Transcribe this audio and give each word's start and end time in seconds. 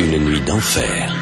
une 0.00 0.18
nuit 0.18 0.40
d'enfer. 0.40 1.17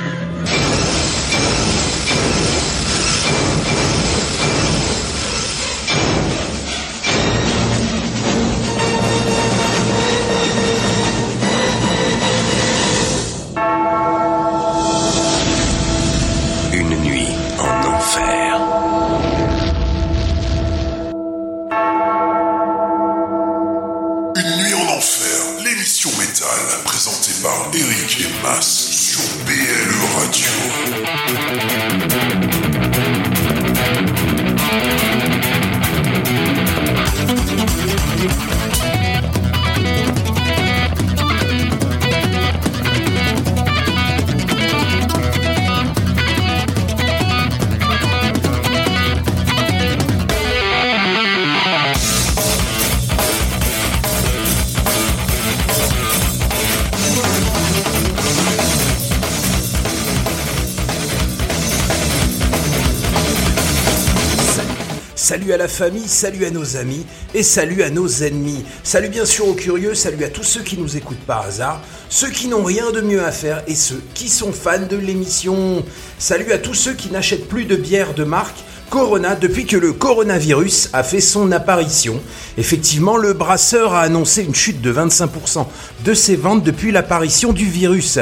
Famille, 65.77 66.08
salut 66.08 66.46
à 66.46 66.50
nos 66.50 66.78
amis 66.78 67.05
et 67.34 67.42
salut 67.42 67.82
à 67.82 67.91
nos 67.91 68.08
ennemis. 68.08 68.64
Salut 68.82 69.10
bien 69.10 69.27
sûr 69.27 69.46
aux 69.46 69.52
curieux, 69.52 69.94
salut 69.94 70.24
à 70.24 70.30
tous 70.30 70.42
ceux 70.42 70.62
qui 70.62 70.78
nous 70.78 70.96
écoutent 70.96 71.27
par 71.27 71.42
hasard, 71.42 71.83
ceux 72.08 72.30
qui 72.30 72.48
n'ont 72.48 72.64
rien 72.64 72.92
de 72.92 73.02
mieux 73.02 73.22
à 73.22 73.30
faire 73.30 73.62
et 73.66 73.74
ceux 73.74 74.02
qui 74.14 74.30
sont 74.30 74.52
fans 74.52 74.86
de 74.88 74.96
l'émission. 74.96 75.84
Salut 76.18 76.50
à 76.52 76.58
tous 76.58 76.72
ceux 76.72 76.94
qui 76.94 77.10
n'achètent 77.10 77.46
plus 77.46 77.66
de 77.66 77.77
bière 77.77 78.14
de 78.14 78.24
marque 78.24 78.56
Corona 78.88 79.34
depuis 79.34 79.66
que 79.66 79.77
le 79.77 79.92
coronavirus 79.92 80.91
a 80.92 81.02
fait 81.02 81.20
son 81.20 81.52
apparition. 81.52 82.20
Effectivement, 82.56 83.16
le 83.16 83.33
brasseur 83.33 83.94
a 83.94 84.00
annoncé 84.00 84.44
une 84.44 84.55
chute 84.55 84.80
de 84.80 84.92
25% 84.92 85.66
de 86.05 86.14
ses 86.14 86.36
ventes 86.36 86.62
depuis 86.62 86.92
l'apparition 86.92 87.52
du 87.52 87.66
virus. 87.66 88.18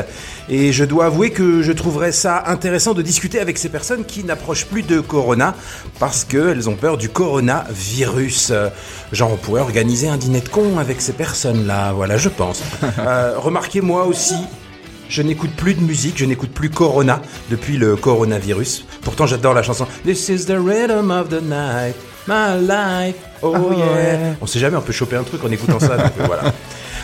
Et 0.49 0.73
je 0.73 0.85
dois 0.85 1.07
avouer 1.07 1.31
que 1.31 1.63
je 1.63 1.73
trouverais 1.73 2.13
ça 2.13 2.45
intéressant 2.47 2.93
de 2.93 3.01
discuter 3.01 3.41
avec 3.41 3.57
ces 3.57 3.71
personnes 3.71 4.05
qui 4.05 4.25
n'approchent 4.25 4.67
plus 4.67 4.83
de 4.83 5.01
Corona 5.01 5.55
parce 5.99 6.25
qu'elles 6.25 6.69
ont 6.69 6.77
peur 6.77 6.99
du 6.99 7.09
coronavirus. 7.09 8.53
Genre, 9.13 9.33
on 9.33 9.37
pourrait 9.37 9.63
organiser 9.63 10.09
un 10.09 10.19
dîner 10.19 10.41
de 10.41 10.49
con 10.49 10.79
avec 10.79 11.01
ces 11.01 11.15
personnes-là, 11.15 11.93
voilà, 11.93 12.17
je 12.19 12.29
pense. 12.29 12.63
Euh, 12.99 13.35
remarquez, 13.39 13.81
moi 13.81 14.05
aussi, 14.05 14.35
je 15.09 15.21
n'écoute 15.23 15.51
plus 15.57 15.75
de 15.75 15.81
musique, 15.81 16.17
je 16.17 16.25
n'écoute 16.25 16.51
plus 16.51 16.71
Corona 16.71 17.21
depuis 17.51 17.77
le 17.77 17.97
coronavirus. 17.97 18.87
Pourtant, 19.03 19.27
j'adore 19.27 19.53
la 19.53 19.63
chanson 19.63 19.87
This 20.05 20.29
is 20.29 20.47
the 20.47 20.57
rhythm 20.57 21.11
of 21.11 21.29
the 21.29 21.43
night, 21.43 21.95
my 22.27 22.61
life, 22.61 23.17
oh 23.43 23.73
yeah. 23.77 24.37
On 24.41 24.47
sait 24.47 24.59
jamais, 24.59 24.77
on 24.77 24.81
peut 24.83 24.93
choper 24.93 25.17
un 25.17 25.23
truc 25.23 25.45
en 25.45 25.51
écoutant 25.51 25.79
ça, 25.79 25.97
donc 25.97 26.13
euh, 26.21 26.25
voilà. 26.27 26.45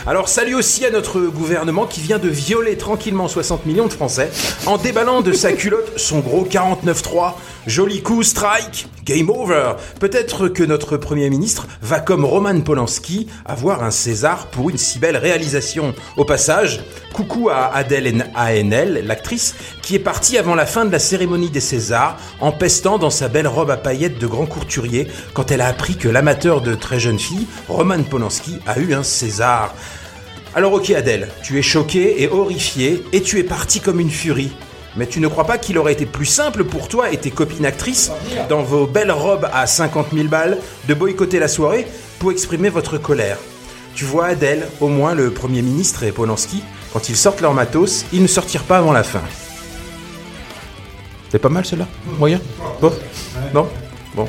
Alors 0.07 0.29
salut 0.29 0.55
aussi 0.55 0.83
à 0.83 0.89
notre 0.89 1.19
gouvernement 1.19 1.85
qui 1.85 2.01
vient 2.01 2.17
de 2.17 2.27
violer 2.27 2.75
tranquillement 2.75 3.27
60 3.27 3.67
millions 3.67 3.85
de 3.85 3.93
Français 3.93 4.31
en 4.65 4.77
déballant 4.77 5.21
de 5.21 5.31
sa 5.31 5.51
culotte 5.53 5.91
son 5.95 6.21
gros 6.21 6.43
49-3. 6.43 7.33
Joli 7.67 8.01
coup, 8.01 8.23
strike, 8.23 8.87
game 9.05 9.29
over. 9.29 9.73
Peut-être 9.99 10.47
que 10.47 10.63
notre 10.63 10.97
Premier 10.97 11.29
ministre 11.29 11.67
va 11.83 11.99
comme 11.99 12.25
Roman 12.25 12.59
Polanski 12.61 13.27
avoir 13.45 13.83
un 13.83 13.91
César 13.91 14.47
pour 14.47 14.71
une 14.71 14.79
si 14.79 14.97
belle 14.97 15.17
réalisation. 15.17 15.93
Au 16.17 16.25
passage, 16.25 16.81
coucou 17.13 17.49
à 17.49 17.71
Adèle 17.75 18.25
ANL, 18.33 19.05
l'actrice, 19.05 19.53
qui 19.81 19.95
est 19.95 19.99
partie 19.99 20.37
avant 20.37 20.55
la 20.55 20.65
fin 20.65 20.85
de 20.85 20.91
la 20.91 20.99
cérémonie 20.99 21.49
des 21.49 21.59
Césars 21.59 22.17
en 22.39 22.51
pestant 22.51 22.97
dans 22.97 23.09
sa 23.09 23.27
belle 23.27 23.47
robe 23.47 23.71
à 23.71 23.77
paillettes 23.77 24.19
de 24.19 24.27
grand 24.27 24.45
courturier 24.45 25.07
quand 25.33 25.51
elle 25.51 25.61
a 25.61 25.67
appris 25.67 25.95
que 25.95 26.07
l'amateur 26.07 26.61
de 26.61 26.75
très 26.75 26.99
jeune 26.99 27.19
fille, 27.19 27.47
Roman 27.67 28.03
Polanski, 28.03 28.59
a 28.67 28.79
eu 28.79 28.93
un 28.93 29.03
César. 29.03 29.73
Alors 30.53 30.73
ok 30.73 30.89
Adèle, 30.91 31.29
tu 31.43 31.57
es 31.57 31.61
choquée 31.61 32.21
et 32.23 32.29
horrifiée 32.29 33.03
et 33.13 33.21
tu 33.21 33.39
es 33.39 33.43
partie 33.43 33.79
comme 33.79 33.99
une 33.99 34.11
furie. 34.11 34.51
Mais 34.97 35.07
tu 35.07 35.21
ne 35.21 35.29
crois 35.29 35.45
pas 35.45 35.57
qu'il 35.57 35.77
aurait 35.77 35.93
été 35.93 36.05
plus 36.05 36.25
simple 36.25 36.65
pour 36.65 36.89
toi 36.89 37.11
et 37.11 37.17
tes 37.17 37.31
copines 37.31 37.65
actrices, 37.65 38.11
dans 38.49 38.61
vos 38.61 38.85
belles 38.85 39.11
robes 39.11 39.47
à 39.53 39.65
50 39.65 40.07
000 40.13 40.27
balles, 40.27 40.57
de 40.89 40.93
boycotter 40.93 41.39
la 41.39 41.47
soirée 41.47 41.87
pour 42.19 42.31
exprimer 42.31 42.67
votre 42.67 42.97
colère? 42.97 43.37
Tu 43.95 44.03
vois 44.03 44.27
Adèle, 44.27 44.67
au 44.81 44.89
moins 44.89 45.15
le 45.15 45.31
Premier 45.31 45.61
ministre 45.61 46.03
et 46.03 46.11
Polanski, 46.11 46.61
quand 46.91 47.07
ils 47.07 47.15
sortent 47.15 47.39
leur 47.39 47.53
matos, 47.53 48.05
ils 48.11 48.21
ne 48.21 48.27
sortirent 48.27 48.63
pas 48.63 48.77
avant 48.77 48.91
la 48.91 49.03
fin. 49.03 49.21
C'est 51.31 51.39
pas 51.39 51.49
mal 51.49 51.65
cela 51.65 51.87
Moyen 52.19 52.41
Bon 52.81 52.91
Non 53.53 53.69
Bon. 54.15 54.27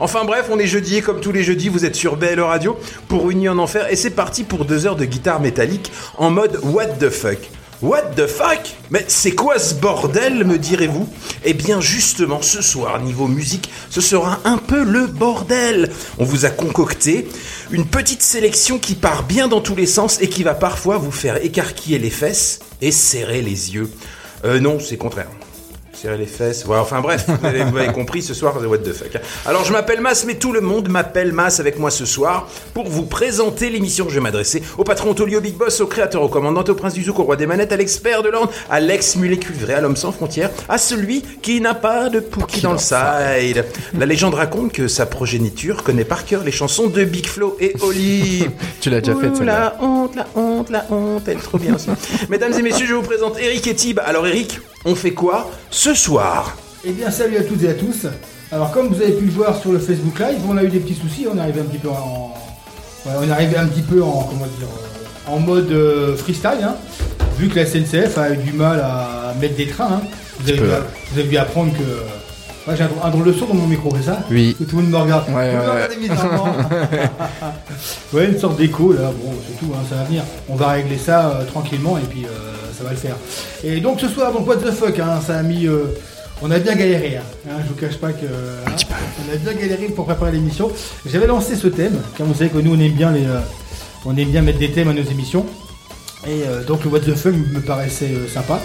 Enfin 0.00 0.24
bref, 0.24 0.46
on 0.50 0.58
est 0.58 0.66
jeudi 0.66 0.96
et 0.96 1.02
comme 1.02 1.20
tous 1.20 1.30
les 1.30 1.44
jeudis, 1.44 1.68
vous 1.68 1.84
êtes 1.84 1.94
sur 1.94 2.16
BL 2.16 2.40
Radio 2.40 2.76
pour 3.06 3.30
une 3.30 3.38
nuit 3.38 3.48
en 3.48 3.58
enfer 3.58 3.86
et 3.92 3.94
c'est 3.94 4.10
parti 4.10 4.42
pour 4.42 4.64
deux 4.64 4.84
heures 4.84 4.96
de 4.96 5.04
guitare 5.04 5.38
métallique 5.38 5.92
en 6.18 6.30
mode 6.30 6.58
What 6.64 6.86
the 6.98 7.08
fuck 7.08 7.38
What 7.82 8.14
the 8.16 8.26
fuck 8.26 8.74
Mais 8.90 9.04
c'est 9.06 9.30
quoi 9.30 9.60
ce 9.60 9.74
bordel, 9.74 10.44
me 10.44 10.58
direz-vous? 10.58 11.08
Eh 11.44 11.54
bien 11.54 11.80
justement, 11.80 12.42
ce 12.42 12.60
soir, 12.60 13.00
niveau 13.00 13.28
musique, 13.28 13.70
ce 13.88 14.00
sera 14.00 14.40
un 14.44 14.58
peu 14.58 14.82
le 14.82 15.06
bordel. 15.06 15.90
On 16.18 16.24
vous 16.24 16.44
a 16.46 16.50
concocté 16.50 17.28
une 17.70 17.86
petite 17.86 18.22
sélection 18.22 18.78
qui 18.80 18.96
part 18.96 19.22
bien 19.22 19.46
dans 19.46 19.60
tous 19.60 19.76
les 19.76 19.86
sens 19.86 20.20
et 20.20 20.28
qui 20.28 20.42
va 20.42 20.54
parfois 20.54 20.98
vous 20.98 21.12
faire 21.12 21.42
écarquiller 21.44 22.00
les 22.00 22.10
fesses 22.10 22.58
et 22.82 22.90
serrer 22.90 23.40
les 23.40 23.72
yeux. 23.74 23.88
Euh 24.44 24.58
non, 24.58 24.78
c'est 24.80 24.96
contraire 24.96 25.28
serrer 26.00 26.16
les 26.16 26.26
fesses. 26.26 26.64
Ouais, 26.64 26.78
enfin 26.78 27.00
bref, 27.00 27.26
vous 27.28 27.46
avez, 27.46 27.62
vous 27.64 27.76
avez 27.76 27.92
compris 27.92 28.22
ce 28.22 28.32
soir, 28.32 28.56
what 28.66 28.78
the 28.78 28.92
fuck. 28.92 29.20
Alors 29.44 29.64
je 29.64 29.72
m'appelle 29.72 30.00
Mas, 30.00 30.24
mais 30.26 30.34
tout 30.34 30.52
le 30.52 30.60
monde 30.62 30.88
m'appelle 30.88 31.32
Mas 31.32 31.60
avec 31.60 31.78
moi 31.78 31.90
ce 31.90 32.06
soir 32.06 32.48
pour 32.72 32.88
vous 32.88 33.04
présenter 33.04 33.68
l'émission 33.68 34.04
que 34.06 34.10
je 34.10 34.14
vais 34.14 34.22
m'adresser 34.22 34.62
au 34.78 34.84
patron 34.84 35.12
Tolio 35.12 35.40
Big 35.40 35.56
Boss, 35.56 35.80
au 35.80 35.86
créateur, 35.86 36.22
au 36.22 36.28
commandant, 36.28 36.62
au 36.62 36.74
prince 36.74 36.94
du 36.94 37.02
zouk, 37.04 37.18
au 37.18 37.24
roi 37.24 37.36
des 37.36 37.46
manettes, 37.46 37.72
à 37.72 37.76
l'expert 37.76 38.22
de 38.22 38.30
l'ordre, 38.30 38.50
à 38.70 38.80
l'ex-mulet 38.80 39.36
cuivré, 39.36 39.74
à 39.74 39.80
l'homme 39.82 39.96
sans 39.96 40.12
frontières, 40.12 40.50
à 40.70 40.78
celui 40.78 41.22
qui 41.42 41.60
n'a 41.60 41.74
pas 41.74 42.08
de 42.08 42.20
pouki 42.20 42.62
dans 42.62 42.72
le 42.72 42.78
side. 42.78 43.66
La 43.98 44.06
légende 44.06 44.34
raconte 44.34 44.72
que 44.72 44.88
sa 44.88 45.04
progéniture 45.04 45.82
connaît 45.82 46.04
par 46.04 46.24
cœur 46.24 46.44
les 46.44 46.52
chansons 46.52 46.86
de 46.86 47.04
Big 47.04 47.26
Flo 47.26 47.56
et 47.60 47.74
Oli. 47.82 48.46
Tu 48.80 48.88
l'as 48.88 49.00
déjà 49.00 49.14
faite, 49.20 49.32
Ouh, 49.32 49.36
celle-là. 49.36 49.76
La 50.00 50.06
honte, 50.06 50.16
la 50.16 50.26
honte, 50.34 50.70
la 50.70 50.86
honte, 50.90 51.22
elle 51.28 51.36
est 51.36 51.40
trop 51.42 51.58
bien 51.58 51.74
aussi. 51.74 51.88
Mesdames 52.30 52.54
et 52.58 52.62
messieurs, 52.62 52.86
je 52.86 52.94
vous 52.94 53.02
présente 53.02 53.38
Eric 53.38 53.66
et 53.66 53.74
Tib. 53.74 54.00
Alors 54.02 54.26
Eric, 54.26 54.58
on 54.86 54.94
fait 54.94 55.10
quoi 55.12 55.50
ce 55.70 55.92
soir? 55.92 56.56
Eh 56.84 56.92
bien, 56.92 57.10
salut 57.10 57.36
à 57.36 57.42
toutes 57.42 57.62
et 57.64 57.68
à 57.68 57.74
tous. 57.74 58.06
Alors, 58.50 58.70
comme 58.72 58.88
vous 58.88 59.02
avez 59.02 59.12
pu 59.12 59.26
le 59.26 59.30
voir 59.30 59.60
sur 59.60 59.72
le 59.72 59.78
Facebook 59.78 60.18
Live, 60.18 60.38
on 60.48 60.56
a 60.56 60.64
eu 60.64 60.68
des 60.68 60.80
petits 60.80 60.94
soucis. 60.94 61.26
On 61.30 61.36
est 61.36 61.40
arrivé 61.40 61.60
un 61.60 61.64
petit 61.64 61.78
peu 61.78 61.90
en, 61.90 62.32
ouais, 63.04 63.12
on 63.20 63.28
est 63.28 63.30
arrivé 63.30 63.58
un 63.58 63.66
petit 63.66 63.82
peu 63.82 64.02
en, 64.02 64.22
comment 64.22 64.46
dire, 64.46 64.68
en 65.28 65.38
mode 65.38 65.70
euh, 65.70 66.16
freestyle, 66.16 66.64
hein, 66.64 66.76
vu 67.38 67.48
que 67.48 67.56
la 67.56 67.66
SNCF 67.66 68.16
a 68.16 68.30
eu 68.32 68.38
du 68.38 68.52
mal 68.54 68.80
à 68.80 69.34
mettre 69.38 69.56
des 69.56 69.66
trains. 69.66 69.92
hein. 69.92 70.00
Vous, 70.40 70.48
avez 70.48 70.58
dû, 70.58 70.64
vous 71.12 71.18
avez 71.18 71.28
dû 71.28 71.36
apprendre 71.36 71.72
que. 71.74 71.82
J'ai 72.76 72.82
un, 72.84 72.90
un 73.02 73.10
drôle 73.10 73.24
de 73.26 73.32
son 73.32 73.46
dans 73.46 73.54
mon 73.54 73.66
micro, 73.66 73.90
c'est 73.96 74.04
ça 74.06 74.20
Oui. 74.30 74.54
Tout 74.68 74.76
le 74.76 74.82
monde 74.82 74.92
me 74.92 74.96
regarde. 74.98 75.28
Ouais, 75.30 75.54
ouais, 75.56 75.96
bizarrement. 75.98 76.54
ouais, 78.12 78.26
une 78.26 78.38
sorte 78.38 78.56
d'écho 78.58 78.92
là. 78.92 79.10
Bon, 79.22 79.32
c'est 79.46 79.58
tout, 79.58 79.72
hein, 79.74 79.82
ça 79.88 79.96
va 79.96 80.04
venir. 80.04 80.22
On 80.48 80.54
va 80.56 80.68
régler 80.68 80.98
ça 80.98 81.30
euh, 81.30 81.44
tranquillement 81.44 81.96
et 81.98 82.02
puis 82.02 82.24
euh, 82.26 82.28
ça 82.76 82.84
va 82.84 82.90
le 82.90 82.96
faire. 82.96 83.16
Et 83.64 83.80
donc 83.80 84.00
ce 84.00 84.08
soir, 84.08 84.32
donc 84.32 84.46
what 84.46 84.56
the 84.56 84.70
fuck, 84.72 84.98
hein, 84.98 85.20
ça 85.26 85.38
a 85.38 85.42
mis. 85.42 85.66
euh, 85.66 85.86
on 86.42 86.50
a 86.50 86.58
bien 86.58 86.74
galéré, 86.74 87.16
hein. 87.18 87.22
Hein, 87.50 87.56
je 87.64 87.68
vous 87.68 87.74
cache 87.74 87.96
pas 87.98 88.12
que. 88.12 88.24
hein, 88.26 88.72
on 89.28 89.32
a 89.34 89.36
bien 89.36 89.52
galéré 89.60 89.86
pour 89.88 90.04
préparer 90.06 90.32
l'émission. 90.32 90.70
J'avais 91.06 91.26
lancé 91.26 91.56
ce 91.56 91.66
thème, 91.68 91.98
car 92.16 92.26
vous 92.26 92.34
savez 92.34 92.50
que 92.50 92.58
nous 92.58 92.74
on 92.74 92.80
aime 92.80 92.92
bien 92.92 93.10
les, 93.10 93.26
on 94.06 94.16
aime 94.16 94.28
bien 94.30 94.42
mettre 94.42 94.58
des 94.58 94.70
thèmes 94.70 94.88
à 94.88 94.92
nos 94.94 95.02
émissions. 95.02 95.44
Et 96.26 96.42
donc 96.66 96.84
le 96.84 96.90
what 96.90 97.00
the 97.00 97.14
fuck 97.14 97.32
me 97.34 97.60
paraissait 97.60 98.10
sympa. 98.32 98.60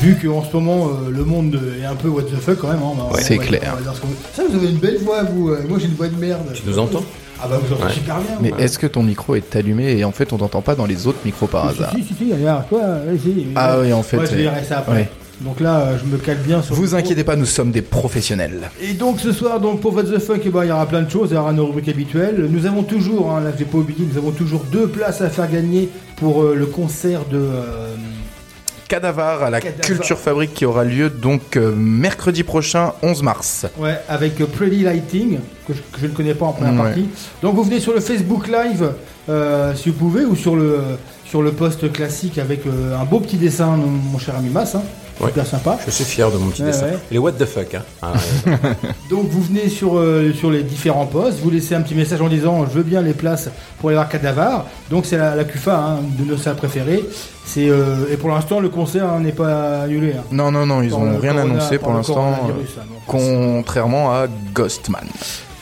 Vu 0.00 0.16
qu'en 0.16 0.44
ce 0.44 0.52
moment, 0.54 0.88
euh, 0.88 1.10
le 1.10 1.24
monde 1.24 1.58
est 1.80 1.84
un 1.84 1.96
peu 1.96 2.08
what 2.08 2.22
the 2.22 2.36
fuck 2.40 2.58
quand 2.58 2.68
même. 2.68 2.78
hein, 2.82 3.16
c'est 3.18 3.38
clair. 3.38 3.72
on 3.72 3.76
va 3.76 3.82
dire 3.82 3.94
ce 3.94 4.00
qu'on 4.00 4.06
veut. 4.08 4.14
Ça, 4.32 4.42
vous 4.48 4.56
avez 4.56 4.68
une 4.70 4.76
belle 4.78 4.98
voix, 4.98 5.24
vous. 5.24 5.50
euh, 5.50 5.58
Moi, 5.68 5.78
j'ai 5.80 5.86
une 5.86 5.94
voix 5.94 6.06
de 6.08 6.16
merde. 6.16 6.42
Tu 6.54 6.62
nous 6.66 6.78
entends 6.78 7.02
Ah 7.42 7.48
bah, 7.50 7.58
vous 7.60 7.72
entendez 7.72 7.88
Ouais. 7.88 7.94
super 7.94 8.16
bien. 8.18 8.36
Mais 8.40 8.52
est-ce 8.62 8.78
que 8.78 8.86
ton 8.86 9.02
micro 9.02 9.34
est 9.34 9.56
allumé 9.56 9.96
et 9.98 10.04
en 10.04 10.12
fait 10.12 10.32
on 10.32 10.38
t'entend 10.38 10.60
pas 10.62 10.74
dans 10.76 10.86
les 10.86 11.06
autres 11.08 11.18
micros 11.24 11.46
par 11.48 11.66
hasard 11.68 11.92
Si, 11.96 12.04
si, 12.04 12.14
si, 12.14 12.32
regarde, 12.32 12.68
toi, 12.68 12.80
vas-y. 13.06 13.46
Ah 13.56 13.78
oui, 13.80 13.92
en 13.92 14.02
fait, 14.04 14.18
Ouais, 14.18 14.26
je 14.26 14.34
euh, 14.34 14.36
verrai 14.36 14.62
ça 14.64 14.78
après. 14.78 14.92
ouais. 14.92 15.08
Donc 15.40 15.60
là, 15.60 15.80
euh, 15.80 15.98
je 15.98 16.04
me 16.04 16.18
cale 16.18 16.38
bien 16.38 16.62
sur 16.62 16.74
le 16.74 16.80
Vous 16.80 16.94
inquiétez 16.96 17.22
pas, 17.24 17.36
nous 17.36 17.44
sommes 17.46 17.70
des 17.70 17.82
professionnels. 17.82 18.70
Et 18.80 18.92
donc 18.94 19.18
ce 19.20 19.32
soir, 19.32 19.60
donc 19.60 19.80
pour 19.80 19.94
What 19.94 20.04
the 20.04 20.18
Fuck, 20.18 20.40
eh 20.44 20.48
ben, 20.50 20.64
il 20.64 20.68
y 20.68 20.72
aura 20.72 20.86
plein 20.86 21.02
de 21.02 21.10
choses, 21.10 21.30
il 21.30 21.34
y 21.34 21.36
aura 21.38 21.52
nos 21.52 21.66
rubriques 21.66 21.88
habituelles. 21.88 22.46
Nous 22.50 22.66
avons 22.66 22.82
toujours, 22.84 23.30
hein, 23.32 23.40
là 23.40 23.50
je 23.54 23.58
l'ai 23.60 23.64
pas 23.64 23.78
oublié, 23.78 24.04
nous 24.12 24.18
avons 24.18 24.32
toujours 24.32 24.64
deux 24.72 24.86
places 24.88 25.20
à 25.22 25.28
faire 25.30 25.48
gagner 25.50 25.88
pour 26.16 26.42
euh, 26.42 26.54
le 26.56 26.66
concert 26.66 27.20
de... 27.30 27.36
euh, 27.38 27.94
Cadavar 28.88 29.42
à 29.42 29.50
la 29.50 29.60
Cadavar. 29.60 29.84
Culture 29.86 30.18
Fabrique 30.18 30.54
qui 30.54 30.64
aura 30.64 30.84
lieu 30.84 31.10
donc 31.10 31.56
euh, 31.56 31.72
mercredi 31.76 32.42
prochain, 32.42 32.92
11 33.02 33.22
mars. 33.22 33.66
ouais, 33.78 33.98
avec 34.08 34.40
euh, 34.40 34.46
Pretty 34.46 34.82
Lighting, 34.82 35.38
que 35.66 35.74
je, 35.74 35.78
que 35.92 36.00
je 36.00 36.06
ne 36.06 36.12
connais 36.12 36.34
pas 36.34 36.46
en 36.46 36.52
première 36.52 36.72
Ouais. 36.74 36.88
partie. 36.88 37.08
Donc 37.42 37.54
vous 37.54 37.64
venez 37.64 37.80
sur 37.80 37.92
le 37.92 38.00
Facebook 38.00 38.48
Live, 38.48 38.90
euh, 39.28 39.74
si 39.74 39.90
vous 39.90 39.96
pouvez, 39.96 40.24
ou 40.24 40.34
sur 40.34 40.56
le, 40.56 40.80
sur 41.26 41.42
le 41.42 41.52
post 41.52 41.92
classique 41.92 42.38
avec 42.38 42.62
un 42.66 43.04
beau 43.04 43.20
petit 43.20 43.36
dessin, 43.36 43.76
mon 43.76 44.18
cher 44.18 44.34
ami 44.36 44.48
Mas, 44.50 44.74
hein, 44.74 44.82
Ouais. 45.20 45.28
super 45.28 45.46
sympa. 45.46 45.78
Je 45.84 45.90
suis 45.90 46.04
fier 46.04 46.30
de 46.30 46.36
mon 46.36 46.48
petit 46.48 46.62
Ouais, 46.62 46.68
dessin. 46.70 46.86
ouais. 46.86 46.98
Est 47.12 47.18
what 47.18 47.32
the 47.32 47.44
fuck, 47.44 47.74
hein. 47.74 47.82
Ah, 48.02 48.12
ouais. 48.46 48.52
Donc 49.10 49.28
vous 49.28 49.42
venez 49.42 49.68
sur, 49.68 49.98
euh, 49.98 50.32
sur 50.32 50.50
les 50.50 50.62
différents 50.62 51.06
postes, 51.06 51.38
vous 51.42 51.50
laissez 51.50 51.74
un 51.74 51.80
petit 51.82 51.94
message 51.94 52.20
en 52.20 52.28
disant 52.28 52.64
je 52.66 52.70
veux 52.70 52.82
bien 52.84 53.02
les 53.02 53.14
places 53.14 53.48
pour 53.78 53.88
aller 53.88 53.96
voir 53.96 54.08
Cadavar. 54.08 54.66
Donc 54.90 55.06
c'est 55.06 55.16
la, 55.16 55.34
la 55.34 55.44
CUFA 55.44 55.74
hein, 55.76 55.98
de 56.18 56.24
nos 56.24 56.36
salles 56.36 56.56
préférées. 56.56 57.02
C'est 57.44 57.68
euh, 57.68 58.06
et 58.12 58.16
pour 58.16 58.28
l'instant 58.30 58.60
le 58.60 58.68
concert 58.68 59.08
hein, 59.10 59.20
n'est 59.20 59.32
pas 59.32 59.82
annulé. 59.82 60.12
hein. 60.18 60.22
Non, 60.30 60.50
non, 60.52 60.66
non, 60.66 60.82
ils 60.82 60.90
Par 60.90 60.98
ont 61.00 61.10
le 61.12 61.18
rien 61.18 61.32
corona- 61.34 61.52
annoncé 61.54 61.78
pour 61.78 61.92
l'instant, 61.94 62.28
euh, 62.48 62.52
hein, 62.80 62.82
contrairement 63.06 64.12
à 64.12 64.26
Ghostman. 64.54 65.06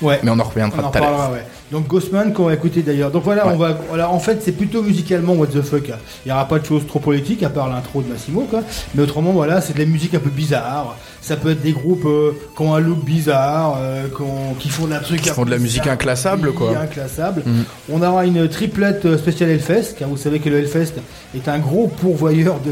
Ouais. 0.03 0.21
Mais 0.23 0.31
on 0.31 0.39
en 0.39 0.45
reviendra 0.45 0.83
tout 0.91 0.99
à 0.99 1.01
l'heure. 1.01 1.31
Donc 1.73 1.89
Ghostman 1.89 2.33
qu'on 2.33 2.45
va 2.45 2.55
écouter 2.55 2.83
d'ailleurs. 2.83 3.11
Donc 3.11 3.25
voilà, 3.25 3.47
Ouais. 3.47 3.53
on 3.55 3.59
va. 3.59 3.77
Voilà, 3.89 4.11
en 4.11 4.21
fait, 4.21 4.41
c'est 4.45 4.53
plutôt 4.53 4.83
musicalement 4.83 5.33
what 5.35 5.49
the 5.49 5.63
fuck. 5.63 5.89
Il 5.89 6.29
n'y 6.29 6.33
aura 6.33 6.47
pas 6.47 6.59
de 6.61 6.65
choses 6.65 6.87
trop 6.87 7.01
politiques 7.01 7.43
à 7.43 7.49
part 7.51 7.69
l'intro 7.69 8.03
de 8.03 8.09
Massimo, 8.09 8.43
quoi. 8.49 8.63
Mais 8.95 9.03
autrement, 9.03 9.33
voilà, 9.33 9.61
c'est 9.61 9.73
de 9.75 9.79
la 9.81 9.85
musique 9.87 10.15
un 10.15 10.21
peu 10.21 10.31
bizarre. 10.31 10.97
Ça 11.21 11.37
peut 11.37 11.51
être 11.51 11.63
des 11.63 11.73
groupes 11.73 12.05
euh, 12.07 12.33
qui 12.57 12.63
ont 12.63 12.73
un 12.75 12.79
look 12.79 13.05
bizarre, 13.05 13.79
euh, 13.81 14.07
qui 14.15 14.23
ont- 14.23 14.55
qui 14.61 14.69
font 14.69 14.85
de 14.87 14.91
la 14.93 15.01
truc. 15.01 15.21
Qui 15.23 15.31
un 15.31 15.35
font 15.35 15.45
de 15.45 15.51
la 15.51 15.57
peu 15.57 15.63
musique 15.63 15.83
bizarre. 15.83 15.95
inclassable, 15.95 16.53
quoi. 16.53 16.79
Inclassable. 16.79 17.43
Mm. 17.45 17.63
On 17.93 18.01
aura 18.03 18.25
une 18.27 18.49
triplette 18.49 19.05
euh, 19.07 19.19
spéciale 19.19 19.51
Hellfest, 19.51 19.97
car 19.99 20.09
vous 20.09 20.17
savez 20.17 20.39
que 20.39 20.49
le 20.49 20.59
Hellfest 20.61 20.93
est 21.35 21.49
un 21.49 21.59
gros 21.59 21.89
pourvoyeur 21.89 22.61
de, 22.65 22.71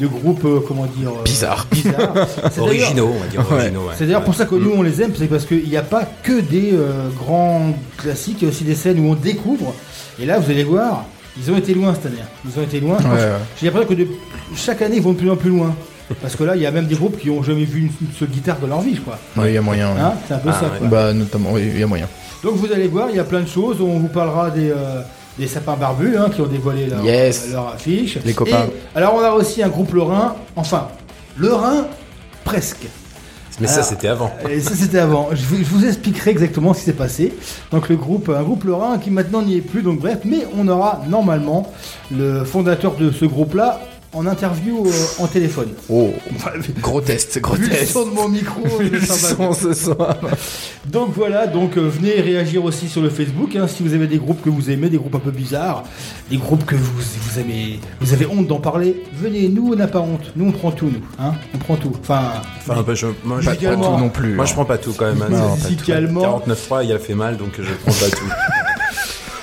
de 0.00 0.06
groupes, 0.06 0.44
euh, 0.44 0.60
comment 0.66 0.86
dire, 0.86 1.10
euh, 1.10 1.22
Bizarres. 1.24 1.66
bizarres. 1.72 2.12
C'est 2.26 2.60
d'ailleurs- 2.60 2.64
Originaux, 2.64 3.10
on 3.16 3.20
va 3.20 3.26
dire 3.26 3.40
Ouais. 3.50 3.56
originaux. 3.58 3.80
ouais. 3.82 3.94
c'est 3.96 4.06
d'ailleurs 4.06 4.24
pour 4.24 4.34
ça 4.34 4.44
que 4.46 4.54
nous 4.56 4.72
on 4.76 4.82
les 4.82 5.00
aime, 5.02 5.12
c'est 5.16 5.26
parce 5.26 5.44
qu'il 5.46 5.68
n'y 5.68 5.76
a 5.76 5.82
pas 5.82 6.04
que 6.22 6.40
des 6.40 6.70
euh, 6.72 7.08
grands 7.16 7.72
classiques, 7.96 8.38
il 8.40 8.44
y 8.44 8.46
a 8.46 8.50
aussi 8.50 8.64
des 8.64 8.74
scènes 8.74 8.98
où 9.00 9.10
on 9.10 9.14
découvre. 9.14 9.72
Et 10.20 10.26
là, 10.26 10.38
vous 10.38 10.50
allez 10.50 10.64
voir, 10.64 11.04
ils 11.38 11.50
ont 11.50 11.56
été 11.56 11.74
loin 11.74 11.94
cette 11.94 12.06
année. 12.06 12.16
Ils 12.44 12.58
ont 12.58 12.62
été 12.62 12.80
loin. 12.80 12.96
Ouais, 12.98 13.04
ouais. 13.10 13.28
J'ai 13.60 13.66
l'impression 13.66 13.88
que 13.88 13.94
de- 13.94 14.08
chaque 14.56 14.82
année 14.82 14.96
ils 14.96 15.02
vont 15.02 15.12
de 15.12 15.18
plus 15.18 15.30
en 15.30 15.36
plus 15.36 15.50
loin. 15.50 15.74
Parce 16.20 16.36
que 16.36 16.44
là, 16.44 16.54
il 16.54 16.60
y 16.60 16.66
a 16.66 16.70
même 16.70 16.86
des 16.86 16.96
groupes 16.96 17.18
qui 17.18 17.30
ont 17.30 17.42
jamais 17.42 17.64
vu 17.64 17.80
une, 17.80 17.86
une 18.06 18.12
seule 18.18 18.28
guitare 18.28 18.58
de 18.60 18.66
leur 18.66 18.82
vie, 18.82 18.94
je 18.94 19.00
crois. 19.00 19.18
Oui, 19.38 19.44
il 19.48 19.54
y 19.54 19.56
a 19.56 19.62
moyen. 19.62 19.88
ouais. 19.94 20.00
Hein 20.00 20.12
c'est 20.28 20.34
un 20.34 20.38
peu 20.38 20.50
Ah, 20.52 20.60
ça. 20.60 20.66
ouais. 20.66 20.78
quoi. 20.80 20.88
Bah, 20.88 21.12
notamment, 21.14 21.50
oui, 21.52 21.62
il 21.72 21.80
y 21.80 21.82
a 21.82 21.86
moyen. 21.86 22.06
Donc 22.42 22.56
vous 22.56 22.70
allez 22.72 22.88
voir, 22.88 23.08
il 23.10 23.16
y 23.16 23.20
a 23.20 23.24
plein 23.24 23.40
de 23.40 23.48
choses. 23.48 23.78
On 23.80 23.98
vous 24.00 24.08
parlera 24.08 24.50
des, 24.50 24.70
euh, 24.70 25.00
des 25.38 25.46
sapins 25.46 25.76
barbus 25.76 26.16
hein, 26.16 26.30
qui 26.32 26.40
ont 26.40 26.46
dévoilé 26.46 26.86
leur, 26.86 27.04
Yes. 27.04 27.50
leur 27.50 27.68
affiche. 27.68 28.18
Les 28.24 28.34
copains. 28.34 28.66
Et, 28.66 28.98
alors 28.98 29.14
on 29.14 29.20
a 29.20 29.30
aussi 29.32 29.62
un 29.62 29.68
groupe 29.68 29.92
lorrain, 29.92 30.36
enfin, 30.56 30.88
lorrain 31.36 31.86
presque. 32.44 32.86
Mais 33.60 33.68
ça, 33.68 33.84
c'était 33.84 34.08
avant. 34.08 34.32
Et 34.50 34.60
ça 34.60 34.74
c'était 34.74 34.98
avant. 34.98 35.28
Je 35.32 35.44
vous, 35.44 35.58
je 35.58 35.62
vous 35.62 35.86
expliquerai 35.86 36.32
exactement 36.32 36.74
ce 36.74 36.80
qui 36.80 36.84
s'est 36.86 36.92
passé. 36.92 37.32
Donc 37.70 37.88
le 37.88 37.96
groupe, 37.96 38.28
un 38.28 38.42
groupe 38.42 38.64
lorrain 38.64 38.98
qui 38.98 39.10
maintenant 39.10 39.42
n'y 39.42 39.56
est 39.56 39.60
plus. 39.60 39.82
Donc 39.82 40.00
bref, 40.00 40.18
mais 40.24 40.46
on 40.58 40.66
aura 40.66 41.02
normalement 41.08 41.72
le 42.10 42.44
fondateur 42.44 42.96
de 42.96 43.12
ce 43.12 43.24
groupe-là 43.24 43.80
en 44.14 44.26
interview 44.26 44.86
euh, 44.86 44.90
en 45.22 45.26
téléphone. 45.26 45.68
Oh, 45.88 46.12
gros 46.80 47.00
test, 47.00 47.38
gros 47.40 47.54
Vu 47.56 47.64
le 47.64 47.70
test. 47.70 47.92
son 47.92 48.06
de 48.06 48.10
mon 48.14 48.28
micro, 48.28 48.60
je 48.78 48.84
Le 48.84 48.98
le 48.98 49.00
son 49.06 49.52
ce 49.52 49.74
soir. 49.74 50.16
Donc 50.86 51.10
voilà, 51.16 51.46
donc 51.46 51.76
euh, 51.76 51.80
venez 51.88 52.20
réagir 52.20 52.64
aussi 52.64 52.88
sur 52.88 53.00
le 53.02 53.10
Facebook 53.10 53.56
hein, 53.56 53.66
si 53.68 53.82
vous 53.82 53.94
avez 53.94 54.06
des 54.06 54.18
groupes 54.18 54.42
que 54.42 54.50
vous 54.50 54.70
aimez, 54.70 54.88
des 54.88 54.98
groupes 54.98 55.14
un 55.14 55.18
peu 55.20 55.30
bizarres, 55.30 55.84
des 56.30 56.36
groupes 56.36 56.64
que 56.64 56.74
vous, 56.76 56.92
vous 56.96 57.40
aimez, 57.40 57.80
vous 58.00 58.12
avez 58.12 58.26
honte 58.26 58.46
d'en 58.46 58.60
parler. 58.60 59.02
Venez, 59.20 59.48
nous 59.48 59.72
on 59.72 59.76
n'a 59.76 59.88
pas 59.88 60.00
honte, 60.00 60.32
nous 60.36 60.46
on 60.46 60.52
prend 60.52 60.70
tout, 60.70 60.86
nous, 60.86 61.02
hein, 61.18 61.32
on 61.54 61.58
prend 61.58 61.76
tout. 61.76 61.92
Enfin, 62.00 62.42
Enfin, 62.66 62.82
bah, 62.86 62.94
je, 62.94 63.06
moi, 63.24 63.40
je, 63.40 63.46
Pas, 63.50 63.56
tout 63.56 63.80
non 63.98 64.08
plus. 64.08 64.34
moi, 64.34 64.44
hein. 64.44 64.46
je 64.46 64.52
prends 64.54 64.64
pas 64.64 64.78
tout 64.78 64.92
quand 64.96 65.06
même. 65.06 65.22
hein. 65.22 65.54
Musicalement. 65.56 66.40
49.3, 66.46 66.84
il 66.84 66.92
a 66.92 66.98
fait 66.98 67.14
mal, 67.14 67.36
donc 67.36 67.50
je 67.58 67.72
prends 67.84 67.92
pas 67.92 68.10
tout. 68.16 68.24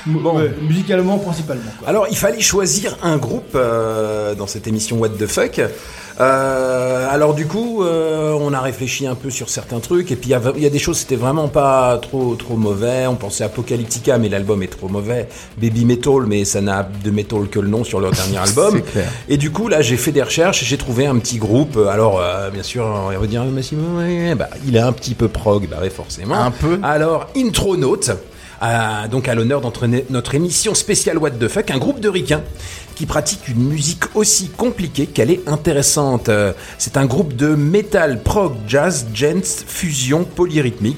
Bon. 0.05 0.37
ouais, 0.37 0.51
musicalement 0.61 1.17
principalement. 1.19 1.71
Quoi. 1.79 1.87
Alors, 1.89 2.07
il 2.09 2.17
fallait 2.17 2.41
choisir 2.41 2.97
un 3.03 3.17
groupe 3.17 3.53
euh, 3.55 4.33
dans 4.35 4.47
cette 4.47 4.67
émission 4.67 4.97
What 4.99 5.09
the 5.09 5.27
Fuck. 5.27 5.61
Euh, 6.19 7.07
alors 7.09 7.33
du 7.33 7.47
coup, 7.47 7.83
euh, 7.83 8.33
on 8.39 8.53
a 8.53 8.59
réfléchi 8.59 9.07
un 9.07 9.15
peu 9.15 9.29
sur 9.31 9.49
certains 9.49 9.79
trucs 9.79 10.11
et 10.11 10.15
puis 10.15 10.29
il 10.29 10.33
y 10.33 10.35
a- 10.35 10.41
il 10.55 10.61
y, 10.61 10.65
a 10.67 10.69
des 10.69 10.77
choses 10.77 10.97
c'était 10.99 11.15
vraiment 11.15 11.47
pas 11.47 11.97
trop 12.01 12.35
trop 12.35 12.57
mauvais. 12.57 13.07
On 13.07 13.15
pensait 13.15 13.43
Apocalyptica, 13.43 14.17
mais 14.17 14.29
l'album 14.29 14.61
est 14.61 14.67
trop 14.67 14.87
mauvais. 14.87 15.27
Baby 15.59 15.85
Metal, 15.85 16.25
mais 16.27 16.45
ça 16.45 16.61
n'a 16.61 16.87
de 17.03 17.09
metal 17.11 17.47
que 17.49 17.59
le 17.59 17.69
nom 17.69 17.83
sur 17.83 17.99
leur 17.99 18.11
dernier 18.11 18.37
album. 18.45 18.81
Clair. 18.83 19.09
Et 19.29 19.37
du 19.37 19.51
coup, 19.51 19.67
là, 19.67 19.81
j'ai 19.81 19.97
fait 19.97 20.11
des 20.11 20.21
recherches 20.21 20.61
et 20.61 20.65
j'ai 20.65 20.77
trouvé 20.77 21.07
un 21.07 21.17
petit 21.17 21.37
groupe. 21.37 21.79
Alors, 21.89 22.19
euh, 22.19 22.49
bien 22.51 22.63
sûr, 22.63 22.83
on 22.85 23.17
va 23.17 23.27
dire, 23.27 23.43
Massimo, 23.45 23.97
ouais, 23.99 24.35
bah, 24.35 24.49
il 24.67 24.75
est 24.75 24.79
un 24.79 24.91
petit 24.93 25.15
peu 25.15 25.27
prog, 25.27 25.67
bah, 25.69 25.77
ouais, 25.81 25.89
forcément. 25.89 26.35
Un 26.35 26.51
peu. 26.51 26.79
Alors, 26.83 27.27
Intronaut, 27.35 27.97
euh, 28.63 29.07
donc 29.07 29.27
à 29.27 29.35
l'honneur 29.35 29.61
d'entraîner 29.61 30.05
notre 30.09 30.35
émission 30.35 30.73
spéciale 30.75 31.17
What 31.17 31.31
the 31.31 31.47
Fuck, 31.47 31.71
un 31.71 31.77
groupe 31.77 31.99
de 31.99 32.09
ricains 32.09 32.43
qui 32.95 33.05
pratique 33.05 33.47
une 33.47 33.63
musique 33.67 34.15
aussi 34.15 34.49
compliquée 34.49 35.07
qu'elle 35.07 35.31
est 35.31 35.47
intéressante. 35.47 36.29
Euh, 36.29 36.53
C'est 36.77 36.97
un 36.97 37.05
groupe 37.05 37.35
de 37.35 37.55
metal, 37.55 38.21
prog, 38.21 38.53
jazz, 38.67 39.07
gents, 39.13 39.63
fusion, 39.67 40.23
polyrythmique. 40.23 40.97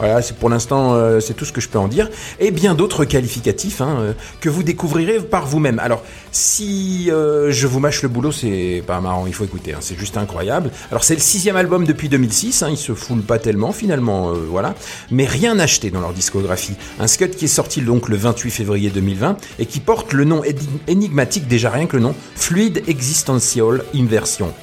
Voilà, 0.00 0.22
c'est 0.22 0.34
pour 0.34 0.48
l'instant, 0.48 0.94
euh, 0.94 1.20
c'est 1.20 1.34
tout 1.34 1.44
ce 1.44 1.52
que 1.52 1.60
je 1.60 1.68
peux 1.68 1.78
en 1.78 1.86
dire. 1.86 2.08
Et 2.38 2.50
bien 2.50 2.74
d'autres 2.74 3.04
qualificatifs 3.04 3.82
hein, 3.82 3.98
euh, 4.00 4.12
que 4.40 4.48
vous 4.48 4.62
découvrirez 4.62 5.20
par 5.20 5.46
vous-même. 5.46 5.78
Alors, 5.78 6.02
si 6.32 7.10
euh, 7.10 7.52
je 7.52 7.66
vous 7.66 7.80
mâche 7.80 8.00
le 8.00 8.08
boulot, 8.08 8.32
c'est 8.32 8.82
pas 8.86 8.98
marrant, 9.02 9.26
il 9.26 9.34
faut 9.34 9.44
écouter, 9.44 9.74
hein, 9.74 9.80
c'est 9.80 9.98
juste 9.98 10.16
incroyable. 10.16 10.70
Alors, 10.90 11.04
c'est 11.04 11.12
le 11.12 11.20
sixième 11.20 11.56
album 11.56 11.84
depuis 11.84 12.08
2006, 12.08 12.62
hein, 12.62 12.68
ils 12.70 12.78
se 12.78 12.94
foulent 12.94 13.20
pas 13.20 13.38
tellement 13.38 13.72
finalement, 13.72 14.32
voilà. 14.32 14.74
Mais 15.10 15.26
rien 15.26 15.58
acheté 15.58 15.90
dans 15.90 16.00
leur 16.00 16.14
discographie. 16.14 16.76
Un 16.98 17.06
scud 17.06 17.36
qui 17.36 17.44
est 17.44 17.48
sorti 17.48 17.82
donc 17.82 18.08
le 18.08 18.16
28 18.16 18.50
février 18.50 18.88
2020 18.88 19.36
et 19.58 19.66
qui 19.66 19.80
porte 19.80 20.14
le 20.14 20.24
nom 20.24 20.40
énigmatique, 20.88 21.46
déjà 21.46 21.68
rien 21.68 21.84
que 21.84 21.98
le 21.98 22.02
nom, 22.02 22.14
Fluid 22.36 22.82
Existential 22.86 23.84
Inversion. 23.94 24.54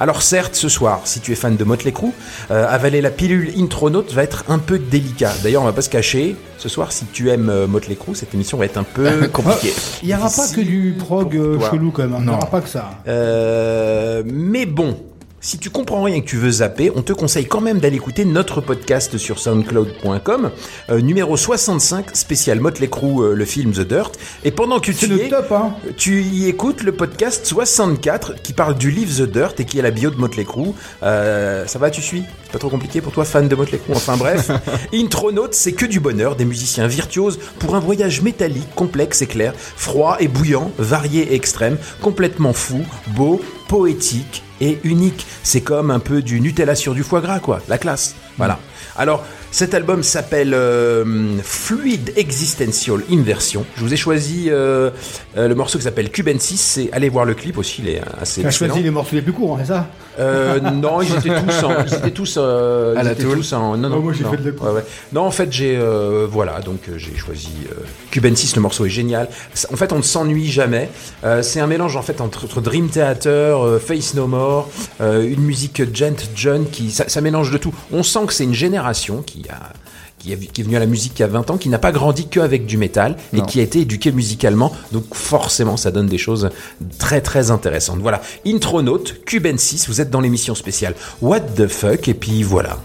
Alors 0.00 0.22
certes, 0.22 0.54
ce 0.54 0.70
soir, 0.70 1.02
si 1.04 1.20
tu 1.20 1.30
es 1.32 1.34
fan 1.34 1.56
de 1.56 1.62
Motley 1.64 1.92
Crue, 1.92 2.12
euh, 2.50 2.66
avaler 2.66 3.02
la 3.02 3.10
pilule 3.10 3.52
Intronaut 3.58 4.06
va 4.12 4.22
être 4.22 4.44
un 4.48 4.58
peu 4.58 4.78
délicat. 4.78 5.32
D'ailleurs, 5.42 5.60
on 5.60 5.66
va 5.66 5.74
pas 5.74 5.82
se 5.82 5.90
cacher. 5.90 6.36
Ce 6.56 6.70
soir, 6.70 6.90
si 6.90 7.04
tu 7.04 7.28
aimes 7.28 7.50
euh, 7.50 7.66
Motley 7.66 7.96
Crue, 7.96 8.14
cette 8.14 8.32
émission 8.32 8.56
va 8.56 8.64
être 8.64 8.78
un 8.78 8.82
peu 8.82 9.28
compliquée. 9.32 9.74
Il 10.02 10.08
n'y 10.08 10.14
aura 10.14 10.30
pas 10.30 10.48
que 10.48 10.62
du 10.62 10.94
prog 10.98 11.36
euh, 11.36 11.58
chelou 11.70 11.90
quand 11.90 12.02
même, 12.02 12.14
hein. 12.14 12.18
il 12.20 12.28
n'y 12.28 12.34
aura 12.34 12.46
pas 12.46 12.62
que 12.62 12.68
ça. 12.70 12.92
Euh, 13.08 14.22
mais 14.24 14.64
bon, 14.64 14.96
si 15.40 15.58
tu 15.58 15.70
comprends 15.70 16.02
rien 16.02 16.16
et 16.16 16.22
que 16.22 16.28
tu 16.28 16.36
veux 16.36 16.50
zapper, 16.50 16.92
on 16.94 17.00
te 17.00 17.14
conseille 17.14 17.46
quand 17.46 17.62
même 17.62 17.78
d'aller 17.78 17.96
écouter 17.96 18.26
notre 18.26 18.60
podcast 18.60 19.16
sur 19.16 19.38
soundcloud.com, 19.38 20.50
euh, 20.90 21.00
numéro 21.00 21.34
65, 21.34 22.14
spécial 22.14 22.60
Motley 22.60 22.88
Crue, 22.88 23.22
euh, 23.22 23.34
le 23.34 23.44
film 23.46 23.72
The 23.72 23.80
Dirt. 23.80 24.12
Et 24.44 24.50
pendant 24.50 24.80
que 24.80 24.92
tu 24.92 25.06
y 25.06 25.20
es, 25.20 25.34
hein. 25.34 25.74
tu 25.96 26.22
y 26.22 26.46
écoutes 26.46 26.82
le 26.82 26.92
podcast 26.92 27.46
64 27.46 28.34
qui 28.42 28.52
parle 28.52 28.76
du 28.76 28.90
livre 28.90 29.16
The 29.16 29.30
Dirt 29.30 29.60
et 29.60 29.64
qui 29.64 29.78
est 29.78 29.82
la 29.82 29.90
bio 29.90 30.10
de 30.10 30.16
Motley 30.16 30.44
Crue. 30.44 30.74
Euh, 31.02 31.66
ça 31.66 31.78
va, 31.78 31.90
tu 31.90 32.02
suis? 32.02 32.22
C'est 32.44 32.52
pas 32.52 32.58
trop 32.58 32.68
compliqué 32.68 33.00
pour 33.00 33.12
toi, 33.12 33.24
fan 33.24 33.48
de 33.48 33.54
Motley 33.54 33.78
Crue? 33.78 33.94
Enfin 33.94 34.18
bref, 34.18 34.50
Intronaut, 34.92 35.48
c'est 35.52 35.72
que 35.72 35.86
du 35.86 36.00
bonheur, 36.00 36.36
des 36.36 36.44
musiciens 36.44 36.86
virtuoses 36.86 37.38
pour 37.58 37.74
un 37.74 37.80
voyage 37.80 38.20
métallique, 38.20 38.74
complexe 38.74 39.22
et 39.22 39.26
clair, 39.26 39.54
froid 39.56 40.18
et 40.20 40.28
bouillant, 40.28 40.70
varié 40.76 41.32
et 41.32 41.34
extrême, 41.34 41.78
complètement 42.02 42.52
fou, 42.52 42.84
beau, 43.16 43.40
poétique 43.68 44.42
et 44.60 44.78
unique. 44.84 45.26
C'est 45.42 45.60
comme 45.60 45.90
un 45.90 45.98
peu 45.98 46.22
du 46.22 46.40
Nutella 46.40 46.74
sur 46.74 46.94
du 46.94 47.02
foie 47.02 47.20
gras, 47.20 47.40
quoi. 47.40 47.60
La 47.68 47.78
classe. 47.78 48.14
Voilà. 48.38 48.58
Alors, 48.96 49.24
Cet 49.52 49.74
album 49.74 50.04
s'appelle 50.04 50.54
euh, 50.54 51.04
Fluid 51.42 52.12
Existential 52.16 53.00
Inversion. 53.10 53.64
Je 53.76 53.80
vous 53.82 53.92
ai 53.92 53.96
choisi 53.96 54.44
euh, 54.48 54.90
euh, 55.36 55.48
le 55.48 55.54
morceau 55.56 55.76
qui 55.78 55.84
s'appelle 55.84 56.10
Cubensis. 56.10 56.56
C'est 56.56 56.88
allez 56.92 57.08
voir 57.08 57.24
le 57.24 57.34
clip 57.34 57.58
aussi, 57.58 57.82
il 57.82 57.88
est 57.88 58.00
assez 58.20 58.42
Tu 58.42 58.46
as 58.46 58.50
choisi 58.52 58.80
les 58.80 58.90
morceaux 58.90 59.16
les 59.16 59.22
plus 59.22 59.32
courts, 59.32 59.56
hein, 59.56 59.62
c'est 59.62 59.72
ça 59.72 59.88
Euh, 60.20 60.60
non, 60.60 61.02
ils 61.02 61.12
étaient 61.14 61.30
tous 61.42 61.64
en, 61.64 61.84
ils 61.84 61.94
étaient 61.94 62.10
tous, 62.12 62.34
euh, 62.38 62.94
À 62.96 63.00
ils 63.02 63.04
la 63.06 63.12
étaient 63.12 63.24
tôle. 63.24 63.38
tous 63.38 63.52
en, 63.52 63.76
non, 63.76 63.88
non, 63.88 63.96
Oh, 63.98 64.02
moi, 64.02 64.12
j'ai 64.12 64.22
fait 64.24 64.36
de. 64.36 64.50
Ouais, 64.52 64.70
ouais. 64.70 64.84
Non, 65.12 65.22
en 65.22 65.30
fait, 65.32 65.52
j'ai, 65.52 65.76
euh, 65.76 66.28
voilà, 66.30 66.60
donc 66.60 66.78
j'ai 66.96 67.16
choisi 67.16 67.50
euh, 67.72 67.74
Cubensis. 68.12 68.52
Le 68.54 68.62
morceau 68.62 68.86
est 68.86 68.90
génial. 68.90 69.28
En 69.72 69.76
fait, 69.76 69.92
on 69.92 69.96
ne 69.98 70.02
s'ennuie 70.02 70.48
jamais. 70.50 70.88
Euh, 71.24 71.42
c'est 71.42 71.58
un 71.60 71.66
mélange 71.66 71.96
en 71.96 72.02
fait 72.02 72.20
entre, 72.20 72.44
entre 72.44 72.60
Dream 72.60 72.88
Theater, 72.88 73.64
euh, 73.64 73.78
Face 73.80 74.14
No 74.14 74.26
More, 74.28 74.70
euh, 75.00 75.22
une 75.28 75.40
musique 75.42 75.82
gent, 75.94 76.14
John, 76.36 76.66
qui 76.70 76.92
ça, 76.92 77.08
ça 77.08 77.20
mélange 77.20 77.50
de 77.50 77.58
tout. 77.58 77.74
On 77.92 78.02
sent 78.04 78.20
que 78.28 78.32
c'est 78.32 78.44
une 78.44 78.54
génération 78.54 79.22
qui 79.26 79.39
a 79.48 79.72
qui 80.18 80.32
est, 80.34 80.36
qui 80.36 80.60
est 80.60 80.64
venue 80.64 80.76
à 80.76 80.80
la 80.80 80.86
musique 80.86 81.14
il 81.18 81.22
y 81.22 81.24
a 81.24 81.28
20 81.28 81.50
ans, 81.50 81.56
qui 81.56 81.70
n'a 81.70 81.78
pas 81.78 81.92
grandi 81.92 82.26
qu'avec 82.26 82.66
du 82.66 82.76
métal 82.76 83.16
et 83.32 83.38
Non. 83.38 83.46
qui 83.46 83.58
a 83.58 83.62
été 83.62 83.80
éduqué 83.80 84.12
musicalement. 84.12 84.70
Donc 84.92 85.14
forcément, 85.14 85.78
ça 85.78 85.90
donne 85.90 86.08
des 86.08 86.18
choses 86.18 86.50
très 86.98 87.22
très 87.22 87.50
intéressantes. 87.50 88.00
Voilà, 88.00 88.20
Intronaute, 88.46 89.24
Cuben 89.24 89.56
6, 89.56 89.88
vous 89.88 90.02
êtes 90.02 90.10
dans 90.10 90.20
l'émission 90.20 90.54
spéciale 90.54 90.94
What 91.22 91.40
the 91.56 91.66
fuck? 91.68 92.06
Et 92.08 92.14
puis 92.14 92.42
voilà, 92.42 92.76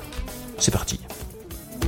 c'est 0.59 0.71
parti. 0.71 0.97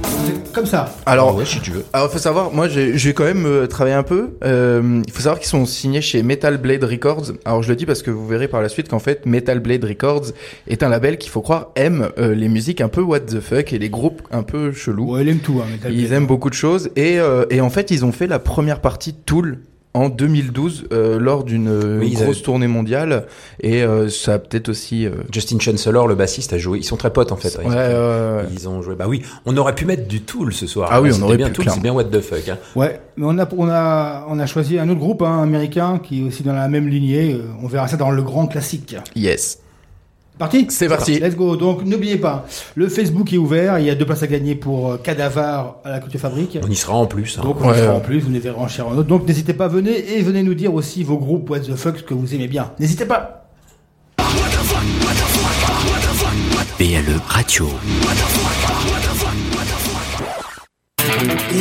C'est 0.03 0.51
Comme 0.53 0.65
ça. 0.65 0.93
Alors, 1.05 1.29
Ah 1.29 1.33
ouais, 1.35 1.45
si 1.45 1.59
tu 1.61 1.71
veux. 1.71 1.85
alors 1.93 2.11
faut 2.11 2.17
savoir, 2.17 2.51
moi 2.51 2.67
j'ai 2.67 3.13
quand 3.13 3.23
même 3.23 3.45
euh, 3.45 3.67
travaillé 3.67 3.95
un 3.95 4.03
peu. 4.03 4.31
Euh, 4.43 5.01
il 5.05 5.11
faut 5.13 5.21
savoir 5.21 5.39
qu'ils 5.39 5.47
sont 5.49 5.65
signés 5.65 6.01
chez 6.01 6.23
Metal 6.23 6.57
Blade 6.57 6.83
Records. 6.83 7.33
Alors 7.45 7.61
je 7.63 7.69
le 7.69 7.75
dis 7.75 7.85
parce 7.85 8.01
que 8.01 8.11
vous 8.11 8.27
verrez 8.27 8.47
par 8.47 8.61
la 8.61 8.69
suite 8.69 8.89
qu'en 8.89 8.99
fait 8.99 9.25
Metal 9.25 9.59
Blade 9.59 9.83
Records 9.83 10.27
est 10.67 10.83
un 10.83 10.89
label 10.89 11.17
qu'il 11.17 11.31
faut 11.31 11.41
croire 11.41 11.67
aime 11.75 12.09
euh, 12.17 12.33
les 12.33 12.47
musiques 12.49 12.81
un 12.81 12.89
peu 12.89 13.01
what 13.01 13.21
the 13.21 13.39
fuck 13.39 13.71
et 13.73 13.77
les 13.79 13.89
groupes 13.89 14.21
un 14.31 14.43
peu 14.43 14.71
chelous. 14.71 15.13
Ouais, 15.13 15.21
il 15.21 15.29
aime 15.29 15.39
tout. 15.39 15.59
Hein, 15.61 15.67
Metal 15.71 15.93
Ils 15.93 15.99
Blade. 16.07 16.11
aiment 16.13 16.27
beaucoup 16.27 16.49
de 16.49 16.55
choses 16.55 16.89
et, 16.95 17.19
euh, 17.19 17.45
et 17.49 17.61
en 17.61 17.69
fait 17.69 17.91
ils 17.91 18.03
ont 18.03 18.11
fait 18.11 18.27
la 18.27 18.39
première 18.39 18.81
partie 18.81 19.13
de 19.13 19.17
Tool 19.25 19.59
en 19.97 20.09
2012 20.09 20.85
euh, 20.91 21.19
lors 21.19 21.43
d'une 21.43 21.67
euh, 21.67 21.99
Oui, 21.99 22.11
grosse 22.13 22.27
avaient- 22.27 22.41
tournée 22.41 22.67
mondiale 22.67 23.25
et 23.61 23.83
euh, 23.83 24.09
ça 24.09 24.35
a 24.35 24.39
peut-être 24.39 24.69
aussi 24.69 25.05
euh, 25.05 25.11
Justin 25.31 25.59
Chancellor, 25.59 26.07
le 26.07 26.15
bassiste, 26.15 26.53
a 26.53 26.57
joué. 26.57 26.79
Ils 26.79 26.83
sont 26.83 26.97
très 26.97 27.11
potes 27.11 27.31
en 27.31 27.35
fait. 27.35 27.57
ouais, 27.57 27.65
ouais, 27.65 27.73
ouais. 27.75 28.43
Ils 28.53 28.69
ont 28.69 28.81
joué. 28.81 28.95
Bah 28.95 29.05
oui, 29.07 29.21
on 29.45 29.57
aurait 29.57 29.75
pu 29.75 29.85
mettre 29.85 30.07
du 30.07 30.21
Tool 30.21 30.53
ce 30.53 30.67
soir. 30.67 30.89
Ah 30.91 31.01
oui, 31.01 31.09
on 31.17 31.21
aurait 31.23 31.37
bien 31.37 31.47
pu, 31.47 31.53
Tool, 31.53 31.65
c'est 31.73 31.81
bien 31.81 31.93
What 31.93 32.05
the 32.05 32.21
fuck. 32.21 32.47
Hein. 32.49 32.57
Ouais, 32.75 32.99
mais 33.17 33.25
on 33.27 33.37
a, 33.39 33.47
on 33.57 33.67
a, 33.69 34.25
on 34.29 34.39
a 34.39 34.45
choisi 34.45 34.77
un 34.79 34.87
autre 34.89 34.99
groupe 34.99 35.21
hein, 35.23 35.41
américain 35.41 35.99
qui 36.01 36.21
est 36.21 36.23
aussi 36.23 36.43
dans 36.43 36.53
la 36.53 36.67
même 36.67 36.87
lignée. 36.87 37.39
On 37.63 37.67
verra 37.67 37.87
ça 37.87 37.97
dans 37.97 38.11
le 38.11 38.21
grand 38.21 38.47
classique. 38.47 38.95
yes. 39.15 39.59
Parti 40.37 40.67
C'est 40.69 40.87
parti. 40.87 41.19
Let's 41.19 41.35
go. 41.35 41.55
Donc 41.55 41.83
n'oubliez 41.83 42.17
pas, 42.17 42.45
le 42.75 42.89
Facebook 42.89 43.33
est 43.33 43.37
ouvert. 43.37 43.79
Il 43.79 43.85
y 43.85 43.89
a 43.89 43.95
deux 43.95 44.05
places 44.05 44.23
à 44.23 44.27
gagner 44.27 44.55
pour 44.55 44.91
euh, 44.91 44.97
Cadavar 44.97 45.77
à 45.83 45.89
la 45.91 45.99
Culture 45.99 46.19
Fabrique. 46.19 46.57
On 46.63 46.69
y 46.69 46.75
sera 46.75 46.93
en 46.95 47.05
plus. 47.07 47.37
hein. 47.39 47.41
Donc 47.43 47.57
on 47.61 47.69
Ouais, 47.69 47.75
y 47.77 47.81
sera 47.81 47.93
en 47.95 47.99
plus, 47.99 48.19
vous 48.19 48.31
les 48.31 48.39
verrez 48.39 48.59
en 48.59 48.67
chair 48.67 48.87
en 48.87 48.91
autre. 48.91 49.07
Donc 49.07 49.27
n'hésitez 49.27 49.53
pas, 49.53 49.67
venez 49.67 50.13
et 50.17 50.21
venez 50.21 50.43
nous 50.43 50.53
dire 50.53 50.73
aussi 50.73 51.03
vos 51.03 51.17
groupes 51.17 51.49
What 51.49 51.61
the 51.61 51.75
fuck 51.75 51.97
ce 51.97 52.03
que 52.03 52.13
vous 52.13 52.35
aimez 52.35 52.47
bien. 52.47 52.71
N'hésitez 52.79 53.05
pas. 53.05 53.45
BLE 56.79 57.19
Radio. 57.27 57.67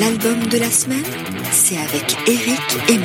L'album 0.01 0.47
de 0.49 0.59
la 0.59 0.71
semaine, 0.71 1.03
c'est 1.51 1.79
avec 1.79 2.17
Eric 2.27 2.61
et 2.91 2.99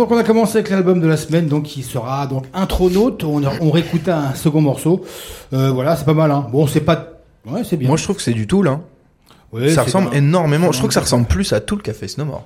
donc 0.00 0.10
on 0.10 0.16
a 0.16 0.24
commencé 0.24 0.58
avec 0.58 0.70
l'album 0.70 1.00
de 1.00 1.06
la 1.06 1.16
semaine, 1.16 1.46
donc 1.46 1.64
qui 1.64 1.82
sera 1.82 2.26
donc 2.26 2.46
Intronaute. 2.54 3.22
On, 3.24 3.42
on 3.60 3.70
réécoute 3.70 4.08
un 4.08 4.34
second 4.34 4.60
morceau. 4.60 5.04
Euh, 5.52 5.70
voilà, 5.70 5.94
c'est 5.96 6.04
pas 6.06 6.14
mal. 6.14 6.30
Hein. 6.30 6.46
Bon, 6.50 6.66
c'est 6.66 6.80
pas. 6.80 7.08
Ouais, 7.46 7.62
c'est 7.64 7.76
bien. 7.76 7.88
Moi, 7.88 7.96
je 7.96 8.04
trouve 8.04 8.16
que 8.16 8.22
c'est 8.22 8.32
du 8.32 8.46
tout, 8.46 8.62
là. 8.62 8.80
Ouais, 9.52 9.68
ça 9.70 9.82
ressemble 9.82 10.14
énormément. 10.14 10.72
Je 10.72 10.78
trouve 10.78 10.88
que 10.88 10.94
ça 10.94 11.00
ressemble 11.00 11.26
plus 11.26 11.52
à 11.52 11.60
tout 11.60 11.76
le 11.76 11.82
Café 11.82 12.08
Snowmore. 12.08 12.44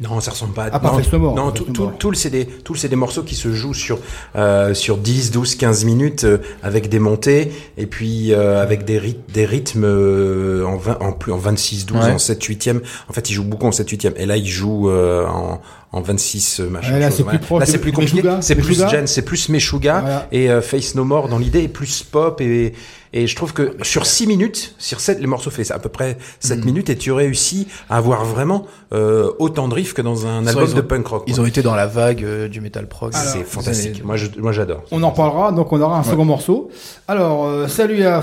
Non, 0.00 0.20
ça 0.20 0.32
ressemble 0.32 0.52
pas 0.54 0.64
à 0.64 0.70
Ah, 0.72 0.80
pas 0.80 0.88
non, 0.90 0.98
Face 0.98 1.08
tout, 1.54 1.64
tout, 1.72 1.92
tout 1.98 2.10
le 2.10 2.16
c'est 2.16 2.30
des, 2.30 2.44
tout 2.46 2.72
le 2.72 2.78
c'est 2.78 2.88
des 2.88 2.96
morceaux 2.96 3.22
qui 3.22 3.36
se 3.36 3.52
jouent 3.52 3.74
sur, 3.74 3.98
euh, 4.34 4.74
sur 4.74 4.96
10, 4.96 5.30
12, 5.30 5.54
15 5.54 5.84
minutes 5.84 6.24
euh, 6.24 6.38
avec 6.62 6.88
des 6.88 6.98
montées 6.98 7.52
et 7.76 7.86
puis 7.86 8.32
euh, 8.32 8.60
avec 8.60 8.84
des, 8.84 8.98
ryth- 8.98 9.20
des 9.32 9.44
rythmes 9.46 9.84
euh, 9.84 10.64
en, 10.66 10.76
20, 10.76 10.98
en, 11.00 11.12
plus, 11.12 11.30
en 11.32 11.36
26, 11.38 11.86
12, 11.86 11.98
Ouais. 11.98 12.10
en 12.12 12.18
7, 12.18 12.42
8e. 12.42 12.80
En 13.08 13.12
fait, 13.12 13.30
ils 13.30 13.34
jouent 13.34 13.44
beaucoup 13.44 13.66
en 13.66 13.72
7, 13.72 13.88
8e. 13.92 14.12
Et 14.16 14.26
là, 14.26 14.36
ils 14.36 14.48
jouent 14.48 14.90
euh, 14.90 15.24
en, 15.26 15.60
en 15.92 16.00
26, 16.00 16.60
euh, 16.60 16.68
machin. 16.68 16.94
Ouais, 16.94 16.98
là, 16.98 17.10
c'est 17.12 17.22
plus 17.24 17.38
proche 17.38 17.60
Là, 17.60 17.66
de 17.66 17.70
c'est 17.70 17.78
plus 17.78 17.92
compliqué. 17.92 18.28
C'est 18.40 18.56
plus. 18.56 18.88
Jen, 18.88 19.06
c'est 19.06 19.22
plus 19.22 19.48
Meshuggah 19.50 20.00
Voilà. 20.00 20.26
et 20.32 20.50
euh, 20.50 20.60
Face 20.62 20.94
No 20.96 21.04
More 21.04 21.28
dans 21.28 21.38
l'idée 21.38 21.62
et 21.62 21.68
plus 21.68 22.02
pop 22.02 22.40
et, 22.40 22.72
et 23.12 23.26
je 23.26 23.36
trouve 23.36 23.52
que 23.52 23.76
sur 23.82 24.06
6 24.06 24.26
minutes, 24.26 24.74
sur 24.78 25.00
7, 25.00 25.20
les 25.20 25.26
morceaux 25.26 25.50
fait 25.50 25.70
à 25.70 25.78
peu 25.78 25.88
près 25.88 26.16
7 26.40 26.60
Mm. 26.60 26.64
minutes 26.64 26.90
et 26.90 26.96
tu 26.96 27.12
réussis 27.12 27.66
à 27.90 27.96
avoir 27.96 28.24
vraiment 28.24 28.66
euh, 28.92 29.30
autant 29.38 29.68
de 29.68 29.74
riffs 29.74 29.94
que 29.94 30.02
dans 30.02 30.26
un 30.26 30.46
album 30.46 30.68
ont- 30.70 30.74
de 30.74 30.80
punk 30.80 31.06
rock. 31.06 31.24
Ils 31.26 31.34
quoi. 31.34 31.44
ont 31.44 31.46
été 31.46 31.62
dans 31.62 31.74
la 31.74 31.86
vague 31.86 32.24
euh, 32.24 32.48
du 32.48 32.60
metal 32.60 32.86
prog. 32.88 33.12
C'est 33.14 33.44
fantastique. 33.44 34.04
Moi, 34.04 34.16
je, 34.16 34.26
moi, 34.38 34.52
j'adore. 34.52 34.82
On 34.90 35.02
en 35.02 35.10
parlera, 35.10 35.52
donc 35.52 35.72
on 35.72 35.80
aura 35.80 35.98
un 35.98 36.02
second 36.02 36.24
morceau. 36.24 36.70
Alors, 37.08 37.46
euh, 37.46 37.68
salut 37.68 38.04
à, 38.04 38.20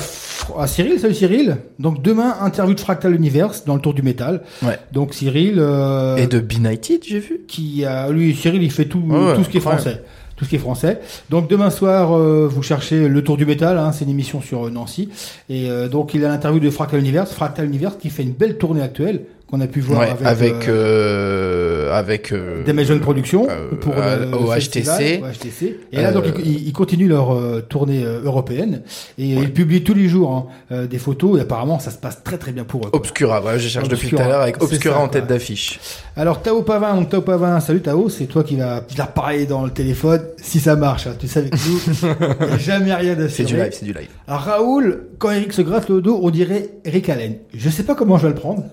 Cyril, 0.67 0.99
salut 0.99 1.13
Cyril. 1.15 1.57
Donc 1.79 2.01
demain, 2.01 2.35
interview 2.41 2.73
de 2.75 2.79
Fractal 2.79 3.13
Universe 3.15 3.65
dans 3.65 3.75
le 3.75 3.81
tour 3.81 3.93
du 3.93 4.01
métal. 4.01 4.41
Ouais. 4.63 4.77
Donc 4.91 5.13
Cyril, 5.13 5.55
euh, 5.57 6.17
Et 6.17 6.27
de 6.27 6.39
Benighted, 6.39 7.01
j'ai 7.07 7.19
vu. 7.19 7.41
qui 7.47 7.85
a, 7.85 8.09
lui, 8.09 8.35
Cyril, 8.35 8.61
il 8.63 8.71
fait 8.71 8.85
tout, 8.85 8.99
ouais, 9.07 9.35
tout 9.35 9.43
ce 9.43 9.49
qui 9.49 9.57
est 9.57 9.59
incroyable. 9.59 9.81
français. 9.81 10.03
Tout 10.39 10.45
ce 10.45 10.49
qui 10.49 10.55
est 10.55 10.59
français. 10.59 11.01
Donc 11.29 11.49
demain 11.49 11.69
soir, 11.69 12.17
euh, 12.17 12.47
vous 12.49 12.63
cherchez 12.63 13.09
le 13.09 13.23
Tour 13.25 13.35
du 13.35 13.45
métal, 13.45 13.77
hein, 13.77 13.91
c'est 13.91 14.05
une 14.05 14.11
émission 14.11 14.39
sur 14.39 14.67
euh, 14.67 14.69
Nancy. 14.69 15.09
Et 15.49 15.69
euh, 15.69 15.89
donc 15.89 16.13
il 16.13 16.23
a 16.23 16.29
l'interview 16.29 16.61
de 16.61 16.69
Fractal 16.69 17.01
Universe, 17.01 17.33
Fractal 17.33 17.65
Universe 17.65 17.97
qui 17.99 18.09
fait 18.09 18.23
une 18.23 18.31
belle 18.31 18.57
tournée 18.57 18.81
actuelle 18.81 19.25
qu'on 19.49 19.61
a 19.61 19.67
pu 19.67 19.79
voir 19.81 20.01
Ouais, 20.01 20.09
avec, 20.09 20.25
avec, 20.27 20.67
euh, 20.67 21.89
euh, 21.89 21.93
avec, 21.97 22.31
euh, 22.31 22.63
des 22.63 22.73
Maison 22.73 22.99
Production 22.99 23.47
euh, 23.49 23.75
pour 23.81 23.95
le, 23.95 24.35
au 24.35 24.51
le 24.53 24.59
HTC. 24.59 24.83
festival, 24.83 25.23
au 25.23 25.33
HTC. 25.33 25.79
Et 25.91 26.01
là, 26.01 26.09
Euh, 26.09 26.11
donc, 26.11 26.25
ils, 26.43 26.67
ils 26.67 26.73
continuent 26.73 27.09
leur 27.09 27.33
euh, 27.33 27.61
tournée 27.67 28.03
euh, 28.05 28.21
européenne 28.23 28.81
et 29.17 29.25
ils 29.33 29.51
publient 29.51 29.83
tous 29.83 29.93
les 29.95 30.07
jours 30.07 30.31
hein, 30.31 30.45
euh, 30.71 30.87
des 30.87 30.99
photos 30.99 31.37
et 31.39 31.41
apparemment, 31.41 31.79
ça 31.79 31.89
se 31.91 31.97
passe 31.97 32.23
très 32.23 32.37
très 32.37 32.51
bien 32.51 32.63
pour 32.63 32.85
eux. 32.85 32.89
quoi. 32.91 32.99
Obscura, 32.99 33.39
voilà, 33.39 33.57
je 33.57 33.67
cherche 33.67 33.87
depuis 33.89 34.09
tout 34.09 34.17
à 34.17 34.27
l'heure 34.27 34.41
avec 34.41 34.57
c'est 34.59 34.63
Obscura 34.63 34.95
ça, 34.97 35.01
en 35.01 35.07
tête 35.07 35.25
d'affiche. 35.27 35.79
Alors, 36.15 36.41
Tao 36.41 36.61
Pavin, 36.61 36.93
donc 36.95 37.09
Tao 37.09 37.21
Pavin, 37.21 37.59
salut 37.59 37.81
Tao, 37.81 38.09
c'est 38.09 38.25
toi 38.25 38.43
qui 38.43 38.55
va, 38.57 38.81
qui 38.87 38.95
parler 39.15 39.45
dans 39.45 39.63
le 39.65 39.71
téléphone 39.71 40.21
si 40.37 40.59
ça 40.59 40.75
marche. 40.75 41.07
hein. 41.07 41.15
Tu 41.19 41.27
sais, 41.27 41.39
avec 41.39 41.53
nous, 41.53 42.07
a 42.53 42.57
jamais 42.57 42.93
rien 42.93 43.15
C'est 43.15 43.43
d'assuré. 43.43 43.45
du 43.45 43.55
live, 43.55 43.69
c'est 43.71 43.85
du 43.85 43.93
live. 43.93 44.09
Alors, 44.27 44.41
Raoul, 44.41 45.07
quand 45.17 45.31
Eric 45.31 45.53
se 45.53 45.61
gratte 45.61 45.89
le 45.89 46.01
dos, 46.01 46.19
on 46.21 46.29
dirait 46.29 46.69
Eric 46.85 47.09
Allen. 47.09 47.35
Je 47.53 47.69
sais 47.69 47.83
pas 47.83 47.95
comment 47.95 48.17
je 48.17 48.23
vais 48.27 48.33
le 48.33 48.39
prendre. 48.39 48.63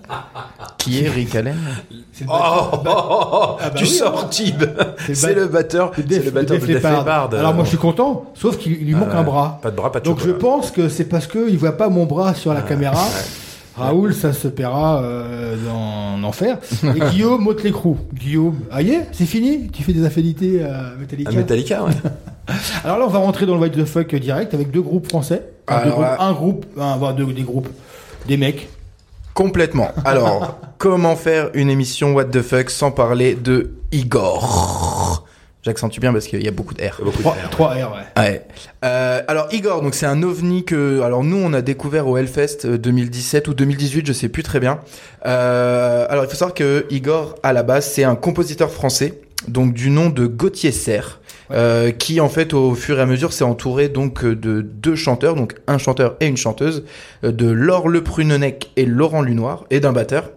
Qui 0.77 1.03
est 1.03 1.09
Rick 1.09 1.35
Allen 1.35 1.55
Oh, 2.27 2.31
oh, 2.31 2.69
oh, 2.73 2.79
oh, 2.85 3.57
Ah 3.61 3.69
bah 3.69 3.71
tu 3.75 3.83
oui, 3.83 3.89
sors 3.89 4.19
hein. 4.23 4.27
Tib. 4.29 4.63
C'est 5.13 5.33
le 5.35 5.45
batteur. 5.47 5.91
C'est 5.95 6.05
Def- 6.07 6.25
le 6.25 6.31
batteur 6.31 6.55
de 6.57 6.61
Def 6.61 6.67
Def 6.67 6.75
Leppard. 6.75 6.99
Leppard. 6.99 7.29
Alors 7.35 7.53
moi 7.53 7.63
je 7.63 7.69
suis 7.69 7.77
content, 7.77 8.25
sauf 8.33 8.57
qu'il 8.57 8.73
lui 8.73 8.95
manque 8.95 9.09
Euh, 9.13 9.17
un 9.19 9.23
bras. 9.23 9.59
Pas 9.61 9.71
de 9.71 9.75
bras, 9.75 9.91
pas 9.91 9.99
de 9.99 10.05
Donc 10.05 10.19
je 10.23 10.31
pense 10.31 10.71
que 10.71 10.89
c'est 10.89 11.05
parce 11.05 11.27
que 11.27 11.49
il 11.49 11.57
voit 11.57 11.77
pas 11.77 11.89
mon 11.89 12.05
bras 12.05 12.33
sur 12.33 12.53
la 12.53 12.61
caméra. 12.61 13.03
Raoul, 13.75 14.15
ça 14.15 14.33
se 14.33 14.47
paiera 14.47 15.03
euh, 15.03 15.55
dans 15.67 16.27
enfer. 16.27 16.57
Et 16.95 16.99
Guillaume, 17.11 17.43
Motley 17.43 17.69
Crue. 17.71 17.93
Guillaume, 18.13 18.55
ah 18.71 18.81
yeah, 18.81 19.01
c'est 19.11 19.27
fini? 19.27 19.69
Tu 19.71 19.83
fais 19.83 19.93
des 19.93 20.03
affinités 20.03 20.63
à 20.63 20.93
Metallica? 20.99 21.29
À 21.29 21.33
Metallica, 21.33 21.83
ouais. 21.83 21.91
Alors 22.83 22.97
là, 22.97 23.05
on 23.05 23.09
va 23.09 23.19
rentrer 23.19 23.45
dans 23.45 23.53
le 23.53 23.59
What 23.61 23.69
the 23.69 23.85
Fuck 23.85 24.15
direct 24.15 24.55
avec 24.55 24.71
deux 24.71 24.81
groupes 24.81 25.07
français. 25.07 25.43
Enfin, 25.67 25.81
deux 25.83 25.91
Alors 25.91 25.99
groupes, 25.99 26.17
là- 26.17 26.23
un 26.25 26.33
groupe, 26.33 26.65
un, 26.79 26.91
enfin, 26.99 27.13
deux, 27.13 27.25
des 27.27 27.43
groupes, 27.43 27.67
des 28.27 28.37
mecs. 28.37 28.67
Complètement. 29.37 29.91
Alors, 30.03 30.59
comment 30.79 31.15
faire 31.15 31.51
une 31.53 31.69
émission 31.69 32.15
What 32.15 32.25
the 32.25 32.41
fuck 32.41 32.71
sans 32.71 32.89
parler 32.89 33.35
de 33.35 33.69
Igor? 33.91 35.27
J'accentue 35.61 35.99
bien 35.99 36.11
parce 36.11 36.25
qu'il 36.25 36.43
y 36.43 36.47
a 36.47 36.51
beaucoup 36.51 36.73
de 36.73 36.81
R. 36.81 36.97
Beaucoup 37.03 37.17
de 37.17 37.21
3, 37.21 37.33
R. 37.33 37.49
3 37.51 37.67
R, 37.67 37.73
ouais. 37.75 38.23
Ouais. 38.23 38.47
Euh, 38.83 39.21
alors 39.27 39.47
Igor, 39.51 39.83
donc 39.83 39.93
c'est 39.93 40.07
un 40.07 40.23
ovni 40.23 40.65
que, 40.65 41.01
alors 41.01 41.23
nous 41.23 41.37
on 41.37 41.53
a 41.53 41.61
découvert 41.61 42.07
au 42.07 42.17
Hellfest 42.17 42.65
euh, 42.65 42.77
2017 42.79 43.47
ou 43.47 43.53
2018, 43.53 44.07
je 44.07 44.13
sais 44.13 44.29
plus 44.29 44.41
très 44.41 44.59
bien. 44.59 44.79
Euh, 45.27 46.07
alors 46.09 46.23
il 46.23 46.29
faut 46.31 46.35
savoir 46.35 46.55
que 46.55 46.87
Igor 46.89 47.35
à 47.43 47.53
la 47.53 47.61
base 47.61 47.85
c'est 47.85 48.03
un 48.03 48.15
compositeur 48.15 48.71
français, 48.71 49.21
donc 49.47 49.73
du 49.73 49.91
nom 49.91 50.09
de 50.09 50.25
Gauthier 50.25 50.71
Serre. 50.71 51.19
Euh, 51.51 51.91
qui 51.91 52.19
en 52.19 52.29
fait 52.29 52.53
au 52.53 52.75
fur 52.75 52.99
et 52.99 53.01
à 53.01 53.05
mesure 53.05 53.33
s'est 53.33 53.43
entouré 53.43 53.89
donc 53.89 54.23
euh, 54.23 54.35
de 54.35 54.61
deux 54.61 54.95
chanteurs, 54.95 55.35
donc 55.35 55.55
un 55.67 55.77
chanteur 55.77 56.15
et 56.19 56.27
une 56.27 56.37
chanteuse, 56.37 56.83
euh, 57.23 57.31
de 57.31 57.47
Laure 57.47 57.87
Le 57.89 58.03
Prunenec 58.03 58.71
et 58.75 58.85
Laurent 58.85 59.21
Lunoir, 59.21 59.65
et 59.69 59.79
d'un 59.79 59.93
batteur. 59.93 60.31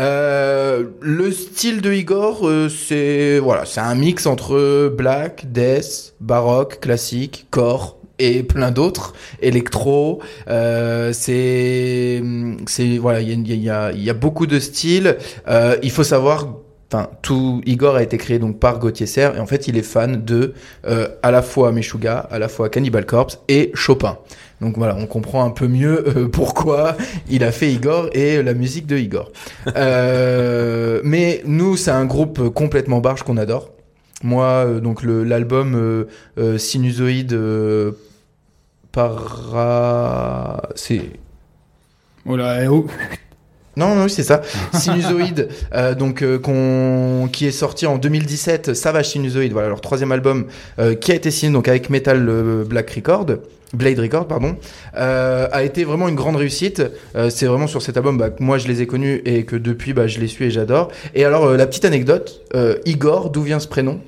Euh, 0.00 0.84
le 1.00 1.30
style 1.32 1.80
de 1.80 1.92
Igor, 1.92 2.46
euh, 2.48 2.68
c'est 2.68 3.38
voilà, 3.38 3.64
c'est 3.64 3.80
un 3.80 3.94
mix 3.94 4.26
entre 4.26 4.88
black, 4.88 5.52
death, 5.52 6.14
baroque, 6.20 6.80
classique, 6.80 7.46
core 7.50 7.96
et 8.18 8.42
plein 8.42 8.70
d'autres, 8.70 9.12
électro. 9.42 10.20
Euh, 10.48 11.12
c'est 11.12 12.22
c'est 12.66 12.98
voilà, 12.98 13.20
il 13.20 13.46
y 13.46 13.70
a, 13.70 13.92
y, 13.92 14.04
y 14.04 14.10
a 14.10 14.14
beaucoup 14.14 14.46
de 14.46 14.58
styles. 14.58 15.16
Euh, 15.48 15.76
il 15.82 15.90
faut 15.90 16.04
savoir. 16.04 16.48
Enfin, 16.92 17.10
tout 17.20 17.62
Igor 17.66 17.96
a 17.96 18.02
été 18.02 18.16
créé 18.16 18.38
donc 18.38 18.60
par 18.60 18.78
Gauthier 18.78 19.06
Serre 19.06 19.36
et 19.36 19.40
en 19.40 19.46
fait 19.46 19.66
il 19.66 19.76
est 19.76 19.82
fan 19.82 20.24
de 20.24 20.54
euh, 20.86 21.08
à 21.22 21.32
la 21.32 21.42
fois 21.42 21.72
Meshuggah, 21.72 22.18
à 22.30 22.38
la 22.38 22.48
fois 22.48 22.68
Cannibal 22.68 23.04
Corpse 23.04 23.40
et 23.48 23.72
Chopin. 23.74 24.18
Donc 24.60 24.78
voilà, 24.78 24.94
on 24.96 25.06
comprend 25.06 25.44
un 25.44 25.50
peu 25.50 25.66
mieux 25.66 26.16
euh, 26.16 26.28
pourquoi 26.32 26.96
il 27.28 27.42
a 27.42 27.50
fait 27.50 27.72
Igor 27.72 28.08
et 28.12 28.40
la 28.40 28.54
musique 28.54 28.86
de 28.86 28.96
Igor. 28.96 29.32
Euh, 29.76 31.00
mais 31.04 31.42
nous, 31.44 31.76
c'est 31.76 31.90
un 31.90 32.04
groupe 32.04 32.50
complètement 32.50 33.00
barge 33.00 33.24
qu'on 33.24 33.36
adore. 33.36 33.70
Moi, 34.22 34.80
donc 34.80 35.02
l'album 35.02 36.06
Sinusoïde 36.56 37.38
para... 38.92 40.62
C'est... 40.74 41.02
Oh 42.24 42.34
là, 42.36 42.64
eh 42.64 42.68
oh. 42.68 42.86
Non, 43.76 43.94
non, 43.94 44.08
c'est 44.08 44.22
ça. 44.22 44.40
Sinusoïde, 44.72 45.48
euh, 45.74 45.94
donc 45.94 46.22
euh, 46.22 46.38
qu'on 46.38 47.28
qui 47.30 47.46
est 47.46 47.50
sorti 47.50 47.86
en 47.86 47.98
2017. 47.98 48.72
Savage 48.72 49.10
Sinusoïde, 49.10 49.52
voilà 49.52 49.68
leur 49.68 49.82
troisième 49.82 50.12
album 50.12 50.46
euh, 50.78 50.94
qui 50.94 51.12
a 51.12 51.14
été 51.14 51.30
signé 51.30 51.52
donc 51.52 51.68
avec 51.68 51.90
Metal 51.90 52.26
euh, 52.28 52.64
Black 52.64 52.90
Record, 52.92 53.26
Blade 53.74 53.98
Record, 53.98 54.26
pardon, 54.28 54.56
euh, 54.96 55.48
a 55.52 55.62
été 55.62 55.84
vraiment 55.84 56.08
une 56.08 56.14
grande 56.14 56.36
réussite. 56.36 56.82
Euh, 57.16 57.28
c'est 57.28 57.46
vraiment 57.46 57.66
sur 57.66 57.82
cet 57.82 57.96
album 57.98 58.16
bah, 58.16 58.30
que 58.30 58.42
moi 58.42 58.56
je 58.58 58.66
les 58.68 58.80
ai 58.80 58.86
connus 58.86 59.20
et 59.26 59.44
que 59.44 59.56
depuis 59.56 59.92
bah, 59.92 60.06
je 60.06 60.20
les 60.20 60.28
suis 60.28 60.46
et 60.46 60.50
j'adore. 60.50 60.88
Et 61.14 61.24
alors 61.24 61.44
euh, 61.44 61.56
la 61.58 61.66
petite 61.66 61.84
anecdote, 61.84 62.42
euh, 62.54 62.76
Igor, 62.86 63.30
d'où 63.30 63.42
vient 63.42 63.60
ce 63.60 63.68
prénom? 63.68 64.00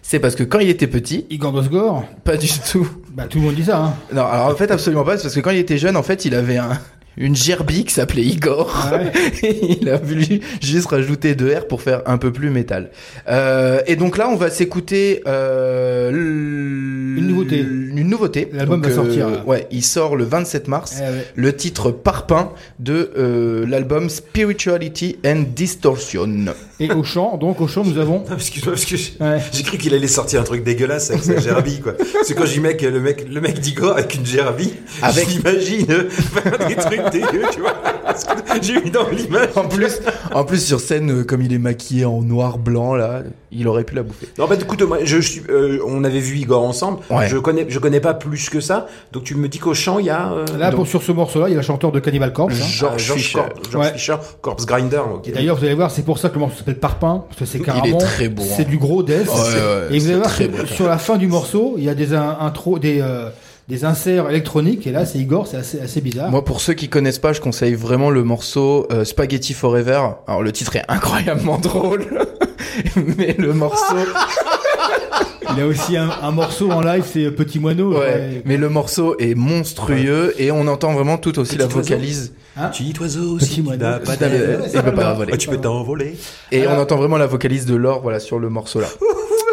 C'est 0.00 0.18
parce 0.18 0.34
que 0.34 0.44
quand 0.44 0.58
il 0.58 0.68
était 0.68 0.86
petit, 0.86 1.26
Igor 1.30 1.52
Bosgor, 1.52 2.04
pas 2.24 2.36
du 2.36 2.48
tout. 2.70 2.88
bah 3.14 3.24
tout 3.28 3.38
le 3.38 3.44
monde 3.44 3.54
dit 3.54 3.64
ça. 3.64 3.78
Hein. 3.78 3.94
Non, 4.14 4.24
alors 4.24 4.46
en 4.46 4.54
fait 4.54 4.70
absolument 4.70 5.04
pas, 5.04 5.16
c'est 5.16 5.24
parce 5.24 5.34
que 5.34 5.40
quand 5.40 5.50
il 5.50 5.58
était 5.58 5.78
jeune, 5.78 5.96
en 5.96 6.02
fait, 6.02 6.24
il 6.24 6.34
avait 6.34 6.58
un 6.58 6.78
une 7.16 7.36
gerbille 7.36 7.84
qui 7.84 7.94
s'appelait 7.94 8.22
Igor. 8.22 8.74
Ouais. 8.92 9.12
Et 9.42 9.76
il 9.80 9.88
a 9.88 9.96
voulu 9.96 10.40
juste 10.60 10.88
rajouter 10.88 11.34
deux 11.34 11.54
R 11.54 11.66
pour 11.66 11.82
faire 11.82 12.02
un 12.06 12.18
peu 12.18 12.32
plus 12.32 12.50
métal. 12.50 12.90
Euh, 13.28 13.80
et 13.86 13.96
donc 13.96 14.16
là, 14.16 14.28
on 14.28 14.36
va 14.36 14.50
s'écouter 14.50 15.22
euh, 15.26 16.10
Une 16.10 17.26
nouveauté. 17.26 17.60
Une 17.60 18.08
nouveauté. 18.08 18.48
L'album 18.52 18.82
va 18.82 18.90
sortir, 18.90 19.30
là. 19.30 19.42
Ouais, 19.46 19.66
il 19.70 19.82
sort 19.82 20.16
le 20.16 20.24
27 20.24 20.68
mars. 20.68 20.96
Eh 20.98 21.02
ouais. 21.02 21.26
Le 21.34 21.54
titre 21.54 21.90
Parpaing 21.90 22.52
de 22.78 23.10
euh, 23.16 23.66
l'album 23.66 24.08
Spirituality 24.08 25.18
and 25.24 25.44
Distortion. 25.54 26.46
Et 26.82 26.92
au 26.92 27.02
chant, 27.04 27.36
donc 27.36 27.60
au 27.60 27.68
chant, 27.68 27.84
nous 27.84 27.98
avons. 27.98 28.24
Non, 28.28 28.36
Excuse-moi, 28.36 28.72
parce 28.74 28.84
que 28.84 28.96
j'ai 28.96 29.12
Ouais. 29.20 29.38
j'ai 29.52 29.62
cru 29.62 29.78
qu'il 29.78 29.94
allait 29.94 30.06
sortir 30.08 30.40
un 30.40 30.44
truc 30.44 30.64
dégueulasse 30.64 31.10
avec 31.10 31.22
sa 31.22 31.38
gerbille, 31.38 31.80
quoi. 31.80 31.94
C'est 32.24 32.34
quand 32.34 32.44
j'y 32.46 32.60
mets 32.60 32.76
que 32.76 32.86
le 32.86 33.00
mec, 33.00 33.26
le 33.28 33.40
mec 33.40 33.60
d'Igor 33.60 33.92
avec 33.92 34.14
une 34.14 34.26
gerbille, 34.26 34.74
Avec- 35.00 35.28
j'imagine 35.28 35.86
faire 36.10 36.68
des 36.68 36.76
trucs 36.76 37.10
dégueux, 37.10 37.44
tu 37.52 37.60
vois. 37.60 37.74
Parce 38.04 38.24
que 38.24 38.32
J'ai 38.60 38.74
eu 38.74 38.90
dans 38.90 39.08
l'image. 39.08 39.48
En 39.56 39.64
plus, 39.68 40.00
en 40.34 40.44
plus 40.44 40.64
sur 40.64 40.80
scène, 40.80 41.10
euh, 41.20 41.24
comme 41.24 41.42
il 41.42 41.52
est 41.52 41.58
maquillé 41.58 42.04
en 42.04 42.20
noir 42.22 42.58
blanc 42.58 42.94
là, 42.94 43.22
il 43.52 43.68
aurait 43.68 43.84
pu 43.84 43.94
la 43.94 44.02
bouffer. 44.02 44.28
Non, 44.38 44.46
bah, 44.48 44.56
écoute, 44.60 44.82
moi, 44.82 44.98
je, 45.04 45.18
suis, 45.18 45.42
euh, 45.50 45.78
on 45.86 46.04
avait 46.04 46.20
vu 46.20 46.36
Igor 46.38 46.62
ensemble. 46.64 46.98
Ouais. 47.10 47.28
Je 47.28 47.36
connais, 47.38 47.66
je 47.68 47.78
connais 47.78 48.00
pas 48.00 48.14
plus 48.14 48.48
que 48.50 48.60
ça. 48.60 48.86
Donc 49.12 49.24
tu 49.24 49.34
me 49.34 49.48
dis 49.48 49.58
qu'au 49.58 49.74
chant, 49.74 49.98
il 49.98 50.06
y 50.06 50.10
a. 50.10 50.32
euh, 50.32 50.44
Là, 50.58 50.70
donc, 50.70 50.76
pour, 50.80 50.86
sur 50.86 51.02
ce 51.02 51.12
morceau-là, 51.12 51.48
il 51.48 51.52
y 51.52 51.54
a 51.54 51.58
le 51.58 51.62
chanteur 51.62 51.92
de 51.92 52.00
Cannibal 52.00 52.32
Corpse. 52.32 52.54
hein. 52.60 52.64
George 52.66 53.02
George 53.04 53.20
Fisher. 53.20 53.38
Corp- 53.38 53.70
George 53.70 53.86
Ouais. 53.86 53.92
Fisher, 53.92 54.16
Corpse 54.40 54.66
Grinder. 54.66 55.02
ok. 55.14 55.28
Et 55.28 55.32
d'ailleurs, 55.32 55.56
vous 55.56 55.64
allez 55.64 55.74
voir, 55.74 55.90
c'est 55.90 56.02
pour 56.04 56.18
ça 56.18 56.28
que 56.28 56.34
le 56.34 56.40
morceau 56.40 56.58
s'appelle 56.58 56.78
Parpaing, 56.78 57.24
parce 57.28 57.38
que 57.40 57.44
c'est 57.46 57.58
Il 57.58 57.62
est 57.62 57.64
carrément. 57.64 57.98
très 57.98 58.28
beau, 58.28 58.42
hein. 58.42 58.54
C'est 58.56 58.68
du 58.68 58.78
gros 58.78 59.02
death. 59.02 59.26
Ouais, 59.28 59.32
ouais, 59.34 59.86
et 59.90 59.98
vous 59.98 60.04
c'est 60.04 60.06
allez 60.10 60.16
voir 60.20 60.28
très 60.30 60.48
que 60.48 60.60
beau. 60.62 60.66
sur 60.66 60.86
la 60.86 60.98
fin 60.98 61.16
du 61.16 61.26
morceau, 61.28 61.74
il 61.78 61.84
y 61.84 61.88
a 61.88 61.94
des 61.94 62.14
in- 62.14 62.38
intros, 62.40 62.80
des, 62.80 63.00
euh, 63.00 63.28
des 63.68 63.84
inserts 63.84 64.28
électroniques. 64.28 64.86
Et 64.86 64.90
là, 64.92 65.06
c'est 65.06 65.18
Igor, 65.18 65.46
c'est 65.46 65.56
assez, 65.56 65.80
assez 65.80 66.00
bizarre. 66.00 66.30
Moi, 66.30 66.44
pour 66.44 66.60
ceux 66.60 66.72
qui 66.74 66.88
connaissent 66.88 67.18
pas, 67.20 67.32
je 67.32 67.40
conseille 67.40 67.74
vraiment 67.74 68.10
le 68.10 68.24
morceau 68.24 68.86
euh, 68.92 69.04
Spaghetti 69.04 69.52
Forever. 69.54 70.00
Alors, 70.26 70.42
le 70.42 70.52
titre 70.52 70.76
est 70.76 70.82
incroyablement 70.88 71.58
drôle, 71.62 72.06
mais 73.18 73.34
le 73.38 73.52
morceau, 73.52 73.96
Il 75.54 75.60
a 75.62 75.66
aussi 75.66 75.96
un, 75.96 76.08
un 76.22 76.30
morceau 76.30 76.70
en 76.70 76.80
live, 76.80 77.04
c'est 77.10 77.30
Petit 77.30 77.58
Moineau. 77.58 77.92
ouais, 77.92 77.98
ouais. 77.98 78.42
mais 78.44 78.56
le 78.56 78.68
morceau 78.68 79.16
est 79.18 79.34
monstrueux 79.34 80.34
et 80.38 80.50
on 80.50 80.66
entend 80.66 80.92
vraiment 80.92 81.18
tout 81.18 81.38
aussi 81.38 81.56
la 81.58 81.66
Petit 81.66 81.74
vocalise. 81.74 82.32
Hein 82.56 82.68
Petit 82.68 82.94
oiseau, 83.00 83.36
Petit 83.36 83.46
si 83.46 83.54
tu 83.56 83.62
moineau. 83.62 83.84
pas 84.04 84.16
peut 84.16 84.94
pas 84.94 85.14
voler. 85.14 85.32
ah, 85.34 85.36
tu 85.36 85.48
peux 85.48 85.58
t'envoler. 85.58 86.16
Et 86.50 86.62
Alors- 86.62 86.78
on 86.78 86.80
entend 86.82 86.96
vraiment 86.96 87.18
la 87.18 87.26
vocalise 87.26 87.66
de 87.66 87.74
Laure, 87.74 88.00
voilà, 88.00 88.20
sur 88.20 88.38
le 88.38 88.48
morceau 88.48 88.80
là. 88.80 88.88
Vous 89.00 89.06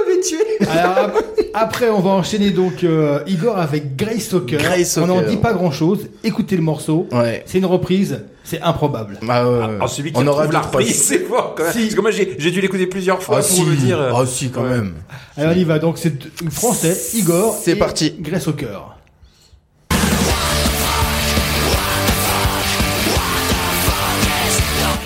m'avez 0.07 0.21
tué 0.21 0.37
Alors, 0.69 1.11
après, 1.53 1.89
on 1.89 1.99
va 1.99 2.11
enchaîner 2.11 2.51
donc 2.51 2.83
euh, 2.83 3.19
Igor 3.27 3.57
avec 3.57 3.95
Grace 3.95 4.25
Soccer. 4.29 4.59
Grace 4.59 4.97
On 4.97 5.07
n'en 5.07 5.21
dit 5.21 5.37
pas 5.37 5.53
grand 5.53 5.71
chose. 5.71 6.07
Écoutez 6.23 6.55
le 6.55 6.61
morceau. 6.61 7.07
Ouais. 7.11 7.43
C'est 7.45 7.57
une 7.59 7.65
reprise. 7.65 8.25
C'est 8.43 8.61
improbable. 8.61 9.19
Bah, 9.21 9.43
euh, 9.45 9.61
Alors, 9.63 9.77
Ah, 9.83 9.87
celui 9.87 10.11
qui 10.11 10.19
on 10.19 10.25
aura 10.27 10.47
la 10.47 10.61
reprise, 10.61 11.03
c'est 11.03 11.19
fort 11.19 11.53
quand 11.55 11.63
même. 11.63 11.71
Si. 11.73 11.81
Parce 11.83 11.95
que 11.95 12.01
moi, 12.01 12.11
j'ai 12.11 12.51
dû 12.51 12.61
l'écouter 12.61 12.87
plusieurs 12.87 13.21
fois 13.21 13.37
Ah 13.39 13.41
pour 13.41 13.49
si, 13.57 13.63
me 13.63 13.75
dire. 13.75 13.99
euh, 13.99 14.11
ah 14.15 14.25
si, 14.25 14.49
quand 14.49 14.63
ouais. 14.63 14.69
même. 14.69 14.93
Alors, 15.37 15.53
on 15.55 15.59
y 15.59 15.63
va. 15.63 15.77
Donc, 15.79 15.97
c'est 15.99 16.13
français, 16.49 16.97
Igor. 17.13 17.55
C'est 17.61 17.75
parti. 17.75 18.15
Grace 18.19 18.43
Soccer. 18.43 18.95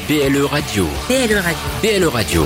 PLE 0.07 0.45
Radio. 0.45 0.85
PLE 1.07 1.39
Radio. 1.39 1.67
PLE 1.81 2.07
Radio. 2.09 2.45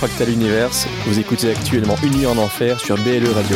Fractal 0.00 0.30
Universe. 0.30 0.88
Vous 1.04 1.18
écoutez 1.18 1.50
actuellement 1.50 1.94
Une 2.02 2.16
nuit 2.16 2.24
en 2.24 2.38
enfer 2.38 2.80
sur 2.80 2.96
BLE 2.96 3.28
Radio. 3.34 3.54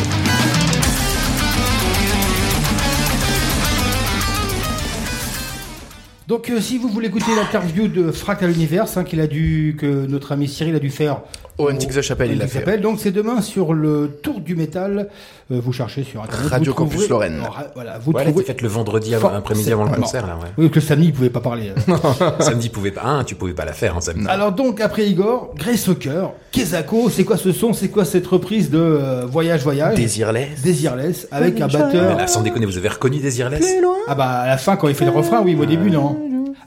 Donc, 6.27 6.51
euh, 6.51 6.61
si 6.61 6.77
vous 6.77 6.87
voulez 6.89 7.07
écouter 7.07 7.35
l'interview 7.35 7.87
de 7.87 8.11
Fractal 8.11 8.51
Universe, 8.51 8.95
hein, 8.95 9.03
qu'il 9.03 9.21
a 9.21 9.27
dû, 9.27 9.75
que 9.79 10.05
notre 10.05 10.33
ami 10.33 10.47
Cyril 10.47 10.75
a 10.75 10.79
dû 10.79 10.91
faire 10.91 11.21
Au 11.57 11.71
Antique 11.71 11.89
the 11.89 12.01
Chapelle, 12.01 12.31
il 12.31 12.37
l'a 12.37 12.47
fait. 12.47 12.77
Donc, 12.77 12.99
c'est 12.99 13.09
demain 13.09 13.41
sur 13.41 13.73
le 13.73 14.19
Tour 14.21 14.39
du 14.39 14.55
Métal. 14.55 15.09
Euh, 15.51 15.59
vous 15.63 15.71
cherchez 15.71 16.03
sur 16.03 16.23
Internet. 16.23 16.49
Radio 16.49 16.71
vous 16.71 16.75
Campus 16.77 17.07
trouverez- 17.07 17.29
Lorraine. 17.29 17.33
Alors, 17.35 17.57
Voilà, 17.75 17.99
vous 17.99 18.11
été 18.13 18.25
trouvez. 18.31 18.43
faite 18.45 18.61
le 18.63 18.67
vendredi 18.67 19.13
avant, 19.13 19.29
après-midi 19.29 19.71
avant 19.71 19.83
le 19.83 19.91
concert, 19.95 20.25
là, 20.25 20.37
ouais. 20.41 20.49
Oui, 20.57 20.69
que 20.71 20.75
le 20.75 20.81
samedi, 20.81 21.07
il 21.09 21.13
pouvait 21.13 21.29
pas 21.29 21.39
parler. 21.39 21.69
euh. 21.87 21.95
Samedi, 22.39 22.69
pouvait 22.69 22.89
pas, 22.89 23.03
hein, 23.05 23.23
tu 23.23 23.35
pouvais 23.35 23.53
pas 23.53 23.63
la 23.63 23.73
faire, 23.73 23.95
hein, 23.95 24.01
samedi. 24.01 24.25
Alors 24.27 24.53
donc 24.53 24.81
après 24.81 25.05
Igor, 25.07 25.53
Grace 25.55 25.87
Hawker, 25.87 26.31
Kezako, 26.51 27.11
c'est 27.11 27.25
quoi 27.25 27.37
ce 27.37 27.51
son 27.51 27.73
C'est 27.73 27.89
quoi 27.89 28.05
cette 28.05 28.25
reprise 28.25 28.71
de 28.71 28.79
euh, 28.79 29.25
Voyage 29.27 29.61
Voyage? 29.61 29.95
Désirless. 29.95 30.61
Désirless 30.63 31.27
avec 31.31 31.61
un 31.61 31.67
Mais 31.67 31.73
batteur. 31.73 32.17
là, 32.17 32.25
sans 32.25 32.41
déconner, 32.41 32.65
vous 32.65 32.77
avez 32.77 32.89
reconnu 32.89 33.19
Désirless? 33.19 33.63
Ah 34.07 34.15
bah 34.15 34.25
à 34.25 34.47
la 34.47 34.57
fin 34.57 34.75
quand 34.77 34.87
il 34.87 34.95
fait 34.95 35.05
le 35.05 35.11
refrain, 35.11 35.41
oui, 35.43 35.53
mais 35.55 35.61
au 35.63 35.67
début 35.67 35.91
non. 35.91 36.17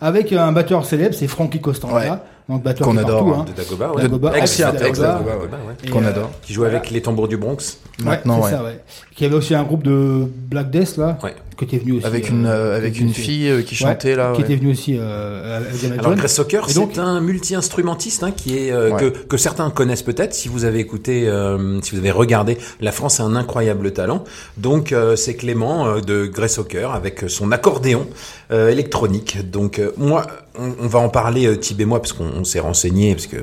Avec 0.00 0.32
un 0.32 0.52
batteur 0.52 0.84
célèbre, 0.84 1.16
c'est 1.18 1.26
Frankie 1.26 1.60
Costanza, 1.60 1.94
Ouais. 1.96 2.10
Donc 2.48 2.62
batteur 2.62 2.86
Qu'on 2.86 2.96
adore, 2.96 3.24
partout, 3.26 3.40
hein. 3.40 3.44
hein. 3.46 3.52
De 3.52 3.62
Dagoba, 3.62 3.92
ouais. 3.92 4.02
Dagoba, 4.02 4.32
ouais, 4.32 5.90
Qu'on 5.90 6.02
euh, 6.04 6.08
adore. 6.08 6.30
Qui 6.42 6.52
joue 6.54 6.64
avec 6.64 6.90
les 6.90 7.02
tambours 7.02 7.28
du 7.28 7.36
Bronx. 7.36 7.78
Maintenant, 8.02 8.36
ouais, 8.38 8.44
ouais. 8.44 8.50
c'est 8.50 8.56
ça, 8.56 8.64
ouais. 8.64 8.80
Qui 9.14 9.24
avait 9.26 9.34
aussi 9.34 9.54
un 9.54 9.64
groupe 9.64 9.82
de 9.82 10.24
Black 10.50 10.70
Death 10.70 10.96
là, 10.96 11.18
Ouais. 11.22 11.34
que 11.56 11.64
t'es 11.64 11.78
venu 11.78 11.98
aussi. 11.98 12.06
Avec 12.06 12.26
euh, 12.26 12.30
une, 12.30 12.46
euh, 12.46 12.76
avec 12.76 12.98
une 13.00 13.12
fille 13.12 13.48
euh, 13.50 13.62
qui 13.62 13.74
Ouais, 13.74 13.90
chantait 13.90 14.14
là. 14.16 14.32
qui 14.32 14.38
ouais. 14.40 14.44
était 14.46 14.56
venu 14.56 14.70
aussi 14.72 14.96
euh, 14.98 15.58
avec 15.58 15.98
Alors. 15.98 16.14
Grace 16.14 16.34
Soccer, 16.34 16.70
c'est 16.70 16.98
un 16.98 17.20
multi-instrumentiste 17.20 18.22
hein, 18.22 18.30
qui 18.34 18.56
est 18.56 18.70
euh, 18.72 18.92
Ouais. 18.92 19.00
que, 19.00 19.06
que 19.26 19.36
certains 19.36 19.68
connaissent 19.70 20.02
peut-être 20.04 20.32
si 20.34 20.48
vous 20.48 20.64
avez 20.64 20.78
écouté, 20.78 21.28
euh, 21.28 21.80
si 21.82 21.90
vous 21.92 21.98
avez 21.98 22.10
regardé. 22.12 22.56
La 22.80 22.92
France 22.92 23.20
a 23.20 23.24
un 23.24 23.34
incroyable 23.36 23.92
talent. 23.92 24.24
Donc 24.56 24.92
euh, 24.92 25.16
c'est 25.16 25.34
Clément 25.34 25.86
euh, 25.86 26.00
de 26.00 26.26
Grace 26.26 26.54
Soccer 26.54 26.94
avec 26.94 27.24
son 27.28 27.50
accordéon 27.52 28.06
euh, 28.52 28.68
électronique. 28.70 29.50
Donc 29.50 29.78
euh, 29.80 29.92
moi, 29.98 30.26
on, 30.58 30.86
va 30.86 30.98
en 30.98 31.08
parler 31.08 31.46
euh, 31.46 31.56
Thib 31.56 31.80
et 31.80 31.84
moi 31.84 32.00
parce 32.00 32.12
qu'on 32.12 32.28
on 32.28 32.44
s'est 32.44 32.60
renseigné 32.60 33.14
parce 33.14 33.26
que 33.26 33.36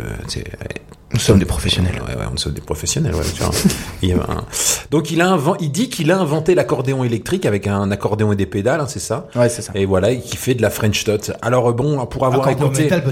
Nous 1.14 1.20
sommes 1.20 1.40
des 1.40 1.46
professionnels. 1.46 2.02
Ouais, 2.08 2.16
ouais, 2.16 2.26
on 2.30 2.36
est 2.36 2.54
des 2.54 2.62
professionnels. 2.62 3.14
Ouais, 3.16 3.22
tu 3.34 3.42
vois. 3.42 3.52
il 4.02 4.10
y 4.10 4.14
a 4.14 4.16
un- 4.18 4.44
Donc 4.92 5.12
il 5.12 5.22
a 5.22 5.28
inven- 5.28 5.56
il 5.60 5.72
dit 5.72 5.88
qu'il 5.88 6.12
a 6.12 6.18
inventé 6.18 6.56
l'accordéon 6.56 7.04
électrique 7.04 7.46
avec 7.46 7.68
un 7.68 7.92
accordéon 7.92 8.34
et 8.34 8.36
des 8.36 8.46
pédales, 8.48 8.82
hein, 8.82 8.88
c'est 8.88 9.00
ça. 9.00 9.28
Ouais, 9.36 9.48
c'est 9.48 9.62
ça. 9.62 9.72
Et 9.76 9.86
voilà, 9.86 10.12
et 10.12 10.20
qui 10.20 10.36
fait 10.36 10.56
de 10.56 10.62
la 10.62 10.70
French 10.70 11.04
Tot. 11.04 11.32
Alors 11.42 11.72
bon, 11.74 12.06
pour 12.08 12.26
avoir 12.26 12.50
écouté, 12.50 12.84
métal 12.84 13.04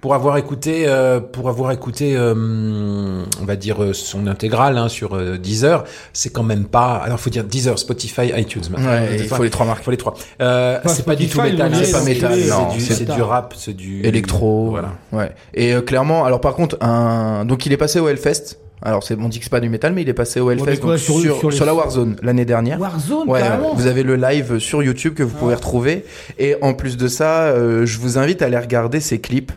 pour 0.00 0.14
avoir 0.14 0.36
écouté, 0.38 0.84
euh, 0.86 1.20
pour 1.20 1.48
avoir 1.48 1.72
écouté, 1.72 2.14
euh, 2.16 3.24
on 3.40 3.44
va 3.44 3.56
dire 3.56 3.82
euh, 3.82 3.92
son 3.92 4.26
intégrale 4.28 4.78
hein, 4.78 4.88
sur 4.88 5.14
euh, 5.14 5.36
Deezer, 5.36 5.84
c'est 6.12 6.30
quand 6.30 6.42
même 6.44 6.64
pas. 6.64 6.96
Alors 6.96 7.18
faut 7.20 7.30
dire 7.30 7.44
Deezer, 7.44 7.78
Spotify, 7.78 8.32
iTunes. 8.36 8.62
Ouais, 8.78 9.16
il 9.18 9.28
faut 9.28 9.42
les 9.42 9.50
trois 9.50 9.66
marques. 9.66 9.80
Il 9.82 9.84
faut 9.84 9.90
les 9.90 9.96
trois. 9.96 10.14
Euh, 10.40 10.78
c'est 10.86 11.04
pas 11.04 11.16
du 11.16 11.28
tout 11.28 11.40
métal, 11.42 11.72
c'est 11.84 11.92
pas 11.92 12.02
métal, 12.02 12.38
c'est 12.78 13.04
du, 13.04 13.12
du 13.12 13.22
rap, 13.22 13.54
c'est 13.56 13.74
du 13.74 14.02
Électro. 14.04 14.70
Voilà. 14.70 14.92
Ouais. 15.12 15.32
Et 15.54 15.74
euh, 15.74 15.80
clairement, 15.82 16.24
alors 16.24 16.40
par 16.40 16.54
contre, 16.54 16.76
un 16.80 17.31
donc 17.44 17.66
il 17.66 17.72
est 17.72 17.76
passé 17.76 17.98
au 18.00 18.08
Hellfest. 18.08 18.58
Alors 18.84 19.04
c'est 19.04 19.16
on 19.16 19.28
dit 19.28 19.38
que 19.38 19.44
c'est 19.44 19.50
pas 19.50 19.60
du 19.60 19.68
métal, 19.68 19.92
mais 19.92 20.02
il 20.02 20.08
est 20.08 20.12
passé 20.14 20.40
au 20.40 20.50
Hellfest 20.50 20.80
donc 20.82 20.98
sur- 20.98 21.20
sur, 21.20 21.38
sur 21.38 21.52
sur, 21.52 21.64
les- 21.64 21.66
la 21.66 21.74
Warzone 21.74 22.16
l'année 22.22 22.44
dernière. 22.44 22.80
Warzone 22.80 23.28
Ouais, 23.28 23.40
vous 23.76 23.86
avez 23.86 24.02
le 24.02 24.16
live 24.16 24.58
sur 24.58 24.82
YouTube 24.82 25.14
que 25.14 25.22
vous 25.22 25.36
pouvez 25.36 25.54
retrouver. 25.54 26.04
Et 26.38 26.56
en 26.62 26.74
plus 26.74 26.96
de 26.96 27.06
ça, 27.06 27.42
euh, 27.44 27.86
je 27.86 27.98
vous 28.00 28.18
invite 28.18 28.42
à 28.42 28.46
aller 28.46 28.58
regarder 28.58 28.98
ses 29.00 29.20
clips. 29.20 29.52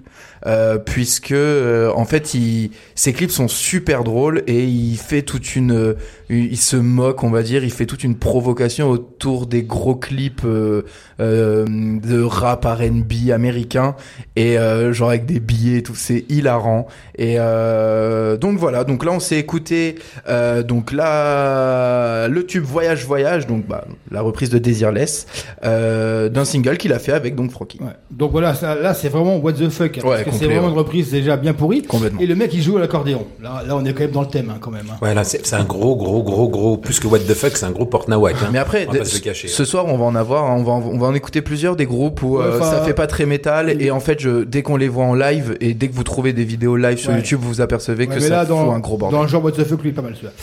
euh, 0.47 0.77
puisque 0.77 1.31
euh, 1.31 1.91
en 1.95 2.05
fait 2.05 2.35
il, 2.35 2.69
ses 2.93 3.13
clips 3.13 3.31
sont 3.31 3.47
super 3.47 4.03
drôles 4.03 4.43
et 4.45 4.63
il 4.63 4.95
fait 4.95 5.23
toute 5.23 5.55
une 5.55 5.95
il 6.29 6.57
se 6.57 6.75
moque 6.75 7.23
on 7.23 7.29
va 7.29 7.43
dire 7.43 7.63
il 7.63 7.71
fait 7.71 7.85
toute 7.85 8.03
une 8.03 8.15
provocation 8.15 8.89
autour 8.89 9.45
des 9.45 9.63
gros 9.63 9.95
clips 9.95 10.41
euh, 10.45 10.83
euh, 11.19 11.65
de 11.67 12.21
rap 12.23 12.65
R&B 12.65 13.29
américain 13.31 13.95
et 14.35 14.57
euh, 14.57 14.91
genre 14.93 15.09
avec 15.09 15.25
des 15.25 15.39
billets 15.39 15.77
et 15.79 15.83
tout 15.83 15.95
c'est 15.95 16.25
hilarant 16.29 16.87
et 17.17 17.35
euh, 17.37 18.37
donc 18.37 18.57
voilà 18.57 18.83
donc 18.83 19.05
là 19.05 19.11
on 19.11 19.19
s'est 19.19 19.37
écouté 19.37 19.95
euh, 20.27 20.63
donc 20.63 20.91
là 20.91 22.27
le 22.27 22.45
tube 22.45 22.63
voyage 22.63 23.05
voyage 23.05 23.47
donc 23.47 23.67
bah, 23.67 23.85
la 24.11 24.21
reprise 24.21 24.49
de 24.49 24.57
Désirless 24.57 25.27
euh, 25.63 26.29
d'un 26.29 26.45
single 26.45 26.77
qu'il 26.77 26.93
a 26.93 26.99
fait 26.99 27.11
avec 27.13 27.35
donc 27.35 27.51
Frankie 27.51 27.79
Ouais. 27.81 27.91
Donc 28.09 28.31
voilà, 28.31 28.53
ça, 28.55 28.73
là 28.75 28.93
c'est 28.93 29.09
vraiment 29.09 29.35
what 29.37 29.51
the 29.53 29.67
fuck. 29.69 29.97
hein, 29.97 30.01
parce 30.01 30.19
Ouais, 30.19 30.23
que 30.23 30.31
c'est 30.31 30.45
vraiment 30.45 30.63
ouais. 30.67 30.71
une 30.71 30.77
reprise 30.77 31.11
déjà 31.11 31.35
bien 31.35 31.53
pourrie. 31.53 31.81
Complètement. 31.83 32.21
Et 32.21 32.25
le 32.25 32.33
mec 32.35 32.53
il 32.53 32.61
joue 32.61 32.77
à 32.77 32.79
l'accordéon. 32.79 33.27
Là, 33.43 33.63
là 33.67 33.75
on 33.75 33.83
est 33.83 33.91
quand 33.93 33.99
même 34.03 34.11
dans 34.11 34.21
le 34.21 34.27
thème 34.27 34.49
hein, 34.49 34.57
quand 34.61 34.71
même. 34.71 34.85
hein. 34.89 34.97
Ouais, 35.01 35.13
là, 35.13 35.23
c'est 35.25 35.53
un 35.53 35.65
gros, 35.65 35.95
gros, 35.97 36.14
gros, 36.23 36.47
gros, 36.49 36.77
plus 36.77 36.99
que 36.99 37.07
what 37.07 37.19
the 37.19 37.33
fuck, 37.33 37.55
c'est 37.57 37.65
un 37.65 37.71
gros 37.71 37.85
porte-nawak. 37.85 38.35
Hein. 38.41 38.49
Mais 38.51 38.59
après, 38.59 38.85
on 38.87 38.91
va 38.91 38.97
pas 38.99 39.03
de- 39.03 39.09
se 39.09 39.15
le 39.15 39.21
cacher. 39.21 39.47
ce 39.47 39.65
soir, 39.65 39.85
on 39.87 39.97
va 39.97 40.05
en 40.05 40.15
avoir, 40.15 40.45
hein, 40.45 40.55
on 40.57 40.63
va 40.63 40.71
en, 40.73 40.81
on 40.81 40.97
va 40.97 41.07
en 41.07 41.13
écouter 41.13 41.41
plusieurs 41.41 41.75
des 41.75 41.85
groupes 41.85 42.21
où 42.23 42.39
euh, 42.39 42.59
Ouais, 42.59 42.65
ça 42.65 42.81
fait 42.81 42.93
pas 42.93 43.07
très 43.07 43.25
métal 43.25 43.81
et 43.81 43.91
en 43.91 43.99
fait, 43.99 44.19
je, 44.19 44.43
dès 44.43 44.61
qu'on 44.61 44.77
les 44.77 44.87
voit 44.87 45.05
en 45.05 45.13
live 45.15 45.57
et 45.61 45.73
dès 45.73 45.87
que 45.87 45.93
vous 45.95 46.03
trouvez 46.03 46.33
des 46.33 46.43
vidéos 46.43 46.75
live 46.77 46.97
sur 46.97 47.11
Ouais. 47.11 47.17
YouTube, 47.17 47.39
vous 47.41 47.49
vous 47.49 47.61
apercevez 47.61 48.07
Ouais, 48.07 48.15
que 48.15 48.19
ça 48.21 48.29
là, 48.29 48.45
dans, 48.45 48.65
fout 48.65 48.73
un 48.73 48.79
gros 48.79 48.97
bordel. 48.97 49.17
dans 49.17 49.23
le 49.23 49.29
genre 49.29 49.43
what 49.43 49.51
the 49.51 49.63
fuck, 49.63 49.81
lui, 49.83 49.89
est 49.89 49.93
pas 49.93 50.01
mal 50.01 50.13
celui-là. 50.15 50.33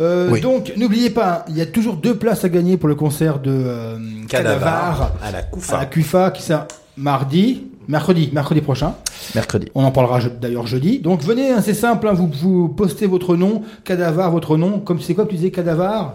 Euh, 0.00 0.28
Oui. 0.32 0.40
Donc, 0.40 0.72
n'oubliez 0.76 1.10
pas, 1.10 1.32
hein, 1.40 1.44
il 1.48 1.56
y 1.56 1.60
a 1.60 1.66
toujours 1.66 1.96
deux 1.96 2.14
places 2.16 2.44
à 2.44 2.48
gagner 2.48 2.76
pour 2.76 2.88
le 2.88 2.94
concert 2.94 3.38
de 3.38 3.50
euh, 3.52 3.96
Cadavar 4.28 5.12
à 5.22 5.30
la 5.30 5.38
à 5.38 5.42
Koufa. 5.42 5.78
la 5.78 5.84
CUFA 5.86 6.30
qui 6.30 6.42
sera 6.42 6.66
mardi, 6.96 7.64
mercredi, 7.88 8.30
mercredi 8.32 8.60
prochain. 8.60 8.94
Mercredi. 9.34 9.68
On 9.74 9.84
en 9.84 9.90
parlera 9.90 10.20
je- 10.20 10.28
d'ailleurs 10.28 10.66
jeudi. 10.66 11.00
Donc 11.00 11.22
venez, 11.22 11.50
hein, 11.52 11.60
c'est 11.62 11.74
simple, 11.74 12.08
hein, 12.08 12.12
vous, 12.12 12.28
vous 12.32 12.68
postez 12.68 13.06
votre 13.06 13.36
nom, 13.36 13.62
Cadavar, 13.84 14.30
votre 14.30 14.56
nom. 14.56 14.78
Comme 14.80 15.00
c'est 15.00 15.14
quoi 15.14 15.24
que 15.24 15.30
tu 15.30 15.36
disais, 15.36 15.50
Cadavar 15.50 16.14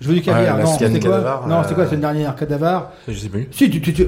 Je 0.00 0.08
veux 0.08 0.14
du 0.14 0.22
caviar. 0.22 0.58
non, 0.58 0.66
c'est 0.66 0.88
quoi? 0.88 0.88
C'est 1.68 1.74
quoi 1.74 1.78
euh, 1.78 1.82
la 1.84 1.86
semaine 1.86 2.00
dernière? 2.00 2.36
Cadavar 2.36 2.92
Je 3.08 3.18
sais 3.18 3.28
plus. 3.28 3.48
Si, 3.50 3.70
tu, 3.70 3.80
tu, 3.80 3.92
tu, 3.92 4.06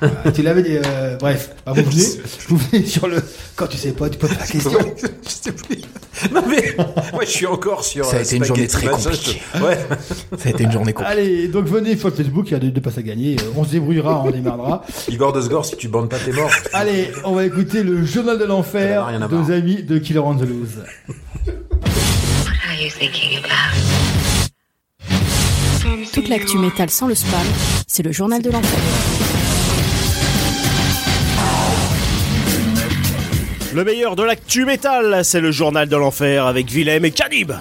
Tu 0.34 0.42
l'avais 0.42 0.62
dit. 0.62 0.76
euh, 0.84 1.16
bref, 1.18 1.50
Bah, 1.66 1.72
vous 1.74 1.82
venez, 1.90 2.04
vous 2.48 2.56
venez 2.56 2.86
sur 2.86 3.06
le. 3.08 3.22
Quand 3.56 3.66
tu 3.66 3.76
sais 3.76 3.92
pas, 3.92 4.08
tu 4.08 4.18
poses 4.18 4.30
la 4.30 4.46
question. 4.46 4.70
je 5.24 5.28
sais 5.28 5.52
plus. 5.52 5.78
Non 6.32 6.42
mais, 6.48 6.74
moi 7.12 7.22
je 7.24 7.30
suis 7.30 7.46
encore 7.46 7.84
sur. 7.84 8.04
Ça 8.04 8.16
a 8.16 8.20
euh, 8.20 8.22
été 8.22 8.36
une 8.36 8.44
journée 8.44 8.66
très 8.66 8.86
compliquée. 8.88 9.40
Ouais. 9.62 9.78
Ça 10.38 10.48
a 10.48 10.50
été 10.50 10.64
une 10.64 10.72
journée 10.72 10.92
compliquée. 10.92 11.12
Allez, 11.20 11.48
donc 11.48 11.66
venez 11.66 11.96
sur 11.96 12.14
Facebook, 12.14 12.46
il 12.48 12.52
y 12.52 12.56
a 12.56 12.58
deux, 12.58 12.70
deux 12.70 12.80
passes 12.80 12.98
à 12.98 13.02
gagner. 13.02 13.36
euh, 13.40 13.52
On 13.56 13.64
se 13.64 13.70
débrouillera, 13.70 14.22
on 14.24 14.30
démerdera. 14.30 14.84
Igor 15.08 15.32
de 15.32 15.40
Sgor, 15.40 15.64
si 15.64 15.76
tu 15.76 15.88
bandes 15.88 16.08
pas, 16.10 16.18
t'es 16.18 16.32
mort. 16.32 16.50
Allez, 16.72 17.10
on 17.24 17.34
va 17.34 17.44
écouter 17.44 17.82
le 17.82 18.04
journal 18.04 18.38
de 18.38 18.44
l'enfer 18.44 19.06
à 19.06 19.12
de 19.12 19.34
nos 19.34 19.50
amis 19.50 19.82
de 19.82 19.98
Killer 19.98 20.18
on 20.20 20.34
the 20.36 20.42
Loose. 20.42 20.78
are 21.46 22.74
you 22.80 22.90
thinking 22.90 23.38
about? 23.38 23.76
Toute 26.12 26.28
l'actu 26.28 26.58
métal 26.58 26.90
sans 26.90 27.06
le 27.06 27.14
spam, 27.14 27.40
c'est 27.86 28.02
le 28.02 28.12
journal 28.12 28.42
de 28.42 28.50
l'enfer. 28.50 28.78
Le 33.72 33.84
meilleur 33.84 34.16
de 34.16 34.22
l'actu 34.24 34.64
métal, 34.64 35.20
c'est 35.24 35.40
le 35.40 35.52
journal 35.52 35.88
de 35.88 35.96
l'enfer 35.96 36.46
avec 36.46 36.70
Willem 36.72 37.04
et 37.04 37.10
Canib. 37.12 37.52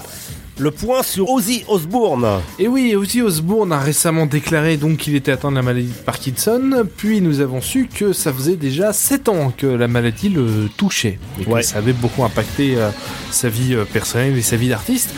Le 0.58 0.72
point 0.72 1.04
sur 1.04 1.30
Ozzy 1.30 1.64
Osbourne. 1.70 2.28
Et 2.58 2.68
oui, 2.68 2.94
Ozzy 2.94 3.22
Osbourne 3.22 3.72
a 3.72 3.80
récemment 3.80 4.26
déclaré 4.26 4.76
donc 4.76 4.98
qu'il 4.98 5.16
était 5.16 5.32
atteint 5.32 5.52
de 5.52 5.56
la 5.56 5.62
maladie 5.62 5.88
de 5.88 6.04
Parkinson, 6.04 6.86
puis 6.98 7.22
nous 7.22 7.40
avons 7.40 7.62
su 7.62 7.88
que 7.88 8.12
ça 8.12 8.34
faisait 8.34 8.58
déjà 8.58 8.92
7 8.92 9.30
ans 9.30 9.54
que 9.56 9.68
la 9.68 9.88
maladie 9.88 10.28
le 10.28 10.68
touchait, 10.76 11.18
et 11.40 11.46
que 11.46 11.50
Ouais. 11.50 11.64
ça 11.64 11.78
avait 11.78 11.94
beaucoup 11.94 12.26
impacté 12.26 12.74
euh, 12.76 12.90
sa 13.32 13.48
vie 13.48 13.74
euh, 13.74 13.86
personnelle 13.86 14.38
et 14.38 14.42
sa 14.42 14.58
vie 14.58 14.68
d'artiste. 14.68 15.12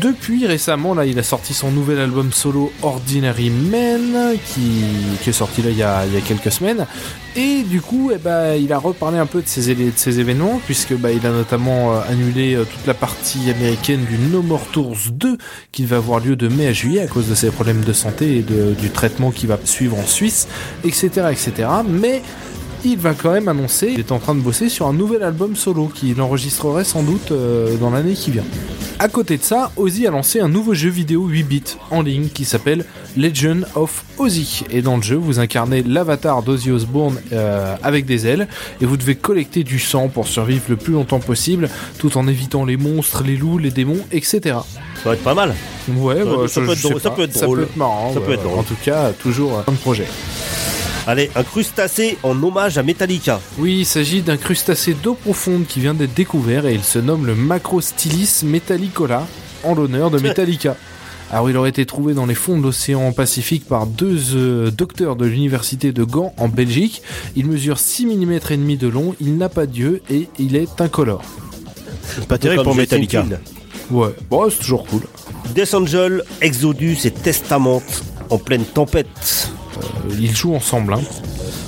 Depuis 0.00 0.44
récemment, 0.48 0.92
là, 0.94 1.06
il 1.06 1.16
a 1.20 1.22
sorti 1.22 1.54
son 1.54 1.70
nouvel 1.70 2.00
album 2.00 2.32
solo 2.32 2.72
Ordinary 2.82 3.50
Man, 3.50 4.34
qui, 4.44 4.82
qui 5.22 5.30
est 5.30 5.32
sorti 5.32 5.62
là 5.62 5.70
il 5.70 5.76
y 5.78 5.84
a, 5.84 6.04
il 6.06 6.14
y 6.14 6.16
a 6.16 6.20
quelques 6.20 6.50
semaines, 6.50 6.84
et 7.36 7.62
du 7.62 7.80
coup, 7.80 8.10
eh 8.12 8.18
ben, 8.18 8.54
il 8.54 8.72
a 8.72 8.78
reparlé 8.78 9.18
un 9.18 9.26
peu 9.26 9.40
de 9.40 9.46
ces, 9.46 9.70
événements, 10.20 10.60
puisque 10.66 10.94
bah, 10.94 11.12
il 11.12 11.24
a 11.26 11.30
notamment 11.30 11.94
euh, 11.94 12.00
annulé 12.08 12.54
euh, 12.54 12.64
toute 12.64 12.86
la 12.86 12.94
partie 12.94 13.50
américaine 13.50 14.04
du 14.04 14.18
No 14.18 14.42
More 14.42 14.66
Tours 14.72 14.96
2, 15.12 15.38
qui 15.70 15.84
va 15.84 15.96
avoir 15.96 16.20
lieu 16.20 16.34
de 16.34 16.48
mai 16.48 16.66
à 16.66 16.72
juillet 16.72 17.02
à 17.02 17.06
cause 17.06 17.28
de 17.28 17.34
ses 17.34 17.50
problèmes 17.50 17.82
de 17.82 17.92
santé 17.92 18.38
et 18.38 18.42
du 18.42 18.90
traitement 18.90 19.30
qui 19.30 19.46
va 19.46 19.58
suivre 19.64 19.96
en 19.96 20.06
Suisse, 20.06 20.48
etc., 20.84 21.28
etc. 21.30 21.68
Mais 21.88 22.22
il 22.84 22.98
va 22.98 23.14
quand 23.14 23.32
même 23.32 23.48
annoncer 23.48 23.88
qu'il 23.88 23.98
est 24.00 24.12
en 24.12 24.18
train 24.18 24.34
de 24.34 24.40
bosser 24.40 24.68
sur 24.68 24.86
un 24.86 24.92
nouvel 24.92 25.22
album 25.22 25.54
solo 25.56 25.86
qu'il 25.94 26.20
enregistrerait 26.20 26.84
sans 26.84 27.02
doute 27.02 27.30
euh, 27.32 27.76
dans 27.76 27.90
l'année 27.90 28.14
qui 28.14 28.30
vient. 28.30 28.44
À 28.98 29.08
côté 29.08 29.38
de 29.38 29.42
ça, 29.42 29.70
Ozzy 29.76 30.06
a 30.06 30.10
lancé 30.10 30.40
un 30.40 30.48
nouveau 30.48 30.74
jeu 30.74 30.90
vidéo 30.90 31.26
8 31.26 31.42
bits 31.44 31.62
en 31.90 32.02
ligne 32.02 32.28
qui 32.28 32.44
s'appelle 32.44 32.84
Legend 33.16 33.66
of 33.74 34.04
Ozzy. 34.18 34.64
Et 34.70 34.82
dans 34.82 34.96
le 34.96 35.02
jeu, 35.02 35.16
vous 35.16 35.38
incarnez 35.40 35.82
l'avatar 35.82 36.42
d'Ozzy 36.42 36.70
Osbourne 36.70 37.18
euh, 37.32 37.74
avec 37.82 38.04
des 38.04 38.26
ailes 38.26 38.46
et 38.80 38.84
vous 38.84 38.98
devez 38.98 39.14
collecter 39.14 39.64
du 39.64 39.78
sang 39.78 40.08
pour 40.08 40.26
survivre 40.28 40.64
le 40.68 40.76
plus 40.76 40.92
longtemps 40.92 41.20
possible 41.20 41.70
tout 41.98 42.18
en 42.18 42.28
évitant 42.28 42.64
les 42.66 42.76
monstres, 42.76 43.22
les 43.24 43.36
loups, 43.38 43.56
les 43.58 43.70
démons, 43.70 44.00
etc. 44.12 44.40
Ça 45.02 45.08
va 45.08 45.14
être 45.14 45.24
pas 45.24 45.34
mal. 45.34 45.54
Ouais, 45.88 46.16
Ça- 46.18 46.24
bah, 46.24 46.30
ça 46.48 46.60
je- 46.60 46.66
peut 46.66 46.74
je 46.74 46.78
être 46.78 46.82
drôle, 46.90 47.00
ça 47.00 47.10
peut 47.10 47.22
être 47.22 47.42
drôle. 47.42 47.68
marrant. 47.76 48.12
Ça 48.12 48.20
peut 48.20 48.32
être 48.32 48.42
drôle. 48.42 48.58
En 48.58 48.62
tout 48.64 48.76
cas, 48.84 49.12
toujours 49.12 49.62
un 49.66 49.72
projet. 49.72 50.06
Allez, 51.06 51.30
un 51.34 51.42
crustacé 51.42 52.18
en 52.22 52.40
hommage 52.42 52.76
à 52.76 52.82
Metallica. 52.82 53.40
Oui, 53.58 53.78
il 53.80 53.86
s'agit 53.86 54.20
d'un 54.20 54.36
crustacé 54.36 54.94
d'eau 54.94 55.14
profonde 55.14 55.66
qui 55.66 55.80
vient 55.80 55.94
d'être 55.94 56.14
découvert 56.14 56.66
et 56.66 56.74
il 56.74 56.84
se 56.84 56.98
nomme 56.98 57.26
le 57.26 57.34
Macrostylis 57.34 58.42
metallicola 58.44 59.26
en 59.64 59.74
l'honneur 59.74 60.10
de 60.10 60.18
Metallica. 60.22 60.76
Alors 61.32 61.48
il 61.48 61.56
aurait 61.56 61.70
été 61.70 61.86
trouvé 61.86 62.12
dans 62.12 62.26
les 62.26 62.34
fonds 62.34 62.58
de 62.58 62.62
l'océan 62.64 63.12
Pacifique 63.12 63.66
par 63.66 63.86
deux 63.86 64.34
euh, 64.34 64.70
docteurs 64.70 65.16
de 65.16 65.24
l'université 65.26 65.92
de 65.92 66.04
Gand 66.04 66.34
en 66.36 66.48
Belgique. 66.48 67.02
Il 67.34 67.46
mesure 67.46 67.78
6 67.78 68.06
mm 68.06 68.32
et 68.50 68.56
demi 68.56 68.76
de 68.76 68.88
long, 68.88 69.14
il 69.20 69.38
n'a 69.38 69.48
pas 69.48 69.66
d'yeux 69.66 70.02
et 70.10 70.28
il 70.38 70.54
est 70.54 70.80
incolore. 70.80 71.22
Pas 72.28 72.36
terrible 72.36 72.62
pour 72.62 72.74
Metallica. 72.74 73.24
Ouais, 73.90 74.14
bon, 74.28 74.50
c'est 74.50 74.58
toujours 74.58 74.86
cool. 74.86 75.02
Death 75.54 75.74
Angel, 75.74 76.22
Exodus 76.40 76.98
et 77.04 77.10
Testament 77.10 77.82
en 78.28 78.38
pleine 78.38 78.64
tempête. 78.64 79.50
Euh, 79.80 80.14
ils 80.18 80.34
jouent 80.34 80.54
ensemble, 80.54 80.94
hein. 80.94 81.00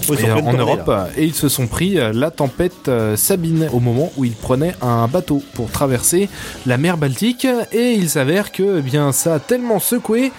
Oui, 0.09 0.17
ils 0.19 0.27
sont 0.27 0.27
Et, 0.27 0.33
en 0.33 0.39
euh, 0.39 0.51
en 0.51 0.53
Europe 0.55 0.87
là. 0.89 1.09
et 1.17 1.25
ils 1.25 1.35
se 1.35 1.49
sont 1.49 1.69
pris 1.69 1.99
euh, 1.99 2.13
la 2.13 2.31
tempête 2.31 2.91
Sabine 3.17 3.69
au 3.73 3.79
moment 3.79 4.13
où 4.17 4.25
ils 4.25 4.35
prenaient 4.35 4.75
un 4.83 5.07
bateau 5.07 5.43
pour 5.55 5.71
traverser 5.71 6.29
la 6.67 6.77
mer 6.77 6.97
Baltique 6.97 7.47
et 7.71 7.93
il 7.93 8.11
s'avère 8.11 8.51
que 8.51 8.79
eh 8.79 8.83
bien 8.83 9.13
ça 9.13 9.35
a 9.35 9.39
tellement 9.39 9.79
secoué 9.79 10.33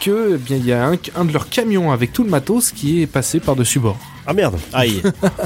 que 0.00 0.32
eh 0.34 0.38
bien 0.38 0.56
il 0.56 0.66
y 0.66 0.72
a 0.72 0.86
un, 0.86 0.94
un 1.14 1.24
de 1.24 1.32
leurs 1.32 1.48
camions 1.48 1.92
avec 1.92 2.12
tout 2.12 2.24
le 2.24 2.30
matos 2.30 2.72
qui 2.72 3.02
est 3.02 3.06
passé 3.06 3.38
par-dessus 3.38 3.78
bord. 3.78 3.98
Ah 4.26 4.32
merde, 4.32 4.58
aïe. 4.72 5.02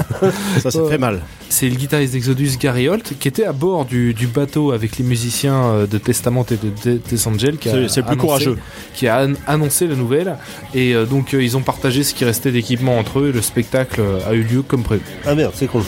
ça, 0.61 0.71
ça 0.71 0.79
fait 0.89 0.97
mal. 0.97 1.21
C'est 1.49 1.69
le 1.69 1.75
guitariste 1.75 2.13
d'Exodus 2.13 2.51
Gary 2.59 2.87
Holt 2.89 3.13
qui 3.19 3.27
était 3.27 3.45
à 3.45 3.53
bord 3.53 3.85
du, 3.85 4.13
du 4.13 4.27
bateau 4.27 4.71
avec 4.71 4.97
les 4.97 5.03
musiciens 5.05 5.63
euh, 5.65 5.87
de 5.87 5.97
Testament 5.97 6.45
et 6.51 6.55
de 6.57 6.69
De- 6.93 6.97
Death 7.09 7.27
Angel 7.27 7.57
qui 7.57 7.69
a 7.69 7.71
C'est- 7.73 7.87
c'est 7.89 8.01
le 8.01 8.05
plus 8.07 8.13
annoncé- 8.15 8.21
courageux. 8.21 8.57
qui 8.93 9.07
a 9.07 9.25
an- 9.25 9.33
annoncé 9.47 9.87
la 9.87 9.95
nouvelle 9.95 10.37
et 10.73 10.93
euh, 10.93 11.05
donc 11.05 11.33
euh, 11.33 11.43
ils 11.43 11.55
ont 11.57 11.61
partagé 11.61 12.03
ce 12.03 12.13
qui 12.13 12.25
restait 12.25 12.51
d'équipement 12.51 12.97
entre 12.97 13.19
eux 13.19 13.29
et 13.29 13.31
le 13.31 13.41
spectacle 13.41 14.01
a 14.27 14.33
eu 14.33 14.41
lieu 14.43 14.61
comme 14.61 14.83
prévu. 14.83 15.03
Ah 15.25 15.35
merde, 15.35 15.53
c'est 15.55 15.67
con. 15.67 15.83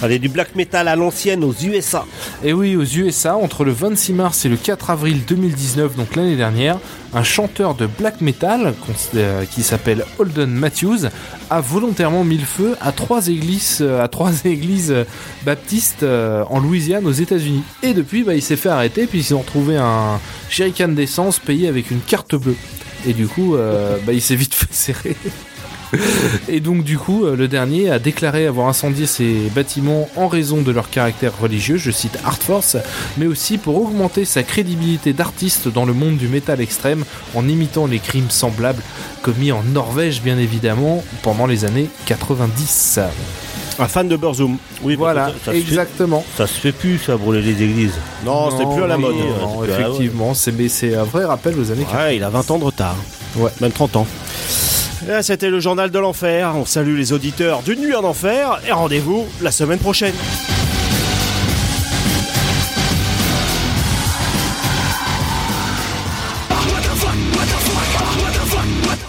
Allez, 0.00 0.20
du 0.20 0.28
black 0.28 0.54
metal 0.54 0.86
à 0.86 0.94
l'ancienne 0.94 1.42
aux 1.42 1.52
USA. 1.52 2.06
Et 2.44 2.52
oui, 2.52 2.76
aux 2.76 2.84
USA, 2.84 3.36
entre 3.36 3.64
le 3.64 3.72
26 3.72 4.12
mars 4.12 4.44
et 4.44 4.48
le 4.48 4.56
4 4.56 4.90
avril 4.90 5.22
2019, 5.26 5.96
donc 5.96 6.14
l'année 6.14 6.36
dernière, 6.36 6.78
un 7.14 7.24
chanteur 7.24 7.74
de 7.74 7.86
black 7.86 8.20
metal 8.20 8.74
euh, 9.16 9.44
qui 9.46 9.62
s'appelle 9.64 10.04
Holden 10.18 10.50
Matthews 10.50 11.08
a 11.50 11.60
volontairement 11.60 12.22
mis 12.22 12.38
le 12.38 12.44
feu 12.44 12.76
à 12.80 12.92
trois 12.92 13.26
églises, 13.26 13.78
euh, 13.80 14.06
euh, 14.90 15.04
baptistes 15.44 16.04
en 16.04 16.60
Louisiane 16.60 17.06
aux 17.06 17.12
États-Unis. 17.12 17.64
Et 17.82 17.92
depuis, 17.92 18.22
bah, 18.22 18.34
il 18.34 18.42
s'est 18.42 18.56
fait 18.56 18.68
arrêter 18.68 19.06
puis 19.06 19.18
ils 19.18 19.34
ont 19.34 19.40
retrouvé 19.40 19.78
un 19.78 20.20
jerrycan 20.48 20.88
d'essence 20.88 21.40
payé 21.40 21.66
avec 21.66 21.90
une 21.90 22.00
carte 22.00 22.36
bleue. 22.36 22.56
Et 23.04 23.14
du 23.14 23.26
coup, 23.26 23.56
bah, 24.06 24.12
il 24.12 24.22
s'est 24.22 24.36
vite 24.36 24.54
fait 24.54 24.72
serrer. 24.72 25.16
Et 26.48 26.60
donc 26.60 26.84
du 26.84 26.98
coup, 26.98 27.24
euh, 27.24 27.36
le 27.36 27.48
dernier 27.48 27.90
a 27.90 27.98
déclaré 27.98 28.46
avoir 28.46 28.68
incendié 28.68 29.06
ces 29.06 29.50
bâtiments 29.54 30.08
en 30.16 30.28
raison 30.28 30.62
de 30.62 30.70
leur 30.72 30.90
caractère 30.90 31.32
religieux, 31.40 31.76
je 31.76 31.90
cite 31.90 32.18
Art 32.24 32.38
Force, 32.38 32.76
mais 33.16 33.26
aussi 33.26 33.58
pour 33.58 33.80
augmenter 33.80 34.24
sa 34.24 34.42
crédibilité 34.42 35.12
d'artiste 35.12 35.68
dans 35.68 35.84
le 35.84 35.92
monde 35.92 36.16
du 36.16 36.28
métal 36.28 36.60
extrême 36.60 37.04
en 37.34 37.48
imitant 37.48 37.86
les 37.86 37.98
crimes 37.98 38.30
semblables 38.30 38.82
commis 39.22 39.52
en 39.52 39.62
Norvège 39.62 40.22
bien 40.22 40.38
évidemment 40.38 41.02
pendant 41.22 41.46
les 41.46 41.64
années 41.64 41.88
90. 42.06 43.00
Un 43.80 43.86
fan 43.86 44.08
de 44.08 44.16
Burzum. 44.16 44.56
Oui, 44.82 44.96
Voilà, 44.96 45.26
ça, 45.26 45.32
ça 45.32 45.44
se 45.46 45.50
fait- 45.52 45.58
exactement. 45.58 46.24
ça 46.36 46.46
se 46.48 46.54
fait 46.54 46.72
plus, 46.72 46.98
ça, 46.98 47.16
brûler 47.16 47.42
les 47.42 47.62
églises. 47.62 47.94
Non, 48.24 48.50
c'est 48.50 48.64
plus 48.74 48.82
à 48.82 48.88
la 48.88 48.96
oui, 48.96 49.02
mode. 49.02 49.14
non, 49.40 49.64
effectivement, 49.64 50.34
c'est 50.34 50.96
un 50.96 51.04
vrai 51.04 51.24
rappel 51.24 51.54
aux 51.58 51.70
années 51.70 51.84
90. 51.84 51.96
Ouais, 51.96 52.16
il 52.16 52.24
a 52.24 52.28
20 52.30 52.50
ans 52.50 52.58
de 52.58 52.64
retard. 52.64 52.96
Ouais, 53.36 53.50
même 53.60 53.70
30 53.70 53.94
ans. 53.96 54.06
Là, 55.08 55.22
C'était 55.22 55.48
le 55.48 55.58
journal 55.58 55.90
de 55.90 55.98
l'enfer. 55.98 56.52
On 56.54 56.66
salue 56.66 56.94
les 56.98 57.14
auditeurs 57.14 57.62
d'une 57.62 57.80
nuit 57.80 57.94
en 57.94 58.04
enfer 58.04 58.60
et 58.68 58.72
rendez-vous 58.72 59.26
la 59.40 59.50
semaine 59.50 59.78
prochaine. 59.78 60.12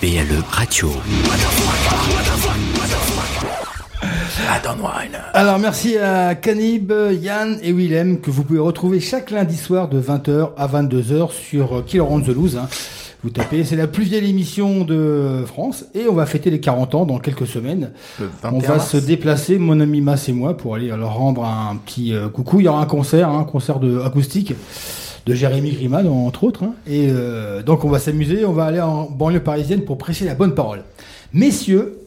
BLE 0.02 0.42
Radio. 0.52 0.90
Alors 5.34 5.60
merci 5.60 5.98
à 5.98 6.36
Canib, 6.36 6.92
Yann 7.22 7.60
et 7.62 7.72
Willem 7.74 8.22
que 8.22 8.32
vous 8.32 8.44
pouvez 8.44 8.60
retrouver 8.60 9.00
chaque 9.00 9.32
lundi 9.32 9.58
soir 9.58 9.90
de 9.90 10.02
20h 10.02 10.52
à 10.58 10.68
22h 10.68 11.32
sur 11.32 11.84
Killer 11.86 12.02
on 12.02 12.22
the 12.22 12.28
Loose. 12.30 12.58
hein. 12.58 12.68
Vous 13.24 13.30
tapez, 13.32 13.66
c'est 13.66 13.76
la 13.76 13.88
plus 13.88 14.04
vieille 14.06 14.30
émission 14.30 14.86
de 14.86 15.44
France 15.46 15.86
et 15.94 16.08
on 16.08 16.14
va 16.14 16.26
fêter 16.26 16.50
les 16.50 16.62
40 16.62 16.96
ans 16.96 17.06
dans 17.06 17.20
quelques 17.20 17.48
semaines. 17.48 17.92
On 18.22 18.60
21 18.60 18.60
va 18.62 18.76
mars. 18.78 18.92
se 18.92 18.98
déplacer, 18.98 19.58
mon 19.58 19.82
ami 19.82 20.00
Mas 20.00 20.30
et 20.30 20.32
moi, 20.32 20.56
pour 20.56 20.76
aller 20.76 20.88
leur 20.88 21.16
rendre 21.16 21.44
un 21.44 21.76
petit 21.76 22.14
euh, 22.14 22.30
coucou. 22.30 22.62
Il 22.62 22.66
y 22.66 22.70
aura 22.70 22.82
un 22.82 22.86
concert, 22.86 23.28
hein, 23.30 23.40
un 23.40 23.44
concert 23.44 23.80
de 23.82 24.00
acoustique 24.00 24.54
de 25.26 25.34
Jérémy 25.34 25.72
Grimal, 25.74 26.08
entre 26.08 26.46
autres. 26.46 26.64
hein. 26.64 26.74
Et 26.88 27.08
euh, 27.10 27.62
donc 27.62 27.84
on 27.84 27.90
va 27.90 28.00
s'amuser, 28.00 28.46
on 28.46 28.54
va 28.54 28.64
aller 28.66 28.80
en 28.80 29.04
banlieue 29.10 29.44
parisienne 29.44 29.82
pour 29.82 29.98
prêcher 29.98 30.24
la 30.24 30.34
bonne 30.34 30.56
parole. 30.56 30.84
Messieurs, 31.34 32.00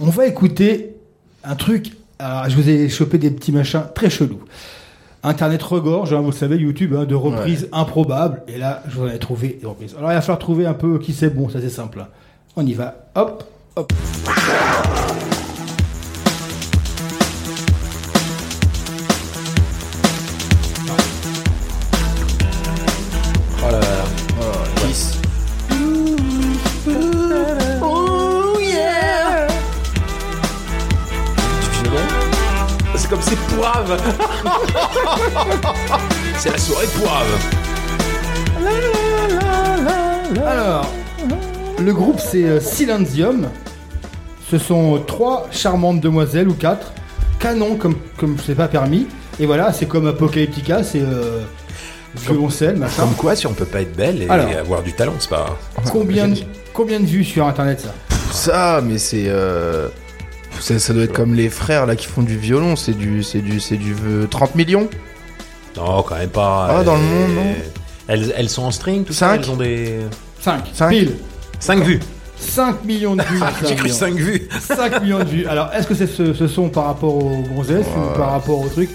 on 0.00 0.06
va 0.06 0.26
écouter 0.26 0.94
un 1.44 1.56
truc. 1.56 1.92
alors, 2.18 2.48
je 2.48 2.56
vous 2.56 2.68
ai 2.70 2.88
chopé 2.88 3.18
des 3.18 3.30
petits 3.30 3.52
machins 3.52 3.82
très 3.94 4.08
chelous. 4.08 4.40
Internet 5.26 5.62
regorge, 5.62 6.12
hein, 6.12 6.20
vous 6.20 6.30
le 6.30 6.36
savez, 6.36 6.58
YouTube, 6.58 6.94
hein, 6.94 7.06
de 7.06 7.14
reprises 7.14 7.70
improbables. 7.72 8.42
Et 8.46 8.58
là, 8.58 8.82
je 8.86 8.98
vous 8.98 9.06
en 9.06 9.08
ai 9.08 9.18
trouvé 9.18 9.58
des 9.58 9.66
reprises. 9.66 9.94
Alors 9.98 10.12
il 10.12 10.14
va 10.14 10.20
falloir 10.20 10.38
trouver 10.38 10.66
un 10.66 10.74
peu 10.74 10.98
qui 10.98 11.14
c'est 11.14 11.30
bon, 11.30 11.48
ça 11.48 11.60
c'est 11.62 11.70
simple. 11.70 12.04
On 12.56 12.66
y 12.66 12.74
va. 12.74 13.08
Hop, 13.14 13.42
hop. 13.74 13.92
Poivre 33.84 34.02
C'est 36.38 36.50
la 36.50 36.58
soirée 36.58 36.86
poivre 36.86 37.38
Alors, 40.46 40.86
le 41.78 41.92
groupe 41.92 42.20
c'est 42.20 42.44
euh, 42.44 42.60
Silenzium. 42.60 43.48
Ce 44.50 44.58
sont 44.58 45.02
trois 45.06 45.46
charmantes 45.50 46.00
demoiselles 46.00 46.48
ou 46.48 46.54
quatre, 46.54 46.92
canons 47.38 47.76
comme 47.76 47.96
comme 48.18 48.36
c'est 48.44 48.54
pas 48.54 48.68
permis. 48.68 49.06
Et 49.40 49.46
voilà, 49.46 49.72
c'est 49.72 49.86
comme 49.86 50.06
Apocalyptica, 50.06 50.84
c'est 50.84 51.00
euh, 51.00 51.40
violoncelle, 52.14 52.76
machin. 52.76 53.02
Comme 53.02 53.14
quoi, 53.14 53.34
si 53.34 53.46
on 53.48 53.52
peut 53.52 53.64
pas 53.64 53.80
être 53.80 53.96
belle 53.96 54.22
et 54.22 54.28
Alors. 54.28 54.48
avoir 54.56 54.82
du 54.82 54.92
talent, 54.92 55.14
c'est 55.18 55.30
pas... 55.30 55.58
Combien 55.90 56.28
de, 56.28 56.36
combien 56.72 57.00
de 57.00 57.06
vues 57.06 57.24
sur 57.24 57.44
internet 57.44 57.80
ça? 57.80 57.92
Ça, 58.30 58.80
mais 58.80 58.98
c'est. 58.98 59.24
euh, 59.26 59.88
Ça, 60.60 60.78
ça 60.78 60.92
doit 60.94 61.04
être 61.04 61.12
comme 61.12 61.34
les 61.34 61.48
frères 61.50 61.86
là 61.86 61.96
qui 61.96 62.06
font 62.06 62.22
du 62.22 62.36
violon, 62.36 62.76
c'est 62.76 62.94
du, 62.94 63.22
c'est 63.22 63.40
du, 63.40 63.60
c'est 63.60 63.76
du 63.76 63.94
euh, 64.06 64.26
30 64.26 64.54
millions. 64.54 64.88
Non, 65.76 66.02
quand 66.02 66.16
même 66.16 66.28
pas. 66.30 66.68
Ah, 66.70 66.84
dans 66.84 66.96
le 66.96 67.02
monde, 67.02 67.34
non 67.34 67.54
elles, 68.06 68.34
elles 68.36 68.48
sont 68.48 68.62
en 68.62 68.70
string, 68.70 69.04
tout 69.04 69.12
ça 69.12 69.30
Cinq 69.30 69.40
Elles 69.42 69.50
ont 69.50 69.56
des... 69.56 69.98
5. 70.40 70.70
Cinq. 70.74 70.90
Pile. 70.90 71.16
5 71.58 71.82
vues 71.82 72.00
5 72.36 72.84
millions 72.84 73.16
de 73.16 73.22
vues. 73.22 73.40
J'ai 73.66 73.76
cru 73.76 73.88
5 73.88 74.14
vues 74.14 74.48
5 74.60 75.02
millions 75.02 75.20
de 75.20 75.24
vues. 75.24 75.46
Alors, 75.46 75.70
est-ce 75.72 75.86
que 75.86 75.94
c'est 75.94 76.06
ce, 76.06 76.34
ce 76.34 76.46
son 76.46 76.68
par 76.68 76.86
rapport 76.86 77.14
aux 77.14 77.42
gonzesses 77.54 77.86
ou 77.86 78.18
par 78.18 78.32
rapport 78.32 78.60
au 78.60 78.68
truc? 78.68 78.90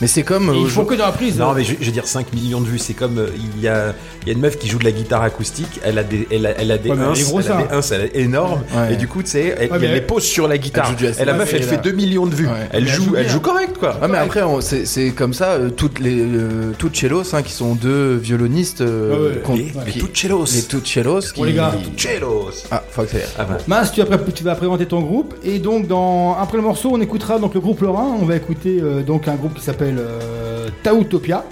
Mais 0.00 0.06
c'est 0.08 0.22
comme. 0.24 0.48
Euh, 0.50 0.54
Ils 0.56 0.68
font 0.68 0.82
je- 0.82 0.88
que 0.88 0.94
dans 0.94 1.06
la 1.06 1.12
prise. 1.12 1.38
Non, 1.38 1.50
hein. 1.50 1.54
mais 1.56 1.64
je, 1.64 1.74
je 1.80 1.84
veux 1.86 1.92
dire 1.92 2.06
5 2.06 2.32
millions 2.32 2.60
de 2.60 2.66
vues, 2.66 2.78
c'est 2.78 2.94
comme 2.94 3.18
euh, 3.18 3.26
il 3.56 3.62
y 3.62 3.68
a, 3.68 3.94
il 4.22 4.28
y 4.28 4.30
a 4.30 4.34
une 4.34 4.40
meuf 4.40 4.58
qui 4.58 4.68
joue 4.68 4.78
de 4.78 4.84
la 4.84 4.90
guitare 4.92 5.22
acoustique, 5.22 5.80
elle 5.84 5.98
a 5.98 6.02
des, 6.02 6.26
elle 6.30 6.46
a, 6.46 6.50
elle 6.60 6.70
a 6.72 6.78
des 6.78 6.90
Ouais, 6.90 6.96
mais 6.96 7.04
elle 7.14 7.20
est 7.20 7.22
grosse, 7.22 7.44
elle 7.46 7.52
a 7.52 7.62
des 7.62 7.74
ins, 7.74 7.80
elle 7.92 8.00
est 8.02 8.16
énorme, 8.16 8.62
Ouais. 8.74 8.94
et 8.94 8.96
du 8.96 9.06
coup, 9.06 9.22
tu 9.22 9.30
sais, 9.30 9.54
elle, 9.58 9.70
Ouais, 9.70 9.78
mais 9.78 9.86
elle 9.86 9.94
les 9.94 10.00
pose 10.00 10.24
sur 10.24 10.48
la 10.48 10.58
guitare. 10.58 10.86
Elle 10.86 10.90
joue 10.92 10.96
du 10.96 11.04
et 11.20 11.24
la 11.24 11.32
S9, 11.34 11.36
meuf, 11.38 11.54
elle 11.54 11.62
fait 11.62 11.76
là- 11.76 11.80
2 11.82 11.92
millions 11.92 12.26
de 12.26 12.34
vues. 12.34 12.46
Ouais. 12.46 12.52
Elle 12.72 12.88
joue, 12.88 13.04
joue 13.04 13.16
elle 13.16 13.28
joue 13.28 13.40
correct, 13.40 13.78
quoi. 13.78 13.98
Ah 14.02 14.08
mais 14.08 14.18
après 14.18 14.40
c'est 14.60 14.84
c'est 14.86 15.10
comme 15.10 15.32
ça 15.32 15.52
euh, 15.52 15.70
toutes 15.70 16.00
les 16.00 16.20
euh, 16.20 16.72
toutes 16.76 16.96
cellos 16.96 17.34
hein, 17.34 17.42
qui 17.42 17.52
sont 17.52 17.74
deux 17.76 18.14
violonistes 18.16 18.80
euh, 18.80 19.34
Ah 19.46 19.52
Les, 19.86 19.92
toutes 19.92 20.16
cellos. 20.16 20.44
les 20.52 20.62
toutes 20.62 20.86
cellos 20.88 21.20
qui 21.20 21.40
Bon, 21.40 21.44
les 21.44 21.52
gars. 21.52 21.72
Les 21.78 21.84
toutes 21.84 22.00
cellos. 22.00 22.50
ah 22.70 22.82
faut 22.90 23.02
accélérer 23.02 23.28
Ah. 23.38 23.46
Mas, 23.68 23.92
tu, 23.92 24.00
vas 24.02 24.06
pré- 24.18 24.32
tu 24.34 24.42
vas 24.44 24.54
présenter 24.56 24.86
ton 24.86 25.00
groupe 25.00 25.34
et 25.44 25.58
donc 25.60 25.86
dans 25.86 26.36
après 26.36 26.56
le 26.56 26.62
morceau 26.64 26.90
on 26.92 27.00
écoutera 27.00 27.38
donc 27.38 27.54
le 27.54 27.60
groupe 27.60 27.80
Lorrain, 27.80 28.16
on 28.20 28.24
va 28.24 28.36
écouter 28.36 28.78
euh, 28.82 29.02
donc 29.02 29.28
un 29.28 29.34
groupe 29.36 29.54
qui 29.54 29.62
s'appelle 29.62 29.83
euh, 29.92 30.68
Tautopia 30.82 31.44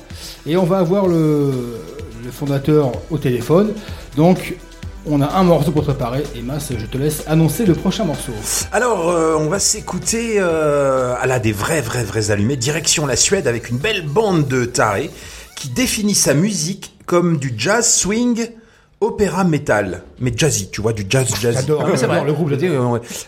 et 0.46 0.56
on 0.56 0.64
va 0.64 0.78
avoir 0.78 1.06
le, 1.06 1.52
fondateur 2.30 2.92
au 3.10 3.18
téléphone. 3.18 3.72
Donc 4.16 4.56
on 5.06 5.20
a 5.20 5.28
un 5.32 5.42
morceau 5.42 5.72
pour 5.72 5.82
préparer 5.82 6.22
et 6.36 6.42
Mas, 6.42 6.72
je 6.76 6.86
te 6.86 6.96
laisse 6.96 7.24
annoncer 7.26 7.66
le 7.66 7.74
prochain 7.74 8.04
morceau. 8.04 8.32
Alors, 8.72 9.10
euh, 9.10 9.36
on 9.36 9.48
va 9.48 9.58
s'écouter 9.58 10.36
euh, 10.36 11.14
à 11.20 11.26
la 11.26 11.40
des 11.40 11.52
vrais, 11.52 11.80
vrais, 11.80 12.04
vrais 12.04 12.30
allumés, 12.30 12.56
direction 12.56 13.04
la 13.06 13.16
Suède 13.16 13.48
avec 13.48 13.68
une 13.68 13.78
belle 13.78 14.06
bande 14.06 14.46
de 14.46 14.64
tarés 14.64 15.10
qui 15.56 15.68
définit 15.68 16.14
sa 16.14 16.34
musique 16.34 16.94
comme 17.06 17.38
du 17.38 17.52
jazz 17.56 17.92
swing 17.92 18.48
opéra 19.02 19.44
metal, 19.44 20.02
mais 20.20 20.32
jazzy, 20.34 20.70
tu 20.70 20.80
vois, 20.80 20.92
du 20.92 21.04
jazz. 21.08 21.26
J'adore, 21.40 21.82
Ah, 21.84 21.90
c'est 21.94 22.00
j'adore 22.02 22.16
vrai. 22.16 22.24
le 22.26 22.32
groupe. 22.32 22.50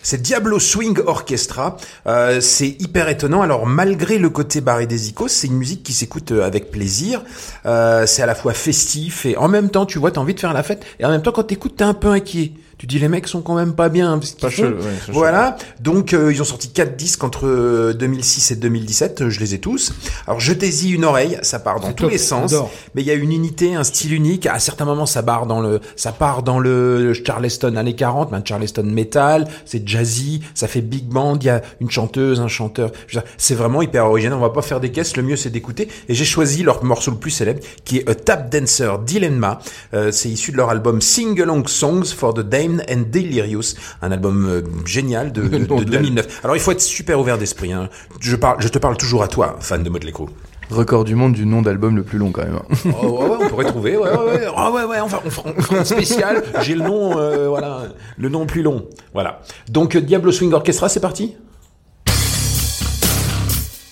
C'est 0.03 0.23
Diablo 0.23 0.59
Swing 0.59 0.99
Orchestra. 1.07 1.77
Euh, 2.07 2.41
c'est 2.41 2.69
hyper 2.81 3.09
étonnant. 3.09 3.43
Alors 3.43 3.67
malgré 3.67 4.19
le 4.19 4.31
côté 4.31 4.61
barré 4.61 4.87
des 4.87 5.09
icônes, 5.09 5.29
c'est 5.29 5.49
une 5.49 5.57
musique 5.57 5.83
qui 5.83 5.93
s'écoute 5.93 6.33
euh, 6.33 6.47
avec 6.47 6.71
plaisir. 6.71 7.23
Euh, 7.67 8.07
c'est 8.07 8.23
à 8.23 8.27
la 8.27 8.35
fois 8.35 8.53
festif 8.55 9.27
et 9.27 9.37
en 9.37 9.49
même 9.49 9.71
temps, 9.71 9.85
tu 9.87 9.99
vois, 9.99 10.11
t'as 10.11 10.21
envie 10.21 10.35
de 10.35 10.41
faire 10.41 10.53
la 10.53 10.63
fête. 10.63 10.85
Et 11.01 11.05
en 11.05 11.11
même 11.11 11.23
temps, 11.23 11.33
quand 11.33 11.45
t'écoutes, 11.45 11.77
t'es 11.77 11.85
un 11.85 11.95
peu 11.95 12.09
inquiet. 12.09 12.53
Tu 12.79 12.87
dis 12.87 12.99
les 12.99 13.09
mecs 13.09 13.29
sont 13.29 13.41
quand 13.43 13.55
même 13.55 13.75
pas 13.75 13.89
bien. 13.89 14.19
parce 14.19 14.33
qu'ils 14.33 14.41
Pas 14.49 14.63
ouais, 14.69 14.93
voilà. 15.09 15.57
Donc 15.81 16.13
euh, 16.13 16.33
ils 16.33 16.41
ont 16.43 16.45
sorti 16.45 16.69
quatre 16.71 16.97
disques 16.97 17.23
entre 17.25 17.47
euh, 17.47 17.93
2006 17.95 18.51
et 18.53 18.57
2017. 18.57 19.23
euh, 19.23 19.31
Je 19.31 19.41
les 19.41 19.55
ai 19.55 19.59
tous. 19.59 19.93
Alors 20.27 20.41
jetez-y 20.41 20.91
une 20.91 21.05
oreille. 21.05 21.39
Ça 21.43 21.59
part 21.59 21.81
dans 21.81 21.93
tous 21.93 22.05
top, 22.05 22.11
les 22.11 22.19
sens. 22.19 22.55
Mais 22.95 23.03
il 23.03 23.07
y 23.07 23.11
a 23.11 23.15
une 23.15 23.33
unité, 23.33 23.75
un 23.75 23.85
style 23.85 24.13
unique. 24.13 24.47
À 24.47 24.59
certains 24.59 24.85
moments, 24.85 25.07
ça 25.07 25.23
part 25.23 25.47
dans 25.47 25.61
le, 25.61 25.81
ça 25.97 26.13
part 26.13 26.43
dans 26.43 26.59
le 26.59 27.13
Charleston 27.15 27.77
années 27.77 27.95
40, 27.97 28.31
mais 28.33 28.39
un 28.39 28.45
Charleston 28.45 28.85
metal. 28.85 29.47
C'est 29.65 29.87
jazzy, 29.89 30.43
ça 30.55 30.67
fait 30.69 30.81
big 30.81 31.05
band. 31.07 31.37
Il 31.41 31.47
y 31.47 31.51
a 31.51 31.63
une 31.81 31.91
chanteuse, 31.91 32.41
un 32.41 32.49
chanteur. 32.49 32.91
C'est 33.39 33.55
vraiment 33.55 33.83
hyper 33.83 34.07
original. 34.07 34.37
On 34.39 34.43
va 34.43 34.51
pas 34.51 34.63
faire 34.63 34.81
des 34.81 34.91
caisses. 34.91 35.17
Le 35.17 35.23
mieux, 35.23 35.37
c'est 35.37 35.51
d'écouter. 35.51 35.89
Et 36.09 36.15
j'ai 36.15 36.25
choisi 36.25 36.63
leur 36.63 36.83
morceau 36.85 37.11
le 37.13 37.17
plus 37.19 37.31
célèbre, 37.31 37.61
qui 37.85 37.99
est 37.99 38.09
A 38.09 38.15
Tap 38.15 38.51
Dancer 38.51 38.99
Dilemma. 39.07 39.61
Euh, 39.95 40.11
c'est 40.13 40.29
issu 40.29 40.51
de 40.53 40.57
leur 40.57 40.71
album 40.71 41.01
Sing 41.01 41.41
Along 41.41 41.65
Songs 41.67 42.05
for 42.17 42.35
the 42.35 42.41
Damned 42.65 42.85
and 42.91 43.05
Delirious, 43.13 43.75
un 44.03 44.11
album 44.13 44.47
euh, 44.47 44.63
génial 44.87 45.33
de, 45.33 45.43
de, 45.49 45.59
nom 45.59 45.79
de 45.79 45.85
de 45.85 45.93
l'album. 45.93 46.15
2009. 46.15 46.41
Alors 46.45 46.57
il 46.57 46.61
faut 46.61 46.73
être 46.73 46.81
super 46.81 47.21
ouvert 47.21 47.39
d'esprit. 47.39 47.73
Hein. 47.73 47.89
Je 48.21 48.37
parle, 48.37 48.57
je 48.61 48.69
te 48.69 48.79
parle 48.79 48.97
toujours 48.97 49.23
à 49.23 49.29
toi, 49.29 49.57
fan 49.61 49.83
de 49.83 49.91
Motley 49.91 50.13
Crue. 50.13 50.27
Record 50.71 51.05
du 51.05 51.15
monde 51.15 51.35
du 51.35 51.45
nom 51.45 51.61
d'album 51.61 51.95
le 51.95 52.03
plus 52.05 52.19
long 52.19 52.33
quand 52.33 52.43
même. 52.43 52.55
hein. 52.57 52.91
Oh, 53.03 53.07
ouais, 53.07 53.29
ouais, 53.29 53.37
on 53.43 53.49
pourrait 53.49 53.67
trouver. 53.67 53.97
Ouais, 53.99 54.09
ouais, 54.11 54.17
ouais. 54.17 54.47
Ah 54.57 54.71
ouais, 54.73 54.85
ouais, 54.85 54.97
on, 55.03 55.09
fera 55.09 55.51
une 55.79 55.85
spéciale. 55.85 56.43
J'ai 56.63 56.75
le 56.75 56.83
nom, 56.85 57.19
euh, 57.19 57.49
voilà, 57.49 57.83
le 58.17 58.29
nom 58.31 58.47
plus 58.47 58.63
long. 58.63 58.87
Voilà. 59.13 59.43
Donc 59.69 59.95
euh, 59.95 60.01
Diablo 60.01 60.33
Swing 60.33 60.53
Orchestra, 60.55 60.89
c'est 60.89 61.01
parti? 61.01 61.35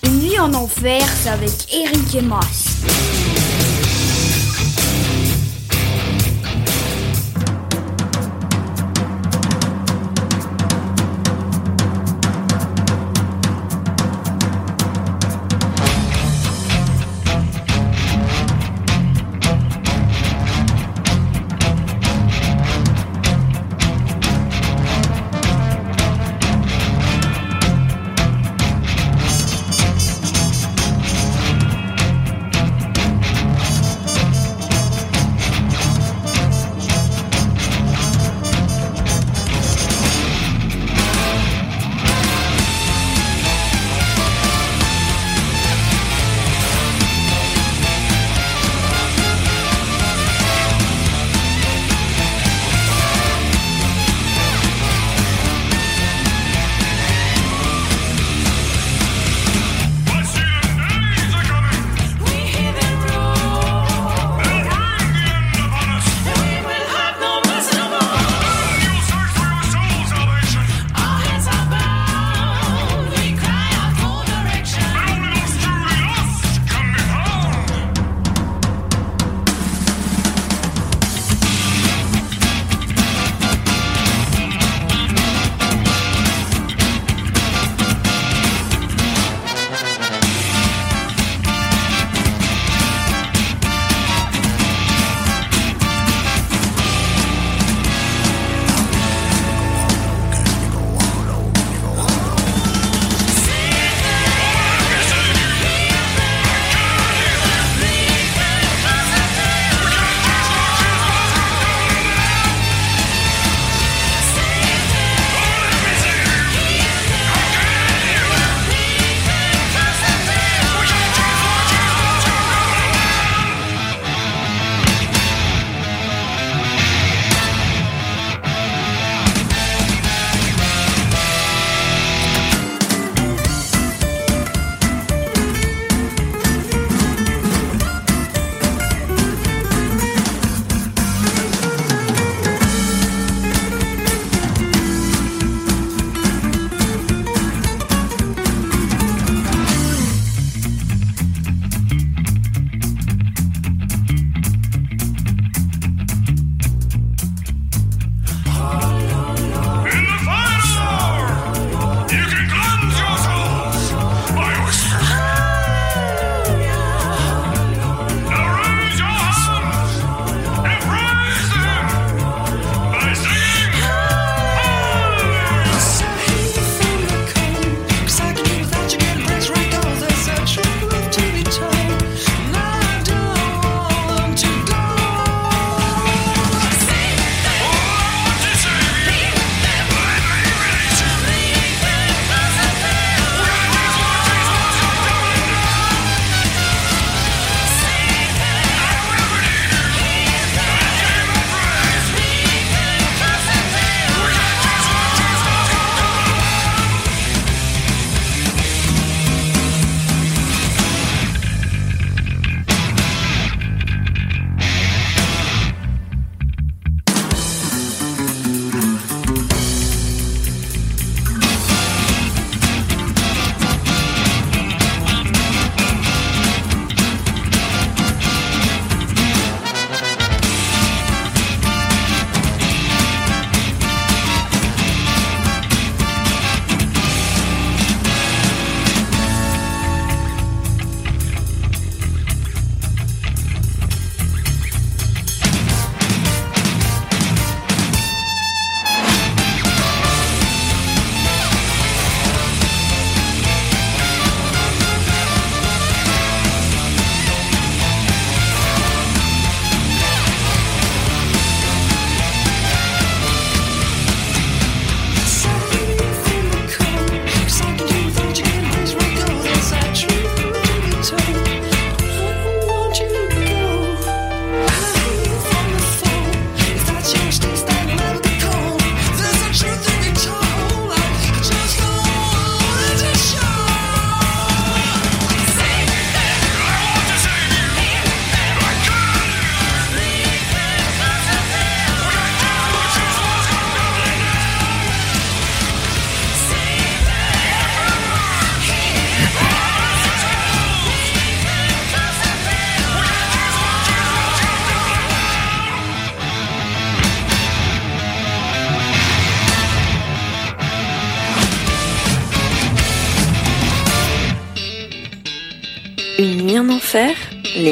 Une 0.03 0.19
nuit 0.19 0.39
en 0.39 0.51
enfer, 0.55 1.01
c'est 1.21 1.29
avec 1.29 1.51
Eric 1.71 2.15
et 2.15 2.21
Mas. 2.21 3.42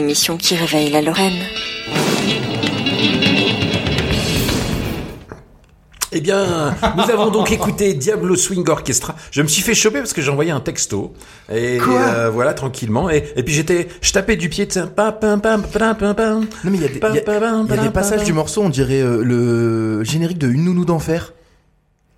L'émission 0.02 0.36
qui 0.36 0.56
réveille 0.56 0.90
la 0.90 1.02
Lorraine. 1.02 1.44
Eh 6.14 6.20
bien, 6.20 6.76
nous 6.98 7.04
avons 7.10 7.30
donc 7.30 7.52
écouté 7.54 7.94
Diablo 7.94 8.36
Swing 8.36 8.68
Orchestra. 8.68 9.16
Je 9.32 9.42
me 9.42 9.48
suis 9.48 9.62
fait 9.62 9.74
choper 9.76 10.00
parce 10.00 10.12
que 10.12 10.22
j'ai 10.22 10.30
envoyé 10.32 10.52
un 10.52 10.60
texto. 10.60 11.14
Et 11.54 11.78
Quoi 11.78 12.02
euh, 12.02 12.30
voilà, 12.30 12.54
tranquillement. 12.54 13.10
Et, 13.10 13.32
et 13.38 13.44
puis 13.44 13.54
j'étais, 13.54 13.88
je 14.02 14.12
tapais 14.12 14.36
du 14.36 14.50
pied. 14.50 14.68
Non 16.66 16.72
mais 16.72 16.78
il 16.78 16.82
y 16.82 16.86
a 16.86 16.88
des, 16.90 17.00
il 17.14 17.16
y 17.16 17.20
a- 17.20 17.24
il 17.64 17.70
y 17.70 17.74
a 17.74 17.78
des 17.84 17.94
passages 17.94 18.24
du 18.26 18.34
morceau, 18.34 18.62
on 18.64 18.70
dirait 18.70 19.02
euh, 19.02 19.24
le 19.24 20.04
générique 20.04 20.38
de 20.40 20.48
Une 20.50 20.66
nounou 20.66 20.84
d'enfer. 20.84 21.32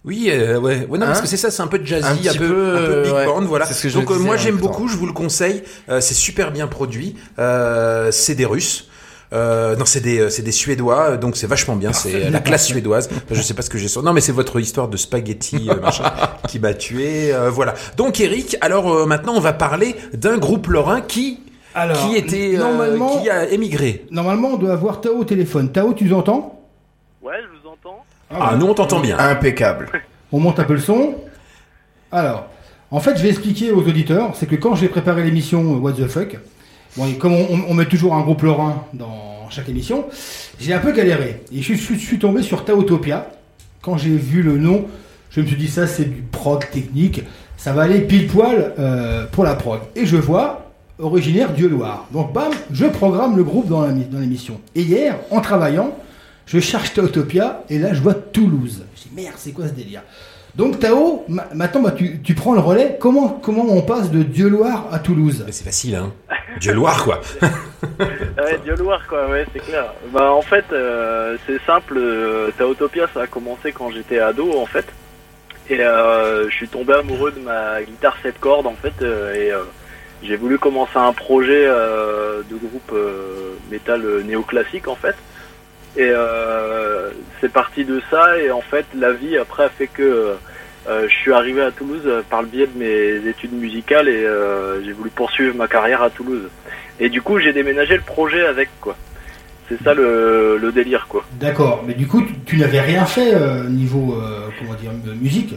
Oui, 0.05 0.29
euh, 0.31 0.59
ouais, 0.59 0.85
ouais, 0.89 0.97
non, 0.97 1.05
Hein 1.05 1.07
parce 1.07 1.21
que 1.21 1.27
c'est 1.27 1.37
ça, 1.37 1.49
c'est 1.49 1.61
un 1.61 1.67
peu 1.67 1.79
jazzy, 1.83 2.05
Un 2.05 2.11
un, 2.11 2.15
petit 2.17 2.37
peu, 2.37 2.47
peu, 2.47 2.75
un 2.75 2.79
peu 2.85 3.01
big 3.03 3.11
euh, 3.11 3.15
ouais. 3.15 3.25
band, 3.25 3.41
voilà. 3.45 3.65
C'est 3.65 3.73
ce 3.73 3.83
que 3.83 3.89
je 3.89 3.97
Donc 3.97 4.11
euh, 4.11 4.15
disais 4.15 4.25
moi 4.25 4.35
en 4.35 4.37
j'aime 4.37 4.57
beaucoup, 4.57 4.87
je 4.89 4.97
vous 4.97 5.05
le 5.05 5.13
conseille. 5.13 5.63
Euh, 5.89 6.01
c'est 6.01 6.13
super 6.13 6.51
bien 6.51 6.67
produit. 6.67 7.15
Euh, 7.39 8.11
c'est 8.11 8.35
des 8.35 8.45
Russes. 8.45 8.89
Euh, 9.31 9.75
non, 9.77 9.85
c'est 9.85 10.01
des, 10.01 10.19
euh, 10.19 10.29
c'est 10.29 10.43
des 10.43 10.51
Suédois, 10.51 11.11
euh, 11.11 11.17
donc 11.17 11.37
c'est 11.37 11.47
vachement 11.47 11.75
bien. 11.75 11.91
C'est 11.93 12.25
euh, 12.25 12.29
la 12.29 12.39
classe 12.39 12.67
suédoise. 12.67 13.09
Enfin, 13.11 13.21
je 13.31 13.41
sais 13.41 13.53
pas 13.55 13.61
ce 13.63 13.69
que 13.69 13.77
j'ai 13.79 13.87
sur. 13.87 14.03
Non, 14.03 14.13
mais 14.13 14.21
c'est 14.21 14.31
votre 14.33 14.59
histoire 14.59 14.89
de 14.89 14.97
spaghetti 14.97 15.69
euh, 15.71 15.79
machin, 15.81 16.03
qui 16.49 16.59
m'a 16.59 16.73
tué. 16.75 17.33
euh, 17.33 17.49
voilà. 17.49 17.73
Donc 17.97 18.19
Eric, 18.19 18.57
alors 18.61 18.93
euh, 18.93 19.05
maintenant 19.07 19.33
on 19.35 19.39
va 19.39 19.53
parler 19.53 19.95
d'un 20.13 20.37
groupe 20.37 20.67
lorrain 20.67 21.01
qui 21.01 21.39
Alors, 21.73 21.97
qui 21.97 22.15
était 22.15 22.55
euh, 22.55 22.59
normalement- 22.59 23.21
qui 23.21 23.29
a 23.29 23.49
émigré. 23.49 24.05
Normalement, 24.11 24.49
on 24.49 24.57
doit 24.57 24.73
avoir 24.73 25.01
Tao 25.01 25.15
au 25.17 25.23
téléphone. 25.23 25.71
Tao, 25.71 25.93
tu 25.93 26.03
nous 26.03 26.13
entends? 26.13 26.61
Ouais, 27.23 27.33
je 27.41 27.59
vous 27.59 27.62
Ah, 28.39 28.55
nous 28.57 28.65
on 28.67 28.73
t'entend 28.73 28.99
bien. 28.99 29.17
Impeccable. 29.19 29.89
On 30.31 30.39
monte 30.39 30.59
un 30.59 30.63
peu 30.63 30.73
le 30.73 30.79
son. 30.79 31.15
Alors, 32.11 32.47
en 32.91 32.99
fait, 32.99 33.17
je 33.17 33.23
vais 33.23 33.29
expliquer 33.29 33.71
aux 33.71 33.81
auditeurs, 33.81 34.31
c'est 34.35 34.45
que 34.45 34.55
quand 34.55 34.75
j'ai 34.75 34.87
préparé 34.87 35.23
l'émission 35.23 35.61
euh, 35.75 35.77
What 35.79 35.93
the 35.93 36.07
Fuck, 36.07 36.37
bon, 36.97 37.07
et 37.07 37.13
comme 37.17 37.33
on, 37.33 37.73
met 37.73 37.85
toujours 37.85 38.13
un 38.15 38.21
groupe 38.21 38.43
lorrain 38.43 38.83
dans 38.93 39.47
chaque 39.49 39.69
émission, 39.69 40.05
j'ai 40.59 40.73
un 40.73 40.79
peu 40.79 40.91
galéré. 40.91 41.41
Et 41.51 41.61
je, 41.61 41.73
suis- 41.73 41.99
je 41.99 42.05
suis 42.05 42.19
tombé 42.19 42.43
sur 42.43 42.65
Taotopia. 42.65 43.27
Quand 43.81 43.97
j'ai 43.97 44.15
vu 44.15 44.43
le 44.43 44.57
nom, 44.57 44.85
je 45.31 45.41
me 45.41 45.45
suis 45.47 45.55
dit 45.57 45.67
ça 45.67 45.87
c'est 45.87 46.05
du 46.05 46.21
prog 46.21 46.69
technique, 46.69 47.23
ça 47.57 47.73
va 47.73 47.81
aller 47.83 47.99
pile 48.01 48.27
poil 48.27 48.73
euh, 48.79 49.25
pour 49.31 49.43
la 49.43 49.55
prog. 49.55 49.79
Et 49.95 50.05
je 50.05 50.15
vois 50.17 50.71
originaire 50.99 51.51
Dieu 51.51 51.67
Loire. 51.67 52.05
Donc 52.13 52.31
bam, 52.31 52.51
je 52.71 52.85
programme 52.85 53.35
le 53.35 53.43
groupe 53.43 53.67
dans 53.67 53.85
l'émission. 53.87 54.59
Et 54.75 54.81
hier, 54.83 55.15
en 55.31 55.41
travaillant, 55.41 55.91
je 56.45 56.59
cherche 56.59 56.93
Taotopia 56.93 57.63
et 57.69 57.79
là 57.79 57.93
je 57.93 58.01
vois 58.01 58.13
Toulouse. 58.13 58.85
Je 58.95 59.03
dis 59.03 59.09
merde, 59.15 59.35
c'est 59.37 59.51
quoi 59.51 59.67
ce 59.67 59.73
délire? 59.73 60.01
Donc 60.55 60.79
Tao, 60.79 61.25
ma- 61.27 61.47
maintenant 61.55 61.81
bah, 61.81 61.91
tu, 61.91 62.21
tu 62.21 62.35
prends 62.35 62.53
le 62.53 62.59
relais. 62.59 62.97
Comment, 62.99 63.29
comment 63.29 63.65
on 63.69 63.81
passe 63.81 64.11
de 64.11 64.21
Dieu 64.21 64.49
Loire 64.49 64.87
à 64.91 64.99
Toulouse? 64.99 65.43
C'est 65.49 65.63
facile, 65.63 65.95
hein. 65.95 66.13
Dieu 66.59 66.73
Loire, 66.73 67.03
quoi. 67.03 67.21
Ouais, 67.99 68.59
Dieu 68.63 68.75
Loire, 68.75 69.01
quoi, 69.07 69.27
ouais, 69.29 69.45
c'est 69.51 69.59
clair. 69.59 69.93
Bah, 70.13 70.31
en 70.31 70.41
fait, 70.43 70.65
euh, 70.71 71.37
c'est 71.47 71.59
simple. 71.65 71.95
Euh, 71.97 72.51
Taotopia, 72.57 73.07
ça 73.13 73.21
a 73.23 73.27
commencé 73.27 73.71
quand 73.71 73.89
j'étais 73.91 74.19
ado, 74.19 74.57
en 74.59 74.65
fait. 74.67 74.85
Et 75.69 75.79
euh, 75.81 76.47
je 76.49 76.55
suis 76.55 76.67
tombé 76.67 76.93
amoureux 76.93 77.31
de 77.31 77.39
ma 77.39 77.81
guitare 77.81 78.15
7 78.21 78.39
cordes, 78.39 78.67
en 78.67 78.75
fait. 78.75 78.93
euh, 79.01 79.33
et 79.33 79.51
euh, 79.51 79.63
j'ai 80.21 80.35
voulu 80.35 80.59
commencer 80.59 80.97
un 80.97 81.13
projet 81.13 81.65
euh, 81.65 82.41
de 82.49 82.55
groupe 82.55 82.91
euh, 82.93 83.53
métal 83.71 84.01
néoclassique, 84.25 84.87
en 84.87 84.95
fait. 84.95 85.15
Et 85.95 86.09
euh, 86.09 87.11
c'est 87.39 87.51
parti 87.51 87.85
de 87.85 88.01
ça. 88.09 88.37
Et 88.39 88.51
en 88.51 88.61
fait, 88.61 88.85
la 88.95 89.11
vie, 89.13 89.37
après, 89.37 89.65
a 89.65 89.69
fait 89.69 89.87
que 89.87 90.35
euh, 90.87 91.07
je 91.07 91.15
suis 91.15 91.31
arrivé 91.31 91.61
à 91.61 91.71
Toulouse 91.71 92.01
euh, 92.05 92.21
par 92.29 92.41
le 92.41 92.47
biais 92.47 92.67
de 92.67 92.77
mes 92.77 93.29
études 93.29 93.53
musicales 93.53 94.09
et 94.09 94.25
euh, 94.25 94.83
j'ai 94.83 94.91
voulu 94.91 95.09
poursuivre 95.09 95.55
ma 95.55 95.67
carrière 95.67 96.01
à 96.01 96.09
Toulouse. 96.09 96.49
Et 96.99 97.09
du 97.09 97.21
coup, 97.21 97.39
j'ai 97.39 97.53
déménagé 97.53 97.95
le 97.95 98.01
projet 98.01 98.45
avec, 98.45 98.69
quoi. 98.81 98.95
C'est 99.69 99.81
ça 99.81 99.93
le, 99.93 100.57
le 100.57 100.71
délire, 100.73 101.05
quoi. 101.07 101.23
D'accord, 101.39 101.83
mais 101.87 101.93
du 101.93 102.05
coup 102.05 102.21
tu, 102.21 102.33
tu 102.45 102.57
n'avais 102.57 102.81
rien 102.81 103.05
fait 103.05 103.33
euh, 103.33 103.69
niveau 103.69 104.13
euh, 104.21 104.49
comment 104.59 104.73
dire 104.73 104.91
musique? 105.21 105.55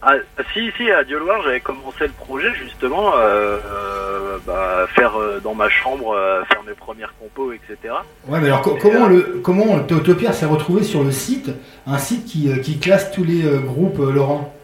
Ah, 0.00 0.12
si, 0.52 0.70
si, 0.76 0.90
à 0.92 1.02
Dieu 1.02 1.18
Loire, 1.18 1.42
j'avais 1.42 1.58
commencé 1.60 2.06
le 2.06 2.12
projet, 2.12 2.54
justement, 2.54 3.14
euh, 3.16 3.58
euh, 3.66 4.38
bah, 4.46 4.86
faire 4.94 5.18
euh, 5.18 5.40
dans 5.40 5.54
ma 5.54 5.68
chambre, 5.68 6.14
euh, 6.14 6.44
faire 6.44 6.62
mes 6.62 6.74
premières 6.74 7.12
compos, 7.18 7.52
etc. 7.52 7.94
Ouais, 8.28 8.38
mais 8.40 8.46
alors 8.46 8.62
co- 8.62 8.78
comment 8.80 9.08
le 9.08 9.40
comment 9.42 9.80
Théotopia 9.80 10.32
s'est 10.32 10.46
retrouvé 10.46 10.84
sur 10.84 11.02
le 11.02 11.10
site, 11.10 11.50
un 11.86 11.98
site 11.98 12.26
qui, 12.26 12.48
qui 12.60 12.78
classe 12.78 13.10
tous 13.10 13.24
les 13.24 13.42
groupes 13.64 13.98
Laurent? 13.98 14.54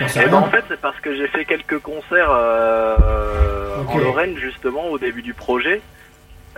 Et 0.00 0.04
ben, 0.24 0.34
en 0.34 0.44
fait, 0.50 0.64
c'est 0.68 0.80
parce 0.80 0.98
que 1.00 1.14
j'ai 1.14 1.26
fait 1.28 1.44
quelques 1.44 1.78
concerts 1.80 2.30
euh, 2.30 2.96
en. 3.86 3.98
Lorraine, 3.98 4.36
justement, 4.38 4.88
au 4.88 4.98
début 4.98 5.20
du 5.22 5.34
projet. 5.34 5.82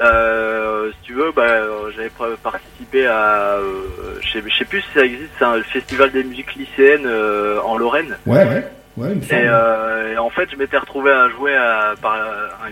Euh, 0.01 0.91
si 0.91 1.07
tu 1.07 1.15
veux, 1.15 1.31
bah, 1.31 1.47
j'avais 1.95 2.11
participé 2.43 3.07
à, 3.07 3.59
euh, 3.59 4.19
je 4.21 4.33
sais, 4.33 4.43
je 4.47 4.57
sais 4.57 4.65
plus 4.65 4.81
si 4.81 4.89
ça 4.93 5.05
existe, 5.05 5.31
c'est 5.39 5.45
un 5.45 5.63
festival 5.63 6.11
des 6.11 6.25
musiques 6.25 6.55
lycéennes 6.57 7.07
euh, 7.07 7.61
en 7.61 7.79
Lorraine. 7.79 8.17
Ouais, 8.27 8.45
ouais, 8.45 8.67
ouais, 8.97 9.15
me 9.15 9.23
Et, 9.23 9.29
euh, 9.33 10.15
et 10.15 10.19
en 10.19 10.31
fait, 10.31 10.51
je 10.51 10.57
m'étais 10.57 10.79
retrouvé 10.79 11.13
à 11.13 11.29
jouer 11.29 11.55
à, 11.55 11.95
par 12.03 12.17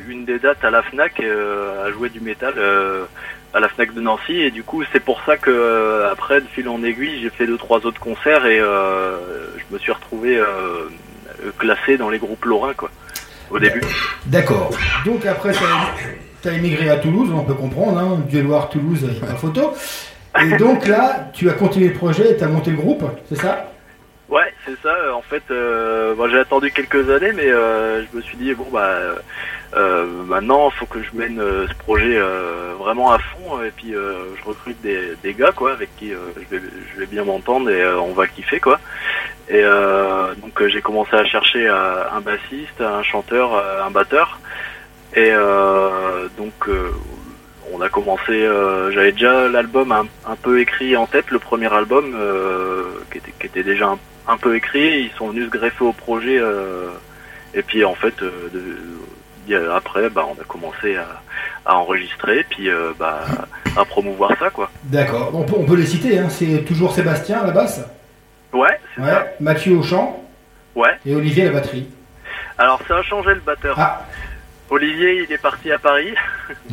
une 0.08 0.24
des 0.24 0.40
dates 0.40 0.64
à 0.64 0.70
la 0.70 0.82
Fnac, 0.82 1.20
euh, 1.20 1.86
à 1.86 1.92
jouer 1.92 2.08
du 2.08 2.20
métal 2.20 2.54
euh, 2.56 3.04
à 3.54 3.60
la 3.60 3.68
Fnac 3.68 3.94
de 3.94 4.00
Nancy. 4.00 4.40
Et 4.40 4.50
du 4.50 4.64
coup, 4.64 4.82
c'est 4.92 5.04
pour 5.04 5.22
ça 5.24 5.36
que 5.36 5.50
euh, 5.50 6.10
après, 6.10 6.40
de 6.40 6.46
fil 6.48 6.68
en 6.68 6.82
aiguille, 6.82 7.20
j'ai 7.22 7.30
fait 7.30 7.46
deux 7.46 7.58
trois 7.58 7.86
autres 7.86 8.00
concerts 8.00 8.46
et 8.46 8.58
euh, 8.58 9.16
je 9.58 9.74
me 9.74 9.78
suis 9.78 9.92
retrouvé 9.92 10.38
euh, 10.38 10.88
classé 11.56 11.96
dans 11.96 12.10
les 12.10 12.18
groupes 12.18 12.44
lorrains, 12.46 12.74
quoi, 12.74 12.90
au 13.50 13.60
début. 13.60 13.82
D'accord. 14.26 14.70
Donc 15.04 15.24
après 15.24 15.52
tu 16.42 16.48
as 16.48 16.54
émigré 16.54 16.90
à 16.90 16.96
Toulouse, 16.96 17.30
on 17.34 17.44
peut 17.44 17.54
comprendre, 17.54 17.98
hein, 17.98 18.20
Dieu 18.28 18.42
Loire 18.42 18.68
Toulouse, 18.68 19.00
il 19.02 19.10
n'y 19.10 19.16
a 19.18 19.26
pas 19.26 19.34
photo. 19.34 19.72
Et 20.40 20.56
donc 20.58 20.86
là, 20.86 21.30
tu 21.32 21.48
as 21.48 21.54
continué 21.54 21.88
le 21.88 21.94
projet 21.94 22.32
et 22.32 22.36
tu 22.36 22.44
as 22.44 22.48
monté 22.48 22.70
le 22.70 22.76
groupe, 22.76 23.04
c'est 23.28 23.38
ça? 23.38 23.72
Ouais, 24.32 24.50
c'est 24.64 24.80
ça. 24.82 25.14
En 25.14 25.20
fait, 25.20 25.42
euh, 25.50 26.14
bon, 26.14 26.26
j'ai 26.30 26.38
attendu 26.38 26.70
quelques 26.70 27.10
années, 27.10 27.32
mais 27.32 27.50
euh, 27.52 28.02
je 28.02 28.16
me 28.16 28.22
suis 28.22 28.38
dit 28.38 28.54
bon 28.54 28.64
bah 28.72 28.98
euh, 29.74 30.06
maintenant, 30.26 30.70
il 30.70 30.78
faut 30.78 30.86
que 30.86 31.02
je 31.02 31.10
mène 31.14 31.36
ce 31.38 31.74
projet 31.74 32.18
vraiment 32.78 33.12
à 33.12 33.18
fond, 33.18 33.62
et 33.62 33.70
puis 33.70 33.92
je 33.92 34.44
recrute 34.44 34.80
des, 34.80 35.16
des 35.22 35.34
gars 35.34 35.52
quoi, 35.52 35.72
avec 35.72 35.94
qui 35.96 36.12
je 36.12 36.56
vais 36.56 36.62
je 36.94 37.00
vais 37.00 37.06
bien 37.06 37.24
m'entendre 37.24 37.68
et 37.68 37.86
on 37.94 38.14
va 38.14 38.26
kiffer 38.26 38.58
quoi. 38.58 38.80
Et 39.50 39.62
donc 39.62 40.66
j'ai 40.66 40.80
commencé 40.80 41.14
à 41.14 41.26
chercher 41.26 41.68
un 41.68 42.20
bassiste, 42.22 42.80
un 42.80 43.02
chanteur, 43.02 43.62
un 43.84 43.90
batteur, 43.90 44.40
et 45.14 45.30
euh, 45.30 46.28
donc 46.36 46.52
euh, 46.68 46.90
on 47.72 47.80
a 47.80 47.88
commencé, 47.88 48.30
euh, 48.32 48.90
j'avais 48.92 49.12
déjà 49.12 49.48
l'album 49.48 49.92
un, 49.92 50.06
un 50.26 50.36
peu 50.36 50.60
écrit 50.60 50.96
en 50.96 51.06
tête, 51.06 51.30
le 51.30 51.38
premier 51.38 51.72
album 51.72 52.14
qui, 53.10 53.18
était, 53.18 53.32
qui 53.38 53.46
était 53.46 53.62
déjà 53.62 53.86
un, 53.88 53.98
un 54.28 54.36
peu 54.36 54.56
écrit. 54.56 55.04
Ils 55.04 55.10
sont 55.16 55.28
venus 55.28 55.46
se 55.46 55.50
greffer 55.50 55.84
au 55.84 55.92
projet 55.92 56.40
et 57.54 57.62
puis 57.62 57.84
en 57.84 57.94
fait, 57.94 58.14
de- 58.20 59.68
après, 59.74 60.08
bah, 60.08 60.24
on 60.28 60.40
a 60.40 60.44
commencé 60.44 60.96
à, 60.96 61.06
à 61.66 61.76
enregistrer, 61.76 62.44
puis 62.48 62.68
bah, 62.98 63.20
à 63.76 63.84
promouvoir 63.84 64.30
ça 64.38 64.50
quoi. 64.50 64.70
D'accord. 64.84 65.30
On 65.34 65.42
peut, 65.42 65.54
on 65.58 65.64
peut 65.64 65.76
les 65.76 65.86
citer, 65.86 66.18
hein. 66.18 66.28
c'est 66.30 66.64
toujours 66.64 66.92
Sébastien 66.94 67.40
à 67.40 67.46
la 67.46 67.52
basse, 67.52 67.84
Ouais, 68.52 68.68
c'est 68.94 69.02
ouais. 69.02 69.10
ça. 69.10 69.26
Mathieu 69.40 69.76
au 69.76 69.82
chant? 69.82 70.22
Ouais. 70.74 70.90
et 71.04 71.14
Olivier 71.14 71.42
à 71.42 71.46
la 71.46 71.52
batterie? 71.52 71.86
Alors 72.56 72.80
ça 72.86 72.96
a 72.98 73.02
changé 73.02 73.30
le 73.34 73.40
batteur. 73.40 73.74
Ah. 73.78 74.06
Olivier, 74.72 75.24
il 75.24 75.30
est 75.32 75.38
parti 75.38 75.70
à 75.70 75.78
Paris. 75.78 76.14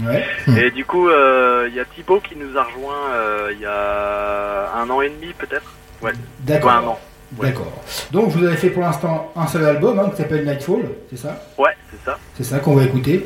Ouais. 0.01 0.25
Et 0.57 0.71
du 0.71 0.85
coup, 0.85 1.09
euh, 1.09 1.67
il 1.69 1.75
y 1.75 1.81
a 1.81 1.85
Thibaut 1.85 2.21
qui 2.21 2.37
nous 2.37 2.57
a 2.57 2.63
rejoint 2.63 3.11
euh, 3.13 3.49
il 3.51 3.59
y 3.59 3.65
a 3.65 4.71
un 4.73 4.89
an 4.89 5.01
et 5.01 5.09
demi 5.09 5.33
peut-être. 5.33 5.73
Ouais. 6.01 6.13
D'accord. 6.39 6.71
Un 6.71 6.87
an. 6.87 6.99
Ouais. 7.37 7.49
D'accord. 7.49 7.73
Donc 8.11 8.29
vous 8.29 8.45
avez 8.45 8.55
fait 8.55 8.69
pour 8.69 8.83
l'instant 8.83 9.33
un 9.35 9.47
seul 9.47 9.65
album 9.65 9.99
hein, 9.99 10.09
qui 10.11 10.17
s'appelle 10.21 10.45
Nightfall, 10.45 10.83
c'est 11.09 11.17
ça? 11.17 11.45
Ouais, 11.57 11.75
c'est 11.91 12.03
ça. 12.05 12.17
C'est 12.35 12.45
ça 12.45 12.59
qu'on 12.59 12.73
va 12.75 12.83
écouter. 12.85 13.25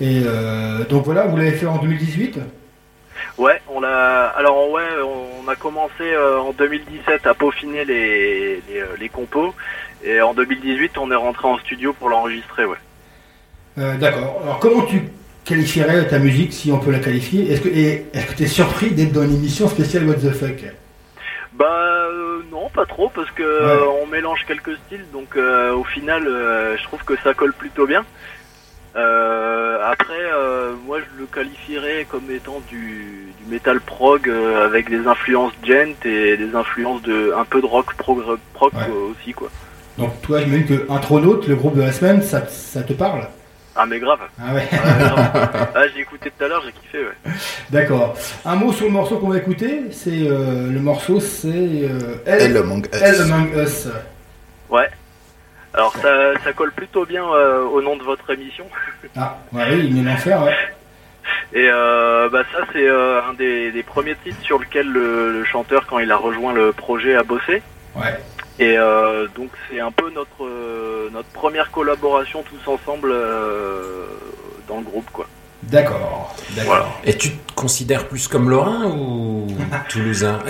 Et 0.00 0.22
euh, 0.24 0.84
donc 0.84 1.04
voilà, 1.04 1.26
vous 1.26 1.36
l'avez 1.36 1.52
fait 1.52 1.66
en 1.66 1.78
2018 1.78 2.38
Ouais, 3.38 3.60
on 3.68 3.80
l'a. 3.80 4.28
Alors 4.28 4.70
ouais, 4.70 4.86
on 5.04 5.48
a 5.48 5.56
commencé 5.56 6.16
en 6.16 6.52
2017 6.52 7.26
à 7.26 7.34
peaufiner 7.34 7.84
les, 7.84 8.62
les, 8.68 8.84
les 9.00 9.08
compos 9.08 9.52
et 10.04 10.20
en 10.20 10.32
2018 10.32 10.96
on 10.98 11.10
est 11.10 11.16
rentré 11.16 11.48
en 11.48 11.58
studio 11.58 11.92
pour 11.92 12.08
l'enregistrer. 12.08 12.64
Ouais. 12.64 12.78
Euh, 13.78 13.96
D'accord. 13.96 14.40
Alors 14.42 14.58
comment 14.58 14.82
tu 14.82 15.02
qualifierais 15.44 16.06
ta 16.06 16.18
musique, 16.18 16.52
si 16.52 16.70
on 16.72 16.78
peut 16.78 16.90
la 16.90 16.98
qualifier? 16.98 17.50
Est-ce 17.50 17.60
que 17.62 17.68
tu 18.36 18.42
es 18.44 18.46
surpris 18.46 18.90
d'être 18.90 19.12
dans 19.12 19.22
une 19.22 19.36
émission 19.36 19.68
spéciale 19.68 20.06
What 20.08 20.14
the 20.16 20.30
Fuck? 20.32 20.64
Bah 21.54 21.66
euh, 21.66 22.40
non, 22.50 22.68
pas 22.74 22.86
trop 22.86 23.10
parce 23.14 23.30
que 23.30 23.42
euh, 23.42 23.80
on 24.02 24.06
mélange 24.06 24.44
quelques 24.46 24.76
styles, 24.86 25.04
donc 25.12 25.36
au 25.36 25.84
final, 25.84 26.24
je 26.26 26.82
trouve 26.84 27.02
que 27.04 27.14
ça 27.22 27.34
colle 27.34 27.52
plutôt 27.52 27.86
bien. 27.86 28.04
Après, 28.94 30.22
moi 30.86 30.98
je 31.00 31.20
le 31.20 31.26
qualifierais 31.26 32.06
comme 32.08 32.30
étant 32.30 32.60
du, 32.68 33.32
du 33.42 33.50
metal 33.50 33.80
prog 33.80 34.30
avec 34.64 34.88
des 34.90 35.06
influences 35.06 35.52
gent 35.64 35.94
et 36.04 36.36
des 36.36 36.54
influences 36.54 37.02
de 37.02 37.32
un 37.36 37.44
peu 37.44 37.60
de 37.60 37.66
rock 37.66 37.94
prog, 37.94 38.22
prog 38.54 38.72
Ouais. 38.74 38.80
aussi 39.10 39.32
quoi. 39.32 39.50
Donc 39.98 40.20
toi, 40.22 40.40
j'imagine 40.40 40.66
que 40.66 40.90
Intronaute, 40.90 41.46
le 41.48 41.54
groupe 41.56 41.76
de 41.76 41.82
la 41.82 41.92
semaine, 41.92 42.22
ça, 42.22 42.46
ça 42.48 42.82
te 42.82 42.92
parle? 42.94 43.26
Ah 43.74 43.86
mais 43.86 43.98
grave. 43.98 44.20
Ah 44.40 44.54
ouais. 44.54 44.66
grave. 44.70 45.68
ah, 45.74 45.82
j'ai 45.94 46.00
écouté 46.02 46.30
tout 46.36 46.44
à 46.44 46.48
l'heure, 46.48 46.62
j'ai 46.64 46.72
kiffé, 46.72 46.98
ouais. 46.98 47.32
D'accord. 47.70 48.14
Un 48.44 48.54
mot 48.56 48.72
sur 48.72 48.86
le 48.86 48.92
morceau 48.92 49.16
qu'on 49.18 49.28
va 49.30 49.38
écouter, 49.38 49.84
c'est 49.90 50.10
euh, 50.28 50.70
le 50.70 50.80
morceau, 50.80 51.20
c'est 51.20 51.48
euh, 51.48 52.16
Elle 52.26 52.56
Among 52.56 52.84
Us. 52.92 53.00
Elle 53.02 53.20
Among 53.22 53.56
Us. 53.56 53.88
Ouais. 54.68 54.88
Alors 55.74 55.94
ça, 55.96 56.34
ça 56.44 56.52
colle 56.52 56.72
plutôt 56.72 57.06
bien 57.06 57.24
euh, 57.24 57.62
au 57.64 57.80
nom 57.80 57.96
de 57.96 58.02
votre 58.02 58.30
émission. 58.30 58.66
Ah, 59.16 59.38
ouais, 59.52 59.64
oui, 59.70 59.88
il 59.90 59.98
est 59.98 60.02
l'enfer, 60.10 60.42
ouais. 60.42 60.54
Et 61.54 61.68
euh, 61.70 62.28
bah 62.30 62.42
ça 62.52 62.64
c'est 62.72 62.86
euh, 62.86 63.22
un 63.22 63.34
des, 63.34 63.70
des 63.72 63.82
premiers 63.82 64.16
titres 64.16 64.42
sur 64.42 64.58
lequel 64.58 64.88
le, 64.88 65.32
le 65.32 65.44
chanteur 65.44 65.86
quand 65.86 65.98
il 65.98 66.10
a 66.10 66.16
rejoint 66.16 66.52
le 66.52 66.72
projet 66.72 67.14
a 67.14 67.22
bossé. 67.22 67.62
Ouais. 67.94 68.18
Et 68.58 68.76
euh, 68.76 69.28
donc 69.28 69.50
c'est 69.68 69.80
un 69.80 69.90
peu 69.90 70.10
notre 70.10 70.44
euh, 70.44 71.08
notre 71.10 71.28
première 71.28 71.70
collaboration 71.70 72.42
tous 72.42 72.70
ensemble 72.70 73.10
euh, 73.10 74.06
dans 74.68 74.78
le 74.78 74.84
groupe 74.84 75.10
quoi. 75.10 75.26
D'accord. 75.64 76.34
Voilà. 76.66 76.86
Et 77.04 77.16
tu 77.16 77.30
te 77.30 77.52
considères 77.54 78.08
plus 78.08 78.28
comme 78.28 78.50
Lorrain 78.50 78.86
ou 78.86 79.46
Toulousain? 79.88 80.40